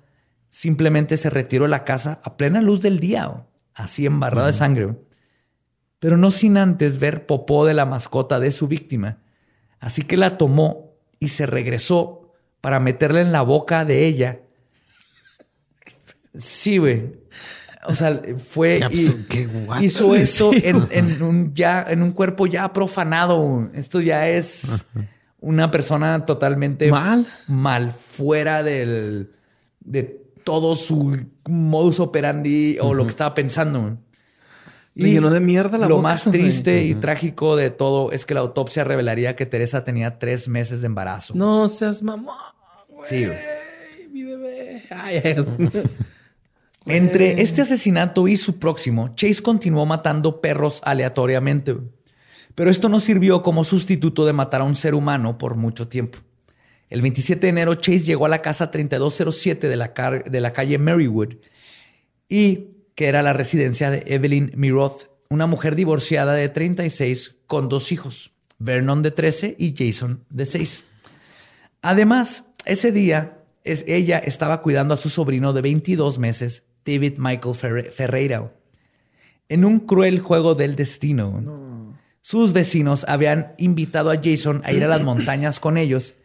simplemente 0.49 1.15
se 1.15 1.29
retiró 1.29 1.63
de 1.63 1.69
la 1.69 1.85
casa 1.85 2.19
a 2.23 2.35
plena 2.35 2.61
luz 2.61 2.81
del 2.81 2.99
día, 2.99 3.45
así 3.73 4.05
embarrado 4.05 4.47
de 4.47 4.53
sangre, 4.53 4.95
pero 5.99 6.17
no 6.17 6.29
sin 6.29 6.57
antes 6.57 6.99
ver 6.99 7.25
popó 7.25 7.65
de 7.65 7.73
la 7.73 7.85
mascota 7.85 8.41
de 8.41 8.51
su 8.51 8.67
víctima. 8.67 9.19
Así 9.79 10.01
que 10.01 10.17
la 10.17 10.37
tomó 10.37 10.93
y 11.19 11.29
se 11.29 11.45
regresó 11.45 12.33
para 12.59 12.81
meterla 12.81 13.21
en 13.21 13.31
la 13.31 13.41
boca 13.41 13.85
de 13.85 14.05
ella. 14.05 14.41
Sí, 16.37 16.77
güey. 16.77 17.13
O 17.85 17.95
sea, 17.95 18.21
fue 18.49 18.79
y 18.91 19.09
qué 19.29 19.47
hizo 19.81 20.15
esto 20.15 20.51
Sí. 20.53 20.61
en, 20.65 20.87
en 20.91 21.21
un 21.21 21.53
ya 21.53 21.83
en 21.87 22.01
un 22.01 22.11
cuerpo 22.11 22.47
ya 22.47 22.71
profanado. 22.73 23.69
Esto 23.73 23.99
ya 24.01 24.29
es 24.29 24.87
una 25.39 25.69
persona 25.71 26.25
totalmente 26.25 26.89
Mal. 26.89 27.25
mal, 27.47 27.91
fuera 27.91 28.63
del 28.63 29.31
de 29.81 30.21
todo 30.43 30.75
su 30.75 31.17
modus 31.47 31.99
operandi 31.99 32.77
o 32.81 32.93
lo 32.93 33.03
que 33.03 33.09
estaba 33.09 33.33
pensando. 33.33 33.97
Le 34.95 35.09
llenó 35.11 35.31
de 35.31 35.39
mierda 35.39 35.77
la 35.79 35.87
Lo 35.87 35.95
boca, 35.97 36.09
más 36.09 36.23
triste 36.23 36.83
y 36.83 36.93
trágico 36.95 37.55
de 37.55 37.71
todo 37.71 38.11
es 38.11 38.25
que 38.27 38.35
la 38.35 38.41
autopsia 38.41 38.83
revelaría 38.83 39.35
que 39.35 39.45
Teresa 39.47 39.83
tenía 39.83 40.19
tres 40.19 40.47
meses 40.47 40.81
de 40.81 40.85
embarazo. 40.87 41.33
No 41.35 41.67
seas 41.67 42.03
mamón, 42.03 42.35
güey. 42.89 43.09
Sí. 43.09 43.27
Mi 44.11 44.23
bebé. 44.23 44.83
Ay, 44.91 45.21
ay. 45.23 45.35
Entre 46.85 47.41
este 47.41 47.61
asesinato 47.61 48.27
y 48.27 48.35
su 48.37 48.59
próximo, 48.59 49.13
Chase 49.15 49.41
continuó 49.41 49.85
matando 49.85 50.41
perros 50.41 50.81
aleatoriamente. 50.83 51.77
Pero 52.55 52.69
esto 52.69 52.89
no 52.89 52.99
sirvió 52.99 53.41
como 53.41 53.63
sustituto 53.63 54.25
de 54.25 54.33
matar 54.33 54.61
a 54.61 54.65
un 54.65 54.75
ser 54.75 54.93
humano 54.93 55.37
por 55.37 55.55
mucho 55.55 55.87
tiempo. 55.87 56.19
El 56.89 57.01
27 57.01 57.39
de 57.41 57.49
enero, 57.49 57.75
Chase 57.75 57.99
llegó 57.99 58.25
a 58.25 58.29
la 58.29 58.41
casa 58.41 58.69
3207 58.69 59.67
de 59.67 59.75
la, 59.77 59.93
car- 59.93 60.29
de 60.29 60.41
la 60.41 60.53
calle 60.53 60.77
Marywood 60.77 61.35
y 62.29 62.67
que 62.95 63.07
era 63.07 63.23
la 63.23 63.33
residencia 63.33 63.89
de 63.89 64.03
Evelyn 64.05 64.51
Miroth, 64.55 65.07
una 65.29 65.47
mujer 65.47 65.75
divorciada 65.75 66.33
de 66.33 66.49
36 66.49 67.35
con 67.47 67.69
dos 67.69 67.91
hijos, 67.91 68.31
Vernon 68.59 69.01
de 69.01 69.09
13 69.09 69.55
y 69.57 69.73
Jason 69.75 70.23
de 70.29 70.45
6. 70.45 70.83
Además, 71.81 72.45
ese 72.65 72.91
día 72.91 73.39
es, 73.63 73.83
ella 73.87 74.19
estaba 74.19 74.61
cuidando 74.61 74.93
a 74.93 74.97
su 74.97 75.09
sobrino 75.09 75.53
de 75.53 75.61
22 75.61 76.19
meses, 76.19 76.65
David 76.85 77.13
Michael 77.17 77.55
Ferre- 77.55 77.91
Ferreira. 77.91 78.53
En 79.49 79.65
un 79.65 79.79
cruel 79.79 80.19
juego 80.19 80.55
del 80.55 80.75
destino, 80.75 81.93
sus 82.21 82.53
vecinos 82.53 83.05
habían 83.07 83.53
invitado 83.57 84.09
a 84.11 84.19
Jason 84.23 84.61
a 84.63 84.71
ir 84.71 84.83
a 84.83 84.87
las 84.87 85.01
montañas 85.03 85.59
con 85.59 85.77
ellos 85.77 86.15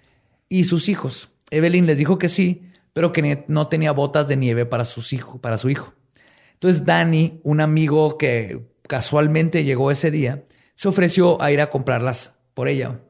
y 0.48 0.64
sus 0.64 0.89
hijos. 0.89 1.30
Evelyn 1.51 1.86
les 1.86 1.98
dijo 1.98 2.18
que 2.18 2.28
sí, 2.28 2.62
pero 2.93 3.12
que 3.12 3.44
no 3.48 3.68
tenía 3.68 3.93
botas 3.93 4.28
de 4.28 4.36
nieve 4.36 4.66
para, 4.66 4.85
sus 4.85 5.12
hijo, 5.12 5.40
para 5.40 5.59
su 5.59 5.70
hijo. 5.70 5.94
Entonces 6.55 6.85
Danny, 6.85 7.40
un 7.44 7.60
amigo 7.60 8.18
que 8.18 8.60
casualmente 8.86 9.64
llegó 9.64 9.90
ese 9.90 10.10
día, 10.10 10.44
se 10.74 10.89
ofreció 10.89 11.40
a 11.43 11.52
ir 11.52 11.60
a 11.60 11.70
comprarlas 11.70 12.32
por 12.55 12.68
ella. 12.68 13.01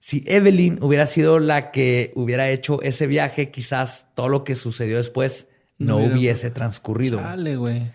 Si 0.00 0.22
Evelyn 0.26 0.78
hubiera 0.82 1.06
sido 1.06 1.40
la 1.40 1.70
que 1.70 2.12
hubiera 2.14 2.48
hecho 2.50 2.80
ese 2.82 3.06
viaje, 3.06 3.50
quizás 3.50 4.06
todo 4.14 4.28
lo 4.28 4.44
que 4.44 4.54
sucedió 4.54 4.96
después 4.96 5.48
no, 5.78 5.98
hubiese 5.98 6.50
transcurrido. 6.50 7.18
Dale, 7.18 7.56
güey. 7.56 7.90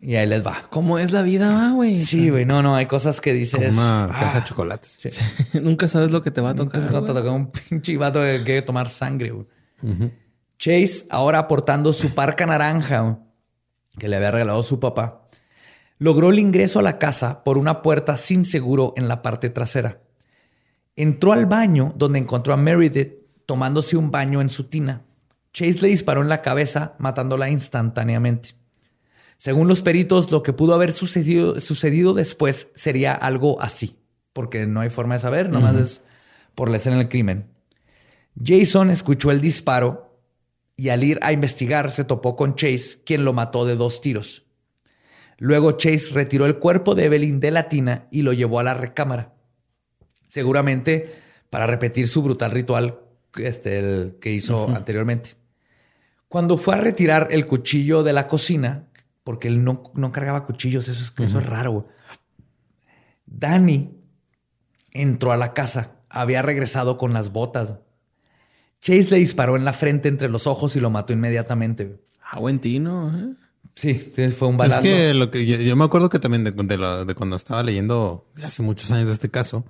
Y 0.00 0.14
ahí 0.14 0.26
les 0.26 0.46
va. 0.46 0.62
¿Cómo 0.70 0.98
es 0.98 1.12
la 1.12 1.22
vida, 1.22 1.52
va, 1.52 1.72
güey? 1.72 1.98
Sí, 1.98 2.30
güey, 2.30 2.46
no, 2.46 2.62
no, 2.62 2.76
hay 2.76 2.86
cosas 2.86 3.20
que 3.20 3.32
dices. 3.32 3.66
Como 3.66 3.80
una 3.80 4.04
ah, 4.04 4.08
caja 4.08 4.40
de 4.40 4.46
chocolates. 4.46 5.20
Nunca 5.54 5.88
sabes 5.88 6.10
lo 6.10 6.22
que 6.22 6.30
te 6.30 6.40
va 6.40 6.50
a 6.50 6.54
tocar. 6.54 6.80
No 6.92 7.04
te 7.04 7.12
tocó 7.12 7.32
un 7.32 7.50
pinche 7.50 7.96
vato 7.96 8.20
que 8.20 8.42
quiere 8.44 8.62
tomar 8.62 8.88
sangre. 8.88 9.30
güey. 9.30 9.46
Chase, 10.58 11.06
ahora 11.10 11.46
portando 11.48 11.92
su 11.92 12.14
parca 12.14 12.46
naranja 12.46 13.00
güey, 13.00 13.16
que 13.98 14.08
le 14.08 14.16
había 14.16 14.30
regalado 14.30 14.62
su 14.62 14.80
papá, 14.80 15.28
logró 15.98 16.30
el 16.30 16.38
ingreso 16.38 16.78
a 16.78 16.82
la 16.82 16.98
casa 16.98 17.42
por 17.44 17.58
una 17.58 17.82
puerta 17.82 18.16
sin 18.16 18.44
seguro 18.44 18.92
en 18.96 19.08
la 19.08 19.22
parte 19.22 19.50
trasera. 19.50 20.00
Entró 20.96 21.32
al 21.32 21.46
baño 21.46 21.92
donde 21.96 22.18
encontró 22.18 22.54
a 22.54 22.56
Meredith 22.56 23.14
tomándose 23.46 23.96
un 23.96 24.10
baño 24.10 24.40
en 24.40 24.48
su 24.48 24.64
tina. 24.64 25.02
Chase 25.52 25.80
le 25.80 25.88
disparó 25.88 26.22
en 26.22 26.28
la 26.28 26.42
cabeza, 26.42 26.94
matándola 26.98 27.48
instantáneamente. 27.48 28.50
Según 29.38 29.68
los 29.68 29.82
peritos, 29.82 30.30
lo 30.30 30.42
que 30.42 30.52
pudo 30.52 30.74
haber 30.74 30.92
sucedido, 30.92 31.60
sucedido 31.60 32.12
después 32.12 32.70
sería 32.74 33.12
algo 33.12 33.60
así, 33.62 33.96
porque 34.32 34.66
no 34.66 34.80
hay 34.80 34.90
forma 34.90 35.14
de 35.14 35.20
saber, 35.20 35.48
nomás 35.48 35.76
es 35.76 36.02
por 36.54 36.70
la 36.70 36.78
escena 36.78 36.96
del 36.96 37.08
crimen. 37.08 37.46
Jason 38.44 38.90
escuchó 38.90 39.30
el 39.30 39.40
disparo 39.40 40.20
y 40.76 40.90
al 40.90 41.04
ir 41.04 41.18
a 41.22 41.32
investigar 41.32 41.90
se 41.92 42.04
topó 42.04 42.36
con 42.36 42.56
Chase, 42.56 43.00
quien 43.04 43.24
lo 43.24 43.32
mató 43.32 43.64
de 43.64 43.76
dos 43.76 44.00
tiros. 44.00 44.44
Luego 45.38 45.72
Chase 45.72 46.10
retiró 46.12 46.46
el 46.46 46.58
cuerpo 46.58 46.96
de 46.96 47.04
Evelyn 47.04 47.38
de 47.38 47.52
la 47.52 47.68
tina 47.68 48.08
y 48.10 48.22
lo 48.22 48.32
llevó 48.32 48.58
a 48.58 48.64
la 48.64 48.74
recámara, 48.74 49.34
seguramente 50.26 51.14
para 51.48 51.66
repetir 51.66 52.08
su 52.08 52.22
brutal 52.22 52.50
ritual 52.50 53.07
este, 53.40 53.78
el 53.78 54.16
que 54.20 54.32
hizo 54.32 54.68
anteriormente. 54.68 55.30
Cuando 56.28 56.56
fue 56.56 56.74
a 56.74 56.78
retirar 56.78 57.28
el 57.30 57.46
cuchillo 57.46 58.02
de 58.02 58.12
la 58.12 58.28
cocina, 58.28 58.84
porque 59.24 59.48
él 59.48 59.64
no, 59.64 59.82
no 59.94 60.12
cargaba 60.12 60.44
cuchillos, 60.46 60.88
eso 60.88 61.02
es, 61.02 61.12
eso 61.28 61.38
es 61.40 61.46
raro. 61.46 61.88
Danny 63.26 63.90
entró 64.92 65.32
a 65.32 65.36
la 65.36 65.52
casa, 65.54 65.92
había 66.08 66.42
regresado 66.42 66.96
con 66.98 67.12
las 67.12 67.32
botas. 67.32 67.74
Chase 68.80 69.10
le 69.10 69.18
disparó 69.18 69.56
en 69.56 69.64
la 69.64 69.72
frente 69.72 70.08
entre 70.08 70.28
los 70.28 70.46
ojos 70.46 70.76
y 70.76 70.80
lo 70.80 70.90
mató 70.90 71.12
inmediatamente. 71.12 72.00
Ah, 72.22 72.38
buen 72.38 72.58
tino, 72.60 73.16
¿eh? 73.18 73.34
Sí, 73.74 73.94
sí, 73.94 74.28
fue 74.30 74.48
un 74.48 74.54
Es 74.54 74.58
balazo. 74.58 74.82
que 74.82 75.14
lo 75.14 75.30
que 75.30 75.46
yo, 75.46 75.56
yo 75.56 75.76
me 75.76 75.84
acuerdo 75.84 76.08
que 76.10 76.18
también 76.18 76.42
de, 76.44 76.50
de 76.52 77.14
cuando 77.14 77.36
estaba 77.36 77.62
leyendo 77.62 78.28
hace 78.44 78.62
muchos 78.62 78.90
años 78.90 79.08
este 79.10 79.30
caso, 79.30 79.64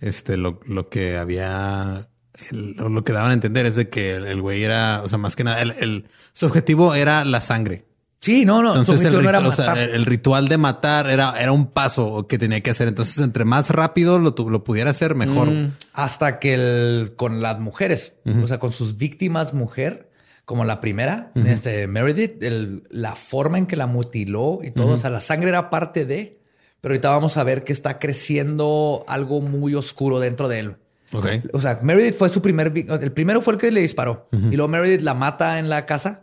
este, 0.00 0.36
lo, 0.36 0.60
lo 0.66 0.88
que 0.88 1.16
había, 1.16 2.08
el- 2.50 2.76
lo, 2.76 3.04
que 3.04 3.12
daban 3.12 3.30
a 3.30 3.34
entender 3.34 3.66
es 3.66 3.76
de 3.76 3.88
que 3.88 4.14
el, 4.16 4.26
el 4.26 4.40
güey 4.40 4.62
era, 4.62 5.00
o 5.02 5.08
sea, 5.08 5.18
más 5.18 5.36
que 5.36 5.44
nada, 5.44 5.60
el, 5.62 5.72
el- 5.78 6.04
su 6.32 6.46
objetivo 6.46 6.94
era 6.94 7.24
la 7.24 7.40
sangre. 7.40 7.84
Sí, 8.20 8.44
no, 8.44 8.62
no. 8.62 8.74
su 8.74 8.80
Entonces 8.80 9.04
el, 9.06 9.14
objetivo 9.14 9.32
no 9.32 9.38
era 9.38 9.48
o 9.48 9.52
sea, 9.52 9.72
el- 9.84 9.90
el 9.90 10.04
ritual 10.04 10.48
de 10.48 10.58
matar 10.58 11.08
era, 11.08 11.40
era 11.40 11.52
un 11.52 11.66
paso 11.68 12.26
que 12.26 12.36
tenía 12.38 12.60
que 12.62 12.70
hacer. 12.70 12.88
Entonces, 12.88 13.18
entre 13.18 13.44
más 13.44 13.70
rápido 13.70 14.18
lo, 14.18 14.34
lo 14.48 14.64
pudiera 14.64 14.90
hacer, 14.90 15.14
mejor. 15.14 15.50
Hasta 15.92 16.38
que 16.40 16.54
el, 16.54 17.12
con 17.16 17.40
las 17.42 17.60
mujeres, 17.60 18.14
o 18.42 18.46
sea, 18.48 18.58
con 18.58 18.72
sus 18.72 18.96
víctimas 18.96 19.54
mujer, 19.54 20.10
como 20.44 20.64
la 20.64 20.80
primera, 20.80 21.30
este 21.46 21.86
Meredith, 21.86 22.42
el- 22.42 22.82
la 22.90 23.14
forma 23.14 23.58
en 23.58 23.66
que 23.66 23.76
la 23.76 23.86
mutiló 23.86 24.60
y 24.64 24.70
todo, 24.72 24.94
o 24.94 24.98
sea, 24.98 25.10
la 25.10 25.20
sangre 25.20 25.50
era 25.50 25.70
parte 25.70 26.04
de, 26.04 26.40
pero 26.80 26.94
ahorita 26.94 27.10
vamos 27.10 27.36
a 27.36 27.44
ver 27.44 27.62
que 27.64 27.72
está 27.72 27.98
creciendo 28.00 29.04
algo 29.06 29.40
muy 29.40 29.74
oscuro 29.74 30.18
dentro 30.20 30.48
de 30.48 30.58
él. 30.60 30.76
Ok. 31.12 31.26
O 31.52 31.60
sea, 31.60 31.78
Meredith 31.82 32.14
fue 32.16 32.28
su 32.28 32.42
primer, 32.42 32.72
el 32.76 33.12
primero 33.12 33.40
fue 33.40 33.54
el 33.54 33.58
que 33.60 33.70
le 33.70 33.80
disparó 33.80 34.28
y 34.32 34.56
luego 34.56 34.68
Meredith 34.68 35.00
la 35.00 35.14
mata 35.14 35.58
en 35.58 35.68
la 35.68 35.86
casa 35.86 36.22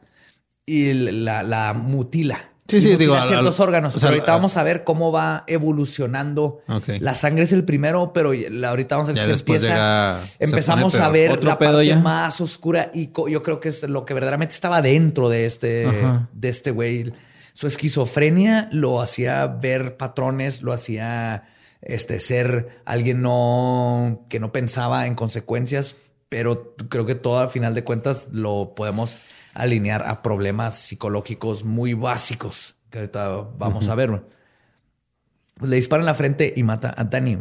y 0.66 0.94
la, 0.94 1.44
la 1.44 1.74
mutila. 1.74 2.52
Sí, 2.68 2.78
Y 2.78 2.82
sí, 2.82 2.88
mutila 2.94 3.00
digo, 3.00 3.14
al- 3.16 3.28
ciertos 3.30 3.60
al- 3.60 3.68
órganos. 3.68 3.96
o 3.96 4.00
sea, 4.00 4.10
pero 4.10 4.16
ahorita 4.20 4.34
al- 4.34 4.40
vamos 4.40 4.58
a 4.58 4.64
ver 4.64 4.84
cómo 4.84 5.12
va 5.12 5.44
evolucionando. 5.48 6.62
Ok. 6.68 6.90
La 7.00 7.14
sangre 7.14 7.44
es 7.44 7.54
el 7.54 7.64
primero, 7.64 8.12
pero 8.14 8.32
la- 8.34 8.70
ahorita 8.70 8.96
vamos 8.96 9.10
a 9.10 9.14
ver 9.14 9.18
Ya 9.18 9.22
que 9.24 9.28
se 9.28 9.32
después 9.34 9.62
empieza. 9.64 9.76
llega- 9.76 10.20
empezamos 10.40 10.96
a 11.00 11.10
ver 11.10 11.44
la 11.44 11.58
parte 11.60 11.86
ya. 11.86 12.00
más 12.00 12.42
oscura 12.42 12.90
y 12.94 13.12
yo 13.30 13.44
creo 13.44 13.60
que 13.60 13.70
es 13.70 13.84
lo 13.84 14.06
que 14.06 14.14
verdaderamente 14.14 14.54
estaba 14.54 14.82
dentro 14.82 15.30
de 15.30 15.46
este, 15.46 15.86
Ajá. 15.88 16.30
de 16.34 16.50
este 16.50 16.72
güey. 16.72 17.14
Su 17.54 17.68
esquizofrenia 17.68 18.68
lo 18.72 19.00
hacía 19.02 19.46
ver 19.48 19.96
patrones, 19.98 20.62
lo 20.62 20.74
hacía 20.74 21.44
este, 21.82 22.20
ser 22.20 22.82
alguien 22.86 23.22
no, 23.22 24.26
que 24.30 24.40
no 24.40 24.52
pensaba 24.52 25.08
en 25.08 25.16
consecuencias, 25.16 25.96
pero 26.30 26.76
creo 26.90 27.06
que 27.06 27.16
todo 27.16 27.40
al 27.40 27.50
final 27.50 27.74
de 27.74 27.84
cuentas 27.84 28.28
lo 28.32 28.74
podemos 28.76 29.20
alinear 29.54 30.08
a 30.08 30.22
problemas 30.22 30.76
psicológicos 30.76 31.64
muy 31.64 31.94
básicos 31.94 32.76
que 32.96 33.00
ahorita 33.00 33.50
vamos 33.58 33.90
a 33.90 33.96
ver. 33.96 34.24
Le 35.62 35.76
dispara 35.76 36.02
en 36.02 36.06
la 36.06 36.14
frente 36.14 36.54
y 36.56 36.64
mata 36.64 36.94
a 36.96 37.04
Danny. 37.04 37.40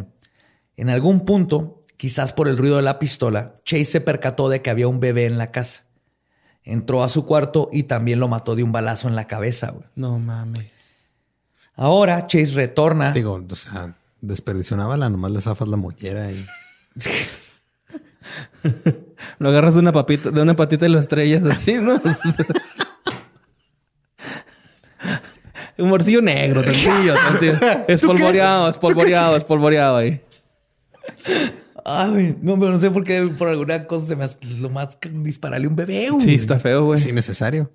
En 0.76 0.90
algún 0.90 1.20
punto, 1.20 1.82
quizás 1.96 2.32
por 2.32 2.48
el 2.48 2.56
ruido 2.56 2.76
de 2.76 2.82
la 2.82 2.98
pistola, 2.98 3.54
Chase 3.64 3.84
se 3.84 4.00
percató 4.00 4.48
de 4.48 4.62
que 4.62 4.70
había 4.70 4.88
un 4.88 4.98
bebé 4.98 5.26
en 5.26 5.38
la 5.38 5.52
casa. 5.52 5.84
Entró 6.64 7.04
a 7.04 7.08
su 7.08 7.24
cuarto 7.24 7.68
y 7.72 7.84
también 7.84 8.18
lo 8.18 8.26
mató 8.26 8.56
de 8.56 8.64
un 8.64 8.72
balazo 8.72 9.06
en 9.06 9.14
la 9.14 9.28
cabeza. 9.28 9.70
güey. 9.70 9.86
No 9.94 10.18
mames. 10.18 10.92
Ahora 11.76 12.26
Chase 12.26 12.54
retorna. 12.54 13.12
Digo, 13.12 13.44
o 13.48 13.54
sea, 13.54 13.94
desperdició 14.26 14.76
una 14.76 14.86
bala, 14.86 15.08
nomás 15.08 15.32
le 15.32 15.40
zafas 15.40 15.68
la 15.68 15.76
mollera 15.76 16.30
y. 16.30 16.44
Lo 19.38 19.50
agarras 19.50 19.74
de 19.74 19.80
una 19.80 19.92
papita, 19.92 20.30
de 20.30 20.40
una 20.40 20.56
patita 20.56 20.86
y 20.86 20.88
lo 20.88 20.98
estrellas 20.98 21.42
así, 21.44 21.74
¿no? 21.74 22.00
Un 25.76 25.88
morcillo 25.88 26.22
negro, 26.22 26.62
tantillo. 26.62 27.14
Espolvoreado, 27.88 28.70
espolvoreado, 28.70 29.36
espolvoreado 29.36 29.96
ahí. 29.96 30.20
Ay, 31.84 32.36
no, 32.40 32.58
pero 32.58 32.70
no 32.70 32.78
sé 32.78 32.92
por 32.92 33.02
qué 33.02 33.28
por 33.36 33.48
alguna 33.48 33.84
cosa 33.86 34.06
se 34.06 34.14
me 34.16 34.24
hace 34.24 34.38
lo 34.60 34.70
más 34.70 34.96
dispararle 35.02 35.66
un 35.66 35.74
bebé. 35.74 36.10
güey. 36.10 36.24
Sí, 36.24 36.34
está 36.36 36.60
feo, 36.60 36.84
güey. 36.84 37.00
Es 37.00 37.06
innecesario. 37.06 37.72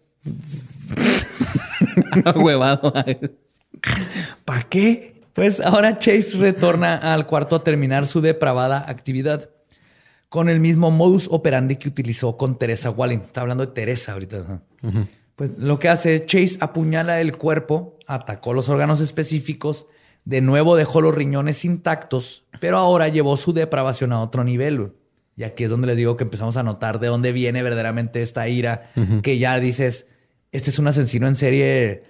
Huevado. 2.36 2.94
¿Para 4.46 4.64
qué? 4.64 5.19
Pues 5.40 5.62
ahora 5.62 5.98
Chase 5.98 6.38
retorna 6.38 6.98
al 6.98 7.26
cuarto 7.26 7.56
a 7.56 7.64
terminar 7.64 8.06
su 8.06 8.20
depravada 8.20 8.84
actividad 8.90 9.50
con 10.28 10.50
el 10.50 10.60
mismo 10.60 10.92
modus 10.92 11.30
operandi 11.32 11.78
que 11.78 11.88
utilizó 11.88 12.36
con 12.36 12.60
Teresa 12.60 12.90
Walling. 12.90 13.20
Está 13.20 13.40
hablando 13.40 13.66
de 13.66 13.72
Teresa 13.72 14.12
ahorita. 14.12 14.62
Pues 15.38 15.52
lo 15.58 15.80
que 15.80 15.88
hace 15.88 16.16
es 16.16 16.26
Chase 16.26 16.58
apuñala 16.60 17.22
el 17.22 17.38
cuerpo, 17.38 17.98
atacó 18.06 18.54
los 18.54 18.68
órganos 18.68 19.00
específicos, 19.00 19.86
de 20.26 20.42
nuevo 20.42 20.76
dejó 20.76 21.00
los 21.00 21.16
riñones 21.16 21.64
intactos, 21.64 22.44
pero 22.60 22.78
ahora 22.78 23.08
llevó 23.08 23.38
su 23.38 23.54
depravación 23.54 24.12
a 24.12 24.20
otro 24.20 24.44
nivel. 24.44 24.92
Y 25.38 25.44
aquí 25.44 25.64
es 25.64 25.70
donde 25.70 25.88
les 25.88 25.96
digo 25.96 26.18
que 26.18 26.26
empezamos 26.26 26.58
a 26.58 26.64
notar 26.64 27.00
de 27.00 27.08
dónde 27.08 27.32
viene 27.32 27.64
verdaderamente 27.64 28.24
esta 28.24 28.50
ira, 28.50 28.92
que 29.24 29.38
ya 29.38 29.58
dices, 29.58 30.06
este 30.52 30.70
es 30.70 30.80
un 30.80 30.88
asesino 30.88 31.30
en 31.30 31.38
serie 31.38 32.04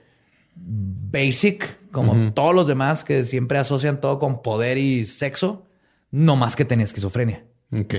basic, 0.55 1.78
como 1.91 2.33
todos 2.33 2.53
los 2.53 2.67
demás 2.67 3.03
que 3.03 3.23
siempre 3.23 3.57
asocian 3.57 4.01
todo 4.01 4.19
con 4.19 4.41
poder 4.41 4.77
y 4.77 5.05
sexo, 5.05 5.65
no 6.11 6.35
más 6.35 6.55
que 6.55 6.65
tenía 6.65 6.85
esquizofrenia. 6.85 7.45
Ok. 7.71 7.95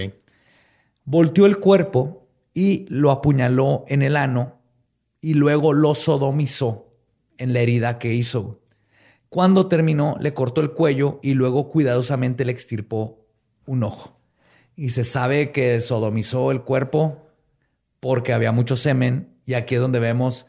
Volteó 1.05 1.47
el 1.47 1.59
cuerpo 1.59 2.29
y 2.55 2.87
lo 2.89 3.11
apuñaló 3.11 3.85
en 3.89 4.03
el 4.03 4.17
ano 4.17 4.61
y 5.21 5.35
luego 5.35 5.73
lo 5.73 5.95
sodomizó 5.95 6.89
en 7.39 7.53
la 7.53 7.61
herida 7.61 7.99
que 7.99 8.15
hizo. 8.15 8.61
Cuando 9.29 9.69
terminó, 9.69 10.17
le 10.21 10.35
cortó 10.35 10.61
el 10.61 10.73
cuello 10.73 11.21
y 11.23 11.35
luego 11.35 11.71
cuidadosamente 11.71 12.45
le 12.45 12.53
extirpó 12.53 13.27
un 13.67 13.85
ojo. 13.85 14.19
Y 14.77 14.91
se 14.91 15.05
sabe 15.05 15.53
que 15.53 15.81
sodomizó 15.81 16.51
el 16.51 16.62
cuerpo 16.62 17.27
porque 18.01 18.33
había 18.33 18.51
mucho 18.51 18.77
semen 18.77 19.37
y 19.47 19.55
aquí 19.55 19.75
es 19.77 19.81
donde 19.81 20.01
vemos 20.01 20.47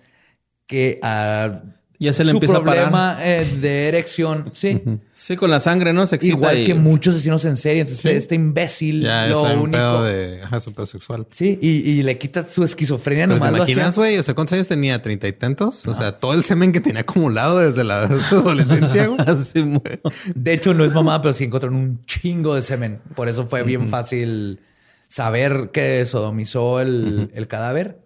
que 0.68 0.99
ah, 1.03 1.63
Ya 2.02 2.14
se 2.14 2.23
le 2.23 2.32
su 2.32 2.38
empieza 2.38 2.57
a 2.57 2.64
parar. 2.64 2.90
problema 2.90 3.18
eh, 3.22 3.45
de 3.61 3.88
erección, 3.88 4.49
sí, 4.53 4.82
Sí, 5.14 5.36
con 5.36 5.52
la 5.52 5.60
sangre, 5.60 5.94
¿no? 5.94 6.07
Se 6.07 6.15
excita 6.15 6.36
igual 6.36 6.57
y- 6.57 6.65
que 6.65 6.73
muchos 6.73 7.14
asesinos 7.14 7.45
en 7.45 7.56
serie. 7.57 7.82
Entonces, 7.82 8.02
Sí. 8.02 8.18
este 8.18 8.34
imbécil, 8.34 9.02
Ya 9.03 9.28
lo 9.28 9.45
es 9.48 9.53
un 9.53 9.60
único. 9.60 9.78
pedo 9.78 10.03
de. 10.06 10.41
Ajá, 10.41 10.57
es 10.57 10.65
un 10.65 10.73
pedo 10.73 10.88
sexual. 10.88 11.28
Sí, 11.30 11.60
y, 11.61 11.69
y 11.91 12.02
le 12.02 12.18
quita 12.18 12.48
su 12.48 12.64
esquizofrenia 12.64 13.28
Pero 13.28 13.36
te 13.40 13.45
nomás 13.45 13.61
hacía. 13.61 13.73
imaginas, 13.73 13.98
güey, 13.98 14.18
o 14.18 14.23
sea, 14.23 14.34
¿cuántos 14.34 14.53
años 14.53 14.68
tenía? 14.68 14.99
¿Treinta 15.02 15.28
y 15.28 15.34
tantos? 15.34 15.86
O 15.88 15.94
sea, 15.94 16.14
todo 16.19 16.34
el 16.34 16.44
semen 16.44 16.72
que 16.72 16.82
tenía 16.82 17.02
acumulado 17.02 17.60
desde 17.60 17.84
la 17.84 18.02
adolescencia, 18.32 19.06
güey. 19.07 19.19
De 20.36 20.53
hecho, 20.53 20.73
no 20.73 20.84
es 20.86 20.94
mamá, 20.94 21.22
pero 21.22 21.34
sí 21.36 21.44
encontraron 21.44 21.78
un 21.78 22.03
chingo 22.06 22.56
de 22.56 22.64
semen. 22.64 22.99
Por 23.15 23.30
eso 23.30 23.45
fue 23.45 23.61
bien 23.61 23.90
fácil 23.90 24.60
saber 25.07 25.69
que 25.72 26.03
sodomizó 26.06 26.82
el, 26.82 27.30
el 27.36 27.48
cadáver. 27.48 27.99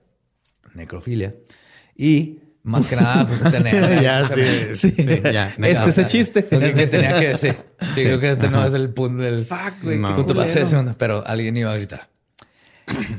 Necrofilia. 0.73 1.33
Y 1.97 2.39
más 2.65 2.87
que 2.87 2.95
nada, 2.95 3.27
pues 3.27 3.41
tener. 3.43 4.01
ya, 4.01 4.27
sí, 4.27 4.41
sí, 4.75 4.91
sí, 4.97 5.21
ya. 5.23 5.53
Es 5.57 5.87
ese 5.87 6.07
chiste. 6.07 6.47
Lo 6.49 6.59
que 6.59 6.73
que 6.73 6.87
tenía 6.87 7.19
que 7.19 7.37
sí. 7.37 7.49
Sí, 7.93 8.03
creo 8.03 8.19
que 8.19 8.31
este 8.31 8.49
no 8.49 8.65
es 8.65 8.73
el 8.73 8.89
punto 8.89 9.21
del 9.21 9.45
Fuck, 9.45 9.83
güey. 9.83 9.99
No. 9.99 10.15
punto 10.15 10.35
pero 10.97 11.25
alguien 11.25 11.55
iba 11.55 11.71
a 11.71 11.75
gritar. 11.75 12.09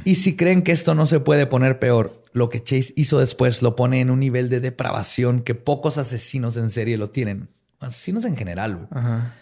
Y 0.05 0.17
si 0.17 0.37
creen 0.37 0.63
que 0.63 0.73
esto 0.73 0.95
no 0.95 1.07
se 1.07 1.21
puede 1.21 1.47
poner 1.47 1.79
peor, 1.79 2.25
lo 2.33 2.51
que 2.51 2.63
Chase 2.63 2.93
hizo 2.97 3.19
después 3.19 3.63
lo 3.63 3.77
pone 3.77 4.01
en 4.01 4.11
un 4.11 4.21
nivel 4.21 4.49
de 4.49 4.61
depravación 4.61 5.43
que 5.43 5.55
pocos 5.55 5.97
asesinos 5.97 6.57
en 6.57 6.71
serie 6.71 6.97
lo 6.99 7.11
tienen. 7.11 7.49
Asesinos 7.81 8.25
en 8.25 8.37
general. 8.37 8.77
güey. 8.77 8.89
Ajá. 8.91 9.35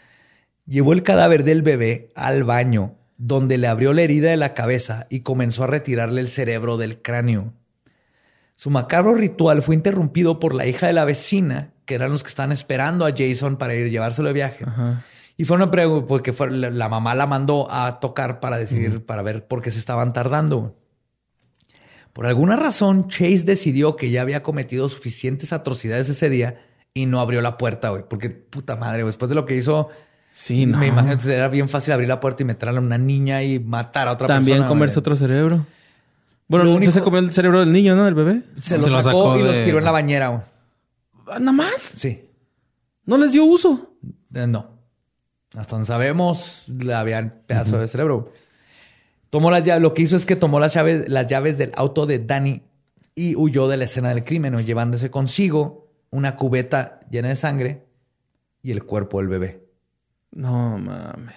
Llevó 0.66 0.92
el 0.92 1.02
cadáver 1.02 1.44
del 1.44 1.62
bebé 1.62 2.10
al 2.14 2.44
baño, 2.44 2.94
donde 3.18 3.58
le 3.58 3.68
abrió 3.68 3.92
la 3.92 4.02
herida 4.02 4.30
de 4.30 4.36
la 4.36 4.54
cabeza 4.54 5.06
y 5.08 5.20
comenzó 5.20 5.64
a 5.64 5.66
retirarle 5.66 6.20
el 6.20 6.28
cerebro 6.28 6.76
del 6.76 7.00
cráneo. 7.00 7.52
Su 8.56 8.70
macabro 8.70 9.14
ritual 9.14 9.62
fue 9.62 9.74
interrumpido 9.74 10.38
por 10.40 10.54
la 10.54 10.66
hija 10.66 10.86
de 10.86 10.92
la 10.92 11.04
vecina, 11.04 11.72
que 11.84 11.94
eran 11.96 12.12
los 12.12 12.22
que 12.22 12.28
estaban 12.28 12.52
esperando 12.52 13.04
a 13.04 13.10
Jason 13.16 13.56
para 13.56 13.74
ir 13.74 13.86
a 13.86 13.88
llevárselo 13.88 14.28
de 14.28 14.34
viaje. 14.34 14.64
Y 15.36 15.44
fue 15.44 15.56
una 15.56 15.70
pregunta 15.70 16.06
porque 16.06 16.32
fue, 16.32 16.50
la, 16.50 16.70
la 16.70 16.88
mamá 16.88 17.14
la 17.14 17.26
mandó 17.26 17.66
a 17.70 17.98
tocar 18.00 18.38
para 18.40 18.56
decidir, 18.56 19.04
para 19.04 19.22
ver 19.22 19.46
por 19.48 19.60
qué 19.60 19.70
se 19.70 19.78
estaban 19.80 20.12
tardando. 20.12 20.76
Por 22.12 22.26
alguna 22.26 22.54
razón, 22.56 23.08
Chase 23.08 23.42
decidió 23.44 23.96
que 23.96 24.10
ya 24.10 24.22
había 24.22 24.44
cometido 24.44 24.88
suficientes 24.88 25.52
atrocidades 25.52 26.08
ese 26.08 26.30
día 26.30 26.60
y 26.94 27.06
no 27.06 27.18
abrió 27.20 27.40
la 27.42 27.58
puerta, 27.58 27.88
güey. 27.88 28.04
Porque 28.08 28.30
puta 28.30 28.76
madre, 28.76 29.02
después 29.04 29.28
de 29.28 29.34
lo 29.34 29.44
que 29.46 29.56
hizo, 29.56 29.88
Sí, 30.30 30.64
no. 30.66 30.78
me 30.78 30.86
imagino 30.88 31.18
que 31.18 31.32
era 31.32 31.48
bien 31.48 31.68
fácil 31.68 31.92
abrir 31.92 32.08
la 32.08 32.20
puerta 32.20 32.42
y 32.44 32.46
meter 32.46 32.68
a 32.68 32.72
una 32.72 32.98
niña 32.98 33.42
y 33.42 33.58
matar 33.58 34.06
a 34.06 34.12
otra 34.12 34.28
También 34.28 34.58
persona. 34.58 34.68
comerse 34.68 34.94
güey. 34.94 35.00
otro 35.00 35.16
cerebro. 35.16 35.66
Bueno, 36.48 36.64
Lo 36.66 36.70
¿no 36.72 36.76
único- 36.76 36.92
se 36.92 37.00
comió 37.00 37.18
el 37.20 37.32
cerebro 37.32 37.60
del 37.60 37.72
niño, 37.72 37.94
¿no? 37.96 38.04
Del 38.04 38.14
bebé. 38.14 38.42
Se, 38.60 38.70
Se 38.70 38.74
los 38.78 38.90
lo 38.90 39.02
sacó, 39.02 39.34
sacó 39.34 39.38
y 39.38 39.42
los 39.42 39.62
tiró 39.64 39.78
en 39.78 39.84
la 39.84 39.90
bañera. 39.90 40.28
güey. 40.28 40.42
Ah, 41.26 41.38
¿Nada 41.38 41.52
más? 41.52 41.74
Sí. 41.96 42.28
¿No 43.06 43.16
les 43.16 43.32
dio 43.32 43.44
uso? 43.44 43.94
Eh, 44.34 44.46
no. 44.46 44.74
Hasta 45.56 45.76
donde 45.76 45.86
sabemos, 45.86 46.64
le 46.68 46.92
habían 46.94 47.30
pedazo 47.46 47.78
de 47.78 47.88
cerebro. 47.88 48.32
Tomó 49.30 49.50
las 49.50 49.64
llaves. 49.64 49.82
Lo 49.82 49.94
que 49.94 50.02
hizo 50.02 50.16
es 50.16 50.26
que 50.26 50.36
tomó 50.36 50.60
las 50.60 50.74
llaves, 50.74 51.08
las 51.08 51.26
llaves 51.28 51.56
del 51.58 51.72
auto 51.76 52.06
de 52.06 52.18
Danny 52.18 52.62
y 53.14 53.36
huyó 53.36 53.68
de 53.68 53.76
la 53.76 53.84
escena 53.84 54.08
del 54.10 54.24
crimen, 54.24 54.52
¿no? 54.52 54.60
llevándose 54.60 55.10
consigo 55.10 55.88
una 56.10 56.36
cubeta 56.36 57.00
llena 57.10 57.28
de 57.28 57.36
sangre 57.36 57.84
y 58.62 58.70
el 58.72 58.84
cuerpo 58.84 59.18
del 59.18 59.28
bebé. 59.28 59.64
No 60.32 60.76
mames. 60.78 61.34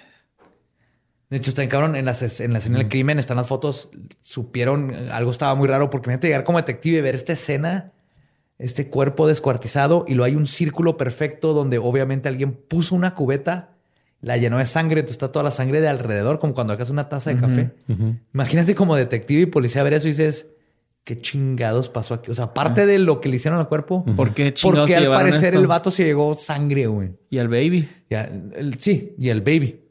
De 1.29 1.37
hecho, 1.37 1.49
está 1.51 1.61
en 1.63 1.69
cabrón. 1.69 1.95
En 1.95 2.05
la, 2.05 2.13
ses- 2.13 2.43
en 2.43 2.53
la 2.53 2.59
escena 2.59 2.77
del 2.77 2.87
crimen 2.89 3.19
están 3.19 3.37
las 3.37 3.47
fotos. 3.47 3.89
Supieron, 4.21 4.93
algo 5.11 5.31
estaba 5.31 5.55
muy 5.55 5.67
raro 5.67 5.89
porque 5.89 6.07
imagínate 6.09 6.27
llegar 6.27 6.43
como 6.43 6.57
detective 6.59 6.97
y 6.97 7.01
ver 7.01 7.15
esta 7.15 7.33
escena 7.33 7.91
este 8.59 8.87
cuerpo 8.89 9.27
descuartizado 9.27 10.03
y 10.07 10.15
lo 10.15 10.23
hay 10.23 10.35
un 10.35 10.47
círculo 10.47 10.97
perfecto 10.97 11.53
donde 11.53 11.77
obviamente 11.77 12.27
alguien 12.27 12.53
puso 12.53 12.95
una 12.95 13.13
cubeta, 13.13 13.75
la 14.19 14.35
llenó 14.37 14.57
de 14.57 14.65
sangre, 14.65 15.01
entonces 15.01 15.15
está 15.17 15.31
toda 15.31 15.43
la 15.43 15.51
sangre 15.51 15.79
de 15.79 15.87
alrededor, 15.87 16.39
como 16.39 16.55
cuando 16.55 16.73
hagas 16.73 16.89
una 16.89 17.07
taza 17.07 17.29
de 17.31 17.39
café. 17.39 17.69
Imagínate 18.33 18.73
como 18.73 18.95
detective 18.95 19.41
y 19.41 19.45
policía 19.45 19.83
ver 19.83 19.93
eso 19.93 20.07
y 20.07 20.11
dices, 20.11 20.47
¿qué 21.03 21.21
chingados 21.21 21.89
pasó 21.91 22.15
aquí? 22.15 22.31
O 22.31 22.33
sea, 22.33 22.45
aparte 22.45 22.87
de 22.87 22.97
lo 22.97 23.21
que 23.21 23.29
le 23.29 23.35
hicieron 23.35 23.59
al 23.59 23.67
cuerpo, 23.67 24.03
¿Por 24.15 24.33
qué 24.33 24.51
chingados 24.53 24.87
porque 24.89 24.95
al 24.95 25.13
parecer 25.13 25.49
esto? 25.49 25.59
el 25.59 25.67
vato 25.67 25.91
se 25.91 26.03
llegó 26.05 26.33
sangre, 26.33 26.87
güey. 26.87 27.11
Y 27.29 27.37
al 27.37 27.49
baby. 27.49 27.87
El- 28.09 28.75
sí, 28.79 29.13
y 29.19 29.29
el 29.29 29.41
baby. 29.41 29.81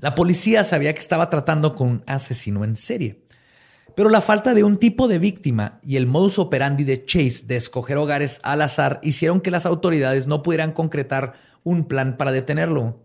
La 0.00 0.14
policía 0.14 0.62
sabía 0.62 0.94
que 0.94 1.00
estaba 1.00 1.28
tratando 1.28 1.74
con 1.74 1.88
un 1.88 2.04
asesino 2.06 2.62
en 2.62 2.76
serie. 2.76 3.24
Pero 3.96 4.10
la 4.10 4.20
falta 4.20 4.54
de 4.54 4.62
un 4.62 4.76
tipo 4.76 5.08
de 5.08 5.18
víctima 5.18 5.80
y 5.82 5.96
el 5.96 6.06
modus 6.06 6.38
operandi 6.38 6.84
de 6.84 7.04
Chase 7.04 7.44
de 7.44 7.56
escoger 7.56 7.96
hogares 7.96 8.38
al 8.44 8.62
azar 8.62 9.00
hicieron 9.02 9.40
que 9.40 9.50
las 9.50 9.66
autoridades 9.66 10.28
no 10.28 10.44
pudieran 10.44 10.70
concretar 10.70 11.32
un 11.64 11.88
plan 11.88 12.16
para 12.16 12.30
detenerlo. 12.30 13.02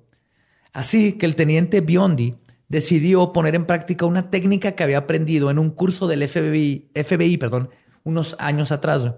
Así 0.71 1.13
que 1.13 1.25
el 1.25 1.35
teniente 1.35 1.81
Biondi 1.81 2.35
decidió 2.67 3.33
poner 3.33 3.55
en 3.55 3.65
práctica 3.65 4.05
una 4.05 4.29
técnica 4.29 4.73
que 4.73 4.83
había 4.83 4.99
aprendido 4.99 5.49
en 5.49 5.57
un 5.57 5.71
curso 5.71 6.07
del 6.07 6.27
FBI, 6.27 6.91
FBI 6.93 7.37
perdón, 7.37 7.71
unos 8.03 8.35
años 8.37 8.71
atrás, 8.71 9.13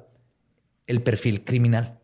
el 0.87 1.03
perfil 1.03 1.43
criminal. 1.43 1.99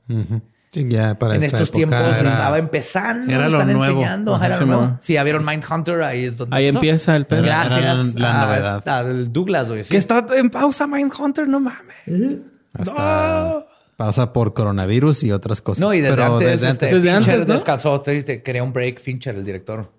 Sí, 0.72 0.88
ya 0.88 1.20
para 1.20 1.36
en 1.36 1.44
esta 1.44 1.58
estos 1.58 1.70
época 1.78 1.78
tiempos 1.98 2.18
era- 2.22 2.30
estaba 2.32 2.58
empezando, 2.58 3.32
era 3.34 3.50
lo 3.50 3.60
están 3.60 3.74
nuevo. 3.74 3.94
enseñando. 4.00 4.36
Ajá, 4.36 4.46
era 4.46 4.56
lo 4.56 4.62
sí, 4.64 4.68
nuevo. 4.70 5.00
ya 5.06 5.24
vieron 5.24 5.46
Mindhunter, 5.46 6.02
ahí 6.02 6.26
es 6.26 6.38
donde 6.38 6.56
Ahí 6.56 6.68
empezó. 6.68 6.78
empieza 6.80 7.16
el 7.18 7.26
pedo. 7.26 7.44
Gracias 7.44 7.78
era 7.78 7.94
la 8.16 8.42
a- 8.42 8.46
novedad. 8.46 8.88
al 8.88 9.34
Douglas, 9.34 9.68
güey. 9.68 9.84
sí. 9.84 9.92
Que 9.92 9.98
está 9.98 10.26
en 10.38 10.50
pausa 10.50 10.88
Mindhunter, 10.88 11.46
no 11.48 11.60
mames. 11.60 12.40
Hasta 12.74 13.66
pasa 13.98 14.34
por 14.34 14.54
coronavirus 14.54 15.24
y 15.24 15.32
otras 15.32 15.62
cosas. 15.62 15.82
No, 15.82 15.94
y 15.94 16.00
desde 16.02 16.16
Pero 16.16 16.36
antes, 16.36 16.50
desde 16.62 16.70
este. 16.72 16.86
Desde 16.88 17.00
Fincher 17.02 17.34
antes, 17.34 17.48
¿no? 17.48 17.54
descansó, 17.54 18.00
te, 18.02 18.24
te 18.24 18.42
crea 18.42 18.64
un 18.64 18.74
break, 18.74 19.00
Fincher, 19.00 19.36
el 19.36 19.44
director. 19.46 19.92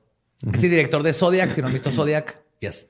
Sí, 0.59 0.69
director 0.69 1.03
de 1.03 1.13
Zodiac, 1.13 1.51
si 1.53 1.61
no 1.61 1.69
han 1.69 1.73
visto 1.73 1.93
Zodiac, 1.93 2.39
yes. 2.61 2.89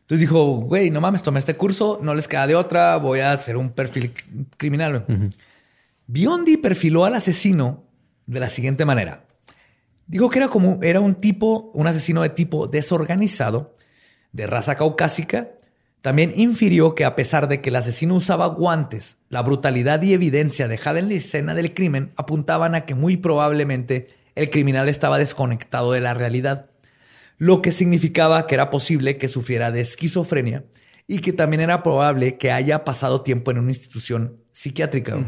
Entonces 0.00 0.20
dijo, 0.20 0.44
güey, 0.62 0.90
no 0.90 1.00
mames, 1.00 1.22
tomé 1.22 1.38
este 1.40 1.56
curso, 1.56 2.00
no 2.02 2.14
les 2.14 2.26
queda 2.26 2.46
de 2.46 2.54
otra, 2.56 2.96
voy 2.96 3.20
a 3.20 3.32
hacer 3.32 3.56
un 3.56 3.70
perfil 3.70 4.12
criminal. 4.56 5.04
Biondi 6.06 6.56
perfiló 6.56 7.04
al 7.04 7.14
asesino 7.14 7.84
de 8.26 8.40
la 8.40 8.48
siguiente 8.48 8.84
manera. 8.84 9.24
Dijo 10.06 10.28
que 10.28 10.38
era 10.38 10.48
como 10.48 10.78
era 10.82 11.00
un 11.00 11.16
tipo, 11.16 11.70
un 11.74 11.86
asesino 11.86 12.22
de 12.22 12.28
tipo 12.28 12.68
desorganizado, 12.68 13.74
de 14.32 14.46
raza 14.46 14.76
caucásica. 14.76 15.50
También 16.02 16.32
infirió 16.36 16.94
que 16.94 17.04
a 17.04 17.16
pesar 17.16 17.48
de 17.48 17.60
que 17.60 17.70
el 17.70 17.76
asesino 17.76 18.14
usaba 18.14 18.46
guantes, 18.46 19.18
la 19.28 19.42
brutalidad 19.42 20.00
y 20.02 20.12
evidencia 20.12 20.68
dejada 20.68 21.00
en 21.00 21.08
la 21.08 21.14
escena 21.14 21.54
del 21.54 21.74
crimen 21.74 22.12
apuntaban 22.16 22.76
a 22.76 22.84
que 22.84 22.94
muy 22.94 23.16
probablemente 23.16 24.08
el 24.36 24.50
criminal 24.50 24.88
estaba 24.88 25.18
desconectado 25.18 25.92
de 25.92 26.00
la 26.00 26.14
realidad, 26.14 26.70
lo 27.38 27.62
que 27.62 27.72
significaba 27.72 28.46
que 28.46 28.54
era 28.54 28.70
posible 28.70 29.18
que 29.18 29.26
sufriera 29.26 29.72
de 29.72 29.80
esquizofrenia 29.80 30.64
y 31.08 31.18
que 31.18 31.32
también 31.32 31.62
era 31.62 31.82
probable 31.82 32.36
que 32.36 32.52
haya 32.52 32.84
pasado 32.84 33.22
tiempo 33.22 33.50
en 33.50 33.58
una 33.58 33.70
institución 33.70 34.36
psiquiátrica. 34.52 35.18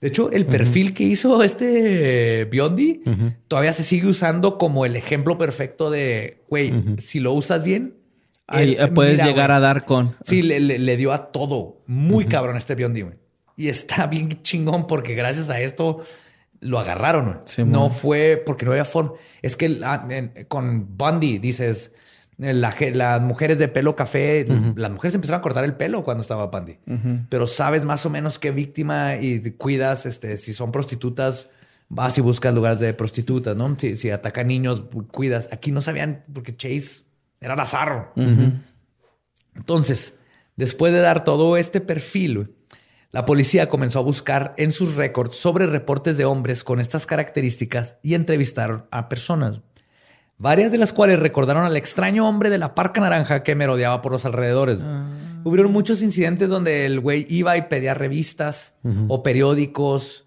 De 0.00 0.08
hecho, 0.08 0.30
el 0.30 0.44
perfil 0.46 0.92
que 0.92 1.04
hizo 1.04 1.42
este 1.42 2.40
eh, 2.40 2.44
Biondi 2.44 3.00
todavía 3.48 3.72
se 3.72 3.82
sigue 3.84 4.06
usando 4.08 4.58
como 4.58 4.84
el 4.84 4.96
ejemplo 4.96 5.38
perfecto 5.38 5.90
de, 5.90 6.42
güey, 6.48 6.72
si 6.98 7.20
lo 7.20 7.32
usas 7.32 7.62
bien, 7.64 7.94
Ahí 8.46 8.76
eh, 8.78 8.88
puedes 8.88 9.14
mira, 9.14 9.24
llegar 9.26 9.48
güey. 9.48 9.56
a 9.56 9.60
dar 9.60 9.84
con. 9.86 10.14
Sí, 10.22 10.42
le, 10.42 10.60
le- 10.60 10.78
le 10.78 10.96
dio 10.98 11.12
a 11.14 11.32
todo. 11.32 11.80
Muy 11.86 12.26
cabrón 12.26 12.58
este 12.58 12.74
Biondi, 12.74 13.00
güey. 13.00 13.14
Y 13.56 13.68
está 13.68 14.06
bien 14.08 14.42
chingón 14.42 14.86
porque 14.86 15.14
gracias 15.14 15.48
a 15.48 15.60
esto 15.62 16.02
lo 16.60 16.78
agarraron. 16.78 17.40
Sí, 17.46 17.64
no 17.64 17.88
fue 17.88 18.42
porque 18.44 18.66
no 18.66 18.72
había 18.72 18.84
forma. 18.84 19.12
Es 19.40 19.56
que 19.56 19.80
ah, 19.82 20.06
con 20.48 20.94
Bundy 20.98 21.38
dices, 21.38 21.92
la 22.52 22.74
las 22.92 23.20
mujeres 23.20 23.58
de 23.58 23.68
pelo 23.68 23.96
café, 23.96 24.44
las 24.76 24.90
mujeres 24.90 25.14
empezaron 25.14 25.38
a 25.38 25.42
cortar 25.42 25.64
el 25.64 25.74
pelo 25.74 26.04
cuando 26.04 26.22
estaba 26.22 26.46
Bundy. 26.46 26.78
Pero 27.28 27.46
sabes 27.46 27.84
más 27.84 28.04
o 28.06 28.10
menos 28.10 28.38
qué 28.38 28.50
víctima 28.50 29.16
y 29.16 29.52
cuidas, 29.52 30.06
este, 30.06 30.36
si 30.38 30.52
son 30.54 30.72
prostitutas, 30.72 31.48
vas 31.88 32.18
y 32.18 32.20
buscas 32.20 32.54
lugares 32.54 32.80
de 32.80 32.94
prostitutas, 32.94 33.56
¿no? 33.56 33.74
Si, 33.78 33.96
si 33.96 34.10
atacan 34.10 34.46
niños, 34.46 34.84
cuidas. 35.10 35.48
Aquí 35.52 35.72
no 35.72 35.80
sabían 35.80 36.24
porque 36.32 36.56
Chase 36.56 37.04
era 37.40 37.56
lazarro. 37.56 38.12
Entonces, 39.54 40.14
después 40.56 40.92
de 40.92 41.00
dar 41.00 41.24
todo 41.24 41.56
este 41.56 41.80
perfil, 41.80 42.54
la 43.12 43.24
policía 43.24 43.68
comenzó 43.68 44.00
a 44.00 44.02
buscar 44.02 44.54
en 44.56 44.72
sus 44.72 44.96
récords 44.96 45.36
sobre 45.36 45.66
reportes 45.66 46.16
de 46.16 46.24
hombres 46.24 46.64
con 46.64 46.80
estas 46.80 47.06
características 47.06 47.96
y 48.02 48.14
entrevistaron 48.14 48.86
a 48.90 49.08
personas. 49.08 49.60
Varias 50.44 50.72
de 50.72 50.76
las 50.76 50.92
cuales 50.92 51.18
recordaron 51.20 51.64
al 51.64 51.74
extraño 51.74 52.28
hombre 52.28 52.50
de 52.50 52.58
la 52.58 52.74
parca 52.74 53.00
naranja 53.00 53.42
que 53.42 53.54
merodeaba 53.54 54.02
por 54.02 54.12
los 54.12 54.26
alrededores. 54.26 54.84
Hubieron 55.42 55.72
muchos 55.72 56.02
incidentes 56.02 56.50
donde 56.50 56.84
el 56.84 57.00
güey 57.00 57.24
iba 57.30 57.56
y 57.56 57.62
pedía 57.62 57.94
revistas 57.94 58.74
o 59.08 59.22
periódicos. 59.22 60.26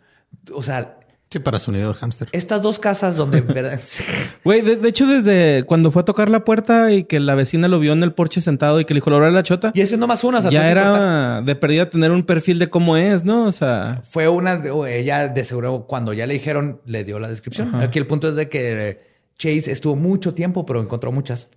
O 0.51 0.63
sea, 0.63 0.97
Sí, 1.29 1.39
para 1.39 1.59
su 1.59 1.71
nido 1.71 1.89
de 1.89 1.93
hámster. 1.99 2.29
estas 2.31 2.61
dos 2.61 2.79
casas 2.79 3.15
donde... 3.15 3.41
Güey, 4.43 4.61
de, 4.61 4.77
de 4.77 4.89
hecho, 4.89 5.05
desde 5.05 5.65
cuando 5.65 5.91
fue 5.91 6.01
a 6.01 6.05
tocar 6.05 6.29
la 6.29 6.45
puerta 6.45 6.91
y 6.93 7.03
que 7.03 7.19
la 7.19 7.35
vecina 7.35 7.67
lo 7.67 7.79
vio 7.79 7.93
en 7.93 8.01
el 8.01 8.13
porche 8.13 8.41
sentado 8.41 8.79
y 8.79 8.85
que 8.85 8.93
le 8.95 8.99
dijo, 8.99 9.09
¿lo 9.11 9.29
la 9.29 9.43
chota? 9.43 9.71
y 9.75 9.81
ese 9.81 9.97
no 9.97 10.07
más 10.07 10.23
una. 10.23 10.39
o 10.39 10.41
sea, 10.41 10.49
ya 10.49 10.71
era 10.71 11.41
de 11.41 11.55
perdida 11.55 11.89
tener 11.91 12.11
un 12.11 12.23
perfil 12.23 12.57
de 12.57 12.69
cómo 12.69 12.97
es, 12.97 13.23
¿no? 13.23 13.43
O 13.45 13.51
sea, 13.51 14.01
Fue 14.09 14.29
una, 14.29 14.63
ella 14.89 15.27
de 15.27 15.43
seguro 15.43 15.85
cuando 15.85 16.13
ya 16.13 16.25
le 16.25 16.33
dijeron, 16.33 16.81
le 16.85 17.03
dio 17.03 17.19
la 17.19 17.27
descripción. 17.27 17.75
Aquí 17.75 17.99
el 17.99 18.07
punto 18.07 18.29
es 18.29 18.35
de 18.35 18.47
que 18.47 18.89
eh, 18.89 18.99
Chase 19.37 19.71
estuvo 19.71 19.95
mucho 19.95 20.33
tiempo, 20.33 20.65
pero 20.65 20.81
encontró 20.81 21.11
muchas 21.11 21.47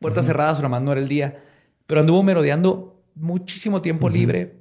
puertas 0.00 0.26
cerradas, 0.26 0.60
nomás 0.62 0.82
no 0.82 0.92
era 0.92 1.00
el 1.00 1.08
día. 1.08 1.42
Pero 1.86 2.00
anduvo 2.00 2.22
merodeando 2.22 3.00
muchísimo 3.14 3.80
tiempo 3.82 4.08
libre, 4.08 4.56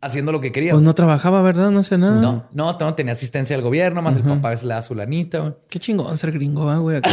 haciendo 0.00 0.32
lo 0.32 0.40
que 0.40 0.52
quería. 0.52 0.72
pues 0.72 0.82
no 0.82 0.94
trabajaba, 0.94 1.42
¿verdad? 1.42 1.70
No 1.70 1.82
sé 1.82 1.98
nada. 1.98 2.20
no, 2.20 2.48
no, 2.52 2.76
no 2.78 2.94
tenía 2.94 3.12
asistencia 3.12 3.56
del 3.56 3.64
gobierno, 3.64 4.02
más 4.02 4.16
el 4.16 4.22
papá 4.22 4.48
a 4.48 4.50
veces 4.52 4.64
le 4.66 4.74
da 4.74 4.82
su 4.82 4.94
lanita. 4.94 5.38
güey. 5.40 5.54
Qué 5.68 5.78
chingón 5.78 6.16
ser 6.18 6.32
gringo, 6.32 6.68
ah, 6.70 6.78
güey. 6.78 7.00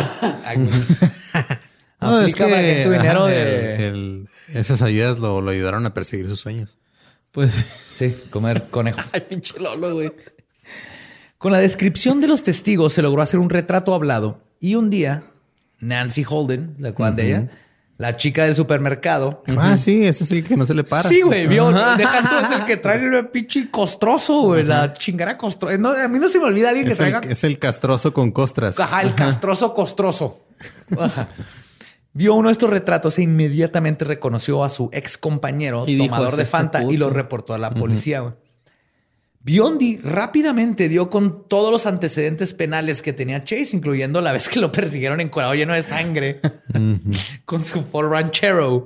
No, 2.01 2.21
es 2.21 2.33
que 2.33 2.43
tu 2.85 2.91
dinero 2.91 3.25
ajá, 3.25 3.27
de... 3.27 3.75
el- 3.75 3.81
el- 3.83 4.29
esas 4.57 4.81
ayudas 4.81 5.19
lo, 5.19 5.41
lo 5.41 5.51
ayudaron 5.51 5.85
a 5.85 5.93
perseguir 5.93 6.27
sus 6.29 6.39
sueños. 6.39 6.77
pues, 7.31 7.65
Sí, 7.95 8.15
comer 8.29 8.67
conejos. 8.71 9.09
ay, 9.11 9.21
pinche 9.29 9.59
Lolo, 9.59 9.93
güey. 9.95 10.11
Con 11.39 11.51
la 11.53 11.57
descripción 11.59 12.21
de 12.21 12.27
los 12.27 12.43
testigos 12.43 12.93
se 12.93 13.01
logró 13.01 13.21
hacer 13.21 13.39
un 13.39 13.49
retrato 13.49 13.93
hablado 13.95 14.41
y 14.59 14.75
un 14.75 14.89
día 14.91 15.23
Nancy 15.79 16.25
Holden, 16.27 16.75
la 16.79 16.91
cual 16.93 17.15
de 17.15 17.27
ella, 17.27 17.47
la 17.97 18.17
chica 18.17 18.43
del 18.43 18.55
supermercado. 18.55 19.41
Ah, 19.57 19.77
sí, 19.77 20.05
ese 20.05 20.25
es 20.25 20.31
el 20.33 20.43
que 20.43 20.57
no 20.57 20.65
se 20.65 20.73
le 20.73 20.83
para. 20.83 21.07
Sí, 21.07 21.21
güey, 21.21 21.47
vio. 21.47 21.71
Deja 21.71 22.29
tú, 22.29 22.45
es 22.53 22.59
el 22.59 22.65
que 22.65 22.75
trae 22.77 23.03
el 23.03 23.27
pinche 23.29 23.71
costroso, 23.71 24.41
güey. 24.41 24.63
La 24.63 24.91
chingara 24.93 25.37
costroso. 25.37 25.77
No, 25.77 25.91
a 25.91 26.07
mí 26.09 26.19
no 26.19 26.27
se 26.27 26.39
me 26.39 26.45
olvida 26.45 26.69
alguien 26.69 26.85
que 26.85 26.91
el, 26.91 26.97
traiga. 26.97 27.21
es 27.27 27.43
el 27.45 27.57
castroso 27.57 28.13
con 28.13 28.31
costras. 28.31 28.77
Ajá, 28.79 29.01
el 29.01 29.15
castroso 29.15 29.73
costroso. 29.73 30.41
Ajá. 30.99 31.29
Vio 32.11 32.33
uno 32.33 32.49
de 32.49 32.53
estos 32.53 32.69
retratos 32.69 33.17
e 33.17 33.21
inmediatamente 33.21 34.03
reconoció 34.03 34.63
a 34.65 34.69
su 34.69 34.89
ex 34.91 35.17
compañero, 35.17 35.85
Y 35.87 35.97
tomador 35.97 36.29
"Es 36.31 36.35
de 36.35 36.43
este 36.43 36.51
Fanta, 36.51 36.81
y 36.81 36.85
puto". 36.85 36.97
lo 36.97 37.09
reportó 37.11 37.53
a 37.53 37.57
la 37.57 37.69
policía. 37.71 38.19
güey. 38.19 38.33
Biondi 39.49 39.97
rápidamente 39.97 40.87
dio 40.89 41.09
con 41.09 41.47
todos 41.47 41.71
los 41.71 41.87
antecedentes 41.87 42.53
penales 42.53 43.01
que 43.01 43.13
tenía 43.13 43.43
Chase, 43.43 43.75
incluyendo 43.75 44.21
la 44.21 44.31
vez 44.31 44.47
que 44.47 44.59
lo 44.59 44.71
persiguieron 44.71 45.21
encuadrado 45.21 45.55
lleno 45.55 45.73
de 45.73 45.81
sangre 45.81 46.39
con 47.45 47.63
su 47.63 47.81
Ford 47.81 48.11
Ranchero 48.11 48.85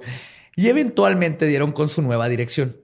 y 0.56 0.70
eventualmente 0.70 1.48
dieron 1.48 1.74
con 1.74 1.90
su 1.90 2.02
nueva 2.02 2.30
dirección. 2.30 2.78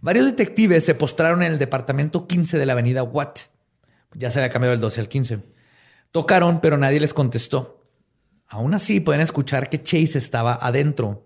Varios 0.00 0.24
detectives 0.24 0.84
se 0.84 0.94
postraron 0.94 1.42
en 1.42 1.50
el 1.50 1.58
departamento 1.58 2.28
15 2.28 2.58
de 2.58 2.66
la 2.66 2.74
avenida 2.74 3.02
Watt. 3.02 3.40
Ya 4.14 4.30
se 4.30 4.38
había 4.38 4.52
cambiado 4.52 4.74
el 4.74 4.80
12 4.80 5.00
al 5.00 5.08
15. 5.08 5.40
Tocaron, 6.12 6.60
pero 6.60 6.78
nadie 6.78 7.00
les 7.00 7.12
contestó. 7.12 7.90
Aún 8.46 8.72
así, 8.72 9.00
pueden 9.00 9.20
escuchar 9.20 9.68
que 9.68 9.82
Chase 9.82 10.16
estaba 10.18 10.54
adentro. 10.54 11.25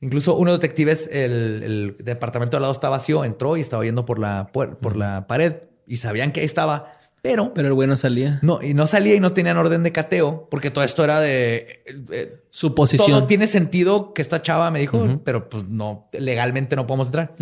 Incluso 0.00 0.34
uno 0.36 0.52
de 0.52 0.56
los 0.56 0.60
detectives, 0.60 1.08
el, 1.12 1.62
el 1.64 1.96
departamento 2.04 2.56
al 2.56 2.62
lado 2.62 2.72
está 2.72 2.88
vacío, 2.88 3.24
entró 3.24 3.56
y 3.56 3.60
estaba 3.60 3.82
viendo 3.82 4.04
por 4.06 4.18
la, 4.18 4.48
por 4.52 4.96
la 4.96 5.26
pared 5.26 5.54
y 5.86 5.96
sabían 5.96 6.30
que 6.30 6.40
ahí 6.40 6.46
estaba, 6.46 6.92
pero 7.20 7.52
Pero 7.52 7.66
el 7.66 7.74
güey 7.74 7.88
no 7.88 7.96
salía. 7.96 8.38
no, 8.42 8.62
y 8.62 8.74
no 8.74 8.86
salía 8.86 9.16
y 9.16 9.20
no 9.20 9.32
tenían 9.32 9.56
orden 9.56 9.82
de 9.82 9.90
cateo 9.90 10.46
porque 10.50 10.70
todo 10.70 10.84
esto 10.84 11.02
era 11.02 11.18
de 11.18 11.82
eh, 11.84 12.04
eh, 12.12 12.40
Su 12.50 12.76
posición. 12.76 13.08
todo 13.10 13.26
tiene 13.26 13.48
sentido 13.48 14.14
que 14.14 14.22
esta 14.22 14.40
chava 14.40 14.70
me 14.70 14.78
dijo, 14.78 15.20
pero 15.24 15.48
pues 15.48 15.64
no, 15.64 16.08
legalmente 16.12 16.76
no 16.76 16.86
podemos 16.86 17.08
entrar. 17.08 17.34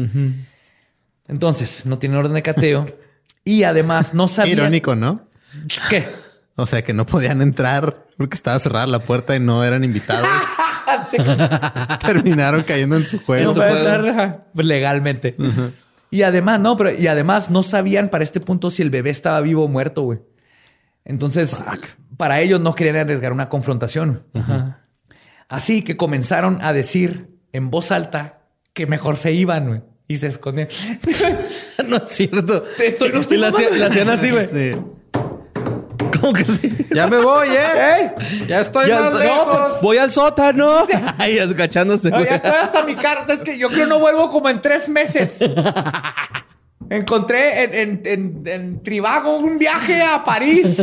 Entonces, 1.29 1.85
no 1.87 1.99
tiene 1.99 2.17
orden 2.17 2.33
de 2.35 2.43
cateo 2.43 2.87
y 3.45 3.65
además 3.65 4.15
no 4.15 4.29
Qué 4.29 4.33
sabía 4.33 4.53
irónico, 4.55 4.95
¿no? 4.97 5.29
¿Qué? 5.91 6.07
O 6.57 6.67
sea, 6.67 6.83
que 6.83 6.95
no 6.95 7.05
podían 7.05 7.43
entrar 7.43 8.07
porque 8.17 8.35
estaba 8.35 8.59
cerrada 8.61 8.87
la 8.87 9.01
puerta 9.01 9.37
y 9.37 9.41
no 9.41 9.63
eran 9.65 9.85
invitados. 9.85 10.27
Terminaron 12.01 12.63
cayendo 12.65 12.97
en 12.97 13.07
su 13.07 13.17
No 13.17 13.23
juego. 13.25 13.55
legalmente. 14.55 15.37
Y 16.11 16.23
además, 16.23 16.61
no, 16.61 16.77
pero 16.77 16.93
y 16.93 17.07
además 17.09 17.51
no 17.51 17.63
sabían 17.63 18.09
para 18.09 18.25
este 18.25 18.41
punto 18.41 18.71
si 18.71 18.83
el 18.83 18.91
bebé 18.91 19.11
estaba 19.11 19.41
vivo 19.41 19.65
o 19.65 19.69
muerto, 19.69 20.03
güey. 20.03 20.21
Entonces, 21.05 21.65
para 22.17 22.41
ellos 22.41 22.61
no 22.61 22.75
querían 22.75 22.97
arriesgar 22.97 23.33
una 23.33 23.49
confrontación. 23.49 24.25
Así 25.49 25.83
que 25.83 25.97
comenzaron 25.97 26.59
a 26.63 26.73
decir 26.73 27.31
en 27.53 27.71
voz 27.71 27.93
alta 27.93 28.41
que 28.73 28.87
mejor 28.87 29.17
se 29.17 29.33
iban, 29.33 29.69
güey. 29.69 29.81
Y 30.09 30.17
se 30.17 30.29
escondían. 30.29 30.69
no 31.89 31.97
es 31.97 32.11
cierto. 32.11 32.65
Estoy- 32.79 33.13
no 33.13 33.21
estoy 33.21 33.39
y 33.39 33.41
la 33.41 33.49
hacían, 33.49 33.65
mamando. 33.65 33.79
la 33.85 33.87
hacían 33.87 34.09
así, 34.09 34.31
güey. 34.31 34.47
Sí. 34.47 34.77
¿Cómo 36.21 36.33
que 36.33 36.45
sí? 36.45 36.75
Ya 36.93 37.07
me 37.07 37.19
voy, 37.19 37.49
¿eh? 37.51 38.13
Ya 38.47 38.61
estoy 38.61 38.89
Ya 38.89 39.01
más 39.01 39.13
estoy- 39.13 39.23
lejos. 39.27 39.81
Voy 39.83 39.99
al 39.99 40.13
sótano. 40.13 40.87
Ay, 41.19 41.39
agachándose, 41.39 42.11
No, 42.11 42.23
ya 42.25 42.37
estoy 42.37 42.53
hasta 42.53 42.83
mi 42.85 42.95
casa. 42.95 43.33
Es 43.35 43.43
que 43.45 43.59
yo 43.59 43.69
creo 43.69 43.87
no 43.87 43.99
vuelvo 43.99 44.31
como 44.31 44.49
en 44.49 44.61
tres 44.61 44.89
meses. 44.89 45.39
Encontré 46.89 47.65
en, 47.65 47.75
en, 47.75 48.03
en- 48.05 48.43
en 48.47 48.83
Trivago 48.83 49.39
un 49.39 49.59
viaje 49.59 50.03
a 50.03 50.23
París. 50.23 50.77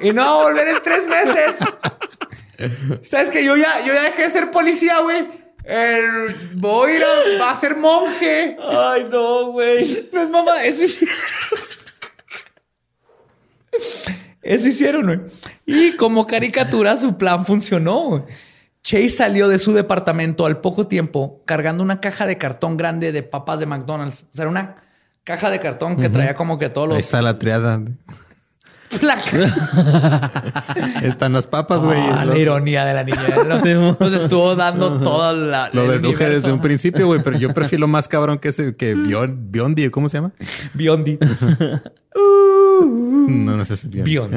y 0.00 0.12
no 0.12 0.22
a 0.24 0.42
volver 0.44 0.68
en 0.68 0.82
tres 0.82 1.06
meses. 1.08 1.56
¿Sabes 3.02 3.30
que 3.30 3.44
yo 3.44 3.56
ya, 3.56 3.80
yo 3.84 3.92
ya 3.92 4.02
dejé 4.02 4.22
de 4.22 4.30
ser 4.30 4.50
policía, 4.52 5.00
güey? 5.00 5.26
El- 5.64 6.36
voy 6.54 6.92
a 6.92 6.96
ir 6.96 7.04
a, 7.40 7.50
a 7.50 7.56
ser 7.56 7.76
monje. 7.76 8.56
Ay, 8.62 9.06
no, 9.10 9.46
güey. 9.50 10.08
No 10.12 10.22
es 10.22 10.28
mamá, 10.30 10.62
eso 10.62 10.82
hicieron. 10.82 11.16
Eso 14.42 14.68
hicieron, 14.68 15.06
güey. 15.06 15.20
Y 15.66 15.96
como 15.96 16.26
caricatura, 16.26 16.96
su 16.96 17.16
plan 17.16 17.46
funcionó. 17.46 18.00
güey. 18.08 18.22
Chase 18.82 19.08
salió 19.08 19.48
de 19.48 19.58
su 19.58 19.72
departamento 19.72 20.44
al 20.44 20.60
poco 20.60 20.86
tiempo 20.86 21.42
cargando 21.46 21.82
una 21.82 22.00
caja 22.00 22.26
de 22.26 22.36
cartón 22.36 22.76
grande 22.76 23.12
de 23.12 23.22
papas 23.22 23.58
de 23.58 23.66
McDonald's. 23.66 24.26
O 24.32 24.36
sea, 24.36 24.42
era 24.42 24.50
una 24.50 24.74
caja 25.24 25.48
de 25.48 25.58
cartón 25.58 25.96
que 25.96 26.10
traía 26.10 26.36
como 26.36 26.58
que 26.58 26.68
todos 26.68 26.88
los. 26.88 26.96
Ahí 26.96 27.02
está 27.02 27.22
la 27.22 27.38
triada. 27.38 27.80
Están 31.02 31.32
las 31.32 31.46
papas, 31.46 31.80
güey. 31.80 31.98
Lo- 32.24 32.34
la 32.34 32.38
ironía 32.38 32.84
de 32.84 32.94
la 32.94 33.04
niña. 33.04 33.20
Nos, 33.48 33.62
Sí, 33.62 33.74
mo. 33.74 33.96
nos 33.98 34.12
estuvo 34.12 34.54
dando 34.56 34.98
toda 35.00 35.32
la. 35.32 35.70
Lo 35.72 35.84
el 35.92 36.02
deduje 36.02 36.28
desde 36.28 36.52
un 36.52 36.60
principio, 36.60 37.06
güey, 37.06 37.22
pero 37.22 37.38
yo 37.38 37.52
prefiero 37.54 37.86
más 37.88 38.08
cabrón 38.08 38.38
que 38.38 38.48
ese 38.48 38.74
que 38.76 38.94
Bion- 38.96 39.36
Biondi, 39.50 39.88
¿cómo 39.90 40.08
se 40.08 40.18
llama? 40.18 40.32
Biondi. 40.74 41.18
No, 42.16 43.56
no 43.56 43.62
es 43.62 43.70
ese 43.70 43.88
Biondi. 43.88 44.10
Biondi. 44.10 44.36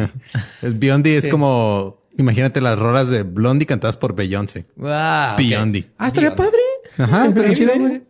Es 0.61 0.79
Biondi 0.79 1.09
es 1.11 1.27
como, 1.27 2.01
imagínate 2.17 2.61
las 2.61 2.79
rolas 2.79 3.09
de 3.09 3.23
Blondie 3.23 3.65
cantadas 3.67 3.97
por 3.97 4.15
Beyoncé. 4.15 4.65
Ah. 4.83 5.35
Biondi. 5.37 5.87
Ah, 5.97 6.07
estaría 6.07 6.35
padre. 6.35 6.57
Ajá, 6.97 7.27
está 7.27 7.43
Sí, 7.49 7.53
chido, 7.55 7.73
güey. 7.77 8.01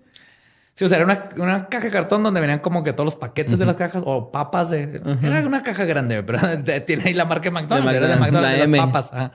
Sí, 0.77 0.85
o 0.85 0.89
sea, 0.89 0.97
era 0.99 1.05
una, 1.05 1.29
una 1.43 1.67
caja 1.69 1.85
de 1.85 1.91
cartón 1.91 2.21
donde 2.21 2.39
venían 2.39 2.59
como 2.59 2.83
que 2.83 2.93
todos 2.93 3.05
los 3.05 3.15
paquetes 3.15 3.57
de 3.57 3.65
las 3.65 3.75
cajas 3.75 4.03
o 4.05 4.31
papas 4.31 4.69
de... 4.69 5.01
Era 5.23 5.43
una 5.47 5.63
caja 5.63 5.85
grande, 5.85 6.21
pero 6.21 6.39
tiene 6.85 7.03
ahí 7.05 7.13
la 7.15 7.25
marca 7.25 7.45
de 7.45 7.51
McDonald's. 7.51 7.91
De 7.91 7.97
era 7.97 8.07
de 8.07 8.15
McDonald's, 8.15 8.31
McDonald's, 8.59 8.59
la 8.59 8.65
de 8.65 8.77
las 8.77 8.85
papas. 8.85 9.13
ajá. 9.13 9.31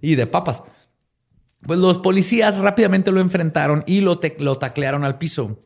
Y 0.00 0.14
de 0.14 0.26
papas. 0.26 0.62
Pues 1.60 1.78
los 1.80 1.98
policías 1.98 2.56
rápidamente 2.58 3.12
lo 3.12 3.20
enfrentaron 3.20 3.84
y 3.86 4.00
lo, 4.00 4.18
te- 4.20 4.36
lo 4.38 4.56
taclearon 4.56 5.04
al 5.04 5.18
piso. 5.18 5.58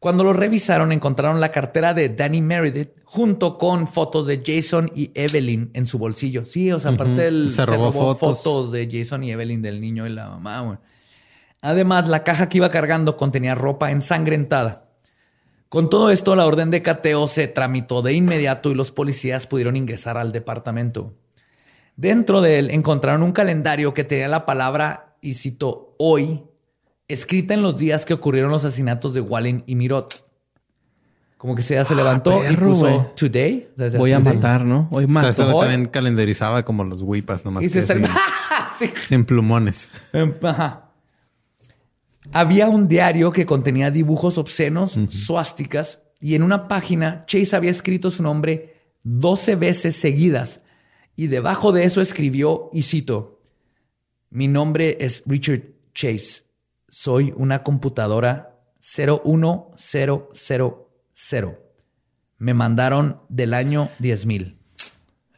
Cuando 0.00 0.24
lo 0.24 0.32
revisaron, 0.32 0.90
encontraron 0.92 1.40
la 1.40 1.50
cartera 1.52 1.94
de 1.94 2.08
Danny 2.08 2.42
Meredith 2.42 2.90
junto 3.04 3.58
con 3.58 3.86
fotos 3.86 4.26
de 4.26 4.42
Jason 4.44 4.90
y 4.96 5.10
Evelyn 5.14 5.70
en 5.74 5.86
su 5.86 5.98
bolsillo. 5.98 6.44
Sí, 6.44 6.72
o 6.72 6.80
sea, 6.80 6.90
aparte 6.90 7.12
del, 7.22 7.52
Se 7.52 7.64
robó 7.64 7.92
fotos. 7.92 8.38
fotos 8.42 8.72
de 8.72 8.88
Jason 8.90 9.22
y 9.24 9.30
Evelyn 9.30 9.62
del 9.62 9.80
niño 9.80 10.06
y 10.06 10.10
la 10.10 10.28
mamá. 10.28 10.60
güey. 10.60 10.78
Además, 11.66 12.08
la 12.08 12.22
caja 12.24 12.48
que 12.48 12.58
iba 12.58 12.70
cargando 12.70 13.16
contenía 13.16 13.54
ropa 13.54 13.90
ensangrentada. 13.90 14.84
Con 15.68 15.90
todo 15.90 16.10
esto, 16.10 16.36
la 16.36 16.46
orden 16.46 16.70
de 16.70 16.80
cateo 16.82 17.26
se 17.26 17.48
tramitó 17.48 18.00
de 18.02 18.12
inmediato 18.14 18.70
y 18.70 18.74
los 18.74 18.92
policías 18.92 19.46
pudieron 19.46 19.76
ingresar 19.76 20.16
al 20.16 20.30
departamento. 20.32 21.14
Dentro 21.96 22.40
de 22.40 22.58
él 22.58 22.70
encontraron 22.70 23.22
un 23.22 23.32
calendario 23.32 23.92
que 23.94 24.04
tenía 24.04 24.28
la 24.28 24.46
palabra, 24.46 25.16
y 25.20 25.34
cito, 25.34 25.94
hoy, 25.98 26.42
escrita 27.08 27.54
en 27.54 27.62
los 27.62 27.78
días 27.78 28.04
que 28.04 28.14
ocurrieron 28.14 28.50
los 28.52 28.64
asesinatos 28.64 29.12
de 29.14 29.20
Wallen 29.22 29.64
y 29.66 29.74
Mirot. 29.74 30.24
Como 31.36 31.54
que 31.54 31.62
se, 31.62 31.82
se 31.84 31.94
levantó 31.94 32.42
y 32.44 32.54
perro, 32.54 32.68
puso 32.68 33.12
today. 33.16 33.68
O 33.74 33.90
sea, 33.90 33.98
Voy 33.98 34.12
a 34.12 34.18
today. 34.18 34.34
matar, 34.34 34.64
¿no? 34.64 34.88
Hoy 34.90 35.04
O 35.04 35.06
sea, 35.06 35.12
mato. 35.14 35.28
este 35.30 35.42
güey 35.42 35.54
Hoy- 35.54 35.60
también 35.62 35.86
calendarizaba 35.88 36.64
como 36.64 36.84
los 36.84 37.02
whipas 37.02 37.44
nomás. 37.44 37.62
Y 37.64 37.68
se 37.68 37.80
que 37.80 37.86
sin, 37.86 38.04
está- 38.04 38.16
Sí. 38.78 38.90
sin 39.00 39.24
plumones. 39.24 39.90
Ajá. 40.42 40.85
Había 42.32 42.68
un 42.68 42.88
diario 42.88 43.32
que 43.32 43.46
contenía 43.46 43.90
dibujos 43.90 44.38
obscenos, 44.38 44.98
suásticas, 45.08 46.00
y 46.20 46.34
en 46.34 46.42
una 46.42 46.68
página 46.68 47.24
Chase 47.26 47.56
había 47.56 47.70
escrito 47.70 48.10
su 48.10 48.22
nombre 48.22 48.74
12 49.02 49.56
veces 49.56 49.96
seguidas. 49.96 50.60
Y 51.14 51.28
debajo 51.28 51.72
de 51.72 51.84
eso 51.84 52.00
escribió, 52.00 52.70
y 52.72 52.82
cito, 52.82 53.40
mi 54.30 54.48
nombre 54.48 54.96
es 55.00 55.22
Richard 55.26 55.62
Chase. 55.94 56.44
Soy 56.88 57.32
una 57.36 57.62
computadora 57.62 58.58
01000. 58.80 61.56
Me 62.38 62.54
mandaron 62.54 63.20
del 63.28 63.54
año 63.54 63.88
10.000. 64.00 64.56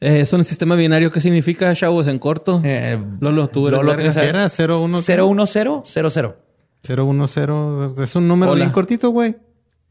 Eh, 0.01 0.21
¿Eso 0.21 0.37
en 0.37 0.41
el 0.41 0.47
sistema 0.47 0.75
binario 0.75 1.11
qué 1.11 1.21
significa, 1.21 1.75
chavos? 1.75 2.07
En 2.09 2.19
corto. 2.19 2.61
Eh, 2.65 2.99
Lolo, 3.21 3.49
tú 3.49 3.69
eres 3.69 3.79
Lolo, 3.79 3.97
verga. 3.97 4.15
¿qué 4.15 4.21
¿Qué 4.21 4.27
era? 4.27 4.49
01 4.49 5.01
01000. 5.01 6.48
010. 6.83 7.99
Es 7.99 8.17
un 8.17 8.29
número 8.29 8.53
Hola. 8.53 8.65
bien 8.65 8.73
cortito, 8.73 9.11
güey. 9.11 9.37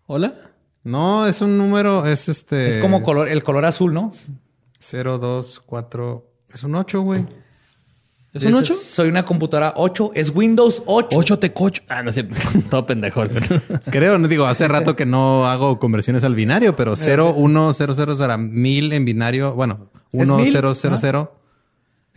¿Hola? 0.05 0.33
No, 0.83 1.27
es 1.27 1.41
un 1.41 1.57
número, 1.57 2.05
es 2.05 2.29
este. 2.29 2.69
Es 2.69 2.77
como 2.77 3.03
color, 3.03 3.27
el 3.27 3.43
color 3.43 3.65
azul, 3.65 3.93
¿no? 3.93 4.11
024. 4.79 6.25
Es 6.53 6.63
un 6.63 6.75
8, 6.75 7.01
güey. 7.01 7.25
¿Es 8.33 8.43
un 8.43 8.53
8? 8.53 8.73
Soy 8.73 9.09
una 9.09 9.25
computadora 9.25 9.73
8. 9.75 10.11
Es 10.13 10.33
Windows 10.33 10.83
8. 10.85 11.17
8 11.17 11.39
te 11.39 11.53
cocho. 11.53 11.83
Ah, 11.89 12.03
no 12.03 12.11
cierto. 12.11 12.35
Todo 12.69 12.85
pendejo. 12.85 13.23
Creo, 13.91 14.17
no 14.17 14.27
digo, 14.27 14.45
hace 14.45 14.67
rato 14.67 14.95
que 14.95 15.05
no 15.05 15.47
hago 15.47 15.79
conversiones 15.79 16.23
al 16.23 16.35
binario, 16.35 16.75
pero 16.75 16.95
0100 16.95 18.17
será 18.17 18.37
1000 18.37 18.93
en 18.93 19.05
binario. 19.05 19.53
Bueno, 19.53 19.89
¿Es 20.11 20.27
mil? 20.27 20.53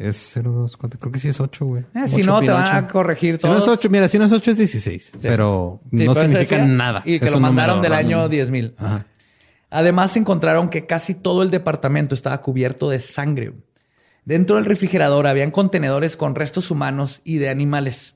1000 0.00 0.08
es 0.08 0.34
02, 0.42 0.76
creo 0.76 1.12
que 1.12 1.18
sí 1.18 1.28
es 1.28 1.40
8, 1.40 1.64
güey. 1.64 1.84
Eh, 1.94 2.08
si 2.08 2.22
no, 2.22 2.40
te 2.40 2.50
van 2.50 2.76
a 2.76 2.88
corregir 2.88 3.38
Si 3.38 3.46
no 3.46 3.54
todos. 3.54 3.68
es 3.68 3.78
8, 3.78 3.90
mira, 3.90 4.08
si 4.08 4.18
no 4.18 4.24
es 4.24 4.32
8 4.32 4.50
es 4.52 4.56
16, 4.58 5.12
pero 5.22 5.80
Sí, 5.90 6.04
no 6.04 6.14
pero 6.14 6.28
significa 6.28 6.56
decía, 6.56 6.72
nada. 6.72 7.02
Y 7.04 7.18
que 7.18 7.26
Es 7.26 7.32
lo 7.32 7.40
mandaron 7.40 7.82
del 7.82 7.92
año 7.92 8.28
10.000. 8.28 8.74
Ajá. 8.78 9.06
Además, 9.70 10.16
encontraron 10.16 10.68
que 10.68 10.86
casi 10.86 11.14
todo 11.14 11.42
el 11.42 11.50
departamento 11.50 12.14
estaba 12.14 12.40
cubierto 12.42 12.90
de 12.90 12.98
sangre. 12.98 13.52
Dentro 14.24 14.56
del 14.56 14.64
refrigerador 14.64 15.26
habían 15.26 15.50
contenedores 15.52 16.16
con 16.16 16.34
restos 16.34 16.70
humanos 16.70 17.20
y 17.24 17.38
de 17.38 17.48
animales. 17.48 18.14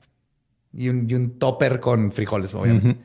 Y 0.73 0.89
un, 0.89 1.09
y 1.09 1.13
un 1.13 1.39
topper 1.39 1.79
con 1.79 2.11
frijoles, 2.11 2.53
obviamente. 2.53 2.97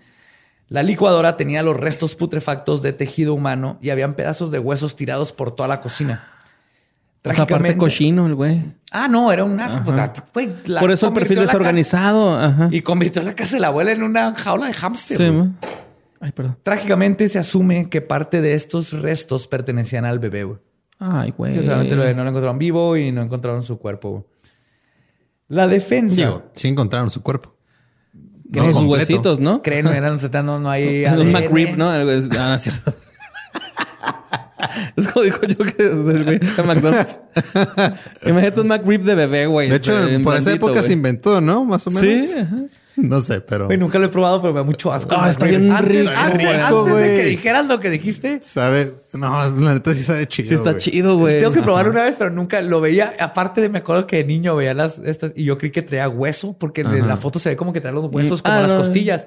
La 0.68 0.82
licuadora 0.82 1.36
tenía 1.36 1.62
los 1.62 1.76
restos 1.76 2.16
putrefactos 2.16 2.82
de 2.82 2.92
tejido 2.92 3.34
humano 3.34 3.78
y 3.80 3.90
habían 3.90 4.14
pedazos 4.14 4.50
de 4.50 4.58
huesos 4.58 4.96
tirados 4.96 5.32
por 5.32 5.54
toda 5.54 5.68
la 5.68 5.80
cocina. 5.80 6.28
Pues 7.22 7.36
aparte 7.38 7.52
Trágicamente- 7.54 7.78
cochino 7.78 8.26
el 8.26 8.34
güey. 8.34 8.62
Ah, 8.92 9.06
no, 9.08 9.30
era 9.30 9.44
un 9.44 9.60
asco. 9.60 9.94
Sea, 9.94 10.12
güey, 10.32 10.50
la 10.66 10.80
Por 10.80 10.90
eso 10.90 11.08
el 11.08 11.12
perfil 11.12 11.40
desorganizado. 11.40 12.38
Ajá. 12.38 12.68
Y 12.72 12.80
convirtió 12.80 13.22
la 13.22 13.34
casa 13.34 13.56
de 13.56 13.60
la 13.60 13.66
abuela 13.68 13.92
en 13.92 14.02
una 14.02 14.34
jaula 14.34 14.66
de 14.66 14.72
hámster. 14.74 15.16
Sí, 15.18 15.28
güey. 15.28 15.48
Ay, 16.20 16.32
perdón. 16.32 16.56
Trágicamente 16.62 17.28
se 17.28 17.38
asume 17.38 17.88
que 17.88 18.00
parte 18.00 18.40
de 18.40 18.54
estos 18.54 18.92
restos 18.92 19.46
pertenecían 19.46 20.04
al 20.06 20.18
bebé, 20.18 20.44
güey. 20.44 20.58
Ay, 20.98 21.32
güey. 21.36 21.62
Solamente 21.62 21.94
lo- 21.94 22.04
no 22.14 22.24
lo 22.24 22.30
encontraron 22.30 22.58
vivo 22.58 22.96
y 22.96 23.12
no 23.12 23.22
encontraron 23.22 23.62
su 23.62 23.78
cuerpo. 23.78 24.10
güey. 24.10 24.24
La 25.48 25.66
defensa. 25.66 26.16
Digo, 26.16 26.50
sí 26.54 26.68
encontraron 26.68 27.10
su 27.10 27.22
cuerpo. 27.22 27.54
Sus 28.12 28.74
completo. 28.74 28.80
huesitos, 28.88 29.40
¿no? 29.40 29.62
Creen, 29.62 29.86
eran 29.86 30.18
no, 30.42 30.58
no 30.58 30.70
hay 30.70 31.04
Un. 31.06 31.32
McRib, 31.32 31.76
¿no? 31.76 31.88
Ah, 31.90 31.98
no 32.02 32.54
es 32.54 32.62
cierto. 32.62 32.94
es 34.96 35.08
como 35.08 35.24
dijo 35.24 35.40
yo 35.46 35.58
que 35.58 35.82
del 35.82 36.24
güey 36.24 36.38
de 36.38 36.62
McDonald's. 36.62 37.20
Imagínate 38.26 38.60
un 38.60 38.68
McRib 38.68 39.02
de 39.02 39.14
bebé, 39.14 39.46
güey. 39.46 39.70
De 39.70 39.76
hecho, 39.76 40.06
En 40.06 40.22
por 40.22 40.36
esa 40.36 40.52
época 40.52 40.82
se 40.82 40.92
inventó, 40.92 41.40
¿no? 41.40 41.64
Más 41.64 41.86
o 41.86 41.90
menos. 41.90 42.02
Sí, 42.30 42.38
ajá. 42.38 42.56
No 42.96 43.22
sé, 43.22 43.40
pero 43.40 43.66
Güey, 43.66 43.78
nunca 43.78 43.98
lo 43.98 44.06
he 44.06 44.08
probado, 44.08 44.40
pero 44.42 44.52
me 44.52 44.60
da 44.60 44.64
mucho 44.64 44.92
asco. 44.92 45.14
Ah, 45.18 45.30
está 45.30 45.46
bien 45.46 45.70
antes, 45.70 45.88
rico, 46.00 46.10
Antes, 46.14 46.46
antes 46.62 46.94
de 46.96 47.16
que 47.16 47.24
dijeras 47.24 47.66
lo 47.66 47.80
que 47.80 47.88
dijiste. 47.88 48.40
sabe, 48.42 48.92
No, 49.12 49.60
la 49.60 49.74
neta 49.74 49.92
sí 49.94 50.02
sabe 50.04 50.26
chido. 50.28 50.48
Sí 50.48 50.54
está 50.54 50.70
güey. 50.70 50.82
chido, 50.82 51.16
güey. 51.18 51.38
Tengo 51.40 51.52
que 51.52 51.62
probarlo 51.62 51.90
una 51.90 52.04
vez, 52.04 52.14
pero 52.18 52.30
nunca 52.30 52.60
lo 52.60 52.80
veía. 52.80 53.14
Aparte 53.18 53.60
de, 53.60 53.68
me 53.68 53.78
acuerdo 53.78 54.06
que 54.06 54.16
de 54.18 54.24
niño 54.24 54.54
veía 54.56 54.72
las 54.74 54.98
estas 54.98 55.32
y 55.34 55.44
yo 55.44 55.58
creí 55.58 55.70
que 55.72 55.82
traía 55.82 56.08
hueso 56.08 56.56
porque 56.58 56.82
en 56.82 57.08
la 57.08 57.16
foto 57.16 57.38
se 57.38 57.48
ve 57.48 57.56
como 57.56 57.72
que 57.72 57.80
trae 57.80 57.92
los 57.92 58.04
huesos 58.12 58.42
como 58.42 58.54
Ah, 58.56 58.60
las 58.62 58.72
no. 58.72 58.78
costillas 58.78 59.26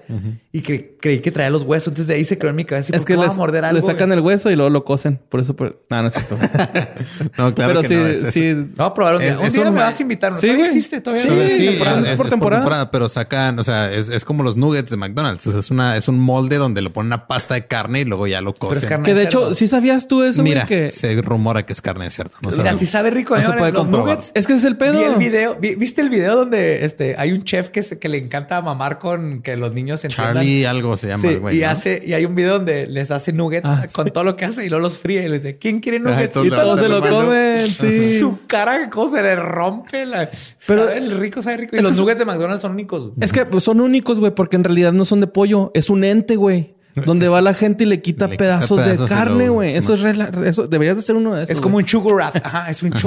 y 0.52 0.62
cre- 0.62 0.92
creí 1.02 1.20
que 1.20 1.32
traía 1.32 1.50
los 1.50 1.64
huesos. 1.64 1.88
Entonces 1.90 2.08
de 2.08 2.14
ahí 2.16 2.26
se 2.26 2.38
creó 2.38 2.52
en 2.52 2.56
mi 2.56 2.66
cabeza. 2.66 2.92
¿y 2.94 2.96
Es 2.96 3.02
por 3.02 3.08
que 3.08 3.18
les- 3.18 3.36
morder 3.36 3.64
le 3.64 3.68
algo? 3.70 3.86
sacan 3.88 4.10
güey? 4.10 4.20
el 4.20 4.26
hueso 4.26 4.50
y 4.52 4.56
luego 4.56 4.70
lo 4.70 4.84
cosen. 4.86 5.20
Por 5.30 5.40
eso, 5.42 5.56
por... 5.56 5.84
no, 5.90 6.02
no 6.02 6.08
es 6.08 6.14
cierto. 6.14 6.38
No, 7.38 7.54
claro 7.54 7.74
Pero 7.74 7.82
que 7.82 7.88
sí, 7.88 7.96
no. 7.96 8.06
es- 8.08 8.34
sí. 8.34 8.54
Vamos 8.76 8.92
a 8.92 8.94
probar 8.94 9.16
un 9.16 9.22
día. 9.22 9.32
Es- 9.32 9.38
un 9.38 9.46
es 9.46 9.54
día 9.54 9.68
un 9.68 9.74
me 9.74 9.82
vas 9.82 10.00
a 10.00 10.02
invitar. 10.02 10.32
¿no? 10.32 10.38
Sí, 10.40 10.48
¿Todavía 10.48 10.66
güey. 10.66 10.78
existe? 10.78 11.02
¿Todavía 11.02 11.24
Sí, 11.24 11.30
no? 11.30 11.42
Sí, 11.58 11.66
temporada, 11.68 12.10
es, 12.10 12.18
por 12.18 12.26
es 12.26 12.30
temporada. 12.30 12.92
pero 12.92 13.10
sacan, 13.10 13.60
o 13.60 13.64
sea, 13.64 13.92
es, 13.92 14.10
es 14.10 14.24
como 14.26 14.44
los 14.44 14.56
nuggets 14.56 14.90
de 14.90 14.98
McDonald's. 14.98 15.46
O 15.48 15.52
sea, 15.52 15.60
es 15.60 15.72
una, 15.72 15.98
es 15.98 16.08
un 16.08 16.20
molde 16.20 16.58
donde 16.58 16.82
le 16.82 16.90
ponen 16.90 17.08
una 17.08 17.28
pasta 17.28 17.54
de 17.56 17.68
carne 17.68 18.02
y 18.02 18.06
luego 18.06 18.28
ya 18.28 18.42
lo 18.42 18.54
carne. 18.54 19.04
que 19.04 19.14
de 19.14 19.24
hecho. 19.24 19.54
¿sí 19.54 19.68
sabías 19.74 20.08
tú 20.08 20.24
eso? 20.24 20.42
Mira, 20.44 20.66
Que... 20.66 20.92
se 20.92 21.22
rumora 21.22 21.66
que 21.66 21.74
es 21.74 21.82
carne 21.82 22.06
de 22.06 22.12
cerdo. 22.12 22.32
No 22.42 22.52
Mira, 22.52 22.78
si 22.78 22.86
sabe 22.86 23.12
rico. 23.12 23.36
No 23.36 23.44
se 23.44 23.52
puede 23.54 23.74
comprobar. 23.74 24.08
nuggets. 24.18 24.32
Es 24.36 24.48
que 24.48 24.54
ese 24.54 24.60
es 24.62 24.66
el 24.66 24.78
pedo. 24.78 25.00
Vi 25.00 25.04
el 25.06 25.16
video. 25.16 25.58
vi- 25.60 25.76
¿Viste 25.76 26.02
el 26.02 26.10
video 26.10 26.36
donde 26.36 26.86
este, 26.86 27.16
hay 27.18 27.32
un 27.32 27.44
chef 27.44 27.70
que, 27.70 27.84
se- 27.84 28.00
que 28.00 28.08
le 28.10 28.18
encanta 28.18 28.62
mamar 28.62 29.00
con 29.00 29.42
que 29.42 29.58
los 29.58 29.74
niños 29.74 30.02
se 30.02 30.08
entiendan? 30.08 30.36
Charlie 30.36 30.66
algo 30.66 30.96
se 30.98 31.08
llama 31.10 31.22
Sí, 31.22 31.28
el 31.30 31.40
güey. 31.40 31.58
y 31.58 31.62
¿no? 31.62 31.70
hace, 31.70 32.02
y 32.06 32.14
hay 32.14 32.26
un 32.26 32.36
video 32.36 32.54
donde 32.54 32.88
les 32.88 33.12
hace 33.12 33.34
nuggets 33.34 33.68
Ah, 33.68 33.88
con 33.92 34.10
todo 34.12 34.24
lo 34.24 34.36
que 34.36 34.46
hace 34.46 34.66
y 34.66 34.70
luego 34.70 34.84
los 34.84 34.98
fríe 34.98 35.24
y 35.26 35.30
les 35.30 35.44
dice, 35.44 35.58
¿quién 35.58 35.80
quiere 35.80 36.00
nuggets? 36.00 36.36
Y 36.44 36.50
todos 36.50 36.80
se 36.80 36.88
lo 36.90 37.02
comen, 37.02 37.68
sí. 37.68 38.20
Su 38.20 38.40
cara, 38.48 38.90
cómo 38.90 39.10
se 39.16 39.22
le 39.22 39.36
rompe 39.36 40.06
la. 40.06 40.30
Pero- 40.68 40.90
el 40.90 41.12
rico 41.20 41.42
sabe 41.42 41.58
rico. 41.58 41.76
Y 41.76 41.80
los 41.82 41.96
nuggets 41.98 42.20
de 42.20 42.26
McDonald's 42.26 42.62
son 42.62 42.74
únicos. 42.74 43.12
Es 43.20 43.32
que 43.34 43.46
son 43.60 43.82
únicos, 43.82 44.20
güey, 44.20 44.34
porque 44.36 44.56
en 44.56 44.64
realidad 44.64 44.94
no 44.94 45.06
son 45.06 45.20
de 45.22 45.28
pollo. 45.28 45.72
Es 45.74 45.90
un 45.90 46.04
ente, 46.04 46.36
güey. 46.36 46.73
Donde 46.96 47.28
va 47.28 47.42
la 47.42 47.54
gente 47.54 47.84
y 47.84 47.88
le 47.88 48.02
quita 48.02 48.26
Le 48.28 48.32
quita 48.34 48.44
pedazos, 48.44 48.86
de 48.86 49.08
carne, 49.08 49.50
güey. 49.50 49.72
sí, 49.72 49.78
eso 49.78 49.94
es 49.96 50.18
eso 50.46 50.68
deberías 50.68 50.96
de 50.96 51.02
ser 51.02 51.16
uno 51.16 51.34
de 51.34 51.44
esos. 51.44 51.56
Es 51.56 51.62
como 51.62 51.74
güey. 51.74 51.84
un 51.84 51.90
sugar 51.90 52.14
wrath. 52.16 52.36
Ajá, 52.46 52.70
es 52.70 52.84
un. 52.84 52.94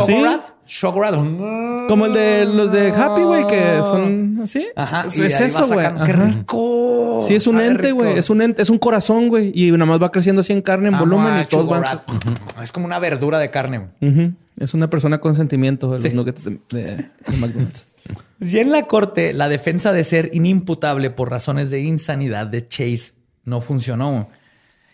Sugar 0.69 0.99
wrath. 0.99 1.87
como 1.89 2.07
el 2.07 2.13
de 2.13 2.45
los 2.45 2.73
de 2.73 2.91
Happy, 2.91 3.23
güey, 3.23 3.47
que 3.47 3.79
son 3.83 4.41
así. 4.43 4.67
Ajá. 4.75 5.05
Es, 5.07 5.17
y 5.17 5.23
eso, 5.23 5.69
güey. 5.69 5.87
¡Qué 6.05 6.13
rico! 6.13 7.25
Sí, 7.27 7.35
es 7.37 7.47
un 7.47 7.57
Sabe 7.57 7.69
ente, 7.69 7.93
güey. 7.93 8.19
Es 8.19 8.29
un 8.31 8.43
ente, 8.43 8.63
es 8.63 8.71
un 8.71 8.79
corazón, 8.79 9.29
güey. 9.29 9.53
Y 9.55 9.71
nada 9.71 9.87
más 9.87 10.03
va 10.03 10.11
creciendo 10.11 10.41
así 10.41 10.53
en 10.53 10.63
carne, 10.63 10.89
en 10.89 10.99
volumen 10.99 11.41
y 11.43 11.45
todos 11.45 11.69
van. 11.69 11.85
Es 12.63 12.73
como 12.73 12.87
una 12.87 12.99
verdura 12.99 13.39
de 13.39 13.51
carne. 13.51 13.89
güey. 14.01 14.13
Ujú. 14.13 14.33
Es 14.59 14.75
una 14.75 14.91
persona 14.91 15.19
con 15.19 15.37
sentimientos 15.37 16.03
de 16.03 16.09
los 16.09 16.15
nuggets 16.15 16.45
de, 16.45 16.59
de- 16.71 16.85
de 17.29 17.37
McDonald's. 17.39 17.87
Y 18.41 18.59
en 18.59 18.71
la 18.71 18.83
corte, 18.87 19.33
la 19.33 19.49
defensa 19.49 19.93
de 19.93 20.05
ser 20.05 20.31
inimputable 20.33 21.11
por 21.11 21.31
razones 21.31 21.71
de 21.71 21.81
insanidad 21.81 22.47
de 22.47 22.69
Chase 22.69 23.15
no 23.47 23.63
funcionó. 23.63 24.29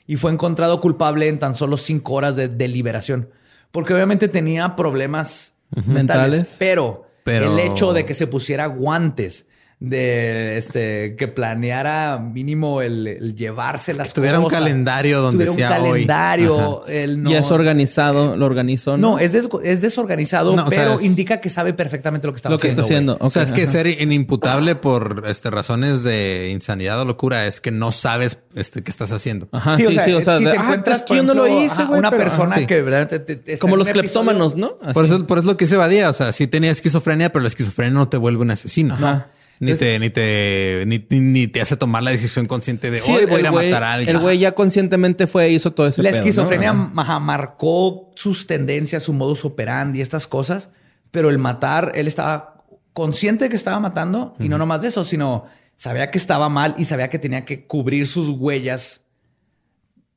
Y 0.06 0.16
fue 0.16 0.30
encontrado 0.30 0.80
culpable 0.80 1.26
en 1.28 1.38
tan 1.40 1.56
solo 1.56 1.76
cinco 1.76 2.14
horas 2.14 2.36
de 2.36 2.48
deliberación. 2.48 3.30
Porque 3.72 3.94
obviamente 3.94 4.28
tenía 4.28 4.76
problemas 4.76 5.54
mentales. 5.86 6.56
Pero, 6.58 7.06
Pero- 7.24 7.52
el 7.52 7.58
hecho 7.58 7.92
de 7.92 8.04
que 8.06 8.14
se 8.14 8.26
pusiera 8.28 8.66
guantes, 8.66 9.46
de 9.84 10.59
este 10.59 11.16
que 11.16 11.26
planeara 11.26 12.18
mínimo 12.18 12.82
el, 12.82 13.04
el 13.09 13.34
llevarse 13.34 13.92
las 13.94 14.12
tuviera 14.14 14.38
un 14.38 14.46
calendario 14.48 15.20
donde 15.20 15.44
tuviera 15.46 15.70
decía 15.70 15.80
un 15.80 15.86
hoy. 15.86 15.92
calendario, 16.06 16.86
el 16.86 17.20
no, 17.20 17.30
Y 17.30 17.34
es 17.34 17.50
organizado, 17.50 18.36
lo 18.36 18.46
organizó. 18.46 18.96
no, 18.96 19.12
No, 19.12 19.18
es, 19.18 19.32
des- 19.32 19.48
es 19.64 19.80
desorganizado, 19.80 20.54
No, 20.54 20.66
o 20.66 20.70
sea, 20.70 20.78
pero 20.84 20.94
es- 20.94 21.02
indica 21.02 21.40
que 21.40 21.50
sabe 21.50 21.74
perfectamente 21.74 22.28
lo 22.28 22.32
que 22.32 22.36
está 22.36 22.48
lo 22.48 22.59
que 22.59 22.68
haciendo. 22.68 22.82
está 22.82 22.94
haciendo. 22.94 23.18
O 23.20 23.30
sea, 23.30 23.42
es 23.42 23.50
que 23.50 23.66
ser 23.66 23.88
inimputable 23.88 24.76
por 24.76 25.24
este, 25.26 25.50
razones 25.50 26.04
de 26.04 26.50
insanidad 26.52 27.00
o 27.00 27.04
locura 27.04 27.46
es 27.48 27.60
que 27.60 27.72
no 27.72 27.90
sabes 27.90 28.38
este, 28.54 28.82
qué 28.82 28.90
estás 28.90 29.10
haciendo. 29.10 29.48
Ajá, 29.50 29.76
sí, 29.76 29.84
sí, 30.04 30.12
o 30.12 30.22
sea, 30.22 30.38
si 30.38 30.44
de, 30.44 30.52
te 30.52 30.59
ah, 30.59 30.62
encuentras, 30.62 31.00
es 31.00 31.02
que 31.02 31.16
yo 31.16 31.22
no 31.24 31.34
lo 31.34 31.46
ejemplo, 31.46 31.66
hice, 31.66 31.84
güey. 31.86 31.98
una 31.98 32.10
pero- 32.10 32.22
persona 32.22 32.50
ajá, 32.52 32.60
sí. 32.60 32.66
que 32.66 32.82
¿verdad? 32.82 33.09
Te- 33.09 33.59
Como 33.59 33.76
los 33.76 33.88
cleptómanos, 33.88 34.54
¿no? 34.54 34.78
Así. 34.80 34.92
Por 34.94 35.06
eso, 35.06 35.26
por 35.26 35.38
eso 35.38 35.46
lo 35.48 35.56
que 35.56 35.66
se 35.66 35.74
evadía. 35.74 36.09
O 36.09 36.12
sea, 36.12 36.30
sí 36.32 36.46
tenías 36.46 36.76
esquizofrenia, 36.76 37.32
pero 37.32 37.42
la 37.42 37.48
esquizofrenia 37.48 37.92
no 37.94 38.09
te 38.09 38.16
vuelve 38.16 38.42
un 38.42 38.52
asesino. 38.52 38.94
Ajá. 38.94 39.26
Ni 39.64 39.74
te, 39.74 39.98
ni 40.01 40.10
te, 40.10 40.84
ni, 40.86 41.05
ni- 41.20 41.47
te 41.47 41.60
hace 41.60 41.76
tomar 41.76 42.02
la 42.02 42.10
decisión 42.10 42.47
consciente 42.47 42.90
de 42.90 42.98
Sí, 43.01 43.12
hoy 43.12 43.26
voy 43.26 43.36
a 43.36 43.40
ir 43.40 43.47
a 43.47 43.52
matar 43.52 43.82
a 43.84 43.93
alguien. 43.94 44.16
El 44.16 44.20
güey 44.20 44.39
ya 44.39 44.52
conscientemente 44.52 45.26
fue 45.26 45.47
e 45.47 45.51
hizo 45.52 45.72
todo 45.72 45.86
ese 45.86 46.02
La 46.02 46.10
pedo, 46.10 46.18
esquizofrenia 46.18 46.72
marcó 46.72 48.10
sus 48.16 48.47
tendencias, 48.47 49.05
su 49.05 49.12
modus 49.12 49.44
operandi, 49.44 50.01
estas 50.01 50.26
cosas, 50.26 50.70
pero 51.10 51.30
el 51.30 51.39
matar, 51.39 51.93
él 51.94 52.09
estaba 52.09 52.64
consciente 52.93 53.44
de 53.44 53.51
que 53.51 53.56
estaba 53.56 53.78
matando 53.80 54.34
y 54.40 54.48
no 54.48 54.59
nomás 54.59 54.82
de 54.82 54.89
eso, 54.89 55.05
sino 55.05 55.44
sabía 55.76 56.10
que 56.10 56.18
estaba 56.18 56.48
mal 56.48 56.74
y 56.76 56.84
sabía 56.84 57.09
que 57.09 57.18
tenía 57.18 57.44
que 57.44 57.66
cubrir 57.66 58.06
sus 58.06 58.30
huellas 58.30 59.02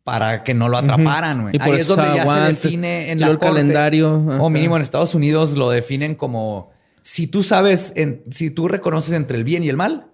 para 0.04 0.44
que 0.44 0.54
no 0.54 0.70
lo 0.70 0.78
atraparan. 0.78 1.42
güey. 1.44 1.56
Y 1.56 1.60
por 1.60 1.74
Ahí 1.74 1.82
es 1.82 1.88
donde 1.88 2.16
ya 2.16 2.26
se 2.26 2.40
define 2.54 3.12
en 3.12 3.20
la 3.20 3.28
el 3.28 3.34
corte, 3.40 3.48
calendario, 3.48 4.24
ajá. 4.28 4.42
o 4.42 4.50
mínimo 4.50 4.76
en 4.76 4.82
Estados 4.84 5.16
Unidos 5.16 5.54
lo 5.54 5.70
definen 5.70 6.16
como 6.16 6.72
si 7.08 7.28
tú 7.28 7.44
sabes, 7.44 7.94
en- 7.96 8.24
si 8.32 8.50
tú 8.50 8.68
reconoces 8.68 9.14
entre 9.14 9.38
el 9.38 9.44
bien 9.44 9.64
y 9.64 9.70
el 9.70 9.78
mal 9.78 10.08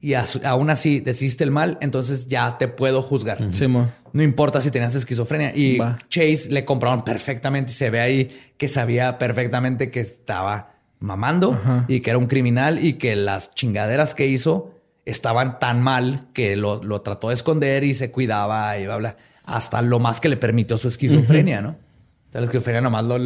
y 0.00 0.14
as- 0.14 0.40
aún 0.44 0.70
así 0.70 1.00
decidiste 1.00 1.42
el 1.42 1.50
mal, 1.50 1.76
entonces 1.80 2.28
ya 2.28 2.56
te 2.56 2.68
puedo 2.68 3.02
juzgar. 3.02 3.38
Sí. 3.52 3.66
No 4.12 4.22
importa 4.22 4.60
si 4.60 4.70
tenías 4.70 4.94
esquizofrenia. 4.94 5.52
Y 5.56 5.78
Va. 5.78 5.98
Chase 6.08 6.46
le 6.50 6.64
compraron 6.64 7.02
perfectamente 7.02 7.72
y 7.72 7.74
se 7.74 7.90
ve 7.90 8.00
ahí 8.00 8.30
que 8.56 8.68
sabía 8.68 9.18
perfectamente 9.18 9.90
que 9.90 10.00
estaba 10.00 10.74
mamando 11.00 11.60
y 11.88 11.98
que 12.00 12.10
era 12.10 12.18
un 12.18 12.26
criminal 12.26 12.84
y 12.84 12.92
que 12.92 13.16
las 13.16 13.52
chingaderas 13.54 14.14
que 14.14 14.26
hizo 14.26 14.72
estaban 15.04 15.58
tan 15.58 15.82
mal 15.82 16.28
que 16.32 16.54
lo, 16.56 16.80
lo 16.84 17.00
trató 17.02 17.28
de 17.30 17.34
esconder 17.34 17.82
y 17.82 17.94
se 17.94 18.12
cuidaba 18.12 18.78
y 18.78 18.84
bla, 18.86 18.96
bla, 18.98 19.16
hasta 19.44 19.82
lo 19.82 19.98
más 19.98 20.20
que 20.20 20.28
le 20.28 20.36
permitió 20.36 20.78
su 20.78 20.86
esquizofrenia, 20.86 21.60
¿no? 21.60 21.70
O 21.70 22.32
sea, 22.32 22.40
la 22.40 22.44
esquizofrenia 22.44 22.80
nomás 22.82 23.04
lo, 23.04 23.18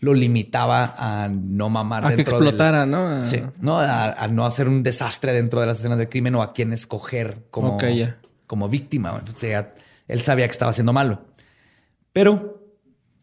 lo 0.00 0.14
limitaba 0.14 0.94
a 0.96 1.28
no 1.28 1.68
mamar 1.68 2.04
A 2.06 2.08
que 2.10 2.16
dentro 2.16 2.38
del- 2.38 2.48
explotara, 2.48 2.86
¿no? 2.86 3.06
A- 3.06 3.20
Sí, 3.20 3.42
no, 3.60 3.78
a, 3.80 4.10
a 4.12 4.28
no 4.28 4.44
hacer 4.46 4.66
un 4.68 4.82
desastre 4.82 5.32
dentro 5.32 5.60
de 5.60 5.66
las 5.66 5.78
escenas 5.78 5.98
de 5.98 6.08
crimen 6.08 6.34
o 6.34 6.42
a 6.42 6.52
quién 6.54 6.72
escoger 6.72 7.44
como, 7.50 7.76
como 8.46 8.68
víctima. 8.68 9.12
O 9.12 9.20
sea, 9.38 9.74
él 10.08 10.20
sabía 10.22 10.46
que 10.46 10.52
estaba 10.52 10.70
haciendo 10.70 10.92
malo. 10.92 11.22
Pero 12.12 12.62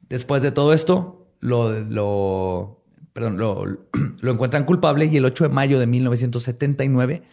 después 0.08 0.42
de 0.42 0.52
todo 0.52 0.72
esto, 0.72 1.28
lo, 1.40 1.72
lo, 1.82 2.84
perdón, 3.12 3.38
lo, 3.38 3.66
lo 4.22 4.32
encuentran 4.32 4.64
culpable 4.64 5.06
y 5.06 5.18
el 5.18 5.26
8 5.26 5.46
de 5.46 5.50
mayo 5.50 5.80
de 5.80 5.88
1979, 5.88 7.24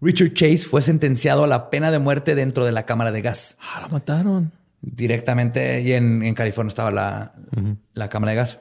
Richard 0.00 0.32
Chase 0.34 0.58
fue 0.58 0.82
sentenciado 0.82 1.44
a 1.44 1.46
la 1.46 1.70
pena 1.70 1.90
de 1.90 1.98
muerte 1.98 2.34
dentro 2.34 2.64
de 2.64 2.72
la 2.72 2.84
cámara 2.84 3.12
de 3.12 3.22
gas. 3.22 3.56
Ah, 3.60 3.80
lo 3.82 3.88
mataron. 3.88 4.52
Directamente, 4.80 5.80
y 5.82 5.92
en, 5.92 6.22
en 6.22 6.34
California 6.34 6.68
estaba 6.68 6.90
la, 6.90 7.32
la 7.94 8.08
cámara 8.08 8.30
de 8.32 8.36
gas. 8.36 8.58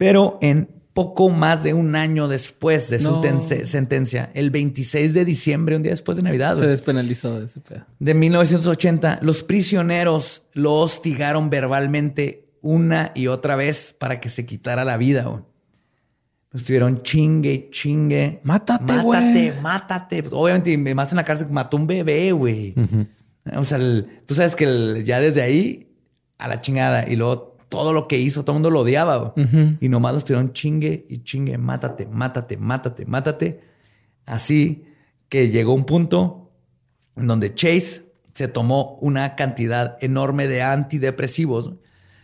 Pero 0.00 0.38
en 0.40 0.66
poco 0.94 1.28
más 1.28 1.62
de 1.62 1.74
un 1.74 1.94
año 1.94 2.26
después 2.26 2.88
de 2.88 3.00
su 3.00 3.20
No. 3.20 3.22
sentencia, 3.64 4.30
el 4.32 4.50
26 4.50 5.12
de 5.12 5.26
diciembre, 5.26 5.76
un 5.76 5.82
día 5.82 5.92
después 5.92 6.16
de 6.16 6.22
Navidad, 6.22 6.56
Se 6.56 6.66
despenalizó 6.66 7.38
de 7.38 7.44
ese 7.44 7.60
pedo. 7.60 7.84
de 7.98 8.14
1980, 8.14 9.18
los 9.20 9.42
prisioneros 9.42 10.42
lo 10.54 10.72
hostigaron 10.72 11.50
verbalmente 11.50 12.48
una 12.62 13.12
y 13.14 13.26
otra 13.26 13.56
vez 13.56 13.94
para 13.98 14.20
que 14.20 14.30
se 14.30 14.46
quitara 14.46 14.86
la 14.86 14.96
vida. 14.96 15.24
güey. 15.24 15.42
Estuvieron 16.54 17.02
chingue, 17.02 17.68
chingue. 17.70 18.40
Mátate, 18.42 18.84
Mátate, 18.84 19.02
güey. 19.02 19.52
mátate. 19.60 20.24
Obviamente, 20.32 20.72
y 20.72 20.78
más 20.78 21.12
en 21.12 21.16
la 21.16 21.24
cárcel 21.24 21.48
mató 21.50 21.76
un 21.76 21.86
bebé, 21.86 22.32
güey. 22.32 22.74
O 23.54 23.64
sea, 23.64 23.76
el- 23.78 24.06
tú 24.26 24.34
sabes 24.34 24.56
que 24.56 24.64
el- 24.64 25.04
ya 25.04 25.20
desde 25.20 25.42
ahí 25.42 25.92
a 26.38 26.48
la 26.48 26.60
chingada 26.62 27.06
y 27.08 27.16
luego 27.16 27.49
todo 27.70 27.94
lo 27.94 28.08
que 28.08 28.18
hizo, 28.18 28.42
todo 28.42 28.52
el 28.52 28.56
mundo 28.56 28.70
lo 28.70 28.80
odiaba. 28.80 29.32
Y 29.80 29.88
nomás 29.88 30.12
lo 30.12 30.18
estuvieron 30.18 30.52
chingue 30.52 31.06
y 31.08 31.22
chingue, 31.22 31.56
mátate, 31.56 32.04
mátate, 32.04 32.58
mátate, 32.58 33.06
mátate. 33.06 33.60
Así 34.26 34.84
que 35.30 35.48
llegó 35.48 35.72
un 35.72 35.84
punto 35.84 36.50
en 37.16 37.28
donde 37.28 37.54
Chase 37.54 38.12
se 38.34 38.48
tomó 38.48 38.98
una 39.00 39.36
cantidad 39.36 39.96
enorme 40.00 40.48
de 40.48 40.62
antidepresivos 40.62 41.74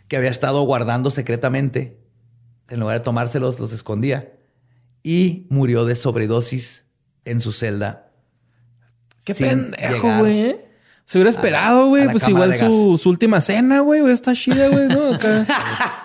que 0.09 0.17
había 0.17 0.31
estado 0.31 0.63
guardando 0.63 1.11
secretamente. 1.11 2.01
En 2.69 2.81
lugar 2.81 2.99
de 2.99 3.05
tomárselos, 3.05 3.61
los 3.61 3.73
escondía. 3.73 4.33
Y 5.05 5.47
murió 5.49 5.85
de 5.85 5.95
sobredosis 5.95 6.87
en 7.25 7.41
su 7.41 7.53
celda. 7.53 8.11
Qué 9.25 9.35
pendejo, 9.35 10.19
güey. 10.19 10.66
Se 11.07 11.19
hubiera 11.19 11.31
esperado, 11.31 11.87
güey. 11.87 12.09
Pues 12.09 12.27
igual 12.29 12.53
su, 12.57 12.99
su 13.01 13.09
última 13.09 13.41
cena, 13.41 13.79
güey. 13.79 14.05
Está 14.11 14.33
chida, 14.33 14.67
güey, 14.69 14.89
¿no? 14.89 15.15
Acá. 15.15 15.47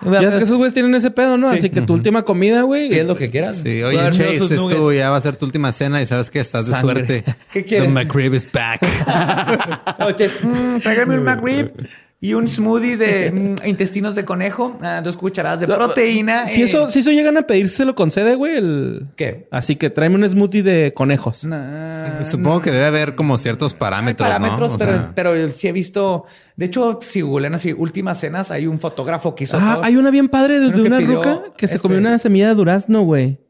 ya 0.04 0.28
es 0.28 0.36
que 0.36 0.44
esos 0.44 0.56
güeyes 0.56 0.72
tienen 0.72 0.94
ese 0.94 1.10
pedo, 1.10 1.36
¿no? 1.36 1.50
Sí. 1.50 1.56
Así 1.58 1.70
que 1.70 1.80
tu 1.80 1.92
última 1.92 2.22
comida, 2.22 2.62
güey. 2.62 2.88
¿Qué 2.88 3.00
es 3.00 3.06
lo 3.08 3.16
que 3.16 3.28
quieras? 3.28 3.62
Sí, 3.64 3.82
oye, 3.82 3.98
Chase, 3.98 4.34
es 4.36 4.48
tu, 4.48 4.54
nuggets. 4.54 4.96
ya 4.96 5.10
va 5.10 5.16
a 5.16 5.20
ser 5.20 5.34
tu 5.34 5.44
última 5.44 5.72
cena 5.72 6.00
y 6.00 6.06
sabes 6.06 6.30
que 6.30 6.38
estás 6.38 6.66
de 6.66 6.72
Sangre. 6.72 7.04
suerte. 7.04 7.24
¿Qué 7.52 7.64
quieres? 7.64 7.88
The 7.88 7.92
McRib 7.92 8.32
is 8.32 8.46
back. 8.50 8.80
Oh, 9.98 10.12
Chase, 10.12 10.46
mm, 10.46 10.80
tráigame 10.80 11.18
un 11.18 11.24
McRib. 11.24 11.72
y 12.24 12.34
un 12.34 12.46
smoothie 12.46 12.96
de 12.96 13.32
mm, 13.64 13.66
intestinos 13.66 14.14
de 14.14 14.24
conejo, 14.24 14.78
ah, 14.80 15.00
dos 15.02 15.16
cucharadas 15.16 15.58
de 15.58 15.66
proteína. 15.66 16.46
Si 16.46 16.60
eh, 16.60 16.64
eso, 16.66 16.88
si 16.88 17.00
eso 17.00 17.10
llegan 17.10 17.36
a 17.36 17.42
pedir, 17.42 17.68
¿se 17.68 17.84
lo 17.84 17.96
concede, 17.96 18.36
güey? 18.36 18.58
El... 18.58 19.08
¿Qué? 19.16 19.48
Así 19.50 19.74
que 19.74 19.90
tráeme 19.90 20.14
un 20.14 20.30
smoothie 20.30 20.62
de 20.62 20.94
conejos. 20.94 21.44
nah, 21.44 22.22
Supongo 22.22 22.62
que 22.62 22.70
debe 22.70 22.86
haber 22.86 23.16
como 23.16 23.38
ciertos 23.38 23.72
hay 23.72 23.80
parámetros, 23.80 24.28
parámetros, 24.28 24.70
¿no? 24.70 24.76
O 24.76 24.78
pero, 24.78 24.92
sea, 24.92 25.12
pero 25.16 25.50
sí 25.50 25.66
he 25.66 25.72
visto. 25.72 26.24
De 26.54 26.66
hecho, 26.66 27.00
si 27.02 27.22
googlean 27.22 27.54
así, 27.54 27.72
últimas 27.72 28.20
cenas, 28.20 28.52
hay 28.52 28.68
un 28.68 28.78
fotógrafo 28.78 29.34
que 29.34 29.42
hizo. 29.42 29.58
Ah, 29.60 29.74
todo. 29.74 29.84
hay 29.84 29.96
una 29.96 30.12
bien 30.12 30.28
padre 30.28 30.60
de, 30.60 30.80
una 30.80 31.00
ruca 31.00 31.42
que 31.56 31.66
se 31.66 31.74
este- 31.74 31.82
comió 31.82 31.98
una 31.98 32.20
semilla 32.20 32.46
de 32.46 32.54
durazno, 32.54 33.02
güey. 33.02 33.40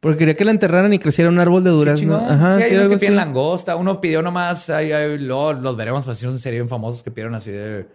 Porque 0.00 0.20
quería 0.20 0.34
que 0.34 0.46
la 0.46 0.50
enterraran 0.50 0.92
y 0.94 0.98
creciera 0.98 1.28
un 1.30 1.38
árbol 1.38 1.62
de 1.62 1.70
durazno. 1.70 2.16
Ajá, 2.16 2.56
sí, 2.58 2.64
hay 2.64 2.76
unos 2.76 2.88
que 2.88 2.98
piden 2.98 3.16
langosta. 3.16 3.76
Uno 3.76 4.00
pidió 4.00 4.22
nomás, 4.22 4.70
ahí, 4.70 4.92
ahí, 4.92 5.18
luego 5.18 5.52
los 5.52 5.76
veremos, 5.76 6.04
pues, 6.04 6.16
si 6.16 6.26
en 6.26 6.38
serio 6.38 6.60
bien 6.60 6.68
famosos 6.70 7.02
que 7.02 7.10
pidieron 7.10 7.34
así 7.34 7.50
de 7.50 7.86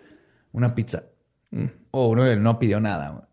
una 0.51 0.73
pizza. 0.76 1.03
Mm. 1.51 1.65
O 1.91 2.09
uno 2.09 2.23
que 2.26 2.35
no 2.35 2.59
pidió 2.59 2.80
nada. 2.80 3.09
güey. 3.09 3.23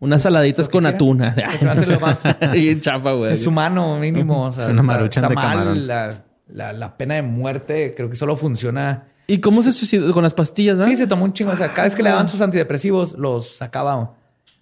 Unas 0.00 0.22
saladitas 0.22 0.68
con 0.68 0.82
quiera. 0.84 0.96
atuna. 0.96 1.32
Pues 1.34 1.58
se 1.60 1.64
me 1.64 1.70
hace 1.70 1.86
lo 1.86 2.00
más- 2.00 2.22
y 2.54 2.78
chafa, 2.80 3.12
güey. 3.12 3.32
Es 3.32 3.46
humano, 3.46 3.98
mínimo. 3.98 4.44
O 4.46 4.52
sea, 4.52 4.64
Es 4.64 4.70
una 4.70 4.82
está- 4.82 4.92
maruchan 4.92 5.24
está 5.24 5.28
de 5.28 5.34
mal. 5.34 5.48
camarón. 5.50 5.86
La, 5.86 6.24
la- 6.48 6.72
la 6.72 6.96
pena 6.96 7.14
de 7.14 7.22
muerte 7.22 7.94
creo 7.96 8.10
que 8.10 8.16
solo 8.16 8.36
funciona. 8.36 9.08
¿Y 9.26 9.38
cómo 9.38 9.62
se 9.62 9.72
suicidó? 9.72 10.12
Con 10.12 10.22
las 10.22 10.34
pastillas, 10.34 10.76
¿no? 10.76 10.84
Sí, 10.84 10.96
se 10.96 11.06
tomó 11.06 11.24
un 11.24 11.32
chingo. 11.32 11.52
O 11.52 11.56
sea, 11.56 11.72
cada 11.72 11.84
vez 11.84 11.94
que 11.96 12.02
le 12.02 12.10
daban 12.10 12.28
sus 12.28 12.40
antidepresivos, 12.42 13.14
los 13.14 13.56
sacaba. 13.56 14.12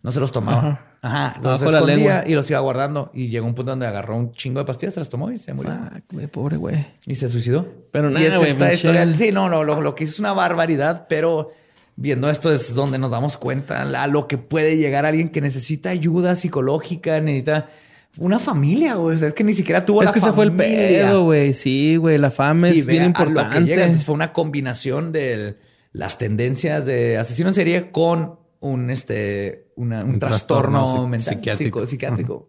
No 0.04 0.12
se 0.12 0.20
los 0.20 0.30
tomaba. 0.30 0.80
Ajá. 1.04 1.34
Los 1.42 1.46
Abajo 1.60 1.64
de 1.64 1.72
la 1.72 1.78
escondía 1.78 2.24
y 2.28 2.34
los 2.34 2.48
iba 2.48 2.60
guardando. 2.60 3.10
Y 3.12 3.26
llegó 3.26 3.44
un 3.46 3.54
punto 3.56 3.72
donde 3.72 3.88
agarró 3.88 4.16
un 4.16 4.30
chingo 4.30 4.60
de 4.60 4.64
pastillas, 4.64 4.94
se 4.94 5.00
las 5.00 5.08
tomó 5.08 5.32
y 5.32 5.38
se 5.38 5.52
murió. 5.52 5.72
Fuck, 5.72 6.12
güey, 6.12 6.26
pobre 6.28 6.56
güey. 6.58 6.86
Y 7.06 7.16
se 7.16 7.28
suicidó. 7.28 7.66
Pero 7.90 8.08
nada, 8.10 8.24
es 8.24 8.38
güey. 8.38 9.16
Sí, 9.16 9.32
no, 9.32 9.48
no, 9.48 9.64
lo, 9.64 9.80
lo 9.80 9.94
que 9.96 10.04
hizo 10.04 10.12
es 10.12 10.20
una 10.20 10.32
barbaridad, 10.32 11.06
pero 11.08 11.50
viendo 11.96 12.28
esto 12.30 12.52
es 12.52 12.74
donde 12.74 12.98
nos 12.98 13.10
damos 13.10 13.36
cuenta 13.36 13.82
a 13.82 14.06
lo 14.06 14.26
que 14.28 14.38
puede 14.38 14.76
llegar 14.76 15.04
alguien 15.06 15.28
que 15.28 15.40
necesita 15.40 15.90
ayuda 15.90 16.36
psicológica, 16.36 17.20
necesita 17.20 17.70
una 18.18 18.38
familia, 18.38 18.94
güey. 18.94 19.16
O 19.16 19.18
sea, 19.18 19.28
es 19.28 19.34
que 19.34 19.44
ni 19.44 19.54
siquiera 19.54 19.84
tuvo 19.84 20.02
Es 20.02 20.06
la 20.06 20.12
que 20.12 20.20
se 20.20 20.32
fue 20.32 20.44
el 20.44 20.50
familia. 20.50 20.76
pedo, 21.06 21.24
güey. 21.24 21.54
Sí, 21.54 21.96
güey. 21.96 22.18
La 22.18 22.30
fama 22.30 22.70
Y 22.70 22.80
es 22.80 22.86
bien 22.86 23.12
vea 23.12 23.22
a 23.22 23.24
lo 23.24 23.30
que 23.30 23.30
llega. 23.30 23.42
importante. 23.50 23.72
Entonces, 23.84 24.04
fue 24.06 24.14
una 24.14 24.32
combinación 24.32 25.12
de 25.12 25.58
las 25.92 26.18
tendencias 26.18 26.84
de 26.86 27.18
asesino 27.18 27.48
en 27.48 27.54
serie 27.54 27.90
con 27.90 28.38
un, 28.60 28.90
este, 28.90 29.68
una- 29.76 30.04
un, 30.04 30.10
Un 30.10 30.18
trastorno, 30.20 31.08
mental, 31.08 31.34
psiquiátrico. 31.34 31.80
psico- 31.80 31.86
psiquiátrico. 31.90 32.48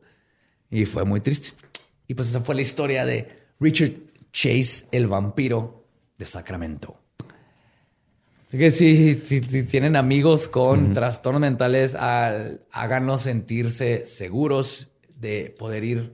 Y 0.69 0.85
fue 0.85 1.03
muy 1.05 1.19
triste. 1.21 1.49
Y 2.07 2.13
pues 2.15 2.29
esa 2.29 2.41
fue 2.41 2.55
la 2.55 2.61
historia 2.61 3.05
de 3.05 3.29
Richard 3.59 3.93
Chase, 4.31 4.85
el 4.91 5.07
vampiro 5.07 5.85
de 6.17 6.25
Sacramento. 6.25 6.97
Así 8.53 8.59
que 8.59 8.69
si, 8.69 9.15
si- 9.25 9.41
si 9.41 9.63
tienen 9.63 9.95
amigos 9.95 10.47
con 10.47 10.93
trastornos 10.93 11.41
mentales, 11.41 11.95
al- 11.95 12.61
háganos 12.71 13.23
sentirse 13.23 14.05
seguros 14.05 14.89
de 15.19 15.55
poder 15.57 15.83
ir 15.83 16.13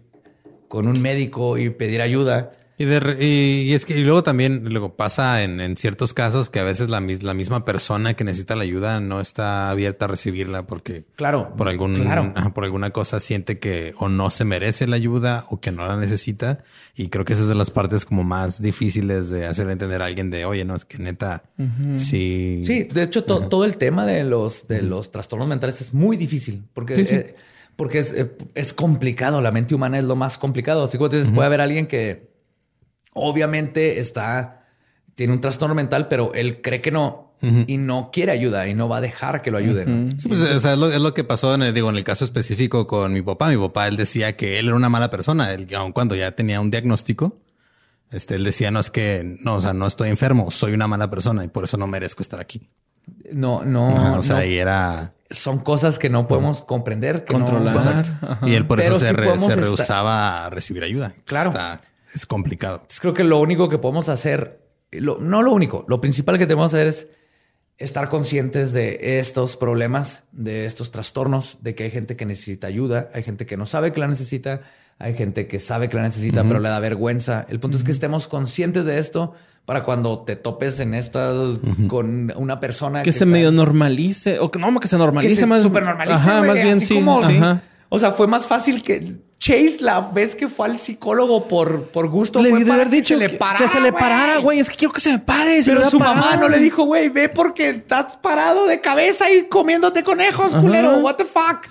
con 0.69 0.87
un 0.87 1.01
médico 1.01 1.57
y 1.57 1.69
pedir 1.69 2.01
ayuda. 2.01 2.53
Y, 2.79 2.85
de 2.85 3.17
y- 3.19 3.69
y 3.69 3.73
es 3.73 3.85
que 3.85 3.99
y 3.99 4.03
luego 4.05 4.23
también 4.23 4.63
luego 4.71 4.95
pasa 4.95 5.43
en, 5.43 5.59
en 5.59 5.75
ciertos 5.77 6.13
casos 6.13 6.49
que 6.49 6.59
a 6.59 6.63
veces 6.63 6.87
la, 6.89 6.99
la 7.01 7.33
misma 7.33 7.65
persona 7.65 8.13
que 8.13 8.23
necesita 8.23 8.55
la 8.55 8.63
ayuda 8.63 9.01
no 9.01 9.19
está 9.19 9.69
abierta 9.69 10.05
a 10.05 10.07
recibirla 10.07 10.65
porque 10.65 11.03
Claro. 11.17 11.53
por 11.57 11.67
algún 11.67 11.95
Claro. 11.95 12.33
por 12.55 12.63
alguna 12.63 12.91
cosa 12.91 13.19
siente 13.19 13.59
que 13.59 13.93
o 13.99 14.07
no 14.07 14.31
se 14.31 14.45
merece 14.45 14.87
la 14.87 14.95
ayuda 14.95 15.45
o 15.49 15.59
que 15.59 15.71
no 15.73 15.85
la 15.87 15.97
necesita 15.97 16.59
y 16.95 17.09
creo 17.09 17.25
que 17.25 17.33
esa 17.33 17.41
es 17.41 17.49
de 17.49 17.55
las 17.55 17.69
partes 17.69 18.05
como 18.05 18.23
más 18.23 18.61
difíciles 18.61 19.29
de 19.29 19.45
hacer 19.45 19.69
entender 19.69 20.01
a 20.01 20.05
alguien 20.05 20.29
de 20.31 20.45
oye 20.45 20.63
no 20.63 20.75
es 20.77 20.85
que 20.85 20.99
neta 20.99 21.43
sí 21.97 22.63
Sí, 22.65 22.83
de 22.85 23.03
hecho, 23.03 23.23
to- 23.25 23.41
todo 23.49 23.65
el 23.65 23.77
tema 23.77 24.05
de 24.05 24.23
los, 24.23 24.67
de 24.69 24.81
los 24.81 25.11
trastornos 25.11 25.47
mentales 25.49 25.81
es 25.81 25.93
muy 25.93 26.15
difícil 26.17 26.63
porque, 26.73 26.95
Sí, 26.95 27.05
sí. 27.05 27.15
eh, 27.15 27.35
porque 27.75 27.99
es, 27.99 28.11
eh, 28.13 28.29
es 28.55 28.73
complicado. 28.73 29.41
La 29.41 29.51
mente 29.51 29.73
humana 29.73 29.97
es 29.99 30.03
lo 30.03 30.15
más 30.17 30.37
complicado. 30.37 30.83
Así 30.83 30.97
que 30.97 31.09
tú 31.09 31.15
dices, 31.15 31.31
puede 31.31 31.45
haber 31.47 31.61
alguien 31.61 31.87
que 31.87 32.28
obviamente 33.19 33.99
está, 33.99 34.65
tiene 35.15 35.33
un 35.33 35.41
trastorno 35.41 35.75
mental, 35.75 36.07
pero 36.07 36.33
él 36.33 36.61
cree 36.61 36.81
que 36.81 36.91
no 36.91 37.27
y 37.67 37.77
no 37.77 38.09
quiere 38.11 38.33
ayuda 38.33 38.67
y 38.67 38.73
no 38.73 38.89
va 38.89 38.97
a 38.97 39.01
dejar 39.01 39.41
que 39.41 39.49
lo 39.49 39.57
ayuden. 39.57 40.19
Sí, 40.19 40.27
pues, 40.27 40.41
o 40.41 40.59
sea, 40.59 40.73
es, 40.73 40.77
lo, 40.77 40.91
es 40.91 40.99
lo 40.99 41.13
que 41.13 41.23
pasó 41.23 41.53
en 41.55 41.61
el, 41.61 41.73
digo, 41.73 41.89
en 41.89 41.95
el 41.95 42.03
caso 42.03 42.25
específico 42.25 42.85
con 42.85 43.13
mi 43.13 43.21
papá. 43.21 43.47
Mi 43.49 43.55
papá, 43.57 43.87
él 43.87 43.95
decía 43.95 44.35
que 44.35 44.59
él 44.59 44.67
era 44.67 44.75
una 44.75 44.89
mala 44.89 45.09
persona. 45.09 45.53
Él, 45.53 45.65
aun 45.73 45.93
cuando 45.93 46.15
ya 46.15 46.31
tenía 46.31 46.59
un 46.59 46.69
diagnóstico, 46.69 47.37
este, 48.11 48.35
él 48.35 48.43
decía, 48.43 48.71
no 48.71 48.81
es 48.81 48.89
que, 48.91 49.37
no, 49.41 49.55
o 49.55 49.61
sea, 49.61 49.71
no 49.71 49.87
estoy 49.87 50.09
enfermo, 50.09 50.51
soy 50.51 50.73
una 50.73 50.87
mala 50.87 51.09
persona 51.09 51.45
y 51.45 51.47
por 51.47 51.63
eso 51.63 51.77
no 51.77 51.87
merezco 51.87 52.21
estar 52.23 52.41
aquí. 52.41 52.67
No, 53.31 53.63
no, 53.63 54.17
o 54.19 54.21
sea, 54.23 54.37
no. 54.37 54.43
y 54.43 54.57
era... 54.57 55.13
son 55.29 55.59
cosas 55.59 55.97
que 55.97 56.09
no 56.09 56.27
podemos 56.27 56.63
comprender, 56.63 57.23
que 57.23 57.33
Controlar. 57.35 58.03
Y 58.45 58.53
él 58.53 58.65
por 58.67 58.79
Pero 58.81 58.95
eso 58.97 59.05
se, 59.05 59.13
re- 59.13 59.33
estar- 59.33 59.55
rehusaba 59.57 60.45
a 60.45 60.49
recibir 60.49 60.83
ayuda. 60.83 61.13
Claro. 61.23 61.51
Está- 61.51 61.79
es 62.13 62.25
complicado. 62.25 62.75
Entonces, 62.77 62.99
creo 62.99 63.13
que 63.13 63.23
lo 63.23 63.39
único 63.39 63.69
que 63.69 63.77
podemos 63.77 64.09
hacer, 64.09 64.61
lo- 64.91 65.19
no 65.19 65.41
lo 65.43 65.51
único, 65.51 65.85
lo 65.87 66.01
principal 66.01 66.37
que 66.37 66.45
tenemos 66.45 66.71
que 66.71 66.77
hacer 66.77 66.87
es 66.87 67.07
estar 67.77 68.09
conscientes 68.09 68.73
de 68.73 69.19
estos 69.19 69.55
problemas, 69.55 70.23
de 70.31 70.65
estos 70.65 70.91
trastornos, 70.91 71.59
de 71.61 71.75
que 71.75 71.83
hay 71.85 71.91
gente 71.91 72.15
que 72.17 72.25
necesita 72.25 72.67
ayuda, 72.67 73.09
hay 73.13 73.23
gente 73.23 73.45
que 73.45 73.55
no 73.55 73.65
sabe 73.65 73.93
que 73.93 73.99
la 74.01 74.07
necesita, 74.07 74.61
hay 74.97 75.13
gente 75.13 75.47
que 75.47 75.59
sabe 75.59 75.87
que 75.87 75.95
la 75.95 76.03
necesita, 76.03 76.43
pero 76.43 76.59
le 76.59 76.67
da 76.67 76.79
vergüenza. 76.81 77.45
El 77.47 77.61
punto 77.61 77.77
es 77.77 77.85
que 77.85 77.91
estemos 77.91 78.27
conscientes 78.27 78.83
de 78.83 78.99
esto 78.99 79.33
para 79.65 79.83
cuando 79.85 80.23
te 80.23 80.35
topes 80.35 80.81
en 80.81 80.93
esta 80.93 81.31
con 81.87 82.33
una 82.35 82.59
persona 82.59 83.01
Que 83.03 83.13
se 83.13 83.19
está- 83.19 83.25
medio 83.27 83.51
normalice. 83.53 84.39
O 84.39 84.51
que 84.51 84.59
no, 84.59 84.77
que 84.79 84.87
se 84.89 84.97
normalice 84.97 85.35
que 85.35 85.39
se 85.39 85.45
más. 85.45 85.63
super 85.63 85.83
normalice, 85.83 86.15
Ajá, 86.15 86.41
más 86.43 86.53
bien 86.55 86.77
así 86.77 86.85
sí. 86.87 86.95
como- 86.95 87.19
Ajá. 87.21 87.61
O 87.89 87.99
sea, 87.99 88.11
fue 88.11 88.27
más 88.27 88.47
fácil 88.47 88.81
que 88.83 89.19
Chase 89.39 89.77
la 89.79 90.01
vez 90.01 90.35
que 90.35 90.49
fue 90.49 90.67
al 90.67 90.79
psicólogo 90.79 91.47
por, 91.47 91.83
por 91.91 92.09
gusto. 92.09 92.41
Le 92.41 92.49
fue 92.49 92.61
para 92.63 92.73
haber 92.73 92.89
que 92.89 92.97
dicho 92.97 93.13
se 93.15 93.19
le 93.21 93.29
que, 93.29 93.37
parara, 93.37 93.65
que 93.65 93.69
se 93.69 93.79
le 93.79 93.93
parara, 93.93 94.37
güey. 94.39 94.59
Es 94.59 94.69
que 94.69 94.75
quiero 94.75 94.93
que 94.93 94.99
se 94.99 95.13
me 95.13 95.19
pare. 95.19 95.63
se 95.63 95.73
Pero 95.73 95.89
su 95.89 95.97
mamá 95.97 96.35
no 96.35 96.49
le 96.49 96.59
dijo, 96.59 96.83
güey, 96.83 97.07
ve 97.07 97.29
porque 97.29 97.69
estás 97.69 98.17
parado 98.17 98.67
de 98.67 98.81
cabeza 98.81 99.31
y 99.31 99.43
comiéndote 99.43 100.03
conejos, 100.03 100.53
culero. 100.53 100.97
What 100.97 101.15
the 101.15 101.25
fuck? 101.25 101.67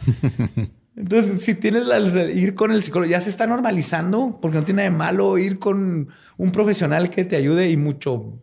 Entonces, 0.96 1.44
si 1.44 1.54
tienes 1.54 1.84
la, 1.84 1.98
ir 1.98 2.54
con 2.54 2.72
el 2.72 2.82
psicólogo, 2.82 3.10
ya 3.10 3.20
se 3.20 3.28
está 3.28 3.46
normalizando 3.46 4.38
porque 4.40 4.56
no 4.56 4.64
tiene 4.64 4.84
nada 4.84 4.90
de 4.90 4.96
malo 4.96 5.36
ir 5.36 5.58
con 5.58 6.08
un 6.38 6.50
profesional 6.50 7.10
que 7.10 7.24
te 7.24 7.36
ayude 7.36 7.68
y 7.68 7.76
mucho 7.76 8.40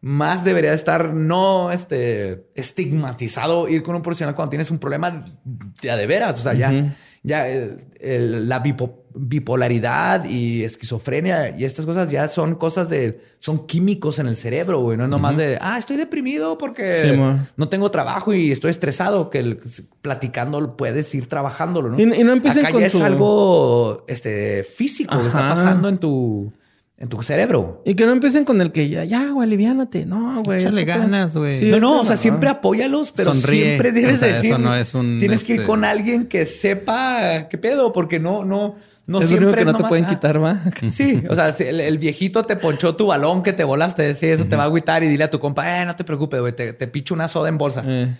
más 0.00 0.44
debería 0.44 0.74
estar 0.74 1.14
no 1.14 1.70
este, 1.70 2.48
estigmatizado 2.54 3.68
ir 3.68 3.82
con 3.82 3.94
un 3.94 4.02
profesional 4.02 4.34
cuando 4.34 4.50
tienes 4.50 4.70
un 4.70 4.78
problema 4.78 5.24
de, 5.44 5.96
de 5.96 6.06
veras. 6.06 6.40
O 6.40 6.42
sea, 6.42 6.52
ya, 6.52 6.94
ya 7.24 7.48
el- 7.48 7.78
el- 8.00 8.48
la 8.48 8.62
bipo- 8.62 9.00
bipolaridad 9.16 10.24
y 10.24 10.64
esquizofrenia 10.64 11.56
y 11.56 11.64
estas 11.64 11.86
cosas 11.86 12.10
ya 12.10 12.26
son 12.28 12.54
cosas 12.56 12.88
de, 12.90 13.20
son 13.38 13.66
químicos 13.66 14.18
en 14.18 14.26
el 14.26 14.36
cerebro, 14.36 14.80
güey. 14.80 14.96
No 14.98 15.04
es 15.04 15.10
nomás 15.10 15.36
de, 15.36 15.58
ah, 15.60 15.78
estoy 15.78 15.96
deprimido 15.96 16.58
porque 16.58 16.94
Sí, 17.00 17.42
no 17.56 17.68
tengo 17.68 17.90
trabajo 17.90 18.32
y 18.34 18.52
estoy 18.52 18.70
estresado, 18.70 19.30
que 19.30 19.38
el- 19.38 19.60
platicando 20.02 20.76
puedes 20.76 21.14
ir 21.14 21.28
trabajándolo, 21.28 21.90
¿no? 21.90 21.98
Y- 21.98 22.02
y 22.20 22.24
no 22.24 22.32
empiecen 22.32 22.64
Acá 22.66 22.72
con 22.72 22.80
ya 22.80 22.86
es 22.88 22.94
algo 23.00 24.04
este, 24.08 24.64
físico 24.64 25.18
que 25.20 25.26
está 25.28 25.48
pasando 25.48 25.88
en 25.88 25.98
tu, 25.98 26.52
en 26.96 27.08
tu 27.08 27.20
cerebro. 27.22 27.82
Y 27.84 27.94
que 27.96 28.06
no 28.06 28.12
empiecen 28.12 28.44
con 28.44 28.60
el 28.60 28.70
que 28.70 28.88
ya, 28.88 29.04
ya, 29.04 29.30
güey, 29.30 29.46
aliviánate. 29.46 30.06
No, 30.06 30.42
güey. 30.44 30.62
Échale 30.62 30.84
ganas, 30.84 31.36
güey. 31.36 31.58
Sí, 31.58 31.64
no, 31.66 31.80
no, 31.80 32.00
o 32.00 32.04
sea, 32.04 32.14
no. 32.16 32.22
siempre 32.22 32.48
apóyalos, 32.48 33.12
pero 33.12 33.34
Sonríe. 33.34 33.64
siempre 33.64 33.92
debes 33.92 34.16
O 34.16 34.18
sea, 34.18 34.28
de 34.28 34.34
decir. 34.34 34.50
eso 34.52 34.58
no 34.58 34.74
es 34.74 34.94
un, 34.94 35.18
Tienes 35.18 35.44
que 35.44 35.54
ir 35.54 35.60
este- 35.60 35.66
con 35.66 35.84
alguien 35.84 36.26
que 36.26 36.46
sepa 36.46 37.48
qué 37.50 37.58
pedo, 37.58 37.92
porque 37.92 38.20
no, 38.20 38.44
no, 38.44 38.76
no 39.06 39.18
es 39.18 39.24
lo 39.24 39.28
siempre 39.28 39.46
único 39.48 39.54
que 39.56 39.60
es 39.62 39.66
no 39.66 39.76
te 39.76 39.84
pueden 39.88 40.04
ah, 40.04 40.08
quitar, 40.08 40.42
va. 40.42 40.62
Sí, 40.92 41.22
o 41.28 41.34
sea, 41.34 41.52
si 41.52 41.64
el, 41.64 41.80
el 41.80 41.98
viejito 41.98 42.44
te 42.44 42.56
ponchó 42.56 42.94
tu 42.94 43.06
balón 43.06 43.42
que 43.42 43.52
te 43.52 43.64
volaste, 43.64 44.14
sí, 44.14 44.26
eso 44.26 44.44
te 44.44 44.54
va 44.54 44.62
a 44.62 44.66
agüitar 44.66 45.02
y 45.02 45.08
dile 45.08 45.24
a 45.24 45.30
tu 45.30 45.40
compa, 45.40 45.82
eh, 45.82 45.84
no 45.84 45.96
te 45.96 46.04
preocupes, 46.04 46.40
güey, 46.40 46.54
te, 46.54 46.72
te 46.74 46.86
picho 46.86 47.12
una 47.12 47.26
soda 47.28 47.48
en 47.48 47.58
bolsa. 47.58 47.82
Eh, 47.86 48.14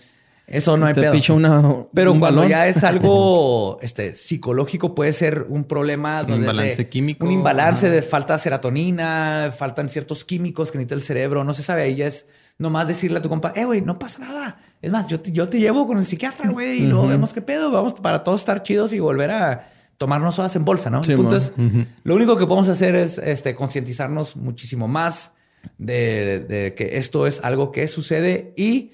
Eso 0.47 0.77
no 0.77 0.85
hay 0.85 0.93
te 0.93 1.01
pedo. 1.01 1.11
picho 1.11 1.33
una, 1.33 1.85
Pero 1.93 2.11
un 2.13 2.19
cuando 2.19 2.41
balón. 2.41 2.51
ya 2.51 2.67
es 2.67 2.83
algo 2.83 3.79
este, 3.81 4.13
psicológico, 4.13 4.93
puede 4.93 5.11
ser 5.13 5.45
un 5.49 5.63
problema. 5.63 6.21
Un 6.21 6.27
donde 6.27 6.47
imbalance 6.49 6.77
de- 6.83 6.89
químico. 6.89 7.25
Un 7.25 7.31
imbalance 7.31 7.89
de 7.89 8.01
falta 8.03 8.33
de 8.33 8.39
serotonina, 8.39 9.51
faltan 9.57 9.89
ciertos 9.89 10.23
químicos 10.23 10.71
que 10.71 10.77
necesita 10.77 10.95
el 10.95 11.01
cerebro. 11.01 11.43
No 11.43 11.53
se 11.53 11.63
sabe. 11.63 11.81
Ahí 11.83 11.95
ya 11.95 12.07
es 12.07 12.27
nomás 12.59 12.87
decirle 12.87 13.17
a 13.19 13.21
tu 13.21 13.29
compa, 13.29 13.53
eh, 13.55 13.65
güey, 13.65 13.81
no 13.81 13.97
pasa 13.97 14.19
nada. 14.19 14.59
Es 14.81 14.91
más, 14.91 15.07
yo 15.07 15.19
te, 15.19 15.31
yo 15.31 15.49
te 15.49 15.59
llevo 15.59 15.87
con 15.87 15.97
el 15.97 16.05
psiquiatra, 16.05 16.51
güey, 16.51 16.83
y 16.83 16.87
luego 16.87 17.07
vemos 17.07 17.33
qué 17.33 17.41
pedo. 17.41 17.71
Vamos 17.71 17.95
para 17.95 18.23
todos 18.23 18.41
estar 18.41 18.61
chidos 18.61 18.93
y 18.93 18.99
volver 18.99 19.31
a 19.31 19.71
tomarnos 19.97 20.37
horas 20.39 20.55
en 20.55 20.63
bolsa, 20.65 20.89
¿no? 20.89 21.03
Sí, 21.03 21.11
el 21.13 21.17
punto 21.17 21.31
mo. 21.31 21.37
es, 21.37 21.53
lo 22.03 22.15
único 22.15 22.35
que 22.35 22.45
podemos 22.45 22.69
hacer 22.69 22.95
es 22.95 23.17
este, 23.17 23.55
concientizarnos 23.55 24.35
muchísimo 24.35 24.87
más 24.87 25.31
de, 25.79 26.39
de 26.41 26.75
que 26.75 26.97
esto 26.97 27.25
es 27.25 27.41
algo 27.43 27.71
que 27.71 27.87
sucede 27.87 28.53
y 28.55 28.91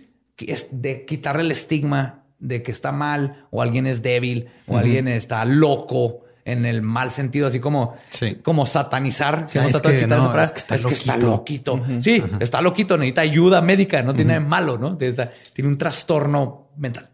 es 0.49 0.68
de 0.72 1.05
quitarle 1.05 1.41
el 1.43 1.51
estigma 1.51 2.23
de 2.39 2.63
que 2.63 2.72
está 2.72 2.91
mal 2.91 3.45
o 3.51 3.61
alguien 3.61 3.85
es 3.88 4.01
débil 4.01 4.47
o 4.68 4.77
alguien 4.77 5.07
está 5.07 5.45
loco 5.45 6.22
en 6.43 6.65
el 6.65 6.81
mal 6.81 7.11
sentido, 7.11 7.45
así 7.47 7.59
como, 7.59 7.93
Sí. 8.09 8.35
como 8.41 8.65
satanizar. 8.65 9.45
Sí, 9.47 9.59
es 9.59 9.80
que 9.80 10.07
no, 10.07 10.41
es 10.41 10.51
que 10.51 10.57
está 10.57 10.76
es 10.76 10.85
que 10.88 10.93
está 10.93 11.15
loquito. 11.18 11.80
Sí, 11.99 12.23
está 12.39 12.61
loquito, 12.61 12.97
necesita 12.97 13.22
ayuda 13.22 13.61
médica, 13.61 14.01
no 14.01 14.13
tiene 14.15 14.39
malo, 14.39 14.77
¿no? 14.80 14.97
Tiene 14.97 15.30
un 15.69 15.77
trastorno 15.77 16.69
mental. 16.77 17.09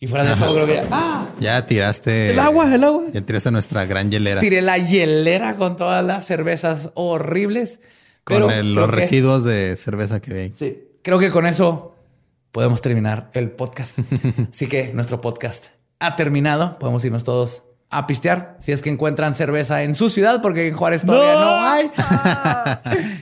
Y 0.00 0.06
fuera 0.06 0.24
de 0.24 0.32
eso, 0.34 0.52
creo 0.52 0.66
que 0.66 0.82
¡ah! 0.90 1.28
Ya 1.40 1.64
tiraste. 1.66 2.30
El 2.30 2.38
agua, 2.40 2.74
el 2.74 2.84
agua. 2.84 3.04
Ya 3.12 3.20
tiraste 3.22 3.50
nuestra 3.50 3.86
gran 3.86 4.10
hielera. 4.10 4.40
tiré 4.40 4.60
la 4.60 4.76
hielera 4.76 5.56
con 5.56 5.76
todas 5.76 6.04
las 6.04 6.26
cervezas 6.26 6.90
horribles. 6.94 7.80
Con 8.24 8.36
pero 8.36 8.50
el- 8.50 8.72
creo 8.74 8.86
los 8.86 8.90
que- 8.90 8.96
residuos 8.96 9.44
de 9.44 9.76
cerveza 9.76 10.20
que 10.20 10.32
ve. 10.34 10.52
Sí, 10.58 10.78
creo 11.04 11.18
que 11.18 11.30
con 11.30 11.46
eso 11.46 11.94
podemos 12.50 12.80
terminar 12.80 13.30
el 13.34 13.52
podcast. 13.52 13.96
Así 14.52 14.66
que 14.66 14.92
nuestro 14.92 15.20
podcast 15.20 15.68
ha 16.00 16.16
terminado. 16.16 16.78
Podemos 16.80 17.04
irnos 17.04 17.22
todos 17.22 17.62
a 17.90 18.08
pistear 18.08 18.56
si 18.58 18.72
es 18.72 18.82
que 18.82 18.90
encuentran 18.90 19.34
cerveza 19.36 19.84
en 19.84 19.94
su 19.94 20.08
ciudad, 20.08 20.42
porque 20.42 20.66
en 20.66 20.74
Juárez 20.74 21.04
todavía 21.04 21.34
no, 21.34 21.64
hay. 21.64 21.90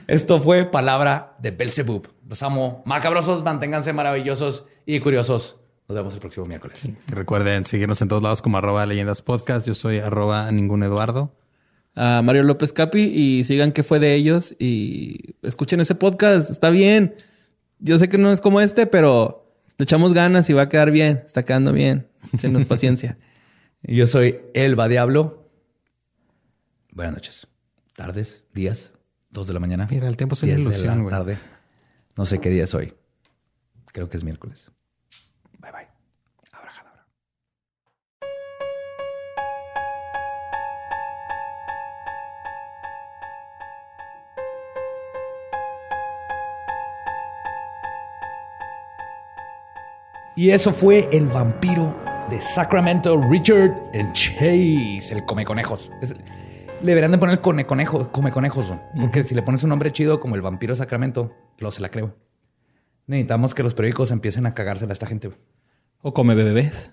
Esto 0.07 0.39
fue 0.39 0.65
palabra 0.65 1.35
de 1.39 1.51
Belzebub. 1.51 2.07
Los 2.27 2.41
amo, 2.41 2.81
macabrosos, 2.85 3.43
manténganse 3.43 3.91
maravillosos 3.91 4.65
y 4.85 4.99
curiosos. 5.01 5.57
Nos 5.89 5.97
vemos 5.97 6.13
el 6.13 6.21
próximo 6.21 6.45
miércoles. 6.45 6.85
Y 6.85 7.11
recuerden 7.11 7.65
seguirnos 7.65 8.01
en 8.01 8.07
todos 8.07 8.23
lados 8.23 8.41
como 8.41 8.57
arroba 8.57 8.85
leyendas 8.85 9.21
podcast. 9.21 9.67
Yo 9.67 9.73
soy 9.73 9.99
arroba 9.99 10.49
ningún 10.51 10.83
Eduardo. 10.83 11.35
A 11.95 12.21
Mario 12.23 12.43
López 12.43 12.71
Capi 12.71 13.01
y 13.01 13.43
sigan 13.43 13.73
qué 13.73 13.83
fue 13.83 13.99
de 13.99 14.15
ellos 14.15 14.55
y 14.57 15.35
escuchen 15.43 15.81
ese 15.81 15.95
podcast. 15.95 16.49
Está 16.49 16.69
bien. 16.69 17.13
Yo 17.83 17.97
sé 17.99 18.07
que 18.07 18.17
no 18.17 18.31
es 18.31 18.39
como 18.39 18.61
este, 18.61 18.87
pero 18.87 19.57
le 19.77 19.83
echamos 19.83 20.13
ganas 20.13 20.49
y 20.49 20.53
va 20.53 20.63
a 20.63 20.69
quedar 20.69 20.89
bien. 20.89 21.21
Está 21.25 21.43
quedando 21.43 21.73
bien. 21.73 22.07
Échenos 22.33 22.63
paciencia. 22.73 23.17
Yo 23.81 24.07
soy 24.07 24.39
Elba 24.53 24.87
Diablo. 24.87 25.49
Buenas 26.93 27.13
noches. 27.13 27.47
Tardes, 27.93 28.45
días, 28.53 28.93
dos 29.29 29.47
de 29.47 29.53
la 29.53 29.59
mañana. 29.59 29.85
Mira, 29.91 30.07
el 30.07 30.15
tiempo 30.15 30.35
es 30.35 30.43
una 30.43 30.55
10 30.55 30.57
de 30.57 30.63
ilusión, 30.75 31.03
güey. 31.03 31.09
tarde. 31.13 31.37
No 32.15 32.25
sé 32.25 32.39
qué 32.39 32.49
día 32.49 32.63
es 32.63 32.73
hoy. 32.73 32.93
Creo 33.91 34.07
que 34.07 34.15
es 34.15 34.23
miércoles. 34.23 34.71
Y 50.35 50.49
eso 50.51 50.73
fue 50.73 51.09
el 51.11 51.27
vampiro 51.27 51.95
de 52.29 52.41
Sacramento, 52.41 53.21
Richard 53.29 53.75
el 53.93 54.11
Chase, 54.13 55.13
el 55.13 55.25
come 55.25 55.45
conejos. 55.45 55.91
Es- 56.01 56.13
le 56.81 56.87
deberían 56.89 57.11
de 57.11 57.17
poner 57.17 57.39
conejo, 57.39 58.11
come 58.11 58.31
conejos, 58.31 58.67
güey. 58.67 58.79
porque 58.99 59.23
si 59.23 59.33
le 59.35 59.41
pones 59.41 59.63
un 59.63 59.69
nombre 59.69 59.91
chido 59.91 60.19
como 60.19 60.35
el 60.35 60.41
vampiro 60.41 60.73
de 60.73 60.77
Sacramento, 60.77 61.33
lo 61.59 61.71
se 61.71 61.81
la 61.81 61.89
creo. 61.89 62.15
Necesitamos 63.07 63.53
que 63.53 63.63
los 63.63 63.73
periódicos 63.73 64.11
empiecen 64.11 64.45
a 64.45 64.53
cagársela 64.53 64.91
a 64.91 64.93
esta 64.93 65.05
gente. 65.07 65.27
güey. 65.29 65.39
O 66.01 66.13
come 66.13 66.35
bebés. 66.35 66.91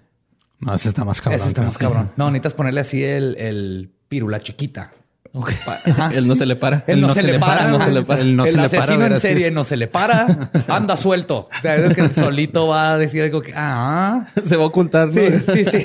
No, 0.60 0.74
ese 0.74 0.88
está 0.88 1.04
más 1.04 1.20
cabrón. 1.20 1.40
Ese 1.40 1.48
está 1.48 1.62
más 1.62 1.78
cabrón. 1.78 2.12
No, 2.16 2.26
necesitas 2.26 2.54
ponerle 2.54 2.80
así 2.80 3.02
el, 3.02 3.36
el 3.38 3.90
pirula 4.08 4.38
chiquita. 4.40 4.92
Ok. 5.32 5.52
Pa- 5.64 5.80
ajá, 5.84 6.10
Él 6.14 6.26
no 6.26 6.36
se 6.36 6.46
le 6.46 6.56
para. 6.56 6.84
Él 6.86 7.00
no, 7.00 7.14
se, 7.14 7.22
le 7.22 7.38
para, 7.38 7.68
no 7.68 7.80
se 7.80 7.90
le 7.90 8.02
para. 8.02 8.20
Él 8.20 8.36
no 8.36 8.44
el 8.44 8.50
se 8.50 8.56
le 8.56 8.68
para, 8.68 8.82
asesino 8.82 9.06
en 9.06 9.20
serie 9.20 9.50
no 9.50 9.64
se 9.64 9.76
le 9.76 9.86
para. 9.86 10.50
Anda 10.68 10.96
suelto. 10.96 11.48
O 11.56 11.62
sea, 11.62 11.76
es 11.76 11.94
que 11.94 12.08
solito 12.08 12.68
va 12.68 12.92
a 12.92 12.98
decir 12.98 13.22
algo 13.22 13.40
que... 13.42 13.52
Ah, 13.54 14.26
Se 14.44 14.56
va 14.56 14.64
a 14.64 14.66
ocultar, 14.66 15.08
¿no? 15.08 15.14
sí, 15.14 15.28
sí, 15.54 15.64
sí. 15.64 15.84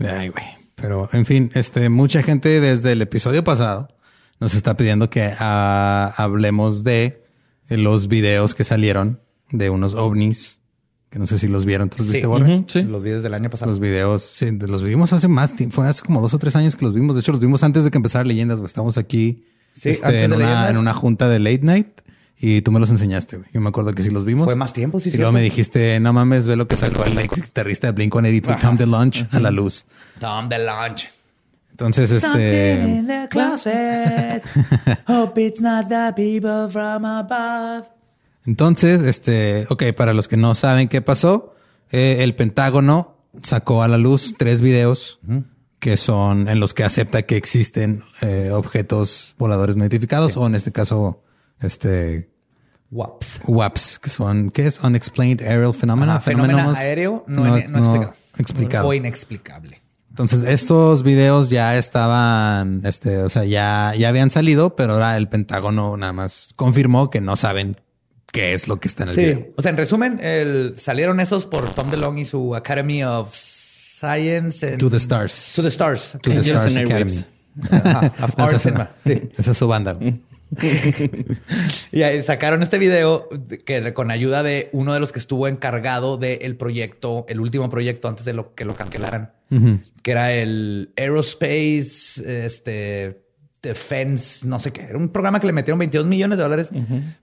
Ay, 0.00 0.28
güey. 0.28 0.44
Pero, 0.74 1.08
en 1.12 1.24
fin, 1.24 1.50
este, 1.54 1.88
mucha 1.88 2.22
gente 2.22 2.60
desde 2.60 2.92
el 2.92 3.02
episodio 3.02 3.42
pasado 3.44 3.88
nos 4.40 4.54
está 4.54 4.76
pidiendo 4.76 5.08
que 5.08 5.32
ah, 5.38 6.12
hablemos 6.16 6.84
de 6.84 7.24
los 7.68 8.08
videos 8.08 8.54
que 8.54 8.64
salieron 8.64 9.20
de 9.50 9.70
unos 9.70 9.94
ovnis, 9.94 10.60
que 11.10 11.18
no 11.18 11.26
sé 11.26 11.38
si 11.38 11.48
los 11.48 11.64
vieron. 11.64 11.88
¿Tú 11.88 11.96
los 11.98 12.06
Sí. 12.08 12.12
viste, 12.14 12.26
Borre? 12.26 12.64
Sí. 12.66 12.82
Los 12.82 13.02
videos 13.02 13.22
del 13.22 13.34
año 13.34 13.48
pasado. 13.50 13.70
Los 13.70 13.80
videos, 13.80 14.22
sí, 14.22 14.50
los 14.50 14.82
vimos 14.82 15.12
hace 15.12 15.28
más 15.28 15.54
tiempo, 15.56 15.76
fue 15.76 15.88
hace 15.88 16.02
como 16.02 16.20
dos 16.20 16.34
o 16.34 16.38
tres 16.38 16.56
años 16.56 16.76
que 16.76 16.84
los 16.84 16.94
vimos. 16.94 17.14
De 17.16 17.20
hecho, 17.20 17.32
los 17.32 17.40
vimos 17.40 17.62
antes 17.62 17.84
de 17.84 17.90
que 17.90 17.98
empezara 17.98 18.24
Leyendas, 18.24 18.58
güey. 18.58 18.66
Estamos 18.66 18.98
aquí 18.98 19.44
Sí, 19.72 19.90
este, 19.90 20.06
antes 20.06 20.24
en, 20.24 20.30
de 20.30 20.36
una, 20.36 20.46
Leyendas. 20.46 20.70
en 20.70 20.76
una 20.78 20.94
junta 20.94 21.28
de 21.28 21.38
late 21.38 21.60
night 21.62 21.88
y 22.38 22.60
tú 22.62 22.70
me 22.72 22.80
los 22.80 22.90
enseñaste, 22.90 23.36
güey. 23.38 23.48
Yo 23.52 23.60
me 23.60 23.68
acuerdo 23.68 23.92
que 23.94 24.02
sí 24.02 24.10
los 24.10 24.24
vimos. 24.24 24.44
Fue 24.46 24.56
más 24.56 24.72
tiempo, 24.72 24.98
sí, 25.00 25.10
Y 25.12 25.16
luego 25.16 25.32
me 25.32 25.40
dijiste, 25.42 25.98
no 26.00 26.12
mames, 26.12 26.46
ve 26.46 26.56
lo 26.56 26.66
que 26.68 26.76
sacó 26.76 27.04
el 27.04 27.16
ex 27.18 27.40
guitarrista 27.40 27.90
de 27.92 27.94
Blink-182, 27.94 28.58
Tom 28.60 28.76
DeLonge, 28.76 29.26
a 29.30 29.40
la 29.40 29.50
luz. 29.50 29.86
Tom 30.20 30.48
the 30.48 30.58
Launch. 30.58 31.08
Entonces, 31.70 32.10
este... 32.10 33.04
the 33.06 33.28
closet. 33.30 34.42
Hope 35.08 35.38
it's 35.40 35.60
not 35.60 35.88
the 35.90 36.12
people 36.16 36.68
from 36.70 37.04
above. 37.04 37.86
Entonces, 38.46 39.02
este, 39.02 39.66
ok, 39.68 39.84
para 39.96 40.14
los 40.14 40.28
que 40.28 40.36
no 40.36 40.54
saben 40.54 40.88
qué 40.88 41.02
pasó, 41.02 41.54
eh, 41.90 42.18
el 42.20 42.34
Pentágono 42.34 43.16
sacó 43.42 43.82
a 43.82 43.88
la 43.88 43.98
luz 43.98 44.34
tres 44.38 44.62
videos 44.62 45.20
que 45.78 45.96
son 45.96 46.48
en 46.48 46.60
los 46.60 46.72
que 46.72 46.84
acepta 46.84 47.22
que 47.22 47.36
existen 47.36 48.02
eh, 48.22 48.50
objetos 48.52 49.34
voladores 49.38 49.76
no 49.76 49.82
identificados 49.84 50.36
o 50.36 50.46
en 50.46 50.54
este 50.54 50.72
caso, 50.72 51.22
este, 51.60 52.30
Waps. 52.90 53.40
WAPs, 53.46 53.98
que 53.98 54.10
son, 54.10 54.50
¿qué 54.50 54.66
es? 54.66 54.80
Unexplained 54.80 55.42
Aerial 55.42 55.74
Phenomena. 55.74 56.12
Ajá, 56.12 56.20
fenómeno 56.20 56.58
Fenómenos 56.58 56.78
aéreo 56.78 57.24
no, 57.26 57.44
no, 57.44 57.56
explicado. 57.56 58.14
explicado. 58.38 58.88
O 58.88 58.94
inexplicable. 58.94 59.82
Entonces, 60.08 60.44
estos 60.44 61.02
videos 61.02 61.50
ya 61.50 61.76
estaban, 61.76 62.80
este, 62.84 63.18
o 63.18 63.28
sea, 63.28 63.44
ya, 63.44 63.92
ya 63.98 64.08
habían 64.08 64.30
salido, 64.30 64.76
pero 64.76 64.94
ahora 64.94 65.16
el 65.16 65.28
Pentágono 65.28 65.96
nada 65.96 66.12
más 66.12 66.52
confirmó 66.56 67.10
que 67.10 67.20
no 67.20 67.36
saben 67.36 67.76
qué 68.36 68.52
es 68.54 68.68
lo 68.68 68.78
que 68.78 68.88
está 68.88 69.04
en 69.04 69.08
el 69.10 69.16
video. 69.16 69.36
Sí. 69.38 69.46
O 69.56 69.62
sea, 69.62 69.70
en 69.70 69.76
resumen, 69.78 70.20
el- 70.22 70.74
salieron 70.78 71.20
esos 71.20 71.46
por 71.46 71.68
Tom 71.74 71.90
DeLonge 71.90 72.20
y 72.20 72.24
su 72.26 72.54
Academy 72.54 73.02
of 73.02 73.34
Science. 73.34 74.66
and- 74.66 74.78
To 74.78 74.90
the 74.90 74.98
Stars. 74.98 75.52
To 75.56 75.62
the 75.62 75.68
Stars. 75.68 76.12
To 76.12 76.30
the 76.30 76.36
Angels 76.36 76.66
Stars 76.66 76.76
Academy. 76.76 77.24
Ajá, 77.70 78.12
of 78.22 78.32
Arts 78.38 78.66
Esa, 78.66 78.68
and- 78.70 78.88
sí. 79.04 79.30
esa 79.38 79.50
es 79.52 79.56
su 79.58 79.66
banda. 79.66 79.98
Y 81.92 82.02
ahí 82.02 82.22
sacaron 82.22 82.62
este 82.62 82.78
video 82.78 83.28
de- 83.32 83.58
que 83.58 83.92
con 83.94 84.10
ayuda 84.10 84.42
de 84.42 84.68
uno 84.72 84.94
de 84.94 85.00
los 85.00 85.12
que 85.12 85.18
estuvo 85.18 85.48
encargado 85.48 86.18
del 86.18 86.56
proyecto, 86.56 87.26
el 87.28 87.40
último 87.40 87.68
proyecto 87.68 88.08
antes 88.08 88.24
de 88.24 88.32
lo 88.32 88.54
que 88.54 88.64
lo 88.64 88.74
cancelaran, 88.74 89.32
que 90.02 90.10
era 90.10 90.32
el 90.32 90.92
Aerospace, 90.96 92.44
este 92.46 93.22
Defense, 93.66 94.46
no 94.46 94.58
sé 94.58 94.72
qué. 94.72 94.82
Era 94.82 94.98
un 94.98 95.08
programa 95.08 95.40
que 95.40 95.46
le 95.46 95.52
metieron 95.52 95.78
22 95.78 96.06
millones 96.06 96.38
de 96.38 96.44
dólares 96.44 96.70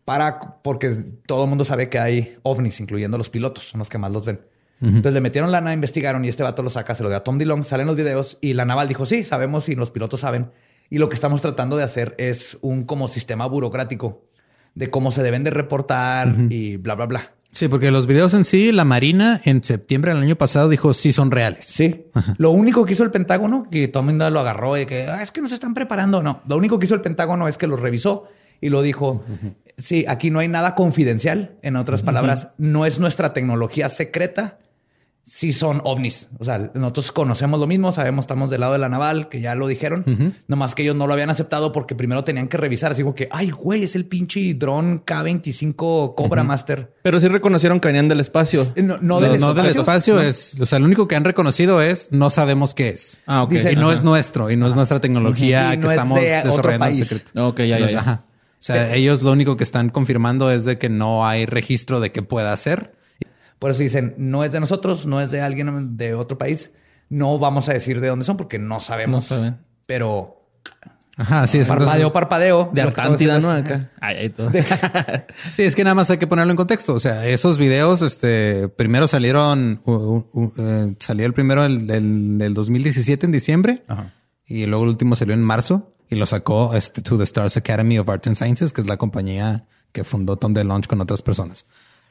para, 0.06 0.40
porque 0.62 0.90
todo 1.26 1.44
el 1.44 1.50
mundo 1.50 1.66
sabe 1.66 1.90
que 1.90 2.00
hay 2.00 2.38
ovnis, 2.44 2.80
incluyendo 2.80 3.18
los 3.18 3.30
pilotos, 3.30 3.70
son 3.70 3.80
los 3.80 3.90
que 3.90 3.98
más 3.98 4.12
los 4.12 4.26
ven. 4.26 4.42
Entonces 4.82 5.14
le 5.14 5.22
metieron 5.22 5.52
lana, 5.52 5.72
investigaron 5.72 6.26
y 6.26 6.28
este 6.28 6.44
vato 6.44 6.62
lo 6.62 6.70
saca, 6.70 6.94
se 6.94 7.04
lo 7.04 7.10
dio 7.10 7.18
a 7.18 7.24
Tom 7.24 7.38
DeLong, 7.38 7.64
salen 7.64 7.88
los 7.88 7.96
videos 7.96 8.38
y 8.42 8.54
la 8.54 8.66
naval 8.66 8.88
dijo, 8.90 9.06
sí, 9.06 9.24
sabemos 9.24 9.70
y 9.70 9.76
los 9.76 9.92
pilotos 9.92 10.20
saben. 10.20 10.52
Y 10.90 10.98
lo 10.98 11.08
que 11.08 11.16
estamos 11.16 11.42
tratando 11.42 11.78
de 11.78 11.84
hacer 11.84 12.16
es 12.18 12.58
un 12.62 12.84
como 12.84 13.08
sistema 13.08 13.46
burocrático 13.46 14.26
de 14.76 14.90
cómo 14.90 15.12
se 15.12 15.24
deben 15.24 15.44
de 15.44 15.52
reportar 15.52 16.36
y 16.50 16.78
bla, 16.78 16.96
bla, 16.96 17.06
bla. 17.06 17.32
Sí, 17.54 17.68
porque 17.68 17.92
los 17.92 18.08
videos 18.08 18.34
en 18.34 18.46
sí, 18.46 18.72
la 18.72 18.84
Marina 18.84 19.40
en 19.46 19.64
septiembre 19.64 20.14
del 20.14 20.24
año 20.24 20.36
pasado 20.36 20.70
dijo 20.70 20.94
sí 20.94 21.14
son 21.14 21.30
reales. 21.32 21.66
Sí. 21.66 22.08
Lo 22.38 22.52
único 22.52 22.84
que 22.86 22.94
hizo 22.94 23.04
el 23.04 23.12
Pentágono, 23.12 23.68
que 23.70 23.88
todo 23.88 24.02
el 24.02 24.08
mundo 24.10 24.30
lo 24.30 24.40
agarró 24.40 24.74
de 24.74 24.86
que 24.88 25.04
"Ah, 25.08 25.22
es 25.22 25.32
que 25.32 25.42
nos 25.42 25.52
están 25.52 25.74
preparando. 25.74 26.24
No, 26.24 26.42
lo 26.48 26.58
único 26.58 26.80
que 26.80 26.86
hizo 26.88 26.96
el 26.96 27.02
Pentágono 27.02 27.48
es 27.48 27.58
que 27.58 27.68
los 27.68 27.80
revisó 27.80 28.28
y 28.60 28.70
lo 28.70 28.82
dijo. 28.82 29.24
Sí, 29.78 30.06
aquí 30.08 30.30
no 30.32 30.40
hay 30.40 30.48
nada 30.48 30.74
confidencial. 30.76 31.58
En 31.62 31.76
otras 31.76 32.02
palabras, 32.02 32.50
no 32.58 32.86
es 32.86 33.00
nuestra 33.00 33.34
tecnología 33.34 33.90
secreta. 33.90 34.58
Sí 35.26 35.54
son 35.54 35.80
ovnis. 35.86 36.28
O 36.38 36.44
sea, 36.44 36.72
nosotros 36.74 37.14
conocemos 37.14 37.58
lo 37.58 37.66
mismo, 37.66 37.94
sabemos, 37.94 38.24
estamos 38.24 38.50
del 38.50 38.60
lado 38.60 38.74
de 38.74 38.80
la 38.80 38.90
naval, 38.90 39.30
que 39.30 39.40
ya 39.40 39.56
lo 39.56 39.68
dijeron. 39.68 40.34
Nomás 40.48 40.76
que 40.76 40.84
ellos 40.84 40.98
no 40.98 41.08
lo 41.08 41.14
habían 41.14 41.30
aceptado 41.30 41.72
porque 41.72 41.96
primero 41.96 42.26
tenían 42.26 42.50
que 42.50 42.58
revisar. 42.58 42.92
Así 42.92 43.04
como 43.04 43.16
que, 43.16 43.30
ay, 43.32 43.50
güey, 43.52 43.84
es 43.84 43.96
el 43.96 44.06
pinche 44.06 44.54
dron 44.54 45.00
K-25 45.00 46.14
Cobra 46.16 46.44
Master. 46.44 46.94
Pero 47.02 47.20
sí 47.20 47.28
reconocieron 47.30 47.80
que 47.80 47.88
venían 47.88 48.10
del 48.10 48.20
espacio. 48.20 48.66
No, 48.76 48.98
no 48.98 49.20
No, 49.20 49.22
del 49.22 49.40
no 49.40 49.54
del 49.54 49.68
espacio. 49.68 50.20
espacio 50.20 50.20
es, 50.20 50.60
o 50.60 50.66
sea, 50.66 50.80
lo 50.80 50.86
único 50.86 51.08
que 51.08 51.16
han 51.16 51.24
reconocido 51.24 51.82
es 51.82 52.12
no 52.12 52.30
sabemos 52.30 52.74
qué 52.74 52.90
es. 52.90 53.20
Ah, 53.26 53.44
ok. 53.44 53.54
Y 53.72 53.76
no 53.76 53.88
Ajá. 53.88 53.96
es 53.98 54.04
nuestro 54.04 54.52
y 54.52 54.58
no 54.58 54.68
es 54.68 54.76
nuestra 54.76 55.00
tecnología 55.00 55.72
que 55.80 55.86
es 55.86 55.92
estamos 55.92 56.20
de 56.20 56.42
desarrollando 56.44 56.86
en 56.88 56.96
secreto. 57.06 57.48
Ok, 57.48 57.60
ya, 57.60 57.80
ya, 57.80 57.90
ya. 57.92 58.00
Ajá. 58.00 58.24
O 58.28 58.66
sea, 58.66 58.94
ellos 58.96 59.22
lo 59.22 59.32
único 59.32 59.58
que 59.58 59.64
están 59.64 59.90
confirmando 59.90 60.50
es 60.52 60.64
de 60.66 60.78
que 60.78 60.88
no 60.90 61.26
hay 61.28 61.46
registro 61.46 62.00
de 62.00 62.12
qué 62.12 62.22
pueda 62.24 62.56
ser. 62.56 62.94
Por 63.64 63.72
eso 63.72 63.82
dicen, 63.82 64.14
no 64.18 64.44
es 64.44 64.52
de 64.52 64.60
nosotros, 64.60 65.06
no 65.06 65.22
es 65.22 65.32
de 65.32 65.40
alguien 65.40 65.96
de 65.96 66.16
otro 66.16 66.38
país. 66.38 66.70
No 67.08 67.40
vamos 67.40 67.70
a 67.70 67.72
decir 67.72 68.02
de 68.02 68.10
dónde 68.10 68.26
son 68.26 68.36
porque 68.36 68.60
no 68.60 68.82
sabemos. 68.82 69.32
No. 69.32 69.58
Pero 69.86 70.50
Ajá, 71.16 71.48
sí 71.48 71.60
es. 71.60 71.70
Parpadeo, 71.70 71.94
entonces- 71.94 72.12
parpadeo. 72.12 72.72
De 72.74 72.82
Arcántida, 72.82 73.40
¿no? 73.40 73.52
Acá. 73.52 73.90
Ay, 74.02 74.18
ay, 74.18 74.30
todo. 74.32 74.52
Sí, 75.54 75.64
es 75.64 75.78
que 75.78 75.86
nada 75.86 75.94
más 75.94 76.12
hay 76.12 76.18
que 76.18 76.28
ponerlo 76.28 76.52
en 76.52 76.58
contexto. 76.58 76.94
O 76.94 77.00
sea, 77.00 77.26
esos 77.26 77.58
videos, 77.58 78.02
este, 78.02 78.68
primero 78.68 79.08
salieron, 79.08 79.80
uh, 79.86 79.92
uh, 79.94 80.28
uh, 80.34 80.54
eh, 80.58 80.96
salió 81.00 81.26
el 81.26 81.34
primero 81.34 81.64
del, 81.64 81.88
del, 81.88 82.38
del 82.38 82.54
2017 82.54 83.28
en 83.28 83.32
diciembre 83.32 83.86
y 84.46 84.66
luego 84.66 84.84
el 84.84 84.90
último 84.90 85.16
salió 85.16 85.34
en 85.34 85.42
marzo 85.42 85.96
y 86.10 86.16
lo 86.16 86.26
sacó 86.26 86.76
este, 86.76 87.02
To 87.02 87.18
the 87.18 87.24
Stars 87.24 87.56
Academy 87.56 87.98
of 87.98 88.10
Arts 88.10 88.28
and 88.28 88.36
Sciences, 88.36 88.74
que 88.74 88.82
es 88.82 88.88
la 88.88 88.98
compañía 88.98 89.64
que 89.94 90.04
fundó 90.04 90.36
Tom 90.36 90.54
DeLonge 90.54 90.90
con 90.90 91.00
otras 91.00 91.22
personas. 91.22 91.66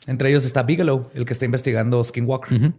Entre 0.06 0.28
ellos 0.30 0.44
está 0.44 0.62
Bigelow, 0.64 1.10
el 1.14 1.24
que 1.24 1.32
está 1.32 1.44
investigando 1.44 2.02
Skinwalker. 2.02 2.72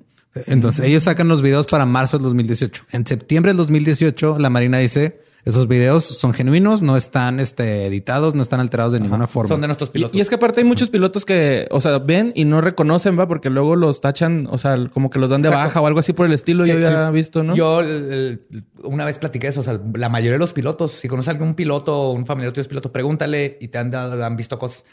Entonces, 0.48 0.86
ellos 0.86 1.04
sacan 1.04 1.28
los 1.28 1.42
videos 1.42 1.66
para 1.68 1.86
marzo 1.86 2.18
del 2.18 2.24
2018. 2.26 2.86
En 2.92 3.06
septiembre 3.06 3.52
del 3.52 3.58
2018, 3.58 4.38
la 4.40 4.50
Marina 4.50 4.80
dice, 4.80 5.22
esos 5.46 5.68
videos 5.68 6.06
son 6.06 6.34
genuinos, 6.34 6.82
no 6.82 6.98
están 6.98 7.40
este, 7.40 7.86
editados, 7.86 8.34
no 8.34 8.42
están 8.42 8.60
alterados 8.60 8.94
de 8.94 9.00
ninguna 9.00 9.28
forma. 9.28 9.50
Son 9.50 9.62
de 9.62 9.68
nuestros 9.68 9.90
pilotos. 9.92 10.18
y 10.18 10.22
es 10.22 10.30
que 10.30 10.36
aparte 10.36 10.62
hay 10.62 10.66
muchos 10.66 10.90
pilotos 10.90 11.24
que, 11.24 11.68
o 11.70 11.82
sea, 11.82 12.00
ven 12.00 12.32
y 12.34 12.46
no 12.46 12.62
reconocen, 12.62 13.20
va, 13.20 13.28
porque 13.28 13.50
luego 13.52 13.76
los 13.76 14.02
tachan, 14.02 14.48
o 14.50 14.58
sea, 14.58 14.76
como 14.92 15.10
que 15.12 15.20
los 15.20 15.30
dan 15.30 15.42
de 15.44 15.50
Exacto. 15.50 15.68
baja 15.68 15.82
o 15.82 15.88
algo 15.88 16.00
así 16.00 16.14
por 16.14 16.26
el 16.26 16.34
estilo. 16.34 16.64
Sí, 16.64 16.70
yo 16.72 16.78
había 16.78 17.08
sí. 17.10 17.14
visto, 17.14 17.44
¿no? 17.44 17.56
Yo 17.56 17.82
el- 17.82 18.42
el- 18.52 18.64
una 18.84 19.06
vez 19.06 19.20
platiqué 19.20 19.48
eso. 19.48 19.60
O 19.60 19.64
sea, 19.64 19.80
la 19.94 20.10
mayoría 20.10 20.34
de 20.34 20.40
los 20.40 20.54
pilotos, 20.54 20.94
si 20.94 21.08
conoces 21.08 21.28
a 21.30 21.32
algún 21.34 21.54
piloto 21.56 21.94
o 21.96 22.12
un 22.14 22.26
familiar 22.26 22.52
tuyo 22.54 22.62
es 22.62 22.68
piloto, 22.68 22.92
pregúntale 22.92 23.58
y 23.62 23.68
te 23.68 23.78
han, 23.78 23.92
dado- 23.92 24.24
han 24.26 24.36
visto 24.36 24.58
cosas. 24.58 24.84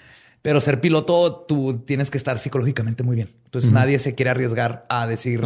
Pero 0.43 0.61
ser 0.61 0.81
piloto, 0.81 1.45
tú 1.47 1.83
tienes 1.87 2.11
que 2.11 2.17
estar 2.19 2.39
psicológicamente 2.39 3.03
muy 3.03 3.15
bien. 3.17 3.29
Entonces 3.45 3.71
nadie 3.73 3.99
se 3.99 4.15
quiere 4.15 4.31
arriesgar 4.31 4.87
a 4.89 5.07
decir, 5.07 5.43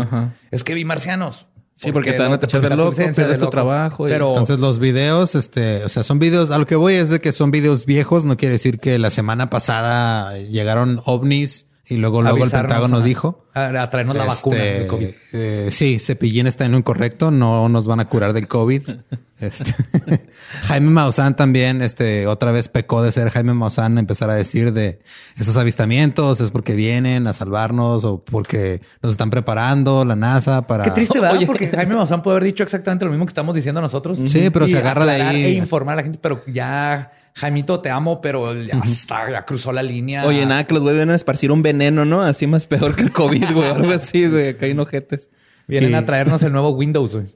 es 0.50 0.62
que 0.64 0.74
vi 0.74 0.84
marcianos. 0.84 1.46
Sí, 1.76 1.90
porque 1.90 2.12
te 2.12 2.22
van 2.22 2.32
a 2.32 2.38
tachar 2.38 2.60
de 2.60 2.68
loco, 2.70 2.90
licencia 2.90 3.24
pierdes 3.24 3.40
de 3.40 3.44
tu 3.46 3.50
trabajo 3.50 4.06
y- 4.06 4.10
Pero 4.12 4.28
Entonces 4.28 4.60
los 4.60 4.78
videos, 4.78 5.34
este, 5.34 5.82
o 5.84 5.88
sea, 5.88 6.04
son 6.04 6.20
videos, 6.20 6.52
a 6.52 6.58
lo 6.58 6.66
que 6.66 6.76
voy 6.76 6.94
es 6.94 7.10
de 7.10 7.20
que 7.20 7.32
son 7.32 7.50
videos 7.50 7.84
viejos, 7.84 8.24
no 8.24 8.36
quiere 8.36 8.52
decir 8.52 8.78
que 8.78 8.96
la 9.00 9.10
semana 9.10 9.50
pasada 9.50 10.38
llegaron 10.38 11.00
ovnis 11.04 11.66
y 11.84 11.96
luego, 11.96 12.22
luego 12.22 12.44
el 12.44 12.50
Pentágono 12.68 13.00
dijo. 13.00 13.43
A, 13.54 13.82
a 13.82 13.88
traernos 13.88 14.16
la 14.16 14.24
vacuna 14.24 14.56
este, 14.56 14.78
del 14.78 14.86
COVID. 14.88 15.08
eh, 15.32 15.68
sí, 15.70 15.98
Cepillín 15.98 16.46
está 16.46 16.64
en 16.64 16.72
lo 16.72 16.78
incorrecto, 16.78 17.30
no 17.30 17.68
nos 17.68 17.86
van 17.86 18.00
a 18.00 18.08
curar 18.08 18.32
del 18.32 18.48
COVID. 18.48 18.82
Este, 19.40 19.74
Jaime 20.62 20.90
Maussan 20.90 21.34
también, 21.34 21.82
este, 21.82 22.26
otra 22.28 22.52
vez 22.52 22.68
pecó 22.68 23.02
de 23.02 23.10
ser 23.10 23.30
Jaime 23.30 23.52
Maussan, 23.52 23.98
empezar 23.98 24.30
a 24.30 24.34
decir 24.34 24.72
de 24.72 25.00
esos 25.36 25.56
avistamientos 25.56 26.40
es 26.40 26.50
porque 26.50 26.74
vienen 26.74 27.26
a 27.26 27.32
salvarnos 27.32 28.04
o 28.04 28.22
porque 28.24 28.80
nos 29.02 29.12
están 29.12 29.30
preparando 29.30 30.04
la 30.04 30.14
NASA 30.16 30.66
para... 30.66 30.84
Qué 30.84 30.92
triste, 30.92 31.20
¿verdad? 31.20 31.40
Porque 31.46 31.68
Jaime 31.68 31.96
Maussan 31.96 32.22
puede 32.22 32.36
haber 32.36 32.44
dicho 32.44 32.62
exactamente 32.62 33.04
lo 33.04 33.10
mismo 33.10 33.26
que 33.26 33.30
estamos 33.30 33.54
diciendo 33.54 33.80
nosotros. 33.80 34.18
Sí, 34.26 34.50
pero 34.50 34.68
se 34.68 34.78
agarra 34.78 35.04
de 35.04 35.20
ahí. 35.20 35.44
E 35.44 35.50
informar 35.52 35.94
a 35.94 35.96
la 35.96 36.02
gente, 36.04 36.18
pero 36.22 36.42
ya, 36.46 37.10
Jaimito, 37.34 37.80
te 37.80 37.90
amo, 37.90 38.20
pero 38.20 38.54
ya, 38.54 38.78
está, 38.84 39.30
ya 39.30 39.44
cruzó 39.44 39.72
la 39.72 39.82
línea. 39.82 40.24
Oye, 40.26 40.46
nada, 40.46 40.64
que 40.64 40.74
los 40.74 40.84
güeyes 40.84 40.98
vienen 40.98 41.14
a 41.14 41.16
esparcir 41.16 41.50
un 41.50 41.62
veneno, 41.62 42.04
¿no? 42.04 42.22
Así 42.22 42.46
más 42.46 42.66
peor 42.66 42.94
que 42.94 43.02
el 43.02 43.10
COVID, 43.10 43.43
güey. 43.52 43.68
Algo 43.68 43.90
así, 43.92 44.26
güey. 44.26 44.48
Acá 44.50 44.66
hay 44.66 44.72
enojetes. 44.72 45.30
Vienen 45.66 45.92
Y- 45.92 45.94
a 45.94 46.04
traernos 46.04 46.42
el 46.42 46.52
nuevo 46.52 46.70
Windows, 46.70 47.14
güey. 47.14 47.26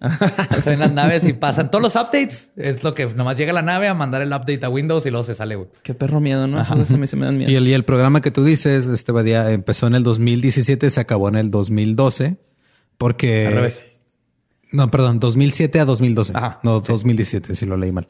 Están 0.50 0.74
en 0.74 0.80
las 0.80 0.92
naves 0.92 1.24
y 1.26 1.32
pasan 1.32 1.70
todos 1.70 1.82
los 1.82 1.96
updates. 1.96 2.50
Es 2.56 2.84
lo 2.84 2.94
que 2.94 3.06
nomás 3.06 3.38
llega 3.38 3.54
la 3.54 3.62
nave 3.62 3.88
a 3.88 3.94
mandar 3.94 4.20
el 4.20 4.28
update 4.28 4.60
a 4.66 4.68
Windows 4.68 5.06
y 5.06 5.10
luego 5.10 5.24
se 5.24 5.34
sale, 5.34 5.56
güey. 5.56 5.68
Qué 5.82 5.94
perro 5.94 6.20
miedo, 6.20 6.46
¿no? 6.46 6.60
A 6.60 6.74
mí 6.74 7.06
se 7.06 7.16
me 7.16 7.24
dan 7.24 7.38
miedo. 7.38 7.50
Y 7.50 7.54
el, 7.56 7.66
y 7.66 7.72
el 7.72 7.84
programa 7.86 8.20
que 8.20 8.30
tú 8.30 8.44
dices, 8.44 8.86
este 8.86 9.12
Badía, 9.12 9.50
empezó 9.52 9.86
en 9.86 9.94
el 9.94 10.02
2017, 10.02 10.90
se 10.90 11.00
acabó 11.00 11.28
en 11.30 11.36
el 11.36 11.50
2012, 11.50 12.36
porque... 12.98 13.46
Al 13.46 13.54
revés. 13.54 13.98
No, 14.72 14.90
perdón, 14.90 15.18
2007 15.20 15.80
a 15.80 15.86
2012. 15.86 16.32
Ajá, 16.36 16.60
no, 16.62 16.80
2017, 16.80 17.56
si 17.56 17.64
lo 17.64 17.78
leí 17.78 17.92
mal. 17.92 18.06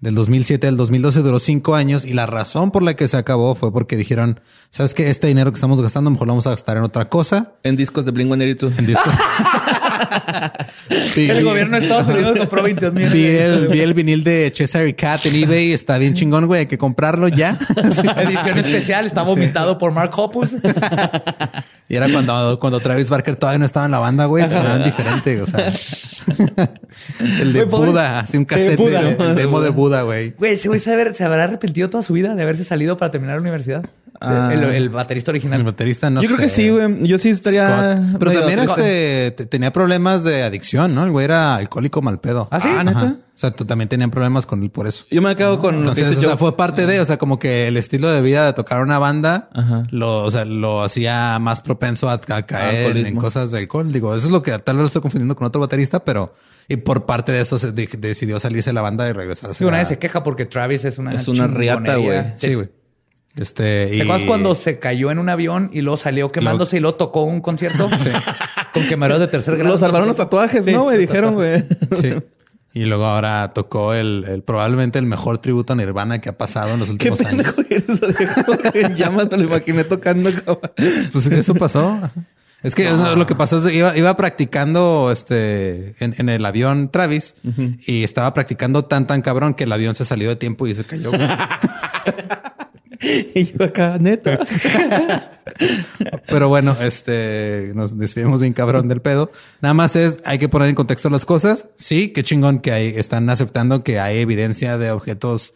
Del 0.00 0.14
2007 0.14 0.68
al 0.68 0.76
2012 0.76 1.22
duró 1.22 1.40
cinco 1.40 1.74
años 1.74 2.04
y 2.04 2.12
la 2.12 2.26
razón 2.26 2.70
por 2.70 2.84
la 2.84 2.94
que 2.94 3.08
se 3.08 3.16
acabó 3.16 3.56
fue 3.56 3.72
porque 3.72 3.96
dijeron, 3.96 4.40
¿sabes 4.70 4.94
qué? 4.94 5.10
Este 5.10 5.26
dinero 5.26 5.50
que 5.50 5.56
estamos 5.56 5.80
gastando 5.80 6.08
mejor 6.10 6.28
lo 6.28 6.34
vamos 6.34 6.46
a 6.46 6.50
gastar 6.50 6.76
en 6.76 6.84
otra 6.84 7.06
cosa. 7.06 7.54
En 7.64 7.76
discos 7.76 8.04
de 8.04 8.14
Blink-182. 8.14 8.78
En 8.78 8.86
disco. 8.86 9.10
El 11.16 11.44
gobierno 11.44 11.76
de 11.78 11.82
Estados 11.84 12.08
Unidos 12.08 12.38
compró 12.38 12.62
22 12.62 12.92
millones. 12.94 13.14
Vi 13.14 13.26
el, 13.26 13.68
vi 13.68 13.80
el 13.80 13.94
vinil 13.94 14.24
de 14.24 14.52
Cesare 14.54 14.94
Cat 14.94 15.26
en 15.26 15.34
eBay. 15.34 15.72
Está 15.72 15.98
bien 15.98 16.14
chingón, 16.14 16.46
güey. 16.46 16.60
Hay 16.60 16.66
que 16.66 16.78
comprarlo 16.78 17.28
ya. 17.28 17.58
Edición 17.76 18.58
especial. 18.58 19.06
Está 19.06 19.22
vomitado 19.22 19.78
por 19.78 19.92
Mark 19.92 20.12
Hoppus. 20.16 20.50
Y 21.90 21.96
era 21.96 22.06
cuando, 22.12 22.58
cuando 22.60 22.80
Travis 22.80 23.08
Barker 23.08 23.36
todavía 23.36 23.60
no 23.60 23.64
estaba 23.64 23.86
en 23.86 23.92
la 23.92 23.98
banda, 23.98 24.26
güey. 24.26 24.46
Sonaban 24.50 24.84
diferente. 24.84 25.40
O 25.40 25.46
sea, 25.46 25.72
el 27.40 27.54
de 27.54 27.62
Güey, 27.64 27.86
Buda, 27.86 28.20
así 28.20 28.36
un 28.36 28.44
cassette, 28.44 28.76
Buda. 28.78 29.00
de- 29.00 29.12
el 29.30 29.34
demo 29.34 29.62
de 29.62 29.70
Buda, 29.70 30.02
güey. 30.02 30.34
Güey, 30.36 30.52
ese 30.52 30.68
güey 30.68 30.80
se 30.80 30.92
habrá 30.92 31.44
arrepentido 31.44 31.88
toda 31.88 32.02
su 32.02 32.12
vida 32.12 32.34
de 32.34 32.42
haberse 32.42 32.64
salido 32.64 32.98
para 32.98 33.10
terminar 33.10 33.36
la 33.36 33.40
universidad. 33.40 33.86
Ah. 34.20 34.50
El, 34.52 34.64
el 34.64 34.88
baterista 34.88 35.30
original. 35.30 35.60
El 35.60 35.66
baterista 35.66 36.10
no 36.10 36.20
Yo 36.22 36.28
creo 36.28 36.38
que 36.40 36.48
sí, 36.48 36.68
güey. 36.70 37.06
Yo 37.06 37.18
sí 37.18 37.30
estaría. 37.30 37.96
Scott. 37.96 38.16
Pero 38.18 38.32
también 38.32 38.58
este, 38.60 39.30
te- 39.32 39.46
tenía 39.46 39.72
problemas 39.72 40.24
de 40.24 40.42
adicción, 40.42 40.94
¿no? 40.94 41.04
El 41.04 41.10
güey 41.10 41.24
era 41.24 41.54
alcohólico 41.56 42.02
mal 42.02 42.18
pedo. 42.20 42.48
¿Ah, 42.50 42.58
sí? 42.60 42.68
Ajá. 42.68 42.82
¿neta? 42.84 43.16
O 43.34 43.40
sea, 43.40 43.52
tú 43.52 43.64
también 43.64 43.88
tenían 43.88 44.10
problemas 44.10 44.46
con 44.46 44.64
él 44.64 44.70
por 44.70 44.88
eso. 44.88 45.04
Yo 45.12 45.22
me 45.22 45.36
quedo 45.36 45.60
con 45.60 45.84
lo 45.84 45.92
que 45.94 46.00
Entonces, 46.00 46.18
o 46.24 46.28
sea, 46.28 46.36
fue 46.36 46.56
parte 46.56 46.86
de, 46.88 47.00
o 47.00 47.04
sea, 47.04 47.18
como 47.18 47.38
que 47.38 47.68
el 47.68 47.76
estilo 47.76 48.10
de 48.10 48.20
vida 48.20 48.44
de 48.46 48.52
tocar 48.52 48.82
una 48.82 48.98
banda, 48.98 49.48
Ajá. 49.54 49.84
lo, 49.92 50.24
o 50.24 50.30
sea, 50.32 50.44
lo 50.44 50.82
hacía 50.82 51.38
más 51.38 51.60
propenso 51.60 52.10
a, 52.10 52.14
a 52.14 52.42
caer 52.42 52.96
en 52.96 53.14
cosas 53.14 53.52
de 53.52 53.58
alcohol. 53.58 53.92
Digo, 53.92 54.16
eso 54.16 54.26
es 54.26 54.32
lo 54.32 54.42
que 54.42 54.58
tal 54.58 54.74
vez 54.76 54.82
lo 54.82 54.86
estoy 54.88 55.02
confundiendo 55.02 55.36
con 55.36 55.46
otro 55.46 55.60
baterista, 55.60 56.04
pero 56.04 56.34
y 56.66 56.78
por 56.78 57.06
parte 57.06 57.30
de 57.30 57.42
eso 57.42 57.58
se 57.58 57.70
de- 57.70 57.86
decidió 57.98 58.40
salirse 58.40 58.70
de 58.70 58.74
la 58.74 58.82
banda 58.82 59.08
y 59.08 59.12
regresar 59.12 59.50
a 59.50 59.54
Sí, 59.54 59.62
una 59.64 59.76
vez 59.78 59.86
se 59.86 59.98
queja 60.00 60.24
porque 60.24 60.44
Travis 60.44 60.84
es 60.84 60.98
una 60.98 61.14
Es 61.14 61.28
una 61.28 61.46
riata, 61.46 61.94
güey. 61.94 62.18
Sí, 62.34 62.54
güey. 62.54 62.68
Este, 63.38 63.86
¿Te 63.88 63.96
y- 63.96 64.00
acuerdas 64.00 64.26
cuando 64.26 64.54
se 64.54 64.78
cayó 64.78 65.10
en 65.10 65.18
un 65.18 65.28
avión 65.28 65.70
y 65.72 65.80
luego 65.82 65.96
salió 65.96 66.32
quemándose 66.32 66.76
y 66.76 66.80
luego 66.80 66.96
tocó 66.96 67.22
un 67.22 67.40
concierto? 67.40 67.88
Con 68.74 68.82
quemaderos 68.88 69.20
de 69.20 69.28
tercer 69.28 69.56
grado. 69.56 69.72
Lo 69.74 69.78
salvaron 69.78 70.08
los 70.08 70.16
tatuajes, 70.16 70.64
Sí, 70.64 70.72
¿no? 70.72 70.86
Me 70.86 70.98
dijeron, 70.98 71.34
güey. 71.34 71.64
Sí. 72.00 72.14
Y 72.74 72.84
luego 72.84 73.06
ahora 73.06 73.52
tocó 73.54 73.94
el, 73.94 74.24
el- 74.28 74.42
probablemente 74.42 74.98
el 74.98 75.06
mejor 75.06 75.38
tributo 75.38 75.72
a 75.72 75.76
Nirvana 75.76 76.20
que 76.20 76.28
ha 76.28 76.36
pasado 76.36 76.74
en 76.74 76.80
los 76.80 76.88
Qué 76.88 77.10
últimos 77.10 77.20
años. 77.22 77.54
pendejo 77.56 77.62
eres, 77.70 78.02
o 78.46 78.54
sea, 78.54 78.72
en 78.74 78.94
llamas 78.94 79.30
me 79.30 79.38
lo 79.38 79.44
imaginé 79.44 79.84
tocando. 79.84 80.30
cabrón. 80.32 80.70
Pues 81.10 81.26
eso 81.28 81.54
pasó. 81.54 81.98
Es 82.62 82.74
que 82.74 82.86
eso, 82.86 83.16
lo 83.16 83.26
que 83.26 83.34
pasó 83.34 83.58
es 83.58 83.64
que 83.64 83.74
iba, 83.78 83.96
iba 83.96 84.14
practicando 84.16 85.10
este 85.10 85.94
en, 85.98 86.14
en 86.18 86.28
el 86.28 86.44
avión 86.44 86.90
Travis 86.90 87.34
y 87.86 88.04
estaba 88.04 88.32
practicando 88.34 88.84
tan 88.84 89.06
tan 89.06 89.22
cabrón 89.22 89.54
que 89.54 89.64
el 89.64 89.72
avión 89.72 89.94
se 89.94 90.04
salió 90.04 90.28
de 90.28 90.36
tiempo 90.36 90.66
y 90.66 90.74
se 90.74 90.84
cayó. 90.84 91.10
Y 93.34 93.44
yo 93.44 93.64
acá, 93.64 93.96
neta. 94.00 94.40
Pero 96.26 96.48
bueno, 96.48 96.76
este 96.82 97.72
nos 97.74 97.96
desviamos 97.98 98.40
bien 98.40 98.52
cabrón 98.52 98.88
del 98.88 99.00
pedo. 99.00 99.30
Nada 99.60 99.74
más 99.74 99.96
es 99.96 100.20
hay 100.24 100.38
que 100.38 100.48
poner 100.48 100.68
en 100.68 100.74
contexto 100.74 101.10
las 101.10 101.24
cosas. 101.24 101.68
Sí, 101.76 102.08
qué 102.08 102.22
chingón 102.22 102.60
que 102.60 102.72
hay, 102.72 102.88
están 102.96 103.28
aceptando 103.30 103.82
que 103.82 103.98
hay 104.00 104.18
evidencia 104.18 104.78
de 104.78 104.90
objetos 104.90 105.54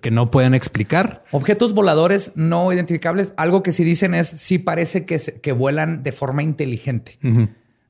que 0.00 0.10
no 0.10 0.30
pueden 0.30 0.54
explicar. 0.54 1.24
Objetos 1.32 1.72
voladores 1.74 2.32
no 2.36 2.72
identificables. 2.72 3.32
Algo 3.36 3.62
que 3.62 3.72
sí 3.72 3.82
dicen 3.84 4.14
es 4.14 4.28
sí 4.28 4.58
parece 4.58 5.04
que, 5.04 5.18
se- 5.18 5.40
que 5.40 5.52
vuelan 5.52 6.02
de 6.02 6.12
forma 6.12 6.42
inteligente. 6.42 7.18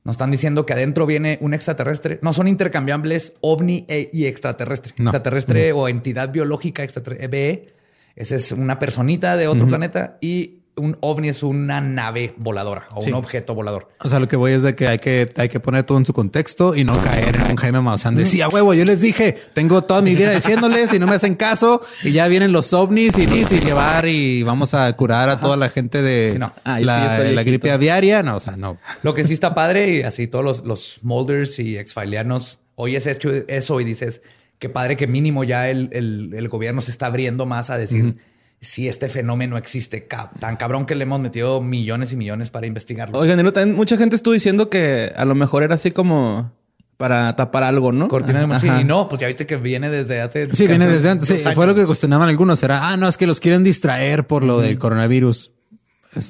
Nos 0.03 0.13
están 0.15 0.31
diciendo 0.31 0.65
que 0.65 0.73
adentro 0.73 1.05
viene 1.05 1.37
un 1.41 1.53
extraterrestre. 1.53 2.17
No 2.23 2.33
son 2.33 2.47
intercambiables 2.47 3.33
ovni 3.41 3.85
e- 3.87 4.09
y 4.11 4.25
extraterrestre. 4.25 4.93
No. 4.97 5.05
Extraterrestre 5.11 5.73
o 5.73 5.87
entidad 5.87 6.31
biológica 6.31 6.83
extraterrestre. 6.83 7.27
BE. 7.27 7.73
Esa 8.15 8.35
es 8.35 8.51
una 8.51 8.79
personita 8.79 9.37
de 9.37 9.47
otro 9.47 9.67
planeta 9.67 10.17
y 10.21 10.57
un 10.77 10.97
ovni 11.01 11.27
es 11.27 11.43
una 11.43 11.81
nave 11.81 12.33
voladora 12.37 12.87
o 12.95 13.01
Sí. 13.01 13.09
un 13.09 13.15
objeto 13.15 13.53
volador. 13.53 13.89
O 13.99 14.07
sea, 14.09 14.19
lo 14.19 14.27
que 14.29 14.37
voy 14.37 14.53
es 14.53 14.63
de 14.63 14.73
que 14.73 14.87
hay 14.87 14.99
que, 14.99 15.29
hay 15.35 15.49
que 15.49 15.59
poner 15.59 15.83
todo 15.83 15.97
en 15.97 16.05
su 16.05 16.13
contexto 16.13 16.75
y 16.75 16.85
no 16.85 16.97
caer 17.03 17.35
en 17.35 17.51
un 17.51 17.55
Jaime 17.57 17.81
Maussan 17.81 18.15
de 18.15 18.25
sí, 18.25 18.39
a 18.41 18.47
huevo, 18.47 18.73
yo 18.73 18.85
les 18.85 19.01
dije, 19.01 19.37
tengo 19.53 19.81
toda 19.83 20.01
mi 20.01 20.15
vida 20.15 20.31
diciéndoles 20.33 20.93
y 20.93 20.97
no 20.99 21.07
me 21.07 21.15
hacen 21.15 21.35
caso 21.35 21.81
y 22.03 22.13
ya 22.13 22.27
vienen 22.29 22.53
los 22.53 22.71
ovnis 22.73 23.17
y, 23.17 23.23
y 23.23 23.59
llevar 23.59 24.07
y 24.07 24.43
vamos 24.43 24.73
a 24.73 24.91
curar 24.95 25.27
a 25.29 25.39
toda 25.41 25.57
la 25.57 25.69
gente 25.69 26.01
de 26.01 26.31
Sí, 26.33 26.39
no. 26.39 26.53
Ah, 26.63 26.79
la, 26.79 27.19
la 27.19 27.43
gripe 27.43 27.69
aviaria. 27.69 28.23
No, 28.23 28.37
o 28.37 28.39
sea, 28.39 28.55
no. 28.55 28.77
Lo 29.03 29.13
que 29.13 29.25
sí 29.25 29.33
está 29.33 29.53
padre 29.53 29.97
y 29.97 30.03
así 30.03 30.27
todos 30.27 30.43
los, 30.45 30.63
los 30.65 30.99
molders 31.01 31.59
y 31.59 31.77
exfilianos 31.77 32.59
oyes 32.75 33.05
hecho 33.07 33.29
eso 33.47 33.81
y 33.81 33.83
dices 33.83 34.21
que 34.61 34.69
padre 34.69 34.95
que 34.95 35.07
mínimo 35.07 35.43
ya 35.43 35.69
el, 35.69 35.89
el- 35.91 36.33
el 36.35 36.47
gobierno 36.47 36.81
se 36.83 36.91
está 36.91 37.07
abriendo 37.07 37.47
más 37.47 37.71
a 37.71 37.79
decir 37.79 38.17
si 38.59 38.87
este 38.87 39.09
fenómeno 39.09 39.57
existe 39.57 40.07
tan 40.39 40.55
cabrón 40.55 40.85
que 40.85 40.93
le 40.93 41.01
hemos 41.01 41.19
metido 41.19 41.61
millones 41.61 42.13
y 42.13 42.15
millones 42.15 42.51
para 42.51 42.67
investigarlo. 42.67 43.17
Oigan, 43.17 43.39
y 43.39 43.51
también 43.51 43.75
mucha 43.75 43.97
gente 43.97 44.15
estuvo 44.15 44.35
diciendo 44.35 44.69
que 44.69 45.11
a 45.15 45.25
lo 45.25 45.33
mejor 45.33 45.63
era 45.63 45.73
así 45.73 45.89
como 45.89 46.51
para 46.97 47.35
tapar 47.35 47.63
algo, 47.63 47.91
¿no? 47.91 48.07
Cortina 48.07 48.45
de 48.45 48.59
sí, 48.59 48.67
y 48.81 48.83
no, 48.83 49.09
pues 49.09 49.19
ya 49.19 49.25
viste 49.25 49.47
que 49.47 49.57
viene 49.57 49.89
desde 49.89 50.21
hace 50.21 50.55
Sí, 50.55 50.67
viene 50.67 50.87
desde 50.87 51.09
antes. 51.09 51.27
Sí, 51.27 51.37
fue 51.55 51.65
lo 51.65 51.73
que 51.73 51.87
cuestionaban 51.87 52.29
algunos. 52.29 52.61
Era, 52.61 52.87
ah, 52.91 52.97
no, 52.97 53.07
es 53.07 53.17
que 53.17 53.25
los 53.25 53.39
quieren 53.39 53.63
distraer 53.63 54.27
por 54.27 54.43
lo 54.43 54.59
del 54.59 54.77
coronavirus. 54.77 55.51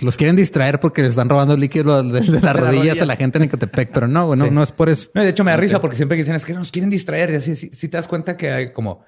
Los 0.02 0.16
quieren 0.18 0.36
distraer 0.36 0.80
porque 0.80 1.02
les 1.02 1.12
están 1.12 1.28
robando 1.30 1.58
líquido 1.58 2.03
de, 2.03 2.20
de 2.20 2.40
las 2.41 2.56
rodillas 2.56 2.76
rodillas. 2.76 3.02
a 3.02 3.06
la 3.06 3.16
gente 3.16 3.40
en 3.40 3.45
Ecatepec, 3.45 3.91
pero 3.91 4.08
no, 4.08 4.28
güey, 4.28 4.38
no, 4.40 4.45
Sí. 4.45 4.52
no 4.52 4.62
es 4.64 4.72
por 4.72 4.90
eso. 4.90 5.10
No, 5.16 5.24
de 5.24 5.30
hecho, 5.30 5.44
me 5.44 5.52
da 5.52 5.58
risa 5.58 5.82
porque 5.82 5.95
siempre 5.95 6.18
dicen 6.18 6.36
es 6.36 6.45
que 6.45 6.53
nos 6.53 6.72
quieren 6.72 6.90
distraer. 6.91 7.32
Y 7.32 7.36
así, 7.36 7.56
si, 7.56 7.70
te 7.70 7.98
das 7.98 8.08
cuenta 8.08 8.38
que 8.38 8.52
hay 8.52 8.74
como 8.74 9.03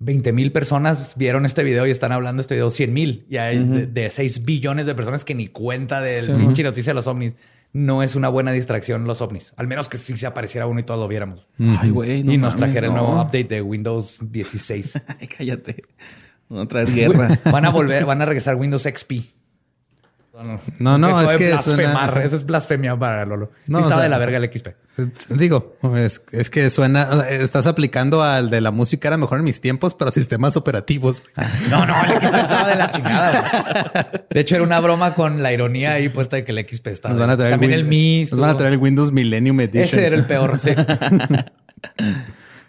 20 0.00 0.32
mil 0.32 0.50
personas 0.52 1.14
vieron 1.16 1.46
este 1.46 1.62
video 1.62 1.86
y 1.86 1.90
están 1.90 2.10
hablando 2.12 2.38
de 2.38 2.42
este 2.42 2.54
video 2.54 2.70
100 2.70 2.92
mil. 2.92 3.26
Y 3.30 3.36
hay 3.36 3.58
de, 3.64 3.86
de 3.86 4.10
6 4.10 4.44
billones 4.44 4.86
de 4.86 4.94
personas 4.96 5.24
que 5.24 5.34
ni 5.34 5.46
cuenta 5.46 6.00
del 6.00 6.26
pinche 6.36 6.62
noticia 6.64 6.90
de 6.90 6.94
los 6.94 7.06
ovnis. 7.06 7.36
No 7.72 8.02
es 8.02 8.16
una 8.16 8.28
buena 8.28 8.52
distracción 8.52 9.04
los 9.04 9.20
ovnis. 9.20 9.52
Al 9.56 9.68
menos 9.68 9.88
que 9.88 9.96
si 9.98 10.16
se 10.16 10.26
apareciera 10.26 10.66
uno 10.66 10.80
y 10.80 10.82
todos 10.82 10.98
lo 10.98 11.06
viéramos. 11.08 11.46
Ay, 11.80 11.90
güey. 11.90 12.22
no 12.24 12.32
y 12.32 12.38
nos 12.38 12.56
trajera 12.56 12.86
el 12.88 12.94
no. 12.94 13.02
nuevo 13.02 13.20
update 13.20 13.44
de 13.44 13.62
Windows 13.62 14.18
16. 14.22 15.02
Ay, 15.20 15.28
cállate. 15.28 15.82
A 16.50 16.66
traer 16.66 16.90
guerra. 16.92 17.38
van 17.44 17.64
a 17.64 17.70
volver, 17.70 18.04
van 18.06 18.22
a 18.22 18.24
regresar 18.24 18.54
Windows 18.56 18.82
XP. 18.84 19.12
No, 20.78 20.98
no, 20.98 21.20
es 21.22 21.34
que 21.34 21.50
blasfemar. 21.52 22.10
suena- 22.10 22.24
Eso 22.24 22.36
es 22.36 22.44
blasfemia 22.44 22.98
para 22.98 23.24
Lolo. 23.24 23.50
No, 23.66 23.78
sí 23.78 23.84
o 23.84 23.86
estaba 23.86 24.00
sea- 24.00 24.04
de 24.04 24.08
la 24.10 24.18
verga 24.18 24.36
el 24.38 24.50
XP. 24.52 24.68
Eh, 24.98 25.08
Digo, 25.30 25.76
es, 25.96 26.22
es 26.32 26.50
que 26.50 26.68
suena, 26.70 27.08
o 27.10 27.20
sea, 27.20 27.30
estás 27.30 27.66
aplicando 27.66 28.22
al 28.22 28.50
de 28.50 28.60
la 28.60 28.70
música 28.70 29.08
era 29.08 29.16
mejor 29.16 29.38
en 29.38 29.44
mis 29.44 29.60
tiempos 29.60 29.94
para 29.94 30.10
sistemas 30.10 30.56
operativos. 30.56 31.22
No, 31.70 31.86
no, 31.86 31.94
el 32.04 32.10
XP 32.20 32.34
estaba 32.34 32.68
de 32.68 32.76
la 32.76 32.90
chingada. 32.90 33.40
güey. 34.12 34.24
De 34.30 34.40
hecho, 34.40 34.54
era 34.56 34.64
una 34.64 34.80
broma 34.80 35.14
con 35.14 35.42
la 35.42 35.52
ironía 35.52 35.92
ahí 35.92 36.08
puesta 36.10 36.36
de 36.36 36.44
que 36.44 36.52
el 36.52 36.66
XP 36.68 36.88
estaba. 36.88 37.14
Nos 37.14 37.20
van 37.20 37.30
a 37.30 37.36
traer 37.36 37.52
También 37.52 37.72
Win- 37.72 37.78
el 37.78 37.84
Mi. 37.86 38.24
Nos 38.30 38.38
van 38.40 38.50
a 38.50 38.56
traer 38.56 38.74
el 38.74 38.78
Windows 38.78 39.12
Millennium 39.12 39.58
Edition. 39.60 39.84
Ese 39.84 40.06
era 40.06 40.16
el 40.16 40.24
peor. 40.24 40.58
Sí. 40.60 40.70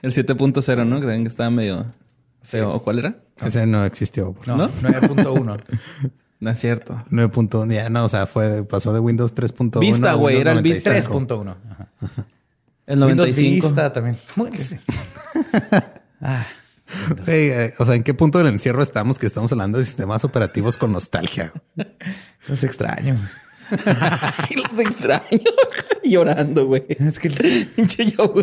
El 0.02 0.14
7.0, 0.14 0.86
¿no? 0.86 0.96
Que 0.98 1.02
también 1.02 1.24
que 1.24 1.30
estaba 1.30 1.50
medio 1.50 1.86
feo. 2.44 2.72
¿O 2.72 2.84
cuál 2.84 3.00
era? 3.00 3.16
Ese 3.44 3.66
no 3.66 3.84
existió. 3.84 4.36
No, 4.46 4.56
¿No? 4.56 4.70
9.1. 4.70 5.58
No 6.40 6.52
es 6.52 6.60
cierto. 6.60 7.04
9. 7.10 7.30
punto- 7.32 7.66
ya, 7.66 7.90
no, 7.90 8.06
o 8.06 8.10
sea, 8.10 8.28
fue, 8.28 8.64
pasó 8.64 8.94
de 8.94 9.00
Windows 9.00 9.34
3.1. 9.36 9.80
Vista, 9.80 10.12
a 10.12 10.14
güey, 10.16 10.36
Windows 10.36 10.42
era 10.42 10.52
el 10.54 10.62
Vista. 10.64 10.90
95. 10.92 11.44
3.1. 11.44 11.56
Ajá. 11.72 11.88
El 12.88 13.04
Windows 13.04 13.28
95. 13.30 13.68
Vista 13.68 13.92
también. 13.94 14.18
Ah, 16.22 16.46
Güey, 17.26 17.50
eh, 17.52 17.74
o 17.80 17.86
sea, 17.86 17.96
¿en 17.96 18.04
qué 18.04 18.14
punto 18.14 18.38
del 18.38 18.48
encierro 18.48 18.82
estamos 18.82 19.20
que 19.20 19.28
estamos 19.28 19.52
hablando 19.52 19.78
de 19.78 19.84
sistemas 19.86 20.24
operativos 20.24 20.78
con 20.78 20.94
nostalgia? 20.94 21.52
es 22.48 22.64
extraño. 22.64 23.18
Los 23.70 24.80
extraño. 24.80 25.40
Llorando, 26.04 26.66
güey. 26.66 26.86
Es 26.88 27.20
que 27.20 27.30
Pinche 27.76 28.06
yo. 28.12 28.34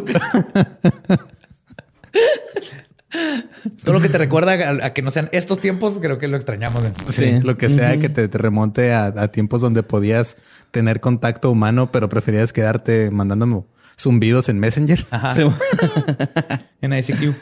Todo 3.83 3.95
lo 3.95 4.01
que 4.01 4.09
te 4.09 4.19
recuerda 4.19 4.53
a, 4.53 4.87
a 4.87 4.93
que 4.93 5.03
no 5.03 5.11
sean 5.11 5.29
estos 5.33 5.61
tiempos, 5.61 5.99
creo 6.01 6.19
que 6.19 6.29
lo 6.29 6.37
extrañamos. 6.37 6.83
Sí, 7.09 7.41
lo 7.41 7.57
que 7.57 7.71
sea 7.71 7.99
que 7.99 8.09
te, 8.09 8.29
te 8.29 8.39
remonte 8.39 8.93
a, 8.93 9.07
a 9.07 9.29
tiempos 9.29 9.61
donde 9.61 9.83
podías 9.83 10.37
tener 10.71 11.01
contacto 11.01 11.51
humano, 11.51 11.93
pero 11.93 12.09
preferías 12.09 12.53
quedarte 12.53 13.11
mandándome 13.11 13.65
zumbidos 13.99 14.49
en 14.49 14.59
Messenger. 14.59 15.07
Ajá. 15.11 15.35
Sí, 15.35 15.43
En 16.81 16.93
ICQ. 16.93 17.35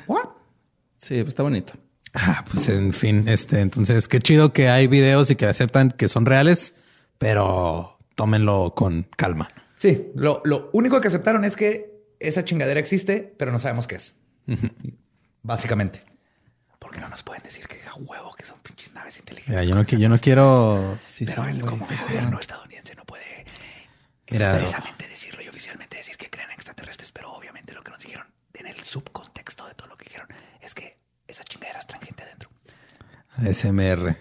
Sí, 0.99 1.17
pues 1.17 1.29
está 1.29 1.43
bonito. 1.43 1.73
Ah, 2.15 2.45
pues 2.51 2.69
en 2.69 2.93
fin, 2.93 3.27
este, 3.27 3.61
entonces 3.61 4.07
qué 4.07 4.21
chido 4.21 4.53
que 4.53 4.69
hay 4.69 4.87
videos 4.87 5.31
y 5.31 5.37
que 5.37 5.47
aceptan 5.47 5.91
que 5.91 6.09
son 6.09 6.27
reales, 6.27 6.75
pero 7.19 7.99
tómenlo 8.15 8.75
con 8.77 9.09
calma. 9.17 9.49
Sí, 9.79 10.11
lo, 10.15 10.43
lo 10.45 10.69
único 10.75 11.01
que 11.01 11.09
aceptaron 11.09 11.45
es 11.45 11.57
que 11.57 11.91
esa 12.21 12.45
chingadera 12.45 12.79
existe, 12.79 13.35
pero 13.39 13.51
no 13.51 13.59
sabemos 13.59 13.87
qué 13.87 13.97
es. 13.97 14.15
Básicamente. 15.43 16.05
Porque 16.79 17.01
no 17.01 17.09
nos 17.09 17.23
pueden 17.23 17.43
decir 17.43 17.67
que 17.69 17.81
a 17.87 17.95
huevo 17.95 18.35
que 18.35 18.45
son 18.45 18.59
pinches 18.61 18.93
naves 18.93 19.19
inteligentes. 19.19 19.51
Mira, 19.53 19.65
yo 19.65 19.75
no, 19.75 19.83
yo 19.85 20.09
no 20.09 20.19
quiero. 20.19 20.99
Sí, 21.13 21.27
pero 21.27 21.45
el 21.47 21.61
como 21.63 21.87
sí, 21.87 21.95
gobierno 21.97 22.41
estadounidense 22.41 22.95
no 22.97 23.05
puede 23.05 23.45
Mira, 24.31 24.51
expresamente 24.51 25.09
decirlo 25.09 25.43
y 25.43 25.49
oficialmente 25.49 25.97
decir 25.97 26.17
que 26.17 26.29
creen 26.29 26.51
en 26.51 26.55
extraterrestres, 26.55 27.13
pero 27.13 27.33
obviamente 27.33 27.73
lo 27.73 27.83
que 27.83 27.91
nos 27.93 28.03
dijeron 28.03 28.27
en 28.55 28.67
el 28.67 28.83
subcontexto 28.83 29.67
de 29.67 29.75
todo 29.75 29.89
lo 29.89 29.97
que 29.97 30.05
dijeron 30.05 30.29
es 30.61 30.75
que 30.75 30.99
esa 31.27 31.45
chingadera 31.45 31.81
es 31.81 31.87
gente 32.01 32.23
adentro. 32.23 32.51
ASMR. 33.37 34.17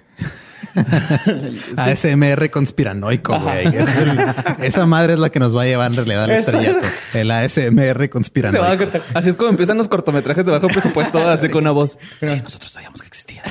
ASMR 1.77 2.49
conspiranoico, 2.49 3.39
güey. 3.39 3.67
Esa, 3.67 3.91
es 3.91 3.97
el- 3.99 4.63
esa 4.65 4.85
madre 4.85 5.13
es 5.13 5.19
la 5.19 5.29
que 5.29 5.39
nos 5.39 5.55
va 5.55 5.63
a 5.63 5.65
llevar 5.65 5.91
en 5.91 5.97
realidad 5.97 6.23
al 6.25 6.31
estrellato. 6.31 6.87
El 7.13 7.31
ASMR 7.31 8.09
conspiranoico. 8.09 8.85
Así 9.13 9.29
es 9.29 9.35
como 9.35 9.49
empiezan 9.49 9.77
los 9.77 9.87
cortometrajes 9.87 10.45
de 10.45 10.51
bajo 10.51 10.67
presupuesto, 10.67 11.17
así 11.29 11.49
con 11.49 11.61
una 11.63 11.71
voz. 11.71 11.97
Sí, 12.19 12.41
nosotros 12.43 12.71
sabíamos 12.71 13.01
que 13.01 13.07
existía. 13.07 13.43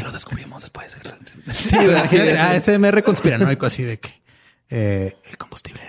y 0.00 0.04
lo 0.04 0.12
descubrimos 0.12 0.62
después. 0.62 0.96
Sí, 1.54 1.76
güey, 1.76 1.94
así 1.94 2.16
de- 2.18 2.38
ASMR 2.38 3.02
conspiranoico, 3.02 3.66
así 3.66 3.82
de 3.82 3.98
que 3.98 4.20
eh, 4.70 5.16
el 5.30 5.38
combustible 5.38 5.80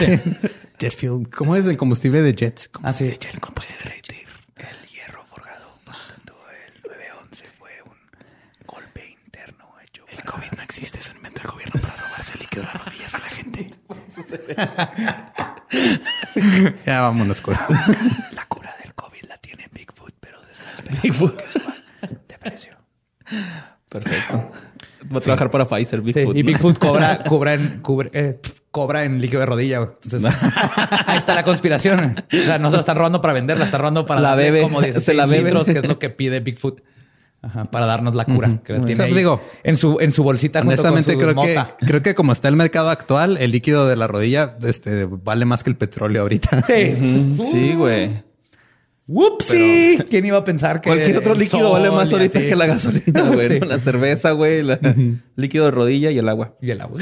de 0.00 0.20
jet 0.78 0.96
fuel. 0.96 1.28
¿Cómo 1.30 1.54
es 1.56 1.66
el 1.66 1.76
combustible 1.76 2.22
de 2.22 2.34
jets? 2.34 2.70
Ah, 2.82 2.92
sí. 2.92 3.04
Combustible 3.04 3.10
de 3.10 3.18
jet, 3.18 3.40
combustible 3.40 3.90
de 3.90 4.02
jet. 4.02 4.26
El 4.56 4.88
hierro 4.88 5.24
forjado. 5.30 5.78
Por 5.84 5.94
tanto, 5.94 6.34
el 6.66 6.82
911 6.90 7.44
fue 7.58 7.70
un 7.84 8.66
golpe 8.66 9.16
interno 9.24 9.66
hecho. 9.84 10.04
El 10.22 10.30
COVID 10.30 10.52
no 10.56 10.62
existe, 10.62 10.98
es 10.98 11.10
un 11.10 11.16
invento 11.16 11.42
del 11.42 11.50
gobierno 11.50 11.80
para 11.80 11.94
robarse 11.96 12.34
el 12.34 12.40
líquido 12.40 12.62
de 12.62 12.68
las 12.72 12.84
rodillas 12.84 13.14
a 13.14 13.18
la 13.18 13.28
gente. 13.28 13.70
ya 16.86 17.00
vámonos 17.02 17.40
con. 17.40 17.54
La 18.34 18.44
cura 18.46 18.74
del 18.82 18.94
COVID 18.94 19.22
la 19.28 19.36
tiene 19.38 19.68
Bigfoot, 19.72 20.14
pero 20.20 20.38
se 20.44 20.62
está 20.62 20.72
esperando 20.74 21.36
que 21.36 21.48
suba 21.48 21.74
de 22.28 22.38
precio. 22.38 22.72
Perfecto. 23.88 24.50
Va 25.12 25.18
a 25.18 25.20
trabajar 25.20 25.50
para 25.50 25.66
Pfizer, 25.66 26.00
Sí, 26.00 26.12
Bigfoot. 26.12 26.36
y 26.36 26.42
¿no? 26.42 26.46
Bigfoot 26.46 26.78
cobra, 26.78 27.24
cobra 27.24 27.54
en, 27.54 27.82
cubre- 27.82 28.10
eh, 28.12 28.40
cobra 28.70 29.04
en 29.04 29.20
líquido 29.20 29.40
de 29.40 29.46
rodilla. 29.46 29.78
güey. 29.80 29.90
Entonces, 30.04 30.32
ahí 31.06 31.18
está 31.18 31.34
la 31.34 31.42
conspiración. 31.42 32.14
O 32.32 32.36
sea, 32.36 32.58
no 32.58 32.70
se 32.70 32.76
la 32.76 32.80
están 32.80 32.96
robando 32.96 33.20
para 33.20 33.34
vender, 33.34 33.58
la 33.58 33.64
están 33.66 33.80
robando 33.80 34.06
para 34.06 34.20
La 34.20 34.28
darle 34.30 34.44
bebe. 34.52 34.62
como 34.62 34.80
16 34.80 35.04
Se 35.04 35.14
la 35.14 35.26
bebe. 35.26 35.44
litros, 35.50 35.66
que 35.66 35.78
es 35.78 35.86
lo 35.88 35.98
que 35.98 36.08
pide 36.10 36.40
Bigfoot. 36.40 36.80
Ajá, 37.44 37.64
para 37.64 37.86
darnos 37.86 38.14
la 38.14 38.24
cura. 38.24 38.60
Que 38.64 38.72
la 38.72 38.78
O 38.80 38.84
tiene 38.84 38.96
sea, 38.96 39.06
ahí 39.06 39.14
digo, 39.14 39.42
en 39.64 39.76
su, 39.76 39.98
en 40.00 40.12
su 40.12 40.22
bolsita 40.22 40.60
junto 40.60 40.74
Honestamente, 40.74 41.14
con 41.14 41.22
su 41.22 41.28
creo 41.34 41.44
que, 41.44 41.54
mota. 41.54 41.76
creo 41.80 42.02
que 42.02 42.14
como 42.14 42.30
está 42.32 42.46
el 42.48 42.54
mercado 42.54 42.88
actual, 42.88 43.36
el 43.36 43.50
líquido 43.50 43.88
de 43.88 43.96
la 43.96 44.06
rodilla 44.06 44.56
este, 44.62 45.06
vale 45.06 45.44
más 45.44 45.64
que 45.64 45.70
el 45.70 45.76
petróleo 45.76 46.22
ahorita. 46.22 46.62
Sí. 46.66 47.34
Sí, 47.50 47.74
güey. 47.74 48.10
Whoopsie. 49.08 50.06
¿Quién 50.08 50.24
iba 50.26 50.38
a 50.38 50.44
pensar 50.44 50.80
que 50.80 50.88
Cualquier 50.88 51.16
otro 51.18 51.32
el 51.32 51.40
líquido 51.40 51.62
sol 51.62 51.72
vale 51.72 51.90
más 51.90 52.12
ahorita 52.12 52.38
así? 52.38 52.48
que 52.48 52.56
la 52.56 52.66
gasolina, 52.66 53.22
güey. 53.22 53.48
Sí. 53.52 53.60
¿no? 53.60 53.66
La 53.66 53.78
cerveza, 53.80 54.30
güey. 54.30 54.62
La 54.62 54.78
líquido 55.36 55.64
de 55.66 55.70
rodilla 55.72 56.10
y 56.12 56.18
el 56.18 56.28
agua. 56.28 56.54
Y 56.62 56.70
el 56.70 56.80
agua. 56.80 57.00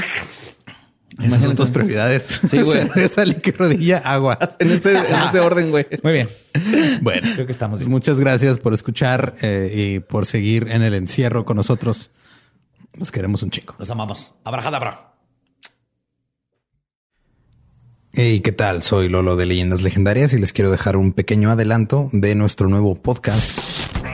Esas 1.22 1.42
son 1.42 1.56
tus 1.56 1.70
prioridades. 1.70 2.40
Sí, 2.48 2.60
güey. 2.62 2.88
Esa 2.97 3.24
líquido 3.24 3.59
rodilla, 3.59 3.98
agua. 3.98 4.38
En 4.59 4.70
ese, 4.70 4.97
en 4.97 5.14
ese 5.28 5.40
orden, 5.40 5.70
güey. 5.70 5.86
Muy 6.02 6.12
bien. 6.12 6.28
Bueno, 7.02 7.28
Creo 7.34 7.47
que 7.47 7.52
estamos 7.52 7.76
pues 7.78 7.86
bien. 7.86 7.90
muchas 7.92 8.18
gracias 8.18 8.59
por 8.59 8.72
escuchar 8.74 9.34
eh, 9.42 9.72
y 9.74 10.01
por 10.01 10.26
seguir 10.26 10.68
en 10.68 10.82
el 10.82 10.94
encierro 10.94 11.44
con 11.44 11.56
nosotros. 11.56 12.10
Nos 12.97 13.12
queremos 13.12 13.42
un 13.42 13.51
chingo. 13.51 13.74
Los 13.78 13.90
amamos. 13.90 14.34
Abrajadabra. 14.44 15.06
Hey, 18.12 18.40
¿qué 18.40 18.51
tal? 18.51 18.82
Soy 18.82 19.09
Lolo 19.09 19.36
de 19.36 19.47
Leyendas 19.47 19.82
Legendarias 19.82 20.32
y 20.32 20.38
les 20.38 20.52
quiero 20.52 20.70
dejar 20.72 20.97
un 20.97 21.12
pequeño 21.12 21.51
adelanto 21.52 22.09
de 22.12 22.34
nuestro 22.34 22.68
nuevo 22.68 22.97
podcast. 22.97 23.56